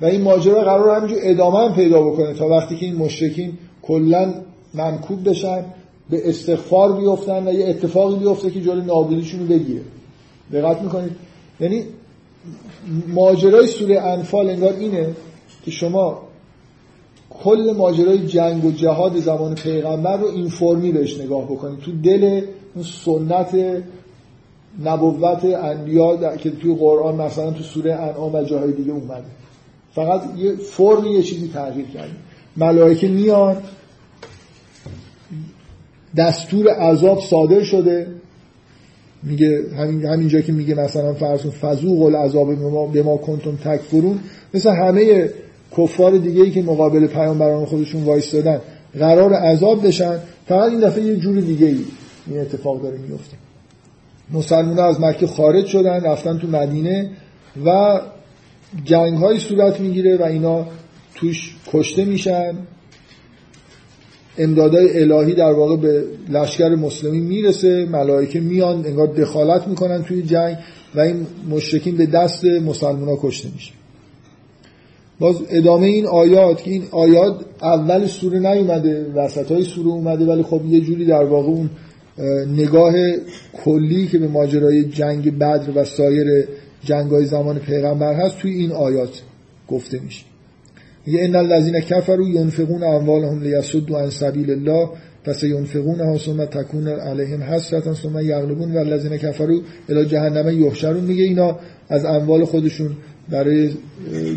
و 0.00 0.04
این 0.04 0.20
ماجرا 0.20 0.60
قرار 0.60 0.96
همینجور 0.96 1.18
ادامه 1.22 1.58
هم 1.58 1.74
پیدا 1.74 2.02
بکنه 2.02 2.34
تا 2.34 2.48
وقتی 2.48 2.76
که 2.76 2.86
این 2.86 2.96
مشرکین 2.96 3.52
کلا 3.82 4.34
منکوب 4.74 5.28
بشن 5.28 5.64
به 6.10 6.28
استغفار 6.28 7.00
بیفتن 7.00 7.48
و 7.48 7.52
یه 7.52 7.68
اتفاقی 7.68 8.16
بیفته 8.16 8.50
که 8.50 8.60
جلوی 8.60 8.86
نابودیشون 8.86 9.40
رو 9.40 9.46
بگیره. 9.46 9.80
دقت 10.52 10.82
می‌کنید؟ 10.82 11.12
یعنی 11.60 11.82
ماجرای 13.08 13.66
سوره 13.66 14.00
انفال 14.00 14.50
انگار 14.50 14.72
اینه 14.72 15.08
که 15.64 15.70
شما 15.70 16.22
کل 17.30 17.74
ماجرای 17.76 18.26
جنگ 18.26 18.64
و 18.64 18.70
جهاد 18.70 19.16
زمان 19.16 19.54
پیغمبر 19.54 20.16
رو 20.16 20.26
این 20.26 20.48
فرمی 20.48 20.92
بهش 20.92 21.20
نگاه 21.20 21.44
بکنید. 21.44 21.78
تو 21.78 21.92
دل 21.92 22.40
اون 22.74 22.84
سنت 22.84 23.82
نبوت 24.84 25.44
انبیا 25.44 26.36
که 26.36 26.50
توی 26.50 26.74
قرآن 26.74 27.14
مثلا 27.14 27.50
تو 27.50 27.62
سوره 27.62 27.94
انعام 27.94 28.34
و 28.34 28.42
جاهای 28.42 28.72
دیگه 28.72 28.92
اومده. 28.92 29.24
فقط 29.94 30.22
یه 30.36 30.52
فرمی 30.56 31.10
یه 31.10 31.22
چیزی 31.22 31.48
تغییر 31.48 31.86
کرده. 31.86 32.12
ملائکه 32.56 33.08
میان. 33.08 33.56
دستور 36.16 36.68
عذاب 36.68 37.20
صادر 37.20 37.62
شده. 37.62 38.06
میگه 39.22 39.62
همین 39.78 40.06
همینجا 40.06 40.40
که 40.40 40.52
میگه 40.52 40.74
مثلا 40.74 41.14
فرض 41.14 41.46
فزوق 41.46 42.02
العذاب 42.02 42.92
به 42.92 43.02
ما 43.02 43.16
کنتم 43.16 43.56
تکفرون. 43.56 44.18
مثل 44.54 44.70
همه 44.70 45.30
کفار 45.78 46.18
دیگه 46.18 46.42
ای 46.42 46.50
که 46.50 46.62
مقابل 46.62 47.06
پیامبران 47.06 47.64
خودشون 47.64 48.20
دادن 48.32 48.60
قرار 48.98 49.34
عذاب 49.34 49.86
بشن. 49.86 50.18
فقط 50.46 50.70
این 50.70 50.80
دفعه 50.80 51.04
یه 51.04 51.16
جور 51.16 51.40
دیگه 51.40 51.66
ای 51.66 51.84
این 52.26 52.40
اتفاق 52.40 52.82
داره 52.82 52.98
میفته 52.98 53.36
مسلمان 54.32 54.78
از 54.78 55.00
مکه 55.00 55.26
خارج 55.26 55.66
شدن 55.66 56.00
رفتن 56.04 56.38
تو 56.38 56.46
مدینه 56.46 57.10
و 57.64 58.00
جنگ 58.84 59.18
های 59.18 59.38
صورت 59.38 59.80
می‌گیره 59.80 60.16
و 60.16 60.22
اینا 60.22 60.66
توش 61.14 61.56
کشته 61.72 62.04
میشن. 62.04 62.54
امدادای 64.38 65.02
الهی 65.02 65.34
در 65.34 65.52
واقع 65.52 65.76
به 65.76 66.04
لشکر 66.28 66.68
مسلمین 66.68 67.22
می‌رسه 67.22 67.84
ملائکه 67.84 68.40
میان 68.40 68.86
انگار 68.86 69.06
دخالت 69.06 69.68
می‌کنن 69.68 70.02
توی 70.02 70.22
جنگ 70.22 70.56
و 70.94 71.00
این 71.00 71.26
مشرکین 71.50 71.96
به 71.96 72.06
دست 72.06 72.44
مسلمان 72.44 73.08
ها 73.08 73.18
کشته 73.22 73.48
میشه 73.54 73.72
باز 75.18 75.36
ادامه 75.50 75.86
این 75.86 76.06
آیات 76.06 76.62
که 76.62 76.70
این 76.70 76.84
آیات 76.90 77.44
اول 77.62 78.06
سوره 78.06 78.38
نیومده 78.38 79.12
وسط 79.14 79.52
های 79.52 79.64
سوره 79.64 79.88
اومده 79.88 80.24
ولی 80.24 80.42
خب 80.42 80.60
یه 80.66 80.80
جوری 80.80 81.04
در 81.04 81.24
واقع 81.24 81.48
اون 81.48 81.70
نگاه 82.56 82.92
کلی 83.52 84.06
که 84.06 84.18
به 84.18 84.28
ماجرای 84.28 84.84
جنگ 84.84 85.38
بدر 85.38 85.70
و 85.74 85.84
سایر 85.84 86.48
جنگ 86.84 87.10
های 87.10 87.24
زمان 87.24 87.58
پیغمبر 87.58 88.14
هست 88.14 88.38
توی 88.38 88.52
این 88.52 88.72
آیات 88.72 89.22
گفته 89.68 90.00
میشه. 90.00 90.24
میگه 91.06 91.24
ان 91.24 91.36
الذين 91.36 91.80
كفروا 91.80 92.28
ينفقون 92.28 92.82
اموالهم 92.82 93.42
ليصدوا 93.42 94.00
عن 94.00 94.10
سبيل 94.10 94.50
الله 94.50 94.90
فسينفقونها 95.24 96.16
ثم 96.16 96.44
تكون 96.44 96.88
عليهم 96.88 97.42
حسرة 97.42 97.94
ثم 97.94 98.18
يغلبون 98.18 98.76
والذين 98.76 99.16
كفروا 99.16 99.60
الى 99.90 100.04
جهنم 100.04 100.66
يحشرون 100.66 101.04
میگه 101.04 101.24
اینا 101.24 101.58
از 101.88 102.04
اموال 102.04 102.44
خودشون 102.44 102.96
برای 103.28 103.70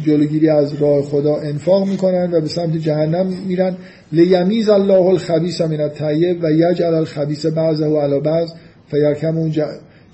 جلوگیری 0.06 0.50
از 0.50 0.74
راه 0.74 1.02
خدا 1.02 1.36
انفاق 1.36 1.88
می‌کنن 1.88 2.34
و 2.34 2.42
به 2.42 2.48
سمت 2.48 2.78
جهنم 2.78 3.28
میرن. 3.48 3.78
لیمیز 4.12 4.70
الله 4.70 5.06
الخبیث 5.06 5.62
من 5.62 5.82
الطیب 5.82 6.44
و 6.44 6.52
یجعل 6.52 6.94
الخبیث 6.94 7.46
بعضه 7.46 7.86
علی 7.86 8.20
بعض 8.20 8.52
فیرکم 8.92 9.52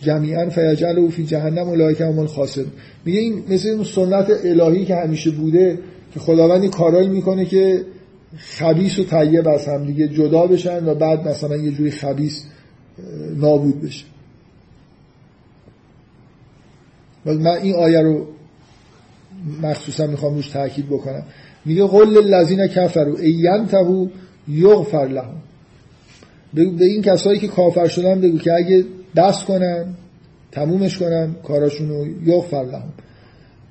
جمیعا 0.01 0.49
فیجعله 0.49 1.09
فی 1.09 1.25
جهنم 1.25 1.67
اولئک 1.69 2.01
هم 2.01 2.19
الخاسرون. 2.19 2.71
میگه 3.05 3.19
این 3.19 3.43
مثل 3.49 3.69
اون 3.69 3.83
سنت 3.83 4.31
الهی 4.43 4.85
که 4.85 4.95
همیشه 4.95 5.31
بوده 5.31 5.79
که 6.13 6.19
خداوند 6.19 6.69
کارایی 6.69 7.09
می‌کنه 7.09 7.45
که 7.45 7.81
خبیس 8.37 8.99
و 8.99 9.03
طیب 9.03 9.47
از 9.47 9.67
هم 9.67 9.85
دیگه 9.85 10.07
جدا 10.07 10.47
بشن 10.47 10.85
و 10.85 10.95
بعد 10.95 11.27
مثلا 11.27 11.55
یه 11.55 11.71
جوری 11.71 11.91
خبیس 11.91 12.43
نابود 13.37 13.81
بشه. 13.81 14.05
من 17.25 17.47
این 17.47 17.75
آیه 17.75 18.01
رو 18.01 18.27
مخصوصا 19.61 20.07
می‌خوام 20.07 20.35
روش 20.35 20.49
تاکید 20.49 20.89
بکنم. 20.89 21.23
میگه 21.65 21.87
قل 21.87 22.09
للذین 22.09 22.67
کفروا 22.67 23.17
اینتهوا 23.17 24.07
یغفر 24.47 25.07
لهم. 25.07 25.35
به 26.53 26.85
این 26.85 27.01
کسایی 27.01 27.39
که 27.39 27.47
کافر 27.47 27.87
شدن 27.87 28.21
بگو 28.21 28.37
که 28.37 28.53
اگه 28.53 28.85
دست 29.15 29.45
کنن 29.45 29.85
تمومش 30.51 30.97
کنن 30.97 31.35
کاراشون 31.43 31.89
رو 31.89 32.07
یغفر 32.25 32.63
لهم. 32.63 32.93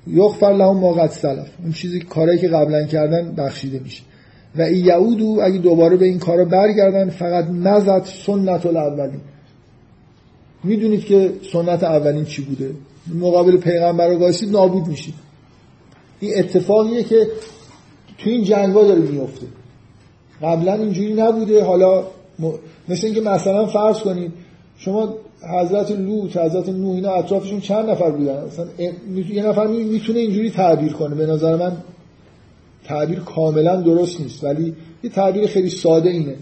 یغفر 0.07 0.53
لهم 0.53 0.77
ما 0.77 0.93
قد 0.93 1.11
سلف. 1.11 1.49
اون 1.63 1.71
چیزی 1.71 1.99
کارهایی 1.99 2.39
که 2.39 2.47
قبلا 2.47 2.83
کردن 2.83 3.35
بخشیده 3.35 3.79
میشه. 3.79 4.03
و 4.55 4.71
یعودو 4.71 5.39
اگه 5.43 5.57
دوباره 5.57 5.97
به 5.97 6.05
این 6.05 6.19
کارا 6.19 6.45
برگردن 6.45 7.09
فقط 7.09 7.49
نزد 7.49 8.03
سنت 8.25 8.65
الاولین. 8.65 9.21
می‌دونید 10.63 11.05
که 11.05 11.33
سنت 11.53 11.83
اولین 11.83 12.25
چی 12.25 12.41
بوده؟ 12.41 12.71
مقابل 13.15 13.57
پیغمبر 13.57 14.07
رو 14.07 14.31
نابود 14.51 14.87
میشید. 14.87 15.13
این 16.23 16.39
اتفاقیه 16.39 17.03
که 17.03 17.27
تو 18.17 18.29
این 18.29 18.43
جنگا 18.43 18.83
داره 18.83 18.99
میفته 18.99 19.45
قبلا 20.41 20.73
اینجوری 20.73 21.13
نبوده. 21.13 21.63
حالا 21.63 22.03
مثل 22.89 23.05
اینکه 23.05 23.21
مثلا 23.21 23.65
فرض 23.65 23.99
کنید 23.99 24.31
شما 24.77 25.13
حضرت 25.59 25.91
لوط 25.91 26.37
حضرت 26.37 26.69
نوح 26.69 26.95
اینا 26.95 27.11
اطرافشون 27.11 27.59
چند 27.59 27.89
نفر 27.89 28.11
بودن؟ 28.11 28.45
مثلا 28.45 28.67
یه 29.33 29.45
نفر 29.45 29.67
می‌تونه 29.67 30.19
اینجوری 30.19 30.49
تعبیر 30.49 30.93
کنه. 30.93 31.15
به 31.15 31.25
نظر 31.25 31.55
من 31.55 31.77
تعبیر 32.85 33.19
کاملا 33.19 33.75
درست 33.81 34.21
نیست. 34.21 34.43
ولی 34.43 34.75
یه 35.03 35.09
تعبیر 35.09 35.47
خیلی 35.47 35.69
ساده 35.69 36.09
اینه 36.09 36.35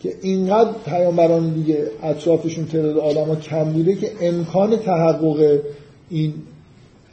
که 0.00 0.14
اینقدر 0.22 0.70
پیامبران 0.86 1.50
دیگه 1.50 1.86
اطرافشون 2.02 2.66
تعداد 2.66 2.98
آدما 2.98 3.36
کم 3.36 3.64
بوده 3.64 3.94
که 3.94 4.10
امکان 4.20 4.76
تحقق 4.76 5.58
این 6.10 6.34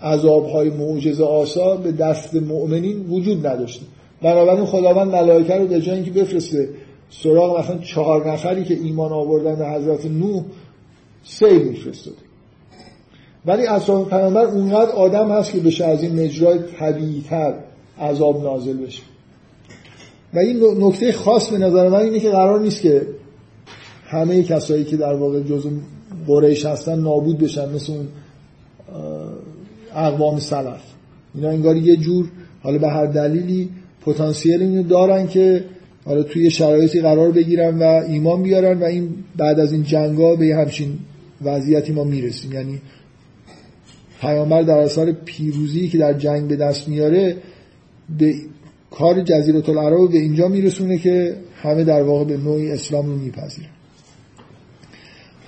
عذابهای 0.02 0.70
معجزه 0.70 1.24
آسا 1.24 1.76
به 1.76 1.92
دست 1.92 2.36
مؤمنین 2.36 3.06
وجود 3.10 3.48
نداشته 3.48 3.86
بنابراین 4.22 4.66
خداوند 4.66 5.16
ملائکه 5.16 5.56
رو 5.56 5.68
به 5.68 5.82
جای 5.82 5.96
اینکه 5.96 6.12
بفرسته 6.12 6.70
سراغ 7.10 7.60
مثلا 7.60 7.78
چهار 7.78 8.32
نفری 8.32 8.64
که 8.64 8.74
ایمان 8.74 9.12
آوردن 9.12 9.56
به 9.56 9.70
حضرت 9.70 10.06
نوح 10.06 10.44
سیل 11.24 11.64
میفرستاده. 11.64 12.18
ولی 13.46 13.68
اصلا 13.68 14.04
پیامبر 14.04 14.46
اونقدر 14.46 14.92
آدم 14.92 15.32
هست 15.32 15.52
که 15.52 15.60
بشه 15.60 15.86
از 15.86 16.04
این 16.04 16.24
مجرای 16.24 16.60
طبیعیتر 16.80 17.54
عذاب 18.00 18.44
نازل 18.44 18.78
بشه. 18.78 19.02
و 20.34 20.40
این 20.40 20.84
نکته 20.84 21.12
خاص 21.12 21.50
به 21.50 21.58
نظر 21.58 21.90
من 21.90 22.00
اینه 22.00 22.20
که 22.20 22.30
قرار 22.30 22.60
نیست 22.60 22.82
که 22.82 23.08
همه 24.06 24.44
کسایی 24.44 24.84
که 24.84 24.98
در 24.98 25.14
واقع 25.14 25.42
جزء 25.42 25.70
قریش 26.28 26.66
هستن 26.66 27.00
نابود 27.00 27.38
بشن 27.38 27.70
مثل 27.70 27.94
اون 27.94 28.08
اقوام 29.96 30.40
سلف 30.40 30.82
اینا 31.36 31.50
انگار 31.50 31.78
یه 31.78 31.96
جور 31.96 32.26
حالا 32.64 32.78
به 32.78 32.90
هر 32.90 33.06
دلیلی 33.06 33.70
پتانسیل 34.02 34.62
اینو 34.62 34.84
دارن 34.84 35.28
که 35.28 35.64
حالا 36.06 36.24
توی 36.24 36.52
شرایطی 36.52 37.02
قرار 37.02 37.32
بگیرن 37.32 37.80
و 37.80 37.84
ایمان 37.84 38.44
بیارن 38.44 38.80
و 38.80 38.84
این 38.84 39.10
بعد 39.38 39.60
از 39.60 39.72
این 39.72 39.84
جنگا 39.84 40.36
به 40.36 40.56
همچین 40.56 41.00
وضعیتی 41.42 41.94
ما 41.94 42.04
می‌رسیم. 42.04 42.54
یعنی 42.54 42.82
پیامبر 44.22 44.62
در 44.62 44.78
اثر 44.78 45.12
پیروزی 45.12 45.88
که 45.88 45.98
در 45.98 46.14
جنگ 46.14 46.48
به 46.48 46.56
دست 46.56 46.88
میاره 46.88 47.38
به 48.20 48.34
کار 48.92 49.22
جزیره 49.22 49.70
العرب 49.70 50.12
به 50.12 50.18
اینجا 50.18 50.48
میرسونه 50.48 50.98
که 50.98 51.36
همه 51.56 51.84
در 51.84 52.02
واقع 52.02 52.24
به 52.24 52.38
نوعی 52.38 52.72
اسلام 52.72 53.06
رو 53.06 53.16
میپذیرن. 53.16 53.70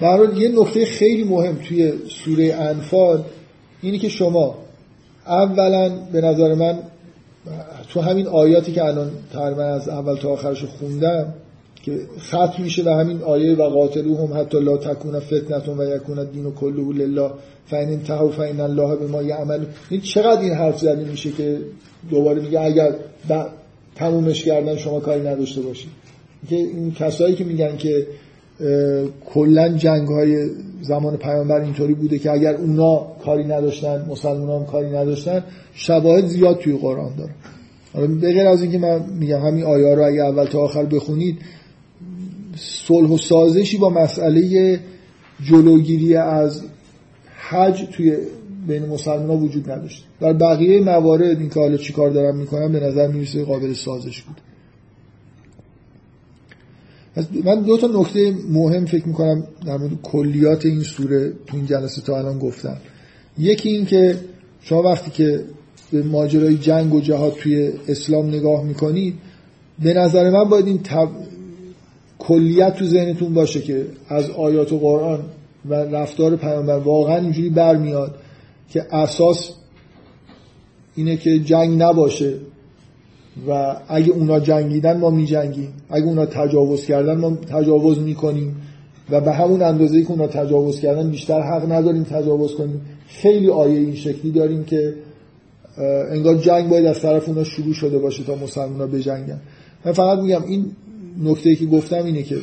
برای 0.01 0.37
یه 0.37 0.61
نکته 0.61 0.85
خیلی 0.85 1.23
مهم 1.23 1.55
توی 1.55 1.93
سوره 2.09 2.53
انفال 2.53 3.23
اینی 3.81 3.99
که 3.99 4.09
شما 4.09 4.55
اولا 5.27 5.89
به 6.11 6.21
نظر 6.21 6.53
من 6.53 6.79
تو 7.89 8.01
همین 8.01 8.27
آیاتی 8.27 8.71
که 8.71 8.83
الان 8.83 9.11
تقریبا 9.33 9.63
از 9.63 9.89
اول 9.89 10.15
تا 10.15 10.29
آخرش 10.29 10.63
خوندم 10.63 11.33
که 11.83 11.99
ختم 12.19 12.63
میشه 12.63 12.83
و 12.83 12.89
همین 12.89 13.21
آیه 13.21 13.55
و 13.55 13.69
قاتلو 13.69 14.17
هم 14.17 14.39
حتی 14.39 14.59
لا 14.59 14.77
تکون 14.77 15.19
فتنتون 15.19 15.79
و 15.79 15.95
یکون 15.95 16.23
دین 16.23 16.45
و 16.45 16.51
کلهو 16.51 16.91
لله 16.91 17.31
فین 17.65 17.89
انتهو 17.89 18.29
فین 18.29 18.59
الله 18.59 18.95
به 18.95 19.07
ما 19.07 19.21
یعمل 19.21 19.65
این 19.89 20.01
چقدر 20.01 20.41
این 20.41 20.53
حرف 20.53 20.79
زده 20.79 21.05
میشه 21.05 21.31
که 21.31 21.57
دوباره 22.09 22.41
میگه 22.41 22.61
اگر 22.61 22.95
تمومش 23.95 24.43
کردن 24.43 24.77
شما 24.77 24.99
کاری 24.99 25.27
نداشته 25.27 25.61
باشید. 25.61 25.89
که 26.49 26.55
این 26.55 26.93
کسایی 26.93 27.35
که 27.35 27.43
میگن 27.43 27.77
که 27.77 28.07
کلا 29.33 29.69
جنگ 29.69 30.07
های 30.07 30.49
زمان 30.81 31.17
پیامبر 31.17 31.61
اینطوری 31.61 31.93
بوده 31.93 32.19
که 32.19 32.31
اگر 32.31 32.55
اونا 32.55 33.07
کاری 33.25 33.43
نداشتن 33.43 34.05
مسلمان 34.09 34.59
هم 34.61 34.65
کاری 34.65 34.89
نداشتن 34.89 35.43
شواهد 35.73 36.25
زیاد 36.25 36.59
توی 36.59 36.77
قرآن 36.77 37.15
داره. 37.17 37.31
حالا 37.93 38.07
به 38.07 38.33
غیر 38.33 38.47
از 38.47 38.61
اینکه 38.61 38.77
من 38.77 39.01
میگم 39.19 39.39
همین 39.39 39.63
آیه 39.63 39.95
رو 39.95 40.05
اگه 40.05 40.23
اول 40.23 40.45
تا 40.45 40.59
آخر 40.59 40.85
بخونید 40.85 41.37
صلح 42.55 43.09
و 43.09 43.17
سازشی 43.17 43.77
با 43.77 43.89
مسئله 43.89 44.79
جلوگیری 45.43 46.15
از 46.15 46.61
حج 47.49 47.85
توی 47.91 48.17
بین 48.67 48.85
مسلمان 48.85 49.39
وجود 49.39 49.71
نداشت. 49.71 50.05
در 50.19 50.33
بقیه 50.33 50.81
موارد 50.81 51.39
این 51.39 51.49
که 51.49 51.59
حالا 51.59 51.77
چی 51.77 51.93
کار 51.93 52.09
دارم 52.09 52.37
می‌کنم 52.37 52.71
به 52.71 52.79
نظر 52.79 53.07
می‌رسه 53.07 53.43
قابل 53.43 53.73
سازش 53.73 54.21
بود. 54.21 54.41
من 57.45 57.61
دو 57.61 57.77
تا 57.77 57.87
نکته 57.87 58.35
مهم 58.49 58.85
فکر 58.85 59.07
می‌کنم 59.07 59.43
در 59.65 59.77
مورد 59.77 60.01
کلیات 60.03 60.65
این 60.65 60.81
سوره 60.81 61.33
تو 61.47 61.57
این 61.57 61.65
جلسه 61.65 62.01
تا 62.01 62.17
الان 62.17 62.39
گفتم. 62.39 62.77
یکی 63.37 63.69
این 63.69 63.85
که 63.85 64.15
شما 64.61 64.81
وقتی 64.81 65.11
که 65.11 65.43
به 65.91 66.03
ماجرای 66.03 66.57
جنگ 66.57 66.93
و 66.93 67.01
جهاد 67.01 67.33
توی 67.33 67.71
اسلام 67.87 68.27
نگاه 68.27 68.63
می‌کنید 68.63 69.15
به 69.83 69.93
نظر 69.93 70.29
من 70.29 70.43
باید 70.43 70.67
این 70.67 70.79
تب... 70.83 71.09
کلیت 72.19 72.75
تو 72.75 72.85
ذهنتون 72.85 73.33
باشه 73.33 73.61
که 73.61 73.85
از 74.07 74.29
آیات 74.29 74.73
و 74.73 74.79
قرآن 74.79 75.19
و 75.65 75.73
رفتار 75.73 76.35
پیامبر 76.35 76.77
واقعا 76.77 77.17
اینجوری 77.17 77.49
برمیاد 77.49 78.15
که 78.69 78.95
اساس 78.95 79.51
اینه 80.95 81.17
که 81.17 81.39
جنگ 81.39 81.81
نباشه. 81.81 82.33
و 83.47 83.75
اگه 83.87 84.11
اونا 84.11 84.39
جنگیدن 84.39 84.97
ما 84.97 85.09
میجنگیم. 85.09 85.73
اگه 85.89 86.05
اونا 86.05 86.25
تجاوز 86.25 86.85
کردن 86.85 87.17
ما 87.17 87.35
تجاوز 87.35 87.99
می‌کنیم. 87.99 88.55
و 89.09 89.21
به 89.21 89.33
همون 89.33 89.61
اندازه 89.61 90.01
که 90.03 90.11
اونا 90.11 90.27
تجاوز 90.27 90.79
کردن 90.79 91.09
بیشتر 91.09 91.41
حق 91.41 91.71
نداریم 91.71 92.03
تجاوز 92.03 92.55
کنیم. 92.55 92.81
خیلی 93.07 93.49
آیه 93.49 93.79
این 93.79 93.95
شکلی 93.95 94.31
داریم 94.31 94.63
که 94.63 94.93
انگار 96.11 96.35
جنگ 96.35 96.69
باید 96.69 96.85
از 96.85 97.01
طرف 97.01 97.29
اونا 97.29 97.43
شروع 97.43 97.73
شده 97.73 97.99
باشه 97.99 98.23
تا 98.23 98.35
مسلمان 98.35 98.91
بجنگن. 98.91 99.39
من 99.85 99.91
فقط 99.91 100.19
میگم 100.19 100.43
این 100.43 100.65
نکته 101.23 101.55
که 101.55 101.65
گفتم 101.65 102.05
اینه 102.05 102.23
که 102.23 102.37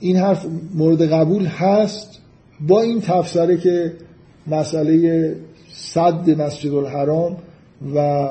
این 0.00 0.16
حرف 0.16 0.46
مورد 0.74 1.02
قبول 1.02 1.46
هست 1.46 2.18
با 2.68 2.82
این 2.82 3.00
تفسره 3.00 3.56
که 3.56 3.92
مسئله 4.46 5.36
صد 5.72 6.30
مسجد 6.30 6.74
الحرام 6.74 7.36
و 7.94 8.28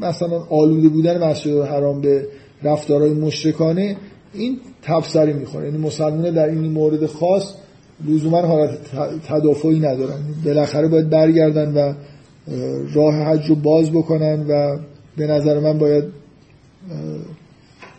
مثلا 0.00 0.42
آلوده 0.50 0.88
بودن 0.88 1.24
مسجد 1.24 1.50
الحرام 1.50 2.00
به 2.00 2.26
رفتارهای 2.62 3.10
مشرکانه 3.10 3.96
این 4.34 4.58
تفسری 4.82 5.32
می‌خوره. 5.32 5.64
یعنی 5.64 5.78
مسلمان 5.78 6.34
در 6.34 6.48
این 6.48 6.58
مورد 6.58 7.06
خاص 7.06 7.54
لزوما 8.08 8.40
حالت 8.40 8.78
تدافعی 9.28 9.80
ندارن. 9.80 10.18
بالاخره 10.44 10.88
باید 10.88 11.10
برگردن 11.10 11.74
و 11.74 11.92
راه 12.94 13.14
حج 13.14 13.46
رو 13.46 13.54
باز 13.54 13.90
بکنن 13.90 14.46
و 14.48 14.78
به 15.16 15.26
نظر 15.26 15.60
من 15.60 15.78
باید 15.78 16.04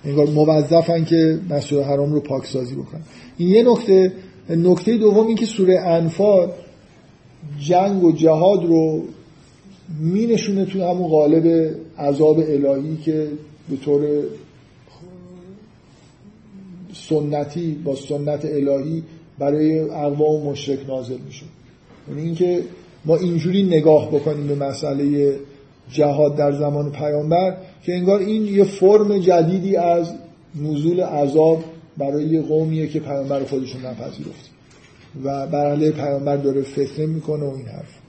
انگار 0.06 0.30
موظفن 0.30 1.04
که 1.04 1.40
مسجد 1.50 1.80
حرام 1.80 2.14
رو 2.14 2.20
پاکسازی 2.20 2.76
بکنن. 2.76 3.02
این 3.38 3.50
یه 3.50 3.64
نکته. 3.72 4.12
نکته 4.50 4.98
دوم 4.98 5.28
این 5.28 5.36
که 5.36 5.46
سوره 5.46 5.80
انفال 5.80 6.52
جنگ 7.60 8.04
و 8.04 8.12
جهاد 8.12 8.66
رو 8.66 9.02
می 10.00 10.26
نشونه 10.26 10.66
توی 10.66 10.82
همون 10.82 11.08
قالب 11.08 11.76
عذاب 12.00 12.40
الهی 12.40 12.98
که 12.98 13.28
به 13.70 13.78
طور 13.78 14.24
سنتی 16.94 17.72
با 17.84 17.96
سنت 17.96 18.46
الهی 18.46 19.04
برای 19.40 19.80
اقوام 19.80 20.44
مشرک 20.44 20.80
نازل 20.88 21.18
میشه 21.26 21.46
یعنی 22.10 22.22
اینکه 22.22 22.64
ما 23.06 23.16
اینجوری 23.16 23.64
نگاه 23.64 24.12
بکنیم 24.12 24.48
به 24.48 24.56
مسئله 24.56 25.36
جهاد 25.92 26.36
در 26.36 26.52
زمان 26.52 26.92
پیامبر 26.92 27.58
که 27.84 27.94
انگار 27.94 28.20
این 28.20 28.46
یه 28.46 28.64
فرم 28.64 29.18
جدیدی 29.18 29.76
از 29.76 30.14
نزول 30.56 31.02
عذاب 31.02 31.64
برای 31.98 32.26
یه 32.26 32.42
قومیه 32.42 32.88
که 32.88 33.00
پیامبر 33.00 33.44
خودشون 33.44 33.86
نپذیرفت. 33.86 34.50
و 35.24 35.48
بر 35.48 35.66
علیه 35.66 35.92
پیامبر 35.92 36.38
داره 36.38 36.62
فتنه 36.62 37.06
می‌کنه 37.06 37.46
و 37.46 37.56
این 37.56 37.66
حرف 37.66 38.03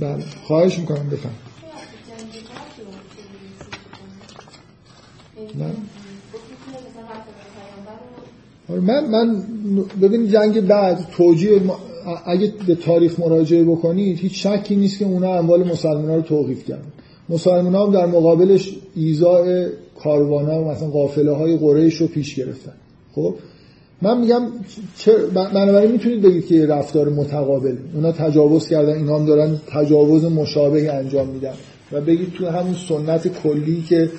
بله. 0.00 0.24
خواهش 0.44 0.78
می‌کنم 0.78 1.08
بفهم. 1.10 1.32
آره، 8.68 8.80
من 8.80 9.06
من 9.06 9.42
ببین 10.02 10.28
جنگ 10.28 10.60
بعد 10.60 11.06
توجیه 11.16 11.60
اگه 12.26 12.52
به 12.66 12.74
تاریخ 12.74 13.20
مراجعه 13.20 13.64
بکنید 13.64 14.18
هیچ 14.18 14.46
شکی 14.46 14.76
نیست 14.76 14.98
که 14.98 15.04
اونا 15.04 15.38
اموال 15.38 15.64
مسلمان 15.64 16.16
رو 16.16 16.22
توقیف 16.22 16.64
کردن. 16.64 16.92
مسلمان 17.28 17.74
ها 17.74 17.86
در 17.86 18.06
مقابلش 18.06 18.76
ایزای 18.96 19.68
کاروانا 20.02 20.62
و 20.62 20.68
مثلا 20.68 20.88
قافله 20.88 21.32
های 21.32 21.56
قریش 21.56 21.94
رو 21.94 22.06
پیش 22.06 22.34
گرفتن. 22.34 22.72
خب؟ 23.14 23.34
من 24.02 24.20
میگم 24.20 24.42
بنابراین 25.34 25.92
می‌تونید 25.92 26.22
بگید 26.22 26.46
که 26.46 26.66
رفتار 26.66 27.08
متقابل. 27.08 27.76
اونا 27.94 28.12
تجاوز 28.12 28.68
کردن 28.68 28.92
اینا 28.92 29.18
هم 29.18 29.26
دارن 29.26 29.60
تجاوز 29.66 30.24
مشابه 30.24 30.92
انجام 30.92 31.28
میدن. 31.28 31.54
و 31.92 32.00
بگید 32.00 32.32
تو 32.32 32.46
همون 32.46 32.74
سنت 32.88 33.28
کلی 33.28 33.82
که 33.88 34.10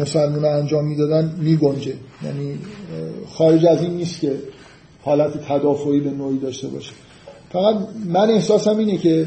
مسلمان 0.00 0.44
انجام 0.44 0.84
می‌دادن 0.84 1.34
میگنجه. 1.40 1.94
یعنی 2.24 2.58
خارج 3.28 3.66
از 3.66 3.82
این 3.82 3.90
نیست 3.90 4.20
که 4.20 4.32
حالت 5.02 5.32
تدافعی 5.48 6.00
به 6.00 6.10
نوعی 6.10 6.38
داشته 6.38 6.68
باشه. 6.68 6.92
فقط 7.52 7.76
من 8.06 8.30
احساسم 8.30 8.78
اینه 8.78 8.96
که 8.96 9.26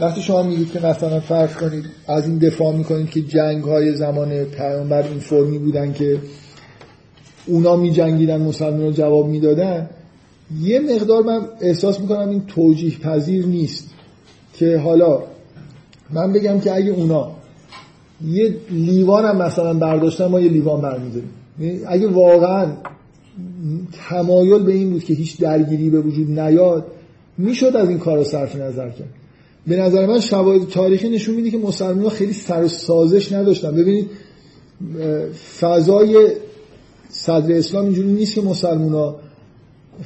وقتی 0.00 0.22
شما 0.22 0.42
میگید 0.42 0.72
که 0.72 0.86
مثلا 0.86 1.20
فرض 1.20 1.54
کنید 1.54 1.84
از 2.08 2.26
این 2.26 2.38
دفاع 2.38 2.76
می‌کنید 2.76 3.10
که 3.10 3.22
جنگ 3.22 3.64
های 3.64 3.94
زمان 3.94 4.44
پیامبر 4.44 5.02
این 5.02 5.18
فرمی 5.18 5.58
بودن 5.58 5.92
که 5.92 6.18
اونا 7.46 7.76
میجنگیدن 7.76 8.40
مسلمان 8.40 8.80
رو 8.80 8.92
جواب 8.92 9.26
می‌دادن. 9.26 9.90
یه 10.62 10.80
مقدار 10.80 11.22
من 11.22 11.40
احساس 11.60 12.00
می‌کنم 12.00 12.28
این 12.28 12.42
توجیه 12.46 12.98
پذیر 12.98 13.46
نیست 13.46 13.90
که 14.54 14.78
حالا 14.78 15.22
من 16.10 16.32
بگم 16.32 16.60
که 16.60 16.74
اگه 16.74 16.90
اونا 16.90 17.30
یه 18.26 18.56
لیوان 18.70 19.24
هم 19.24 19.36
مثلا 19.36 19.74
برداشتن 19.74 20.26
ما 20.26 20.40
یه 20.40 20.48
لیوان 20.48 20.80
برمیداریم. 20.80 21.30
یعنی 21.60 21.80
اگه 21.86 22.06
واقعا 22.06 22.66
تمایل 24.08 24.62
به 24.62 24.72
این 24.72 24.90
بود 24.90 25.04
که 25.04 25.14
هیچ 25.14 25.38
درگیری 25.38 25.90
به 25.90 26.00
وجود 26.00 26.40
نیاد 26.40 26.86
می‌شد 27.38 27.76
از 27.76 27.88
این 27.88 27.98
کار 27.98 28.18
رو 28.18 28.24
صرف 28.24 28.56
نظر 28.56 28.90
کرد. 28.90 29.08
به 29.66 29.76
نظر 29.76 30.06
من 30.06 30.20
شواهد 30.20 30.68
تاریخی 30.68 31.08
نشون 31.08 31.34
میده 31.34 31.50
که 31.50 31.58
مسلمان 31.58 32.08
خیلی 32.08 32.32
سر 32.32 32.66
سازش 32.66 33.32
نداشتن. 33.32 33.74
ببینید 33.74 34.10
فضای 35.60 36.28
صدر 37.16 37.56
اسلام 37.56 37.84
اینجوری 37.84 38.12
نیست 38.12 38.34
که 38.34 38.42
مسلمان 38.42 39.14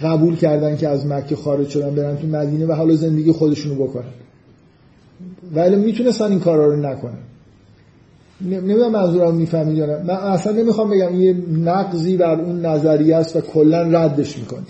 قبول 0.02 0.36
کردن 0.36 0.76
که 0.76 0.88
از 0.88 1.06
مکه 1.06 1.36
خارج 1.36 1.68
شدن 1.68 1.94
برن 1.94 2.16
تو 2.16 2.26
مدینه 2.26 2.66
و 2.66 2.72
حالا 2.72 2.94
زندگی 2.94 3.32
خودشونو 3.32 3.74
بکنن. 3.74 4.12
ولی 5.54 5.76
می‌تونستن 5.76 6.24
این 6.24 6.40
کارا 6.40 6.66
رو 6.66 6.76
نکنن. 6.76 7.18
نمی‌دونم 8.40 8.92
منظورم 8.92 9.34
می‌فهمید 9.34 9.76
یا 9.76 9.86
نه. 9.86 10.02
من 10.02 10.14
اصلا 10.14 10.52
نمی‌خوام 10.52 10.90
بگم 10.90 11.20
یه 11.20 11.36
نقضی 11.64 12.16
بر 12.16 12.40
اون 12.40 12.66
نظریه 12.66 13.16
است 13.16 13.36
و 13.36 13.40
کلا 13.40 13.82
ردش 13.82 14.38
می‌کنه. 14.38 14.66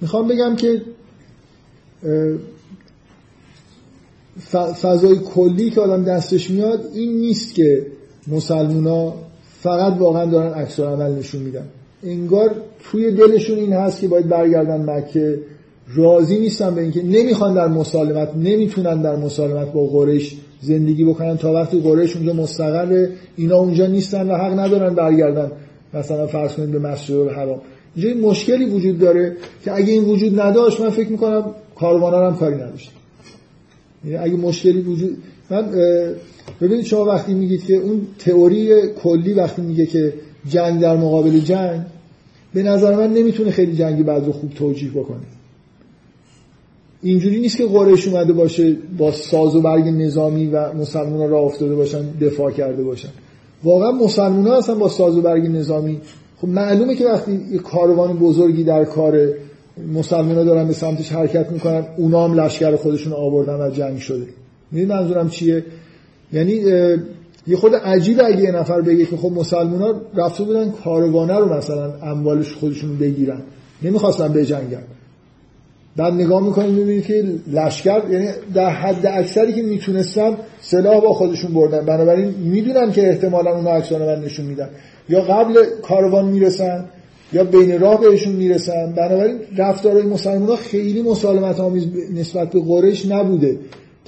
می‌خوام 0.00 0.28
بگم 0.28 0.56
که 0.56 0.82
فضای 4.82 5.16
کلی 5.16 5.70
که 5.70 5.80
آدم 5.80 6.04
دستش 6.04 6.50
میاد 6.50 6.90
این 6.94 7.20
نیست 7.20 7.54
که 7.54 7.86
مسلمونا 8.28 9.14
فقط 9.62 9.98
واقعا 9.98 10.24
دارن 10.24 10.52
عکس 10.52 10.80
عمل 10.80 11.10
نشون 11.10 11.42
میدن. 11.42 11.64
انگار 12.04 12.50
توی 12.90 13.10
دلشون 13.10 13.58
این 13.58 13.72
هست 13.72 14.00
که 14.00 14.08
باید 14.08 14.28
برگردن 14.28 14.90
مکه. 14.90 15.38
راضی 15.94 16.38
نیستن 16.38 16.74
به 16.74 16.80
اینکه 16.80 17.02
نمی‌خوان 17.02 17.54
در 17.54 17.68
مسالمت 17.68 18.36
نمی‌تونن 18.36 19.02
در 19.02 19.16
مسالمت 19.16 19.72
با 19.72 19.86
قریش 19.86 20.36
زندگی 20.60 21.04
بکنن. 21.04 21.36
تا 21.36 21.52
وقتی 21.52 21.80
قریش 21.80 22.16
اونجا 22.16 22.32
مستقر 22.32 23.06
اینا 23.36 23.56
اونجا 23.56 23.86
نیستن 23.86 24.30
و 24.30 24.34
حق 24.34 24.58
ندارن 24.58 24.94
برگردن. 24.94 25.52
مثلا 25.94 26.26
فرض 26.26 26.52
کنید 26.52 26.72
به 26.72 26.78
مسجد 26.78 27.14
الحرام. 27.14 27.60
اینجا 27.94 28.10
این 28.10 28.20
مشکلی 28.20 28.64
وجود 28.64 28.98
داره 28.98 29.36
که 29.64 29.76
اگه 29.76 29.92
این 29.92 30.04
وجود 30.04 30.40
نداشت 30.40 30.80
من 30.80 30.90
فکر 30.90 31.08
می‌کنم 31.08 31.44
کاروانا 31.76 32.30
هم 32.30 32.36
کاری 32.36 32.54
نداشت. 32.54 32.90
یعنی 34.04 34.16
اگه 34.16 34.36
مشکلی 34.36 34.80
وجود 34.80 35.16
من 35.50 35.64
ببینید 36.60 36.84
شما 36.84 37.04
وقتی 37.04 37.34
میگید 37.34 37.64
که 37.64 37.74
اون 37.74 38.00
تئوری 38.18 38.88
کلی 39.02 39.32
وقتی 39.32 39.62
میگه 39.62 39.86
که 39.86 40.14
جنگ 40.48 40.80
در 40.80 40.96
مقابل 40.96 41.38
جنگ 41.38 41.80
به 42.54 42.62
نظر 42.62 42.96
من 42.96 43.12
نمی‌تونه 43.12 43.50
خیلی 43.50 43.76
جنگی 43.76 44.02
بعد 44.02 44.26
رو 44.26 44.32
خوب 44.32 44.50
توجیه 44.50 44.90
بکنه. 44.90 45.20
اینجوری 47.02 47.40
نیست 47.40 47.56
که 47.56 47.66
قریش 47.66 48.08
اومده 48.08 48.32
باشه 48.32 48.76
با 48.98 49.12
ساز 49.12 49.56
و 49.56 49.60
برگ 49.60 49.88
نظامی 49.88 50.46
و 50.46 50.72
مسلمان 50.72 51.30
را 51.30 51.38
افتاده 51.38 51.74
باشن 51.74 52.02
دفاع 52.20 52.50
کرده 52.50 52.82
باشن. 52.82 53.08
واقعا 53.64 53.92
مسلمان 53.92 54.46
ها 54.46 54.58
هستن 54.58 54.78
با 54.78 54.88
ساز 54.88 55.16
و 55.16 55.22
برگ 55.22 55.46
نظامی. 55.46 56.00
خب 56.40 56.48
معلومه 56.48 56.94
که 56.94 57.04
وقتی 57.06 57.40
یه 57.52 57.58
کاروان 57.58 58.18
بزرگی 58.18 58.64
در 58.64 58.84
کار 58.84 59.28
مسلمان 59.94 60.36
ها 60.36 60.44
دارن 60.44 60.66
به 60.66 60.72
سمتش 60.72 61.12
حرکت 61.12 61.52
می‌کنن 61.52 61.84
اونا 61.96 62.24
هم 62.24 62.40
لشکر 62.40 62.76
خودشون 62.76 63.12
آوردن 63.12 63.66
و 63.66 63.70
جنگ 63.70 63.98
شده. 63.98 64.26
می‌دید 64.72 64.88
منظورم 64.88 65.28
چیه؟ 65.28 65.64
یعنی 66.32 66.52
یه 67.46 67.56
خود 67.56 67.74
عجیب 67.74 68.20
اگه 68.24 68.40
یه 68.40 68.50
نفر 68.50 68.80
بگه 68.80 69.04
که 69.04 69.16
خب 69.16 69.32
مسلمان 69.32 69.82
ها 69.82 69.94
رفته 70.14 70.44
بودن 70.44 70.70
کاروانه 70.84 71.38
رو 71.38 71.54
مثلا 71.54 71.92
اموالش 72.02 72.52
خودشون 72.52 72.98
بگیرن. 72.98 73.40
نمی‌خواستن 73.82 74.28
بجنگن 74.28 74.82
بعد 75.96 76.12
نگاه 76.12 76.46
می‌کنیم 76.46 76.70
می‌بینید 76.70 77.04
که 77.04 77.24
لشکر 77.52 78.02
یعنی 78.10 78.28
در 78.54 78.70
حد 78.70 79.06
اکثری 79.06 79.52
که 79.52 79.62
می‌تونستن 79.62 80.36
سلاح 80.60 81.00
با 81.00 81.12
خودشون 81.12 81.54
بردن. 81.54 81.84
بنابراین 81.84 82.28
می‌دونن 82.28 82.92
که 82.92 83.08
احتمالا 83.08 83.56
اون 83.56 83.66
اکسان 83.66 84.02
من 84.02 84.24
نشون 84.24 84.46
میدن. 84.46 84.68
یا 85.08 85.20
قبل 85.20 85.64
کاروان 85.82 86.24
می‌رسن 86.24 86.84
یا 87.32 87.44
بین 87.44 87.80
راه 87.80 88.00
بهشون 88.00 88.32
می‌رسن. 88.32 88.92
بنابراین 88.96 89.38
رفتارهای 89.56 90.02
مسلمان 90.02 90.48
ها 90.48 90.56
خیلی 90.56 91.02
مسالمت 91.02 91.60
آمیز 91.60 91.86
نسبت 92.14 92.50
به 92.50 92.60
قریش 92.60 93.06
نبوده. 93.06 93.58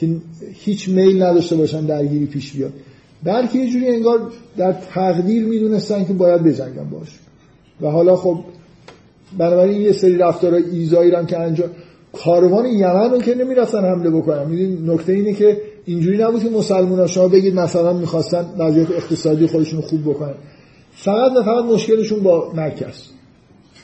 که 0.00 0.08
هیچ 0.52 0.88
میل 0.88 1.22
نداشته 1.22 1.56
باشن 1.56 1.86
درگیری 1.86 2.26
پیش 2.26 2.52
بیاد. 2.52 2.72
بلکه 3.24 3.58
یه 3.58 3.70
جوری 3.70 3.88
انگار 3.88 4.20
در 4.56 4.72
تقدیر 4.72 5.44
می‌دونستن 5.44 6.04
که 6.04 6.12
باید 6.12 6.42
بجنگن 6.42 6.90
باش 6.90 7.08
و 7.80 7.86
حالا 7.86 8.16
خب 8.16 8.38
بنابراین 9.38 9.80
یه 9.80 9.92
سری 9.92 10.18
رفتارهای 10.18 10.62
ایزایی 10.70 11.10
هم 11.10 11.26
که 11.26 11.38
انجام 11.38 11.68
کاروان 12.12 12.66
یمن 12.66 13.10
رو 13.10 13.18
که 13.18 13.34
نمی‌رفتن 13.34 13.84
حمله 13.84 14.10
بکنن. 14.10 14.46
می‌دونید 14.46 14.90
نکته 14.90 15.12
اینه 15.12 15.32
که 15.32 15.60
اینجوری 15.84 16.18
نبود 16.18 16.42
که 16.42 16.50
مسلمان 16.50 17.06
شما 17.06 17.28
بگید 17.28 17.54
مثلا 17.54 17.92
می‌خواستن 17.92 18.46
وضعیت 18.58 18.90
اقتصادی 18.90 19.46
خودشون 19.46 19.80
خوب 19.80 20.00
بکنن. 20.00 20.34
فقط 20.92 21.32
و 21.36 21.42
فقط 21.42 21.64
مشکلشون 21.64 22.20
با 22.20 22.52
مکه 22.56 22.86
است. 22.86 23.10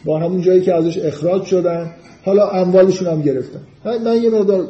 با 0.04 0.18
همون 0.18 0.40
جایی 0.40 0.60
که 0.60 0.74
ازش 0.74 0.98
اخراج 0.98 1.44
شدن. 1.44 1.90
حالا 2.24 2.48
اموالشون 2.48 3.08
هم 3.08 3.22
گرفتن. 3.22 3.60
من 4.04 4.22
یه 4.22 4.30
مقدار 4.30 4.68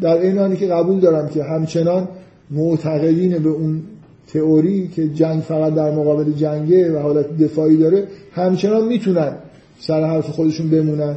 در 0.00 0.18
این 0.18 0.56
که 0.56 0.66
قبول 0.66 1.00
دارم 1.00 1.28
که 1.28 1.44
همچنان 1.44 2.08
معتقدین 2.50 3.38
به 3.38 3.48
اون 3.48 3.82
تئوری 4.32 4.88
که 4.88 5.08
جنگ 5.08 5.42
فقط 5.42 5.74
در 5.74 5.90
مقابل 5.90 6.32
جنگه 6.32 6.92
و 6.92 6.98
حالت 6.98 7.38
دفاعی 7.38 7.76
داره 7.76 8.06
همچنان 8.32 8.88
می‌تونن 8.88 9.34
سر 9.78 10.04
حرف 10.04 10.30
خودشون 10.30 10.70
بمونن. 10.70 11.16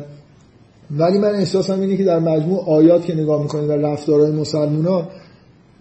ولی 0.98 1.18
من 1.18 1.36
احساسم 1.36 1.82
اینه 1.82 1.98
که 1.98 2.04
در 2.04 2.20
مجموع 2.20 2.70
آیات 2.70 3.06
که 3.06 3.16
نگاه 3.16 3.42
می‌کنید 3.42 3.70
و 3.70 3.74
رفتارهای 3.74 4.32
مسلمونا 4.32 5.08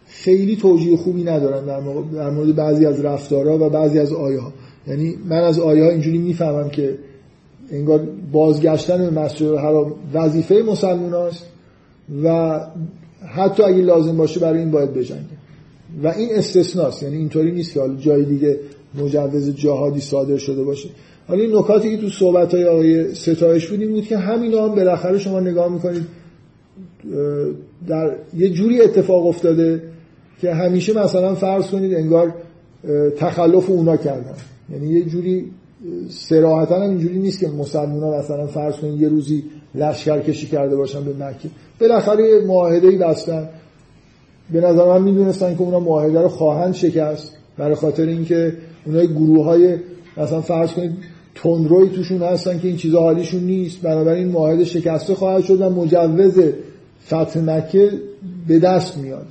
خیلی 0.07 0.57
توجیه 0.57 0.97
خوبی 0.97 1.25
ندارن 1.25 1.65
در, 2.13 2.31
مورد 2.31 2.55
بعضی 2.57 2.87
از 2.87 3.05
رفتارها 3.05 3.67
و 3.67 3.71
بعضی 3.71 3.99
از 3.99 4.13
آیه 4.13 4.41
یعنی 4.87 5.15
من 5.29 5.41
از 5.41 5.61
آیه 5.61 5.85
ها 5.85 5.91
اینجوری 5.91 6.19
می‌فهمم 6.19 6.71
که 6.71 6.99
انگار 7.71 8.09
بازگشتن 8.33 8.99
به 8.99 9.21
مسجد 9.21 9.47
الحرام 9.47 9.95
وظیفه 10.15 10.63
مسلمان 10.67 11.15
است 11.15 11.52
و 12.25 12.61
حتی 13.27 13.63
اگه 13.63 13.83
لازم 13.83 14.17
باشه 14.17 14.41
برای 14.41 14.59
این 14.59 14.71
باید 14.71 14.95
بجنگه. 14.95 15.43
و 16.03 16.09
این 16.09 16.29
استثناست 16.33 17.03
یعنی 17.03 17.17
اینطوری 17.17 17.53
نیست 17.53 17.75
که 17.75 17.81
حالا 17.81 17.95
جای 17.95 18.25
دیگه 18.25 18.59
مجوز 18.95 19.55
جهادی 19.55 20.01
صادر 20.01 20.37
شده 20.37 20.65
باشه. 20.65 20.89
حالا 21.29 21.43
این 21.43 21.57
نکاتی 21.57 21.97
که 21.97 22.03
تو 22.03 22.09
صحبت 22.09 22.55
های 22.55 22.65
آقای 22.65 23.15
ستایش 23.15 23.67
بود 23.67 23.81
این 23.81 23.91
بود 23.91 24.05
که 24.05 24.19
همین 24.19 24.55
هم 24.55 24.75
بالاخره 24.75 25.19
شما 25.19 25.41
نگاه 25.41 25.73
می‌کنید 25.73 26.07
در 27.89 28.17
یه 28.37 28.51
جوری 28.51 28.81
اتفاق 28.81 29.27
افتاده 29.27 29.83
که 30.41 30.55
همیشه 30.55 31.05
مثلا 31.05 31.35
فرض 31.35 31.67
کنید 31.67 31.95
انگار 31.95 32.35
تخلف 33.17 33.71
اونا 33.71 33.97
کردن. 33.97 34.35
یعنی 34.73 34.89
یه 34.89 35.05
جوری 35.05 35.51
سراحتا 36.09 36.77
هم 36.77 36.91
اینجوری 36.91 37.19
نیست 37.19 37.41
که 37.41 37.49
مسلمان 37.49 38.03
ها 38.03 38.19
مثلا 38.19 38.47
فرض 38.47 38.75
کنید 38.75 39.01
یه 39.01 39.09
روزی 39.09 39.45
لشکر 39.75 40.21
کشی 40.21 40.47
کرده 40.47 40.77
باشن 40.77 41.05
به 41.05 41.13
مکه. 41.25 41.49
بالاخره 41.81 42.29
یه 42.29 42.47
معاهده 42.47 42.89
ای 42.89 42.97
بستن. 42.97 43.49
به 44.53 44.61
نظر 44.61 44.85
من 44.87 45.03
می‌دونستن 45.03 45.55
که 45.55 45.61
اونا 45.63 45.81
معاهده 45.81 46.21
رو 46.21 46.29
خواهند 46.29 46.75
شکست 46.75 47.33
برای 47.59 47.75
خاطر 47.75 48.07
اینکه 48.07 48.57
اونای 48.87 49.07
گروه 49.07 49.45
های 49.45 49.77
مثلا 50.17 50.41
فرض 50.41 50.73
کنید 50.73 50.93
تندروی 51.35 51.89
توشون 51.89 52.23
هستن 52.23 52.59
که 52.59 52.69
این 52.69 52.77
چیزا 52.77 53.01
حالیشون 53.01 53.41
نیست. 53.41 53.81
بنابراین 53.81 54.29
معاهده 54.29 54.65
شکسته 54.65 55.15
خواهد 55.15 55.45
شد 55.45 55.61
و 55.61 55.71
مجوز 55.71 56.41
فتح 57.07 57.41
مکه 57.41 57.91
به 58.49 58.59
دست 58.59 58.99
میاد. 58.99 59.27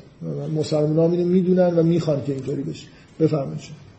مسلمان 0.58 0.98
ها 0.98 1.08
می‌دونن 1.08 1.80
و 1.80 1.84
می‌خوان 1.84 2.24
که 2.26 2.34
اینطوری 2.34 2.64
بشه. 2.64 2.88
بفرمایید. 3.20 3.91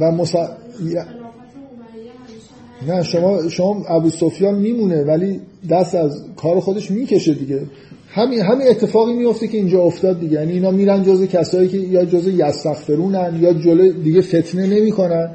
و 0.00 0.10
مسا... 0.12 0.48
نه 2.86 3.02
شما 3.02 3.48
شما 3.48 3.84
ابو 3.88 4.10
سفیان 4.10 4.54
میمونه 4.54 5.04
ولی 5.04 5.40
دست 5.70 5.94
از 5.94 6.24
کار 6.36 6.60
خودش 6.60 6.90
می‌کشه 6.90 7.34
دیگه. 7.34 7.62
همین 8.08 8.40
همین 8.40 8.68
اتفاقی 8.68 9.12
میفته 9.12 9.48
که 9.48 9.58
اینجا 9.58 9.82
افتاد 9.82 10.20
دیگه. 10.20 10.32
یعنی 10.32 10.52
اینا 10.52 10.70
میرن 10.70 11.02
جزء 11.02 11.26
کسایی 11.26 11.68
که 11.68 11.78
یا 11.78 12.04
جزء 12.04 12.30
یستغفرونن 12.30 13.38
یا 13.40 13.52
جلو 13.52 13.92
دیگه 13.92 14.20
فتنه 14.20 14.66
نمی‌کنن. 14.66 15.30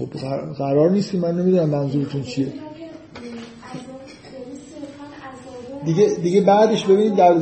خب 0.00 0.18
قرار 0.58 0.90
نیست 0.90 1.12
که 1.12 1.18
من 1.18 1.40
نمی‌دونم 1.40 1.68
منظورتون 1.68 2.22
چیه. 2.22 2.46
دیگه 5.84 6.08
دیگه 6.22 6.40
بعدش 6.40 6.84
ببینید 6.84 7.14
در 7.14 7.34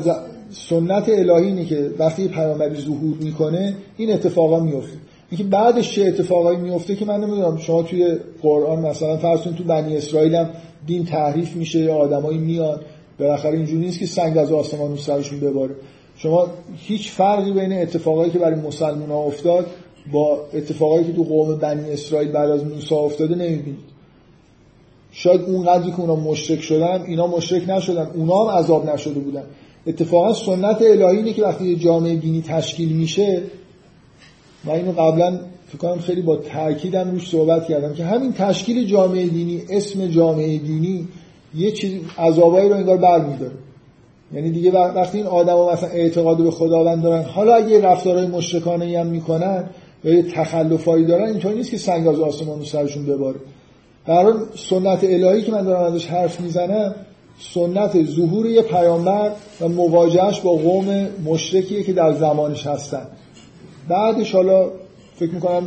سنت 0.51 1.09
الهی 1.09 1.47
اینه 1.47 1.64
که 1.64 1.90
وقتی 1.98 2.28
پیامبری 2.28 2.80
ظهور 2.80 3.16
می‌کنه 3.20 3.74
این 3.97 4.12
اتفاقا 4.12 4.60
میفته 4.60 4.97
اینکه 5.30 5.44
بعدش 5.44 5.94
چه 5.94 6.02
اتفاقایی 6.02 6.59
میفته 6.59 6.97
که 6.97 7.05
من 7.05 7.20
نمی‌دونم. 7.20 7.56
شما 7.56 7.82
توی 7.82 8.16
قرآن 8.43 8.78
مثلا 8.78 9.16
فرض 9.16 9.40
تو 9.40 9.64
بنی 9.64 9.97
اسرائیل 9.97 10.35
هم 10.35 10.51
دین 10.86 11.05
تحریف 11.05 11.56
میشه 11.56 11.78
یا 11.78 11.94
آدمایی 11.94 12.39
میاد 12.39 12.85
بالاخره 13.20 13.56
اینجوری 13.56 13.80
نیست 13.80 13.98
که 13.98 14.06
سنگ 14.06 14.39
از 14.39 14.52
آسمان 14.52 14.90
رو 14.90 14.97
سرشون 14.97 15.40
بباره. 15.40 15.74
شما 16.16 16.47
هیچ 16.76 17.10
فرقی 17.10 17.52
بین 17.52 17.72
اتفاقایی 17.72 18.30
که 18.30 18.39
برای 18.39 18.60
مسلمان 18.60 19.09
ها 19.09 19.18
افتاد 19.18 19.66
با 20.12 20.39
اتفاقایی 20.55 21.05
که 21.05 21.12
تو 21.12 21.22
قوم 21.22 21.56
بنی 21.56 21.90
اسرائیل 21.90 22.32
بعد 22.32 22.51
از 22.51 22.64
موسی 22.64 22.94
افتاده 22.94 23.35
نمی‌بینید 23.35 23.78
شاید 25.12 25.40
اون 25.40 25.66
قدری 25.66 25.90
که 25.90 26.01
اونا 26.01 26.16
مشرک 26.16 26.60
شدن 26.60 27.05
اینا 27.06 27.26
مشرک 27.26 27.70
نشدن 27.70 28.10
اونا 28.14 28.44
هم 28.44 28.59
عذاب 28.59 28.90
نشده 28.90 29.20
بودن. 29.20 29.43
اتفاقا 29.86 30.35
سنت 30.35 30.82
الهی 30.82 31.16
اینه 31.16 31.32
که 31.32 31.43
وقتی 31.43 31.76
جامعه 31.76 32.16
دینی 32.16 32.43
تشکیل 32.43 32.93
میشه 32.93 33.43
و 34.64 34.70
اینو 34.70 34.93
قبلا 34.93 35.40
فکر 35.68 35.78
کنم 35.78 35.98
خیلی 35.98 36.22
با 36.22 36.36
تاکیدم 36.36 37.10
روش 37.10 37.30
صحبت 37.30 37.66
کردم 37.66 37.94
که 37.94 38.05
همین 38.05 38.32
تشکیل 38.32 38.86
جامعه 38.86 39.26
دینی 39.26 39.62
اسم 39.70 40.06
جامعه 40.06 40.59
دینی 40.59 41.09
یه 41.55 41.72
چیز 41.72 41.93
عذابایی 42.18 42.68
رو 42.68 42.74
انگار 42.74 42.97
برمیداره. 42.97 43.52
یعنی 44.32 44.51
دیگه 44.51 44.70
وقتی 44.70 45.18
این 45.18 45.26
آدما 45.26 45.72
مثلا 45.72 45.89
اعتقاد 45.89 46.36
به 46.44 46.51
خداوند 46.51 47.02
دارن 47.02 47.22
حالا 47.22 47.55
اگه 47.55 47.80
رفتارهای 47.80 48.26
مشرکانه 48.26 48.98
هم 48.98 49.06
می‌کنن 49.06 49.64
یا 50.05 50.15
یه 50.15 50.23
تخلفایی 50.23 51.05
دارن 51.05 51.29
اینطوری 51.29 51.57
نیست 51.57 51.70
که 51.70 51.79
سنگ 51.79 52.09
از 52.09 52.20
آسمان 52.20 52.59
رو 52.59 52.65
سرشون 52.65 53.07
بباره. 53.07 53.37
در 54.07 54.33
سنت 54.70 55.05
الهی 55.05 55.43
که 55.43 55.53
من 55.53 55.65
دارم 55.65 55.93
ازش 55.93 56.07
حرف 56.07 56.41
می‌زنم 56.41 56.95
سنت 57.55 58.05
ظهور 58.05 58.47
یه 58.47 58.62
پیامبر 58.62 59.33
و 59.61 59.69
مواجهش 59.69 60.41
با 60.41 60.51
قوم 60.51 61.09
مشرکیه 61.25 61.83
که 61.83 61.93
در 61.93 62.12
زمانش 62.12 62.66
هستن. 62.66 63.07
بعدش 63.89 64.35
حالا 64.35 64.70
فکر 65.16 65.31
می‌کنم 65.31 65.62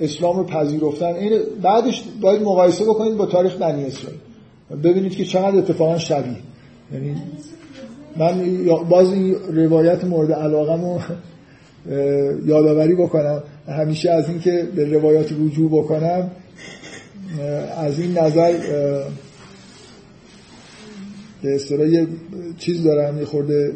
اسلام 0.00 0.36
رو 0.36 0.44
پذیرفتن. 0.44 1.14
این 1.14 1.40
بعدش 1.62 2.04
باید 2.20 2.42
مقایسه 2.42 2.84
بکنید 2.84 3.16
با 3.16 3.26
تاریخ 3.26 3.56
بنی 3.56 3.84
اسرائیل. 3.84 4.20
ببینید 4.82 5.16
که 5.16 5.24
چقدر 5.24 5.58
اتفاقا 5.58 5.98
شبیه. 5.98 6.36
یعنی 6.92 7.16
من 8.16 8.64
باز 8.88 9.12
این 9.12 9.34
روایت 9.34 10.04
مورد 10.04 10.32
علاقه 10.32 10.76
یادآوری 12.46 12.94
بکنم. 12.94 13.42
همیشه 13.68 14.10
از 14.10 14.28
اینکه 14.28 14.68
به 14.76 14.84
روایات 14.84 15.32
رجوع 15.32 15.70
بکنم 15.70 16.30
از 17.78 18.00
این 18.00 18.18
نظر 18.18 18.52
به 21.42 21.54
اصطلاح 21.54 21.88
یه 21.88 22.06
چیز 22.58 22.82
دارم 22.82 23.18
یه 23.18 23.24
خورده 23.24 23.72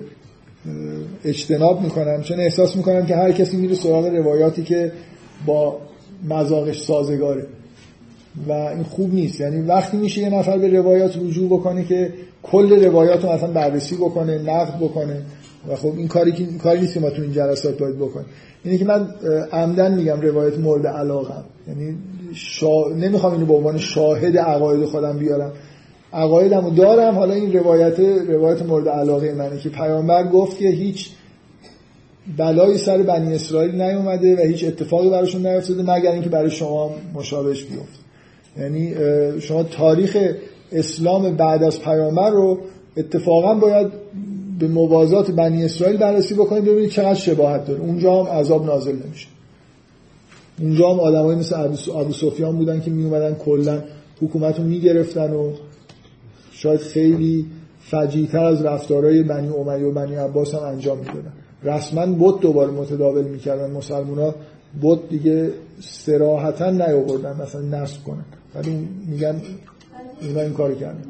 اجتناب 1.24 1.82
می‌کنم. 1.82 2.22
چون 2.22 2.40
احساس 2.40 2.76
می‌کنم 2.76 3.06
که 3.06 3.16
هر 3.16 3.32
کسی 3.32 3.56
میره 3.56 3.74
سراغ 3.74 4.06
روایاتی 4.06 4.62
که 4.62 4.92
با 5.46 5.78
مزاقش 6.28 6.80
سازگاره. 6.80 7.46
و 8.48 8.52
این 8.52 8.82
خوب 8.82 9.14
نیست. 9.14 9.40
یعنی 9.40 9.60
وقتی 9.60 9.96
میشه 9.96 10.20
یه 10.20 10.30
نفر 10.30 10.58
به 10.58 10.68
روایات 10.68 11.16
رجوع 11.16 11.48
بکنه 11.48 11.84
که 11.84 12.12
کل 12.42 12.84
روایات 12.84 13.24
رو 13.24 13.32
مثلا 13.32 13.50
بررسی 13.50 13.96
بکنه 13.96 14.38
نقد 14.38 14.76
بکنه 14.80 15.22
و 15.68 15.76
خب 15.76 15.92
این 15.96 16.08
کاری 16.08 16.32
که 16.32 16.46
کاری 16.62 16.80
نیست 16.80 16.94
که 16.94 17.00
ما 17.00 17.10
تو 17.10 17.22
این 17.22 17.32
جلسات 17.32 17.78
باید 17.78 17.96
بکنیم. 17.96 18.26
اینه 18.64 18.78
که 18.78 18.84
من 18.84 19.14
عمدن 19.52 19.94
میگم 19.94 20.20
روایت 20.20 20.58
مورد 20.58 20.86
علاقم. 20.86 21.44
یعنی 21.68 21.96
شا... 22.34 22.88
نمی‌خوام 22.96 23.32
اینو 23.32 23.46
به 23.46 23.54
عنوان 23.54 23.78
شاهد 23.78 24.38
عقاید 24.38 24.84
خودم 24.84 25.18
بیارم. 25.18 25.52
عقایدمو 26.12 26.70
دارم. 26.70 27.14
حالا 27.14 27.34
این 27.34 27.52
روایت 27.52 28.00
روایت 28.28 28.62
مورد 28.62 28.88
علاقه 28.88 29.34
منه 29.34 29.58
که 29.58 29.68
پیامبر 29.68 30.28
گفت 30.28 30.58
که 30.58 30.68
هیچ 30.68 31.10
بلایی 32.36 32.78
سر 32.78 33.02
بنی 33.02 33.34
اسرائیل 33.34 33.82
نیومده 33.82 34.36
و 34.36 34.46
هیچ 34.46 34.64
اتفاقی 34.64 35.10
براشون 35.10 35.46
نیفتاده 35.46 35.82
مگر 35.82 36.12
اینکه 36.12 36.28
برای 36.28 36.50
شما 36.50 36.90
مشابهش 37.14 37.64
بیفته. 37.64 37.98
یعنی 38.60 38.94
شما 39.40 39.62
تاریخ 39.62 40.16
اسلام 40.72 41.36
بعد 41.36 41.62
از 41.62 41.80
پیامبر 41.80 42.30
رو 42.30 42.58
اتفاقا 42.96 43.54
باید 43.54 43.86
به 44.58 44.68
موازات 44.68 45.30
بنی 45.30 45.64
اسرائیل 45.64 45.96
بررسی 45.96 46.34
بکنید 46.34 46.64
ببینید 46.64 46.90
چقدر 46.90 47.14
شباهت 47.14 47.66
داره. 47.66 47.80
اونجا 47.80 48.24
هم 48.24 48.38
عذاب 48.38 48.66
نازل 48.66 48.96
نمیشه. 49.06 49.28
اونجا 50.60 50.92
هم 50.92 51.00
آدمایی 51.00 51.38
مثل 51.38 51.60
ابو 51.94 52.12
سفیان 52.12 52.56
بودن 52.56 52.80
که 52.80 52.90
می 52.90 53.04
اومدن 53.04 53.34
کلا 53.34 53.82
حکومت 54.22 54.58
رو 54.58 54.64
می‌گرفتن 54.64 55.32
و 55.32 55.52
شاید 56.52 56.80
خیلی 56.80 57.46
فجیتر 57.80 58.44
از 58.44 58.62
رفتارهای 58.62 59.22
بنی 59.22 59.48
امیه 59.48 59.86
و 59.86 59.92
بنی 59.92 60.14
عباس 60.14 60.54
هم 60.54 60.62
انجام 60.62 60.98
می‌دادن. 60.98 61.32
رسما 61.62 62.06
بود 62.06 62.40
دوباره 62.40 62.70
متداول 62.70 63.24
می‌کردن. 63.24 63.70
مسلمان 63.70 64.18
ها 64.18 64.34
بود 64.80 65.08
دیگه 65.08 65.52
سراحتا 65.80 66.70
نیاوردن 66.70 67.42
مثلا 67.42 67.60
نصب 67.60 68.04
کنن. 68.04 68.24
ولی 68.54 68.88
میگن 69.06 69.40
اینا 70.20 70.40
این 70.40 70.52
کار 70.52 70.74
کردن 70.74 71.04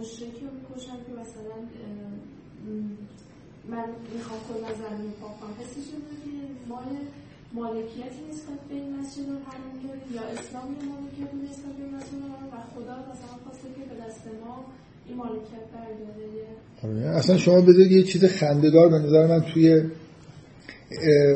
مشرکی 0.00 0.44
رو 0.44 0.50
می‌کشم 0.54 0.96
که 1.06 1.12
مثلا 1.20 1.56
من 3.72 3.88
می‌خوام 4.14 4.40
خودم 4.46 4.74
زمین 4.82 5.12
پاک 5.20 5.34
کنم 5.40 5.54
حسش 5.60 5.88
مال 6.68 6.88
مالکیتی 7.52 8.20
نسبت 8.30 8.60
به 8.68 8.74
این 8.74 8.90
مسجد 8.96 9.20
الحرام 9.20 9.74
داریم 9.84 10.08
یا 10.16 10.22
اسلام 10.22 10.68
مالکیتی 10.92 11.36
نسبت 11.46 11.74
به 11.78 11.84
مسجد 11.96 12.20
و 12.52 12.56
خدا 12.74 12.96
مثلا 13.10 13.34
خواسته 13.44 13.68
که 13.76 13.82
به 13.90 13.96
دست 14.04 14.22
ما 14.44 14.64
این 15.08 15.16
مالکیت 15.16 15.64
برگرده. 15.72 17.08
اصلا 17.08 17.36
شما 17.38 17.60
بذارید 17.60 17.92
یه 17.92 18.02
چیز 18.02 18.24
خندهدار 18.24 18.88
به 18.88 18.98
نظر 18.98 19.26
من 19.26 19.40
توی 19.40 19.82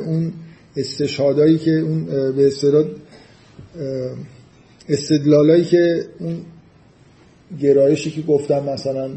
اون 0.07 0.33
استشهادایی 0.77 1.59
که 1.59 1.71
اون 1.71 2.05
به 2.33 2.47
اصطلاح 2.47 2.85
استدلالایی 4.89 5.65
که 5.65 6.05
اون 6.19 6.43
گرایشی 7.61 8.11
که 8.11 8.23
گفتم 8.23 8.65
مثلا 8.65 9.11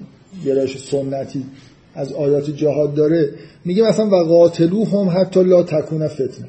گرایش 0.45 0.77
سنتی 0.77 1.45
از 1.95 2.13
آیات 2.13 2.49
جهاد 2.49 2.93
داره 2.93 3.29
میگه 3.65 3.83
مثلا 3.83 4.07
و 4.07 4.23
قاتلو 4.23 4.85
هم 4.85 5.21
حتی 5.21 5.43
لا 5.43 5.63
تکون 5.63 6.07
فتنه. 6.07 6.47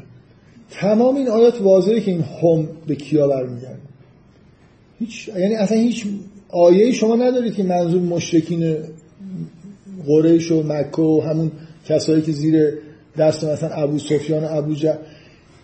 تمام 0.71 1.17
این 1.17 1.29
آیات 1.29 1.61
واضحه 1.61 2.01
که 2.01 2.11
این 2.11 2.21
هم 2.23 2.69
به 2.87 2.95
کیا 2.95 3.29
برمیگرده. 3.29 3.81
هیچ 4.99 5.29
یعنی 5.29 5.55
اصلا 5.55 5.79
هیچ 5.79 6.07
آیه 6.49 6.93
شما 6.93 7.17
ندارید 7.17 7.55
که 7.55 7.63
منظور 7.63 8.03
مشرکین 8.03 8.77
قریش 10.07 10.53
و 10.53 10.63
مکه 10.63 11.03
و 11.03 11.21
همون 11.21 11.51
کسایی 11.87 12.23
که 12.23 12.33
زیر 12.33 12.73
دست 13.19 13.45
مثلا 13.45 13.69
ابو 13.69 13.99
سفیان 13.99 14.45
و 14.45 14.49
ابو 14.51 14.75
جه 14.75 14.99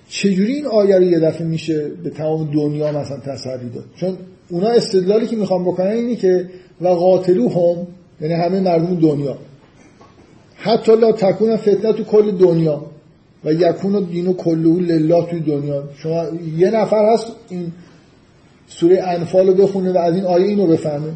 چجوری 0.09 0.53
این 0.53 0.67
آیه 0.67 0.97
رو 0.97 1.03
یه 1.03 1.21
دفعه 1.21 1.47
میشه 1.47 1.89
به 2.05 2.11
تمام 2.11 2.51
دنیا 2.55 2.93
مثلا 2.93 3.19
تسری 3.19 3.71
داد؟ 3.75 3.85
چون 3.97 4.17
اونا 4.51 4.69
استدلالی 4.69 5.27
که 5.27 5.37
می‌خوام 5.37 5.65
بکنن 5.65 5.91
اینی 5.91 6.17
که 6.17 6.49
و 6.81 6.89
قاتلو 6.89 7.49
هم 7.49 7.87
یعنی 8.21 8.35
همه 8.35 8.61
مردم 8.61 9.01
دنیا. 9.01 9.39
حتی 10.67 10.97
لا 10.97 11.13
تکون 11.13 11.57
فتنه 11.57 11.93
تو 11.93 12.05
کل 12.05 12.31
دنیا. 12.31 12.83
و 13.45 13.53
یکون 13.53 13.95
و 13.95 14.01
دین 14.01 14.27
و 14.27 14.33
کلهو 14.33 14.81
لله 14.81 15.27
توی 15.27 15.41
دنیا. 15.41 15.83
شما 15.97 16.25
یه 16.59 16.71
نفر 16.71 17.13
هست 17.13 17.33
این 17.49 17.73
سوره 18.67 19.03
انفال 19.03 19.47
رو 19.47 19.55
بخونه 19.55 19.93
و 19.93 19.99
از 19.99 20.15
این 20.15 20.25
آیه 20.25 20.47
اینو 20.47 20.67
بفهمه. 20.67 21.13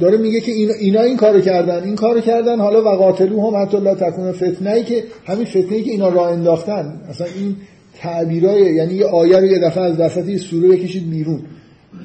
داره 0.00 0.18
میگه 0.18 0.40
که 0.40 0.52
اینا 0.52 1.00
این 1.00 1.16
کارو 1.16 1.40
کردن 1.40 1.84
این 1.84 1.94
کارو 1.94 2.20
کردن 2.20 2.60
حالا 2.60 2.82
و 2.82 2.96
قاتلو 2.96 3.50
هم 3.50 3.62
حتی 3.62 3.80
لا 3.80 3.94
تکون 3.94 4.32
فتنه 4.32 4.70
ای 4.70 4.84
که 4.84 5.04
همین 5.26 5.44
فتنه 5.44 5.72
ای 5.76 5.82
که 5.82 5.90
اینا 5.90 6.08
راه 6.08 6.28
انداختن. 6.28 7.00
اصلا 7.08 7.26
این 7.26 7.56
تعبیرای 7.98 8.74
یعنی 8.74 8.94
یه 8.94 9.06
آیه 9.06 9.38
رو 9.38 9.46
یه 9.46 9.58
دفعه 9.58 9.84
از 9.84 10.00
وسط 10.00 10.36
سوره 10.36 10.68
بکشید 10.68 11.10
بیرون. 11.10 11.40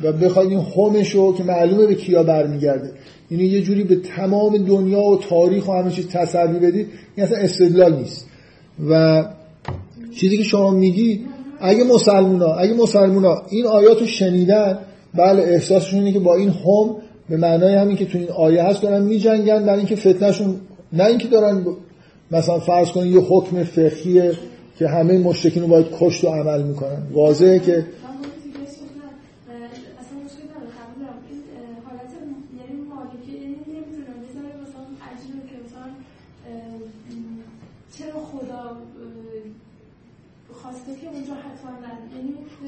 و 0.03 0.11
بخواید 0.11 0.49
این 0.49 0.59
همشو 0.59 1.33
که 1.33 1.43
معلومه 1.43 1.87
به 1.87 1.95
کیا 1.95 2.23
برمیگرده. 2.23 2.91
اینو 3.31 3.43
یه 3.43 3.61
جوری 3.61 3.83
به 3.83 3.95
تمام 3.95 4.57
دنیا 4.57 5.01
و 5.01 5.17
تاریخ 5.17 5.67
و 5.67 5.71
همه 5.71 5.91
چیز 5.91 6.07
تسری 6.07 6.59
بدید 6.59 6.87
این 7.15 7.25
اصلا 7.25 7.37
استدلال 7.37 7.95
نیست. 7.95 8.27
و 8.89 9.23
چیزی 10.15 10.37
که 10.37 10.43
شما 10.43 10.71
میگی 10.71 11.25
اگه 11.61 11.83
مسلمونا 11.83 12.53
اگه 12.53 12.73
مسلمونا 12.73 13.41
این 13.49 13.65
آیاتو 13.65 14.05
شنیدن 14.05 14.79
بله 15.13 15.41
احساسشون 15.41 15.99
اینه 15.99 16.11
که 16.11 16.19
با 16.19 16.35
این 16.35 16.49
هم 16.49 16.95
به 17.29 17.37
معنای 17.37 17.75
همین 17.75 17.97
که 17.97 18.05
تو 18.05 18.17
این 18.17 18.29
آیه 18.29 18.63
هست 18.63 18.81
دارن 18.81 19.03
میجنگن 19.03 19.65
برای 19.65 19.77
اینکه 19.77 19.95
فتنهشون 19.95 20.55
نه 20.93 21.05
اینکه 21.05 21.27
دارن 21.27 21.65
مثلا 22.31 22.59
فرض 22.59 22.91
کنید 22.91 23.13
یه 23.13 23.21
حکم 23.21 23.63
فقهیه 23.63 24.31
که 24.79 24.87
همه 24.87 25.17
مشرکین 25.17 25.63
رو 25.63 25.69
باید 25.69 25.85
کشت 25.99 26.23
و 26.23 26.27
عمل 26.27 26.63
می‌کنن. 26.63 27.03
واضحه 27.11 27.59
که 27.59 27.85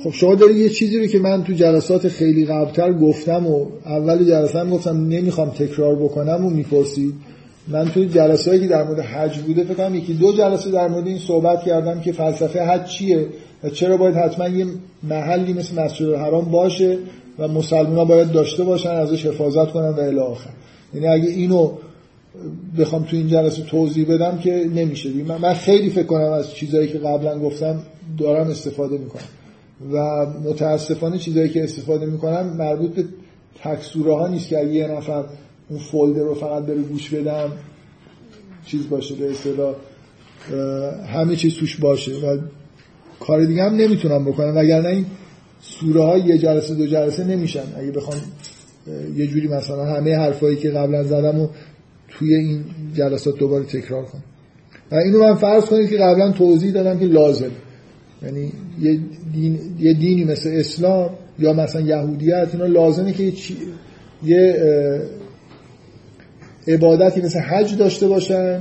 خب 0.04 0.12
شما 0.12 0.36
داری 0.36 0.54
یه 0.54 0.70
چیزی 0.70 1.00
رو 1.00 1.08
که 1.08 1.20
من 1.20 1.44
تو 1.44 1.54
جلسات 1.54 2.08
خیلی 2.08 2.46
قبلتر 2.46 2.94
گفتم 2.94 3.48
و 3.48 3.66
اول 3.86 4.26
جلسه 4.26 4.60
هم 4.60 4.70
گفتم 4.70 5.08
نمی‌خوام 5.08 5.50
تکرار 5.50 5.96
بکنم 5.96 6.46
و 6.46 6.50
می‌پرسید. 6.50 7.14
من 7.68 7.90
تو 7.90 8.06
جلسه 8.06 8.60
که 8.60 8.68
در 8.68 8.84
مورد 8.84 9.00
حج 9.00 9.38
بوده 9.38 9.64
فکر 9.64 9.74
کنم 9.74 9.96
یکی 9.96 10.14
دو 10.14 10.34
جلسه 10.34 10.72
در 10.72 10.88
مورد 10.88 11.08
این 11.08 11.18
صحبت 11.18 11.64
کردم 11.64 12.02
که 12.02 12.12
فلسفه 12.12 12.64
حج 12.64 12.86
چیه 12.86 13.28
و 13.64 13.70
چرا 13.70 13.98
باید 13.98 14.16
حتما 14.16 14.48
یه 14.48 14.66
محلی 15.04 15.54
مثل 15.54 15.82
مسجد 15.82 16.06
الحرام 16.06 16.52
باشه 16.52 16.98
و 17.40 17.48
مسلمان 17.48 18.08
باید 18.08 18.32
داشته 18.32 18.64
باشن 18.64 18.90
ازش 18.90 19.26
حفاظت 19.26 19.72
کنن 19.72 19.90
و 19.90 20.00
الی 20.00 20.20
آخر. 20.20 20.50
یعنی 20.94 21.08
اگه 21.08 21.30
اینو 21.30 21.72
بخوام 22.80 23.04
تو 23.04 23.16
این 23.16 23.28
جلسه 23.28 23.62
توضیح 23.62 24.14
بدم 24.14 24.38
که 24.38 24.70
نمیشه. 24.76 25.10
من 25.40 25.54
خیلی 25.54 25.90
فکر 25.90 26.06
کنم 26.06 26.32
از 26.32 26.54
چیزایی 26.54 26.88
که 26.88 26.98
قبلا 26.98 27.40
گفتم 27.40 27.80
دارم 28.18 28.48
استفاده 28.48 28.98
می‌کنم. 28.98 29.24
و 29.92 30.26
متاسفانه 30.26 31.18
چیزایی 31.18 31.50
که 31.50 31.64
استفاده 31.64 32.06
می‌کنم 32.06 32.58
مربوط 32.58 32.92
به 32.92 33.06
تکسوره 33.64 34.14
ها 34.14 34.28
نیست 34.28 34.48
که 34.48 34.64
یه 34.64 34.88
نفر 34.88 35.24
اون 35.70 35.80
فولدر 35.80 36.22
رو 36.22 36.34
فقط 36.34 36.64
بره 36.64 36.82
گوش 36.82 37.10
بدم 37.10 37.52
چیز 38.66 38.90
باشه 38.90 39.16
به 39.16 39.32
اصطلاح 39.32 39.76
همه 41.08 41.36
چیز 41.36 41.54
توش 41.54 41.78
باشه 41.78 42.12
و 42.12 42.38
کار 43.20 43.46
دیگه 43.46 43.64
هم 43.64 43.76
نمی‌تونم 43.76 44.26
بکنم 44.26 44.58
وگرنه 44.58 44.90
این 44.90 45.06
سوره 45.62 46.04
های 46.04 46.22
یه 46.22 46.38
جلسه 46.38 46.76
دو 46.76 46.88
جلسه 46.88 47.24
نمیشن. 47.24 47.64
اگه 47.78 47.92
بخوام 47.92 48.18
یه 49.16 49.28
جوری 49.28 49.48
مثلا 49.48 49.86
همه 49.86 50.18
حرفایی 50.18 50.58
که 50.58 50.70
قبلا 50.70 51.04
زدم 51.04 51.40
و 51.40 51.48
توی 52.10 52.36
این 52.36 52.64
جلسات 52.94 53.38
دوباره 53.38 53.66
تکرار 53.66 54.06
کنم. 54.06 54.24
و 54.92 54.96
اینو 54.96 55.20
من 55.20 55.36
فرض 55.36 55.66
کنید 55.66 55.90
که 55.90 55.98
قبلا 55.98 56.32
توضیح 56.32 56.72
دادم 56.72 57.00
که 57.00 57.06
لازم 57.06 57.52
یعنی 58.24 58.52
یه, 58.82 59.00
دین، 59.34 59.60
یه 59.80 59.94
دینی 59.94 60.24
مثل 60.24 60.50
اسلام 60.54 61.10
یا 61.40 61.54
مثلا 61.54 61.82
یهودیت 61.82 62.48
اینا 62.54 62.66
لازمه 62.66 63.12
که 63.12 63.34
یه 64.24 64.56
عبادتی 66.68 67.22
مثل 67.22 67.40
حج 67.40 67.78
داشته 67.78 68.08
باشن 68.08 68.60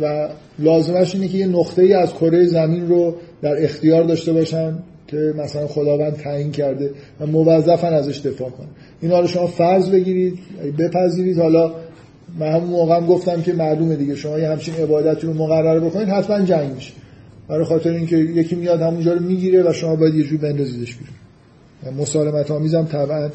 و 0.00 0.28
لازمش 0.58 1.14
اینه 1.14 1.28
که 1.28 1.38
یه 1.38 1.46
نقطه 1.46 1.82
ای 1.82 1.94
از 1.94 2.14
کره 2.14 2.46
زمین 2.46 2.88
رو 2.88 3.14
در 3.42 3.64
اختیار 3.64 4.02
داشته 4.04 4.32
باشن 4.32 4.78
که 5.06 5.34
مثلا 5.36 5.66
خداوند 5.66 6.12
تعیین 6.12 6.52
کرده 6.52 6.90
و 7.20 7.26
موظفن 7.26 7.92
ازش 7.92 8.20
دفاع 8.20 8.50
کنن. 8.50 8.68
اینا 9.00 9.20
رو 9.20 9.26
شما 9.26 9.46
فرض 9.46 9.90
بگیرید 9.90 10.38
بپذیرید. 10.78 11.38
حالا 11.38 11.74
من 12.38 12.46
همون 12.46 12.70
موقع 12.70 13.00
گفتم 13.00 13.42
که 13.42 13.52
معلومه 13.52 13.96
دیگه. 13.96 14.14
شما 14.14 14.38
یه 14.38 14.48
همچین 14.48 14.74
عبادتی 14.74 15.26
رو 15.26 15.34
مقرر 15.34 15.80
بکنید 15.80 16.08
حتما 16.08 16.40
جنگ 16.40 16.74
میشه. 16.74 16.92
برای 17.48 17.64
خاطر 17.64 17.90
اینکه 17.90 18.16
یکی 18.16 18.56
میاد 18.56 18.80
همونجا 18.80 19.12
رو 19.12 19.20
می‌گیره 19.20 19.70
و 19.70 19.72
شما 19.72 19.96
باید 19.96 20.14
یه 20.14 20.24
جور 20.24 20.40
بندازیدش 20.40 20.96
بیرون. 20.96 22.00
مسالمت 22.00 22.50
آمیزم 22.50 22.84
طبعا 22.84 23.30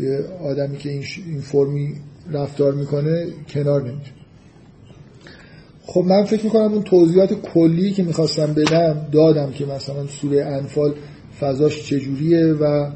یه 0.00 0.18
آدمی 0.44 0.76
که 0.76 0.90
این, 0.90 1.04
این 1.26 1.40
فرمی 1.40 1.94
رفتار 2.32 2.74
می‌کنه 2.74 3.26
کنار 3.48 3.82
نمیشه 3.82 4.12
خب 5.86 6.04
من 6.06 6.24
فکر 6.24 6.44
می‌کنم 6.44 6.72
اون 6.72 6.82
توضیحات 6.82 7.34
کلی 7.34 7.90
که 7.92 8.02
می‌خواستم 8.02 8.54
بدم 8.54 9.06
دادم 9.12 9.52
که 9.52 9.66
مثلا 9.66 10.06
سوره 10.06 10.44
انفال 10.44 10.94
فضاش 11.40 11.86
چجوریه 11.86 12.52
و 12.52 12.90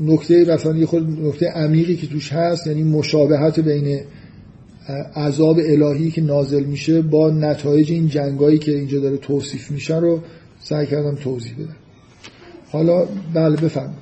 نکته 0.00 0.44
مثلا 0.54 0.76
یه 0.76 0.86
خود 0.86 1.20
نکته 1.26 1.46
عمیقی 1.46 1.96
که 1.96 2.06
توش 2.06 2.32
هست 2.32 2.66
یعنی 2.66 2.82
مشابهت 2.82 3.60
بین 3.60 4.00
عذاب 5.16 5.58
الهی 5.58 6.10
که 6.10 6.20
نازل 6.20 6.64
میشه 6.64 7.02
با 7.02 7.30
نتایج 7.30 7.92
این 7.92 8.08
جنگایی 8.08 8.58
که 8.58 8.76
اینجا 8.76 9.00
داره 9.00 9.16
توصیف 9.16 9.70
میشه 9.70 9.98
رو 9.98 10.20
سعی 10.60 10.86
کردم 10.86 11.14
توضیح 11.14 11.54
بدم. 11.54 11.76
حالا 12.72 13.06
بله 13.34 13.56
بفهم 13.56 13.94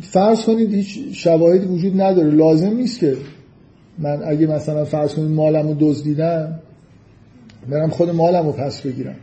فرض 0.00 0.42
کنید 0.42 0.74
هیچ 0.74 0.98
شواهدی 1.12 1.66
وجود 1.66 2.00
نداره. 2.00 2.30
لازم 2.30 2.76
نیست 2.76 2.98
که 2.98 3.16
من 3.98 4.22
اگه 4.24 4.46
مثلا 4.46 4.84
فرض 4.84 5.14
کنید 5.14 5.30
مالم 5.30 5.68
رو 5.68 5.76
دزدیدم 5.80 6.58
برم 7.68 7.90
خود 7.90 8.10
مالم 8.10 8.46
رو 8.46 8.52
پس 8.52 8.80
بگیرم. 8.80 9.14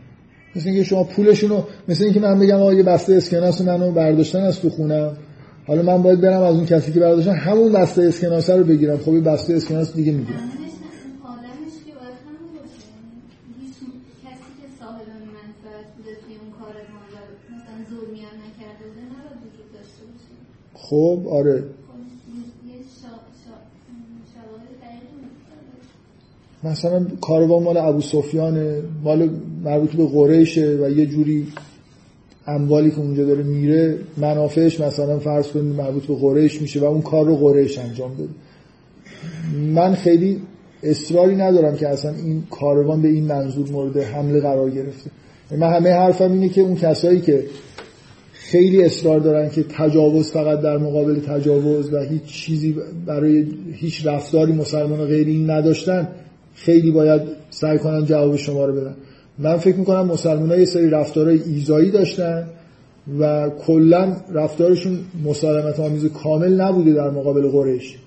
مثل 0.56 0.68
اینکه 0.68 0.84
شما 0.84 1.04
پولشون 1.04 1.50
رو 1.50 1.64
مثل 1.88 2.04
اینکه 2.04 2.20
من 2.20 2.38
بگم 2.38 2.56
آقا 2.56 2.72
یه 2.74 2.82
بسته 2.82 3.14
اسکناس 3.14 3.60
منو 3.60 3.92
برداشتن 3.92 4.40
از 4.40 4.60
تو 4.60 4.70
خونم. 4.70 5.16
حالا 5.66 5.82
من 5.82 6.02
باید 6.02 6.20
برم 6.20 6.42
از 6.42 6.56
اون 6.56 6.66
کسی 6.66 6.92
که 6.92 7.00
برداشتن 7.00 7.34
همون 7.34 7.72
بسته 7.72 8.02
اسکناس 8.02 8.50
رو 8.50 8.64
بگیرم. 8.64 8.98
خب 8.98 9.10
این 9.10 9.22
بسته 9.24 9.54
اسکناس 9.54 9.94
دیگه 9.94 10.12
می‌گیرم 10.12 10.38
عالمش 10.38 11.74
که 11.86 11.92
باید 12.00 12.16
همون 12.26 12.48
باشه 12.58 12.86
هیچ 13.60 13.74
کسی 14.24 14.48
که 14.60 14.66
صاحب 14.80 15.06
منفعت 15.36 15.86
بوده 15.96 16.10
توی 16.22 16.34
اون 16.42 16.50
کار 16.60 16.74
ما 16.92 17.00
و 17.14 17.16
مثلا 17.54 17.78
ظلمی 17.90 18.20
هم 18.20 18.34
نکرده 18.46 18.84
بوده 18.88 19.02
نباید 19.14 19.38
وجود 19.44 19.68
داشته 19.76 20.02
باشه 20.10 20.32
خب 20.74 21.18
آره 21.38 21.58
خب 21.60 21.98
یه 22.70 22.78
شا- 23.00 23.26
شا- 23.42 23.66
شواهد 24.34 24.70
دقیقی 24.82 25.16
مختلف 25.26 25.84
مثلا 26.64 27.06
کاروان 27.20 27.62
مال 27.62 27.76
ابو 27.76 28.00
سفیانه 28.00 28.82
مال 29.04 29.30
مربوط 29.64 29.90
به 29.90 30.06
قریشه 30.06 30.78
و 30.82 30.90
یه 30.90 31.06
جوری 31.06 31.46
اموالی 32.46 32.90
که 32.90 32.98
اونجا 32.98 33.24
داره 33.24 33.42
میره 33.42 33.98
منافعش 34.16 34.80
مثلا 34.80 35.18
فرض 35.18 35.46
کنید 35.46 35.74
مربوط 35.74 36.06
به 36.06 36.14
قریش 36.14 36.62
میشه 36.62 36.80
و 36.80 36.84
اون 36.84 37.02
کار 37.02 37.26
رو 37.26 37.36
قریش 37.36 37.78
انجام 37.78 38.14
بده 38.14 38.28
من 39.58 39.94
خیلی 39.94 40.40
اصراری 40.82 41.36
ندارم 41.36 41.76
که 41.76 41.88
اصلا 41.88 42.14
این 42.14 42.42
کاروان 42.50 43.02
به 43.02 43.08
این 43.08 43.24
منظور 43.24 43.68
مورد 43.70 43.96
حمله 43.96 44.40
قرار 44.40 44.70
گرفته. 44.70 45.10
من 45.58 45.72
همه 45.72 45.90
حرفم 45.90 46.32
اینه 46.32 46.48
که 46.48 46.60
اون 46.60 46.76
کسایی 46.76 47.20
که 47.20 47.44
خیلی 48.32 48.84
اصرار 48.84 49.20
دارن 49.20 49.50
که 49.50 49.62
تجاوز 49.62 50.30
فقط 50.30 50.60
در 50.60 50.78
مقابل 50.78 51.20
تجاوز 51.20 51.92
و 51.92 52.00
هیچ 52.00 52.22
چیزی 52.22 52.76
برای 53.06 53.46
هیچ 53.72 54.06
رفتاری 54.06 54.52
مسلمان 54.52 55.00
و 55.00 55.02
این 55.02 55.50
نداشتن 55.50 56.08
خیلی 56.54 56.90
باید 56.90 57.22
سعی 57.50 57.78
کنن 57.78 58.04
جواب 58.04 58.36
شما 58.36 58.64
رو 58.64 58.72
بدن 58.72 58.94
من 59.38 59.56
فکر 59.56 59.76
می‌کنم 59.76 60.06
مسلمان 60.06 60.50
ها 60.50 60.56
یه 60.56 60.64
سری 60.64 60.90
رفتارهای 60.90 61.42
ایزایی 61.42 61.90
داشتن 61.90 62.46
و 63.20 63.50
کلا 63.50 64.16
رفتارشون 64.32 64.98
مسالمت 65.24 65.80
آمیز 65.80 66.04
کامل 66.04 66.60
نبوده 66.60 66.92
در 66.92 67.10
مقابل 67.10 67.48
قریش. 67.48 67.98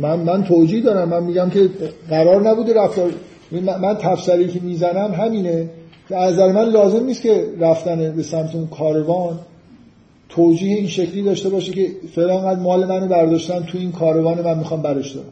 من 0.00 0.18
من 0.20 0.44
توجیه 0.44 0.82
دارم. 0.82 1.08
من 1.08 1.22
میگم 1.22 1.50
که 1.50 1.70
قرار 2.08 2.50
نبوده 2.50 2.74
رفتار 2.74 3.10
من, 3.52 3.80
من 3.80 3.94
تفسیری 3.94 4.48
که 4.48 4.60
می‌زنم 4.60 5.12
همینه 5.12 5.70
که 6.08 6.16
از 6.16 6.34
نظر 6.34 6.52
من 6.52 6.64
لازم 6.64 7.04
نیست 7.04 7.22
که 7.22 7.44
رفتن 7.60 8.12
به 8.16 8.22
سمت 8.22 8.54
اون 8.54 8.66
کاروان 8.66 9.38
توجیه 10.30 10.76
این 10.76 10.86
شکلی 10.86 11.22
داشته 11.22 11.48
باشه 11.48 11.72
که 11.72 11.90
فلان 12.14 12.60
مال 12.60 12.86
منو 12.86 13.06
برداشتن 13.06 13.62
تو 13.62 13.78
این 13.78 13.92
کاروان 13.92 14.40
من 14.40 14.58
می‌خوام 14.58 14.82
برش 14.82 15.12
دارم. 15.12 15.28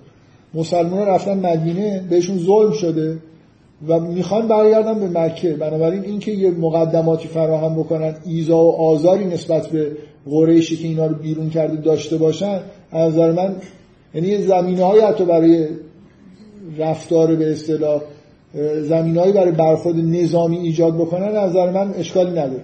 مسلمان 0.55 1.07
رفتن 1.07 1.39
مدینه 1.39 2.05
بهشون 2.11 2.39
ظلم 2.39 2.73
شده 2.73 3.19
و 3.89 4.01
می‌خوان 4.01 4.49
برگردن 4.49 5.01
به 5.01 5.20
مکه. 5.20 5.53
بنابراین 5.53 6.05
اینکه 6.05 6.33
یه 6.33 6.51
مقدماتی 6.51 7.29
فراهم 7.29 7.75
بکنن 7.75 8.15
ایزا 8.27 8.57
و 8.57 8.77
آزاری 8.77 9.25
نسبت 9.25 9.66
به 9.66 9.97
قریشی 10.31 10.77
که 10.77 10.89
اینا 10.89 11.07
رو 11.07 11.15
بیرون 11.15 11.51
کرده 11.51 11.77
داشته 11.77 12.16
باشن 12.16 12.61
از 12.91 13.12
نظر 13.12 13.33
من 13.33 13.57
یعنی 14.15 14.47
زمینه 14.47 14.85
های 14.85 15.01
حتی 15.01 15.25
برای 15.25 15.69
رفتار 16.79 17.37
به 17.37 17.53
اصطلاح 17.53 18.01
زمینه 18.83 19.33
برای 19.33 19.53
برخورد 19.53 19.97
نظامی 19.97 20.59
ایجاد 20.59 20.95
بکنن 20.95 21.37
از 21.37 21.51
نظر 21.51 21.70
من 21.70 21.95
اشکالی 21.95 22.31
نداره 22.31 22.51
حتی 22.51 22.62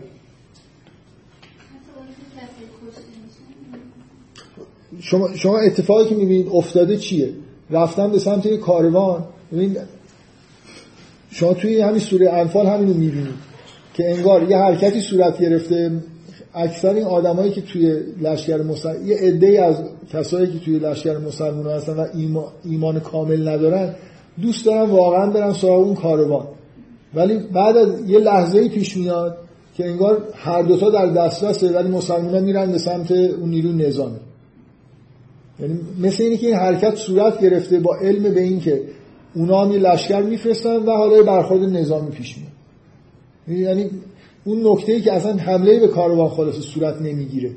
اون 1.96 2.06
که 2.06 2.12
کسی 2.36 2.64
کشته 2.90 3.02
میشه 3.24 3.40
شما, 5.04 5.34
شما 5.34 5.58
اتفاقی 5.58 6.04
که 6.08 6.14
می‌بینید 6.14 6.48
افتاده 6.52 6.96
چیه؟ 6.96 7.28
رفتن 7.70 8.10
به 8.10 8.18
سمت 8.18 8.46
یک 8.46 8.60
کاروان. 8.60 9.24
شما 11.30 11.54
توی 11.54 11.80
همین 11.80 11.98
سوره 11.98 12.32
انفال 12.32 12.66
همین 12.66 12.88
رو 12.88 12.94
می‌بینید 12.94 13.34
که 13.94 14.10
انگار 14.10 14.50
یه 14.50 14.56
حرکتی 14.56 15.00
صورت 15.00 15.38
گرفته. 15.38 15.92
اکثر 16.54 16.94
این 16.94 17.04
آدمایی 17.04 17.52
که 17.52 17.60
توی 17.60 18.00
لشکر 18.22 18.62
مسلمان 18.62 19.06
یه 19.06 19.16
عده 19.16 19.62
از 19.62 19.76
کسایی 20.12 20.46
که 20.46 20.58
توی 20.58 20.78
لشکر 20.78 21.18
مسلمان 21.18 21.66
هستن 21.66 21.92
و 21.92 22.06
ایمان, 22.64 23.00
کامل 23.00 23.48
ندارن 23.48 23.94
دوست 24.42 24.66
دارن 24.66 24.90
واقعا 24.90 25.30
برن 25.30 25.52
سراغ 25.52 25.86
اون 25.86 25.94
کاروان. 25.94 26.46
ولی 27.14 27.38
بعد 27.52 27.76
از 27.76 28.10
یه 28.10 28.18
لحظه 28.18 28.68
پیش 28.68 28.96
میاد 28.96 29.38
که 29.76 29.88
انگار 29.88 30.28
هر 30.34 30.62
دوتا 30.62 30.90
در 30.90 31.06
دسترسه 31.06 31.72
ولی 31.72 31.88
مسلمان 31.88 32.44
میرن 32.44 32.72
به 32.72 32.78
سمت 32.78 33.10
اون 33.12 33.50
نیرو 33.50 33.72
نظامی. 33.72 34.18
یعنی 35.60 35.80
مثل 36.00 36.22
اینه 36.22 36.36
که 36.36 36.46
این 36.46 36.56
حرکت 36.56 36.94
صورت 36.94 37.40
گرفته 37.40 37.80
با 37.80 37.96
علم 37.96 38.34
به 38.34 38.42
این 38.42 38.60
که 38.60 38.82
اونا 39.34 39.64
هم 39.64 39.72
یه 39.72 39.78
لشکر 39.78 40.22
میفرستن 40.22 40.76
و 40.76 40.90
حالا 40.90 41.22
برخورد 41.22 41.62
نظامی 41.62 42.10
پیش 42.10 42.36
میاد. 42.38 43.60
یعنی 43.60 43.90
اون 44.44 44.66
نکته 44.66 44.92
ای 44.92 45.00
که 45.00 45.12
اصلا 45.12 45.32
حمله 45.32 45.80
به 45.80 45.88
کاروان 45.88 46.28
خلاص 46.28 46.54
صورت 46.54 47.02
نمی‌گیره. 47.02 47.50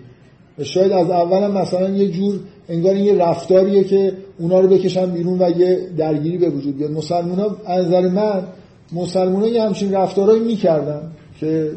و 0.60 0.64
شاید 0.64 0.92
از 0.92 1.10
اول 1.10 1.44
هم 1.44 1.52
مثلا 1.52 1.90
یه 1.90 2.12
جور 2.12 2.40
انگار 2.70 2.94
این 2.94 3.06
یه 3.06 3.16
رفتاریه 3.16 3.84
که 3.84 4.14
اونا 4.40 4.60
رو 4.60 4.68
بکشن 4.68 5.12
بیرون 5.12 5.42
و 5.42 5.50
یه 5.60 5.90
درگیری 5.98 6.38
به 6.38 6.50
وجود 6.50 6.78
بیاد. 6.78 6.92
مسلمان 6.92 7.56
از 7.66 7.86
نظر 7.86 8.08
من 8.08 8.44
مسلمان 8.92 9.44
یه 9.44 9.64
همچین 9.64 9.94
رفتارهایی 9.94 10.44
می‌کردن 10.44 11.12
که 11.40 11.72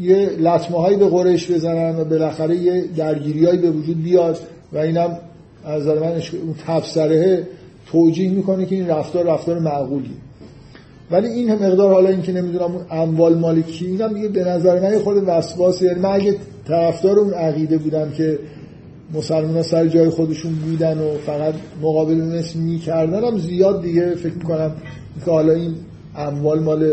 یه 0.00 0.30
لطمه 0.38 0.96
به 0.96 1.08
قریش 1.08 1.50
بزنن 1.50 2.00
و 2.00 2.04
بالاخره 2.04 2.56
یه 2.56 2.84
درگیری 2.96 3.56
به 3.56 3.70
وجود 3.70 4.02
بیاد 4.02 4.38
و 4.72 4.78
اینم 4.78 5.18
از 5.64 5.82
نظر 5.82 5.98
من 5.98 6.12
اون 6.12 6.54
تفسره 6.66 7.48
توجیه 7.86 8.30
می‌کنه 8.30 8.66
که 8.66 8.74
این 8.74 8.88
رفتار 8.88 9.26
رفتار 9.26 9.58
معقولیه 9.58 10.16
ولی 11.10 11.28
این 11.28 11.52
مقدار 11.52 11.92
حالا 11.92 12.08
اینکه 12.08 12.32
نمی‌دونم 12.32 12.86
اموال 12.90 13.34
مالکی 13.34 13.86
اینم 13.86 14.12
دیگه 14.12 14.28
به 14.28 14.44
نظر 14.44 14.80
من 14.80 14.98
خود 14.98 15.22
وسواسه 15.26 15.86
یعنی 15.86 16.00
من 16.00 16.12
اگه 16.12 16.36
طرفدار 16.68 17.18
اون 17.18 17.34
عقیده 17.34 17.78
بودم 17.78 18.10
که 18.10 18.38
مسلمان 19.14 19.62
سر 19.62 19.86
جای 19.86 20.08
خودشون 20.08 20.52
بودن 20.52 20.98
و 20.98 21.14
فقط 21.26 21.54
مقابل 21.82 22.14
مثل 22.14 22.58
می‌کردن 22.58 23.24
هم 23.24 23.38
زیاد 23.38 23.82
دیگه 23.82 24.14
فکر 24.14 24.34
می‌کنم 24.34 24.72
که 25.24 25.30
حالا 25.30 25.52
این 25.52 25.74
اموال 26.16 26.60
مال 26.62 26.92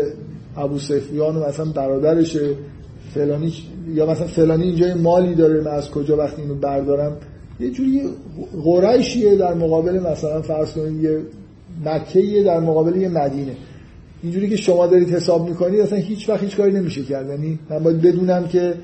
ابو 0.56 0.78
سفیان 0.78 1.36
و 1.36 1.48
مثلا 1.48 1.64
برادرشه 1.64 2.48
فلانی 3.14 3.52
یا 3.94 4.06
مثلا 4.06 4.26
فلانی 4.26 4.62
اینجا 4.62 4.94
مالی 4.94 5.34
داره 5.34 5.60
من 5.60 5.70
از 5.70 5.90
کجا 5.90 6.16
وقتی 6.16 6.42
اینو 6.42 6.54
بردارم 6.54 7.16
یه 7.60 7.70
جوری 7.70 8.02
قریشیه 8.64 9.36
در 9.36 9.54
مقابل 9.54 9.98
مثلا 9.98 10.42
فرض 10.42 10.72
کنید 10.72 11.04
یه 11.04 11.18
مکه 11.84 12.42
در 12.42 12.60
مقابل 12.60 12.96
یه 12.96 13.08
مدینه. 13.08 13.52
اینجوری 14.22 14.48
که 14.48 14.56
شما 14.56 14.86
دارید 14.86 15.08
حساب 15.08 15.48
می‌کنید 15.48 15.80
اصلا 15.80 15.98
هیچ 15.98 16.28
وقت 16.28 16.42
هیچ 16.42 16.56
کاری 16.56 16.72
نمیشه 16.72 17.02
کرد. 17.02 17.28
یعنی 17.28 17.58
من 17.70 17.78
باید 17.78 18.00
بدونم 18.00 18.48
که 18.48 18.74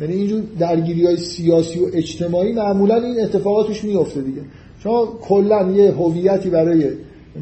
یعنی 0.00 0.12
اینجور 0.12 0.42
درگیری 0.58 1.06
های 1.06 1.16
سیاسی 1.16 1.78
و 1.78 1.86
اجتماعی 1.92 2.52
معمولا 2.52 2.94
این 2.94 3.20
اتفاقاتش 3.20 3.84
میفته 3.84 4.20
دیگه. 4.20 4.40
شما 4.82 5.06
کلا 5.20 5.70
یه 5.70 5.90
هویتی 5.92 6.50
برای 6.50 6.90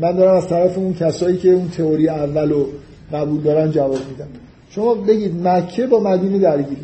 من 0.01 0.17
دارم 0.17 0.37
از 0.37 0.49
طرف 0.49 0.79
اون 0.79 0.95
کسایی 0.95 1.37
که 1.37 1.53
اون 1.53 1.69
تئوری 1.69 2.09
اول 2.09 2.51
رو 2.51 2.67
قبول 3.13 3.41
دارن 3.41 3.71
جواب 3.71 3.99
میدم. 4.11 4.29
شما 4.71 4.95
بگید 4.95 5.47
مکه 5.49 5.87
با 5.87 6.01
مدینه 6.01 6.39
درگیری 6.39 6.81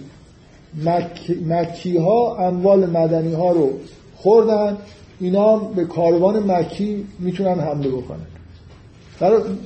مک... 0.84 1.36
مکی 1.46 1.96
ها 1.96 2.36
اموال 2.48 2.90
مدنی 2.90 3.32
ها 3.34 3.52
رو 3.52 3.70
خوردن. 4.16 4.76
اینا 5.20 5.56
به 5.56 5.84
کاروان 5.84 6.50
مکی 6.52 7.06
می‌تونن 7.18 7.60
حمله 7.60 7.88
بکنن. 7.88 8.26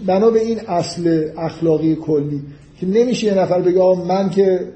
بنا 0.06 0.30
به 0.30 0.40
این 0.40 0.60
اصل 0.60 1.28
اخلاقی 1.38 1.94
کلی 1.94 2.42
که 2.80 2.86
نمیشه 2.86 3.26
یه 3.26 3.34
نفر 3.34 3.60
بگه 3.60 3.80
آه 3.80 4.04
من 4.04 4.30
که 4.30 4.68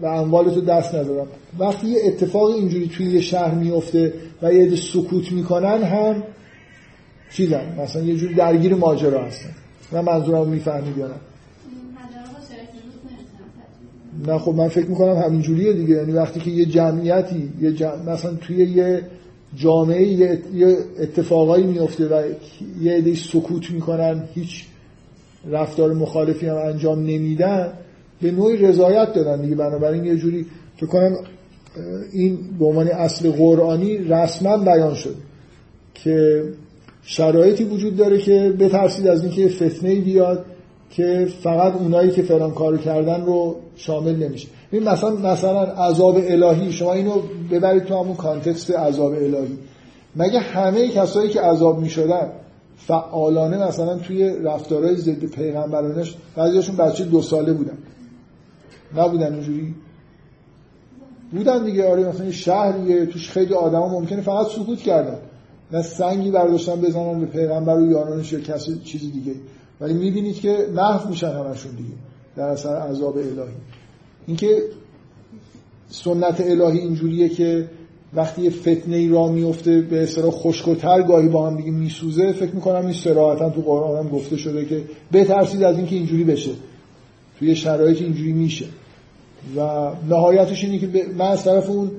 و 0.00 0.06
اموالتو 0.06 0.60
دست 0.60 0.94
ندارم. 0.94 1.26
وقتی 1.58 1.86
یه 1.86 2.00
اتفاق 2.04 2.44
اینجوری 2.44 2.88
توی 2.88 3.06
یه 3.06 3.20
شهر 3.20 3.54
میفته 3.54 4.12
و 4.42 4.52
یه 4.52 4.76
سکوت 4.76 5.32
می‌کنن 5.32 5.82
هم 5.82 6.22
چیزن؟ 7.32 7.80
مثلا 7.80 8.02
یه 8.02 8.16
جوری 8.16 8.34
درگیر 8.34 8.74
ماجرا 8.74 9.24
هستن. 9.24 9.50
من 9.92 10.00
منظورم 10.00 10.48
می‌فهمید 10.48 10.98
یا 10.98 11.08
نه 14.26 14.38
خب 14.38 14.54
من 14.54 14.68
فکر 14.68 14.86
می‌کنم 14.86 15.16
همین 15.16 15.40
جوریه 15.40 15.72
دیگه. 15.72 15.94
یعنی 15.94 16.12
وقتی 16.12 16.40
که 16.40 16.50
یه 16.50 16.64
جمعیتی 16.64 17.52
یه 17.60 17.72
جمع... 17.72 18.12
مثلا 18.12 18.34
توی 18.34 18.56
یه 18.56 19.02
جامعه 19.56 20.06
یه 20.06 20.78
اتفاقایی 21.00 21.66
میفته 21.66 22.08
و 22.08 22.22
یه 22.82 22.92
عده 22.92 23.14
سکوت 23.14 23.70
می‌کنن 23.70 24.22
هیچ 24.34 24.66
رفتار 25.50 25.92
مخالفی 25.92 26.46
هم 26.46 26.56
انجام 26.56 26.98
نمیدن 26.98 27.72
به 28.22 28.30
نوعی 28.30 28.56
رضایت 28.56 29.12
دادن 29.12 29.42
دیگه. 29.42 29.54
بنابراین 29.54 30.04
یه 30.04 30.16
جوری 30.16 30.46
فکر 30.76 30.86
کنم 30.86 31.16
این 32.12 32.38
به 32.58 32.64
عنوان 32.64 32.88
اصل 32.88 33.30
قرآنی 33.30 33.98
رسما 33.98 34.58
بیان 34.58 34.94
شد 34.94 35.16
که 35.94 36.42
شرایطی 37.02 37.64
وجود 37.64 37.96
داره 37.96 38.18
که 38.18 38.54
بترسید 38.58 39.06
از 39.06 39.22
اینکه 39.22 39.48
فتنه 39.48 39.94
بیاد. 39.94 40.44
که 40.96 41.28
فقط 41.42 41.74
اونایی 41.74 42.10
که 42.10 42.22
فلان 42.22 42.50
کارو 42.50 42.76
کردن 42.76 43.24
رو 43.24 43.56
شامل 43.76 44.16
نمیشه. 44.16 44.48
این 44.70 44.88
مثلا 44.88 45.10
مثلا 45.10 45.62
عذاب 45.62 46.16
الهی 46.16 46.72
شما 46.72 46.92
اینو 46.92 47.14
ببرید 47.50 47.84
تو 47.84 48.02
همون 48.02 48.14
کانتکست 48.14 48.70
عذاب 48.70 49.12
الهی. 49.12 49.58
مگه 50.16 50.38
همه 50.38 50.88
کسایی 50.88 51.30
که 51.30 51.40
عذاب 51.40 51.80
می‌شدن 51.80 52.30
فعالانه 52.76 53.66
مثلا 53.68 53.98
توی 53.98 54.36
رفتارهای 54.42 54.96
ضد 54.96 55.24
پیغمبرانش 55.24 56.16
بعضیاشون 56.36 56.76
بچه 56.76 57.04
دو 57.04 57.22
ساله 57.22 57.52
بودن؟ 57.52 57.78
نبودن 58.96 59.34
اینجوری؟ 59.34 59.74
بودن 61.32 61.64
دیگه. 61.64 61.90
آره 61.90 62.08
مثلا 62.08 62.30
شهریه 62.30 63.06
توش 63.06 63.30
خیلی 63.30 63.54
آدما 63.54 63.88
ممکنه 63.88 64.20
فقط 64.20 64.46
سکوت 64.46 64.78
کردن. 64.78 65.18
نه 65.72 65.82
سنگی 65.82 66.30
برداشتن 66.30 66.80
بزنن 66.80 67.20
به 67.20 67.26
پیغمبر 67.26 67.76
و 67.76 67.90
یارانش 67.90 68.32
یا 68.32 68.40
کسی 68.40 68.78
چیزی 68.78 69.10
دیگه. 69.10 69.34
ولی 69.80 69.94
می‌بینید 69.94 70.40
که 70.40 70.68
محو 70.74 71.08
میشن 71.08 71.32
همشون 71.32 71.72
دیگه 71.72 71.94
در 72.36 72.48
اثر 72.48 72.76
عذاب 72.76 73.16
الهی. 73.16 73.54
اینکه 74.26 74.62
سنت 75.88 76.40
الهی 76.40 76.78
اینجوریه 76.78 77.28
که 77.28 77.68
وقتی 78.14 78.42
یه 78.42 78.50
فتنه 78.50 78.96
ای 78.96 79.08
را 79.08 79.28
میفته 79.28 79.80
به 79.80 80.02
اصطلاح 80.02 80.30
خشکتر 80.30 81.02
گاهی 81.02 81.28
با 81.28 81.46
هم 81.46 81.56
دیگه 81.56 81.70
میسوزه 81.70 82.32
فکر 82.32 82.54
می‌کنم 82.54 82.84
این 82.86 82.92
صراحتا 82.92 83.50
تو 83.50 83.60
قرآن 83.60 84.04
هم 84.04 84.10
گفته 84.10 84.36
شده 84.36 84.64
که 84.64 84.82
بترسید 85.12 85.62
از 85.62 85.76
اینکه 85.76 85.96
اینجوری 85.96 86.24
بشه. 86.24 86.50
توی 87.38 87.56
شرایط 87.56 88.02
اینجوری 88.02 88.32
میشه. 88.32 88.66
و 89.56 89.90
نهایتش 90.08 90.64
اینه 90.64 90.78
که 90.78 91.06
من 91.18 91.26
از 91.26 91.44
طرف 91.44 91.70
اون 91.70 91.90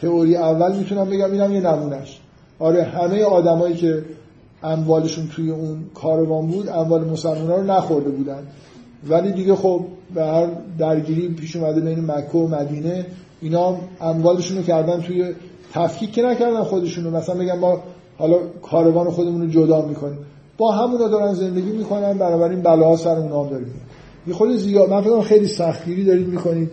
تئوری 0.00 0.36
اول 0.36 0.76
می‌تونم 0.76 1.10
بگم 1.10 1.32
اینم 1.32 1.54
یه 1.54 1.60
نمونهش. 1.60 2.20
آره 2.58 2.82
همه 2.82 3.22
آدمایی 3.22 3.74
که 3.74 4.04
اموالشون 4.64 5.28
توی 5.28 5.50
اون 5.50 5.84
کاروان 5.94 6.46
بود 6.46 6.68
اموال 6.68 7.04
مسلمان 7.04 7.50
رو 7.50 7.62
نخورده 7.62 8.10
بودن. 8.10 8.42
ولی 9.08 9.32
دیگه 9.32 9.54
خب 9.54 9.80
به 10.14 10.24
هر 10.24 10.46
درگیری 10.78 11.28
پیش 11.28 11.56
اومده 11.56 11.80
بین 11.80 12.04
مکه 12.04 12.38
و 12.38 12.48
مدینه 12.48 13.06
اینا 13.40 13.76
اموالشون 14.00 14.56
رو 14.56 14.62
کردن 14.62 15.00
توی 15.00 15.32
تفکیک 15.72 16.12
که 16.12 16.22
نکردن 16.22 16.62
خودشون 16.62 17.04
رو 17.04 17.10
مثلا 17.10 17.34
بگم 17.34 17.58
ما 17.58 17.82
حالا 18.18 18.38
کاروان 18.62 19.10
خودمون 19.10 19.40
رو 19.40 19.46
جدا 19.46 19.86
می‌کنیم. 19.86 20.18
با 20.58 20.72
همونا 20.72 21.08
دارن 21.08 21.34
زندگی 21.34 21.70
می‌کنن 21.70 22.18
بنابراین 22.18 22.60
بلاها 22.60 22.96
سر 22.96 23.16
اونا 23.16 23.42
هم 23.42 23.50
داریم. 23.50 23.66
یه 24.26 24.34
خود 24.34 24.56
زیاد 24.56 24.90
من 24.90 25.00
فکر 25.00 25.20
خیلی 25.20 25.46
سختگیری 25.46 26.04
دارید 26.04 26.28
می‌کنید 26.28 26.70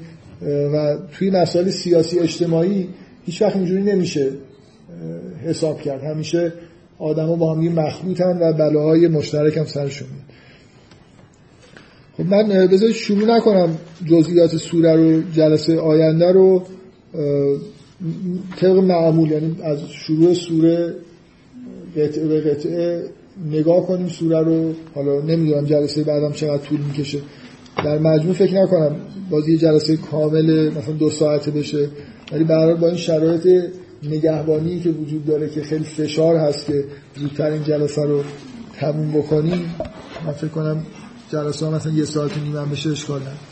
و 0.73 0.97
توی 1.13 1.29
مسائل 1.29 1.69
سیاسی 1.69 2.19
اجتماعی 2.19 2.89
هیچ 3.25 3.41
وقت 3.41 3.55
اینجوری 3.55 3.83
نمیشه 3.83 4.31
حساب 5.45 5.81
کرد. 5.81 6.03
همیشه 6.03 6.53
آدما 7.01 7.35
با 7.35 7.53
هم 7.53 7.59
مخلوطن 7.59 8.37
و 8.41 8.53
بلاهای 8.53 9.07
مشترک 9.07 9.57
هم 9.57 9.65
سرشون 9.65 10.07
خب 12.17 12.25
من 12.25 12.67
بذارید 12.67 12.95
شروع 12.95 13.37
نکنم 13.37 13.77
جزئیات 14.05 14.57
سوره 14.57 14.95
رو 14.95 15.21
جلسه 15.21 15.79
آینده 15.79 16.31
رو 16.31 16.63
طبق 18.57 18.77
معمول 18.77 19.31
یعنی 19.31 19.55
از 19.63 19.79
شروع 19.89 20.33
سوره 20.33 20.95
قطعه 21.97 22.27
به 22.27 22.41
قطعه 22.41 23.03
نگاه 23.51 23.87
کنیم 23.87 24.07
سوره 24.07 24.39
رو. 24.39 24.73
حالا 24.95 25.21
نمی‌دونم 25.21 25.65
جلسه 25.65 26.03
بعدم 26.03 26.31
چقدر 26.31 26.57
طول 26.57 26.79
می‌کشه. 26.79 27.19
در 27.85 27.97
مجموع 27.97 28.33
فکر 28.33 28.63
نکنم 28.63 28.95
بازی 29.29 29.57
جلسه 29.57 29.97
کامل 29.97 30.69
مثلا 30.69 30.93
دو 30.93 31.09
ساعته 31.09 31.51
بشه. 31.51 31.89
ولی 32.31 32.43
برای 32.43 32.75
با 32.75 32.87
این 32.87 32.97
شرایط 32.97 33.47
نگهبانی 34.03 34.79
که 34.79 34.89
وجود 34.89 35.25
داره 35.25 35.49
که 35.49 35.63
خیلی 35.63 35.83
فشار 35.83 36.35
هست 36.35 36.65
که 36.65 36.85
زودتر 37.15 37.51
این 37.51 37.63
جلسه 37.63 38.03
رو 38.03 38.23
تموم 38.79 39.11
بکنیم. 39.11 39.75
من 40.25 40.33
فکر 40.33 40.47
کنم 40.47 40.85
جلسه 41.31 41.65
ها 41.65 41.71
مثلا 41.71 41.91
یه 41.91 42.05
ساعت 42.05 42.37
نیم 42.37 42.69
بشه 42.71 42.89
اشکال 42.89 43.21
نداره. 43.21 43.50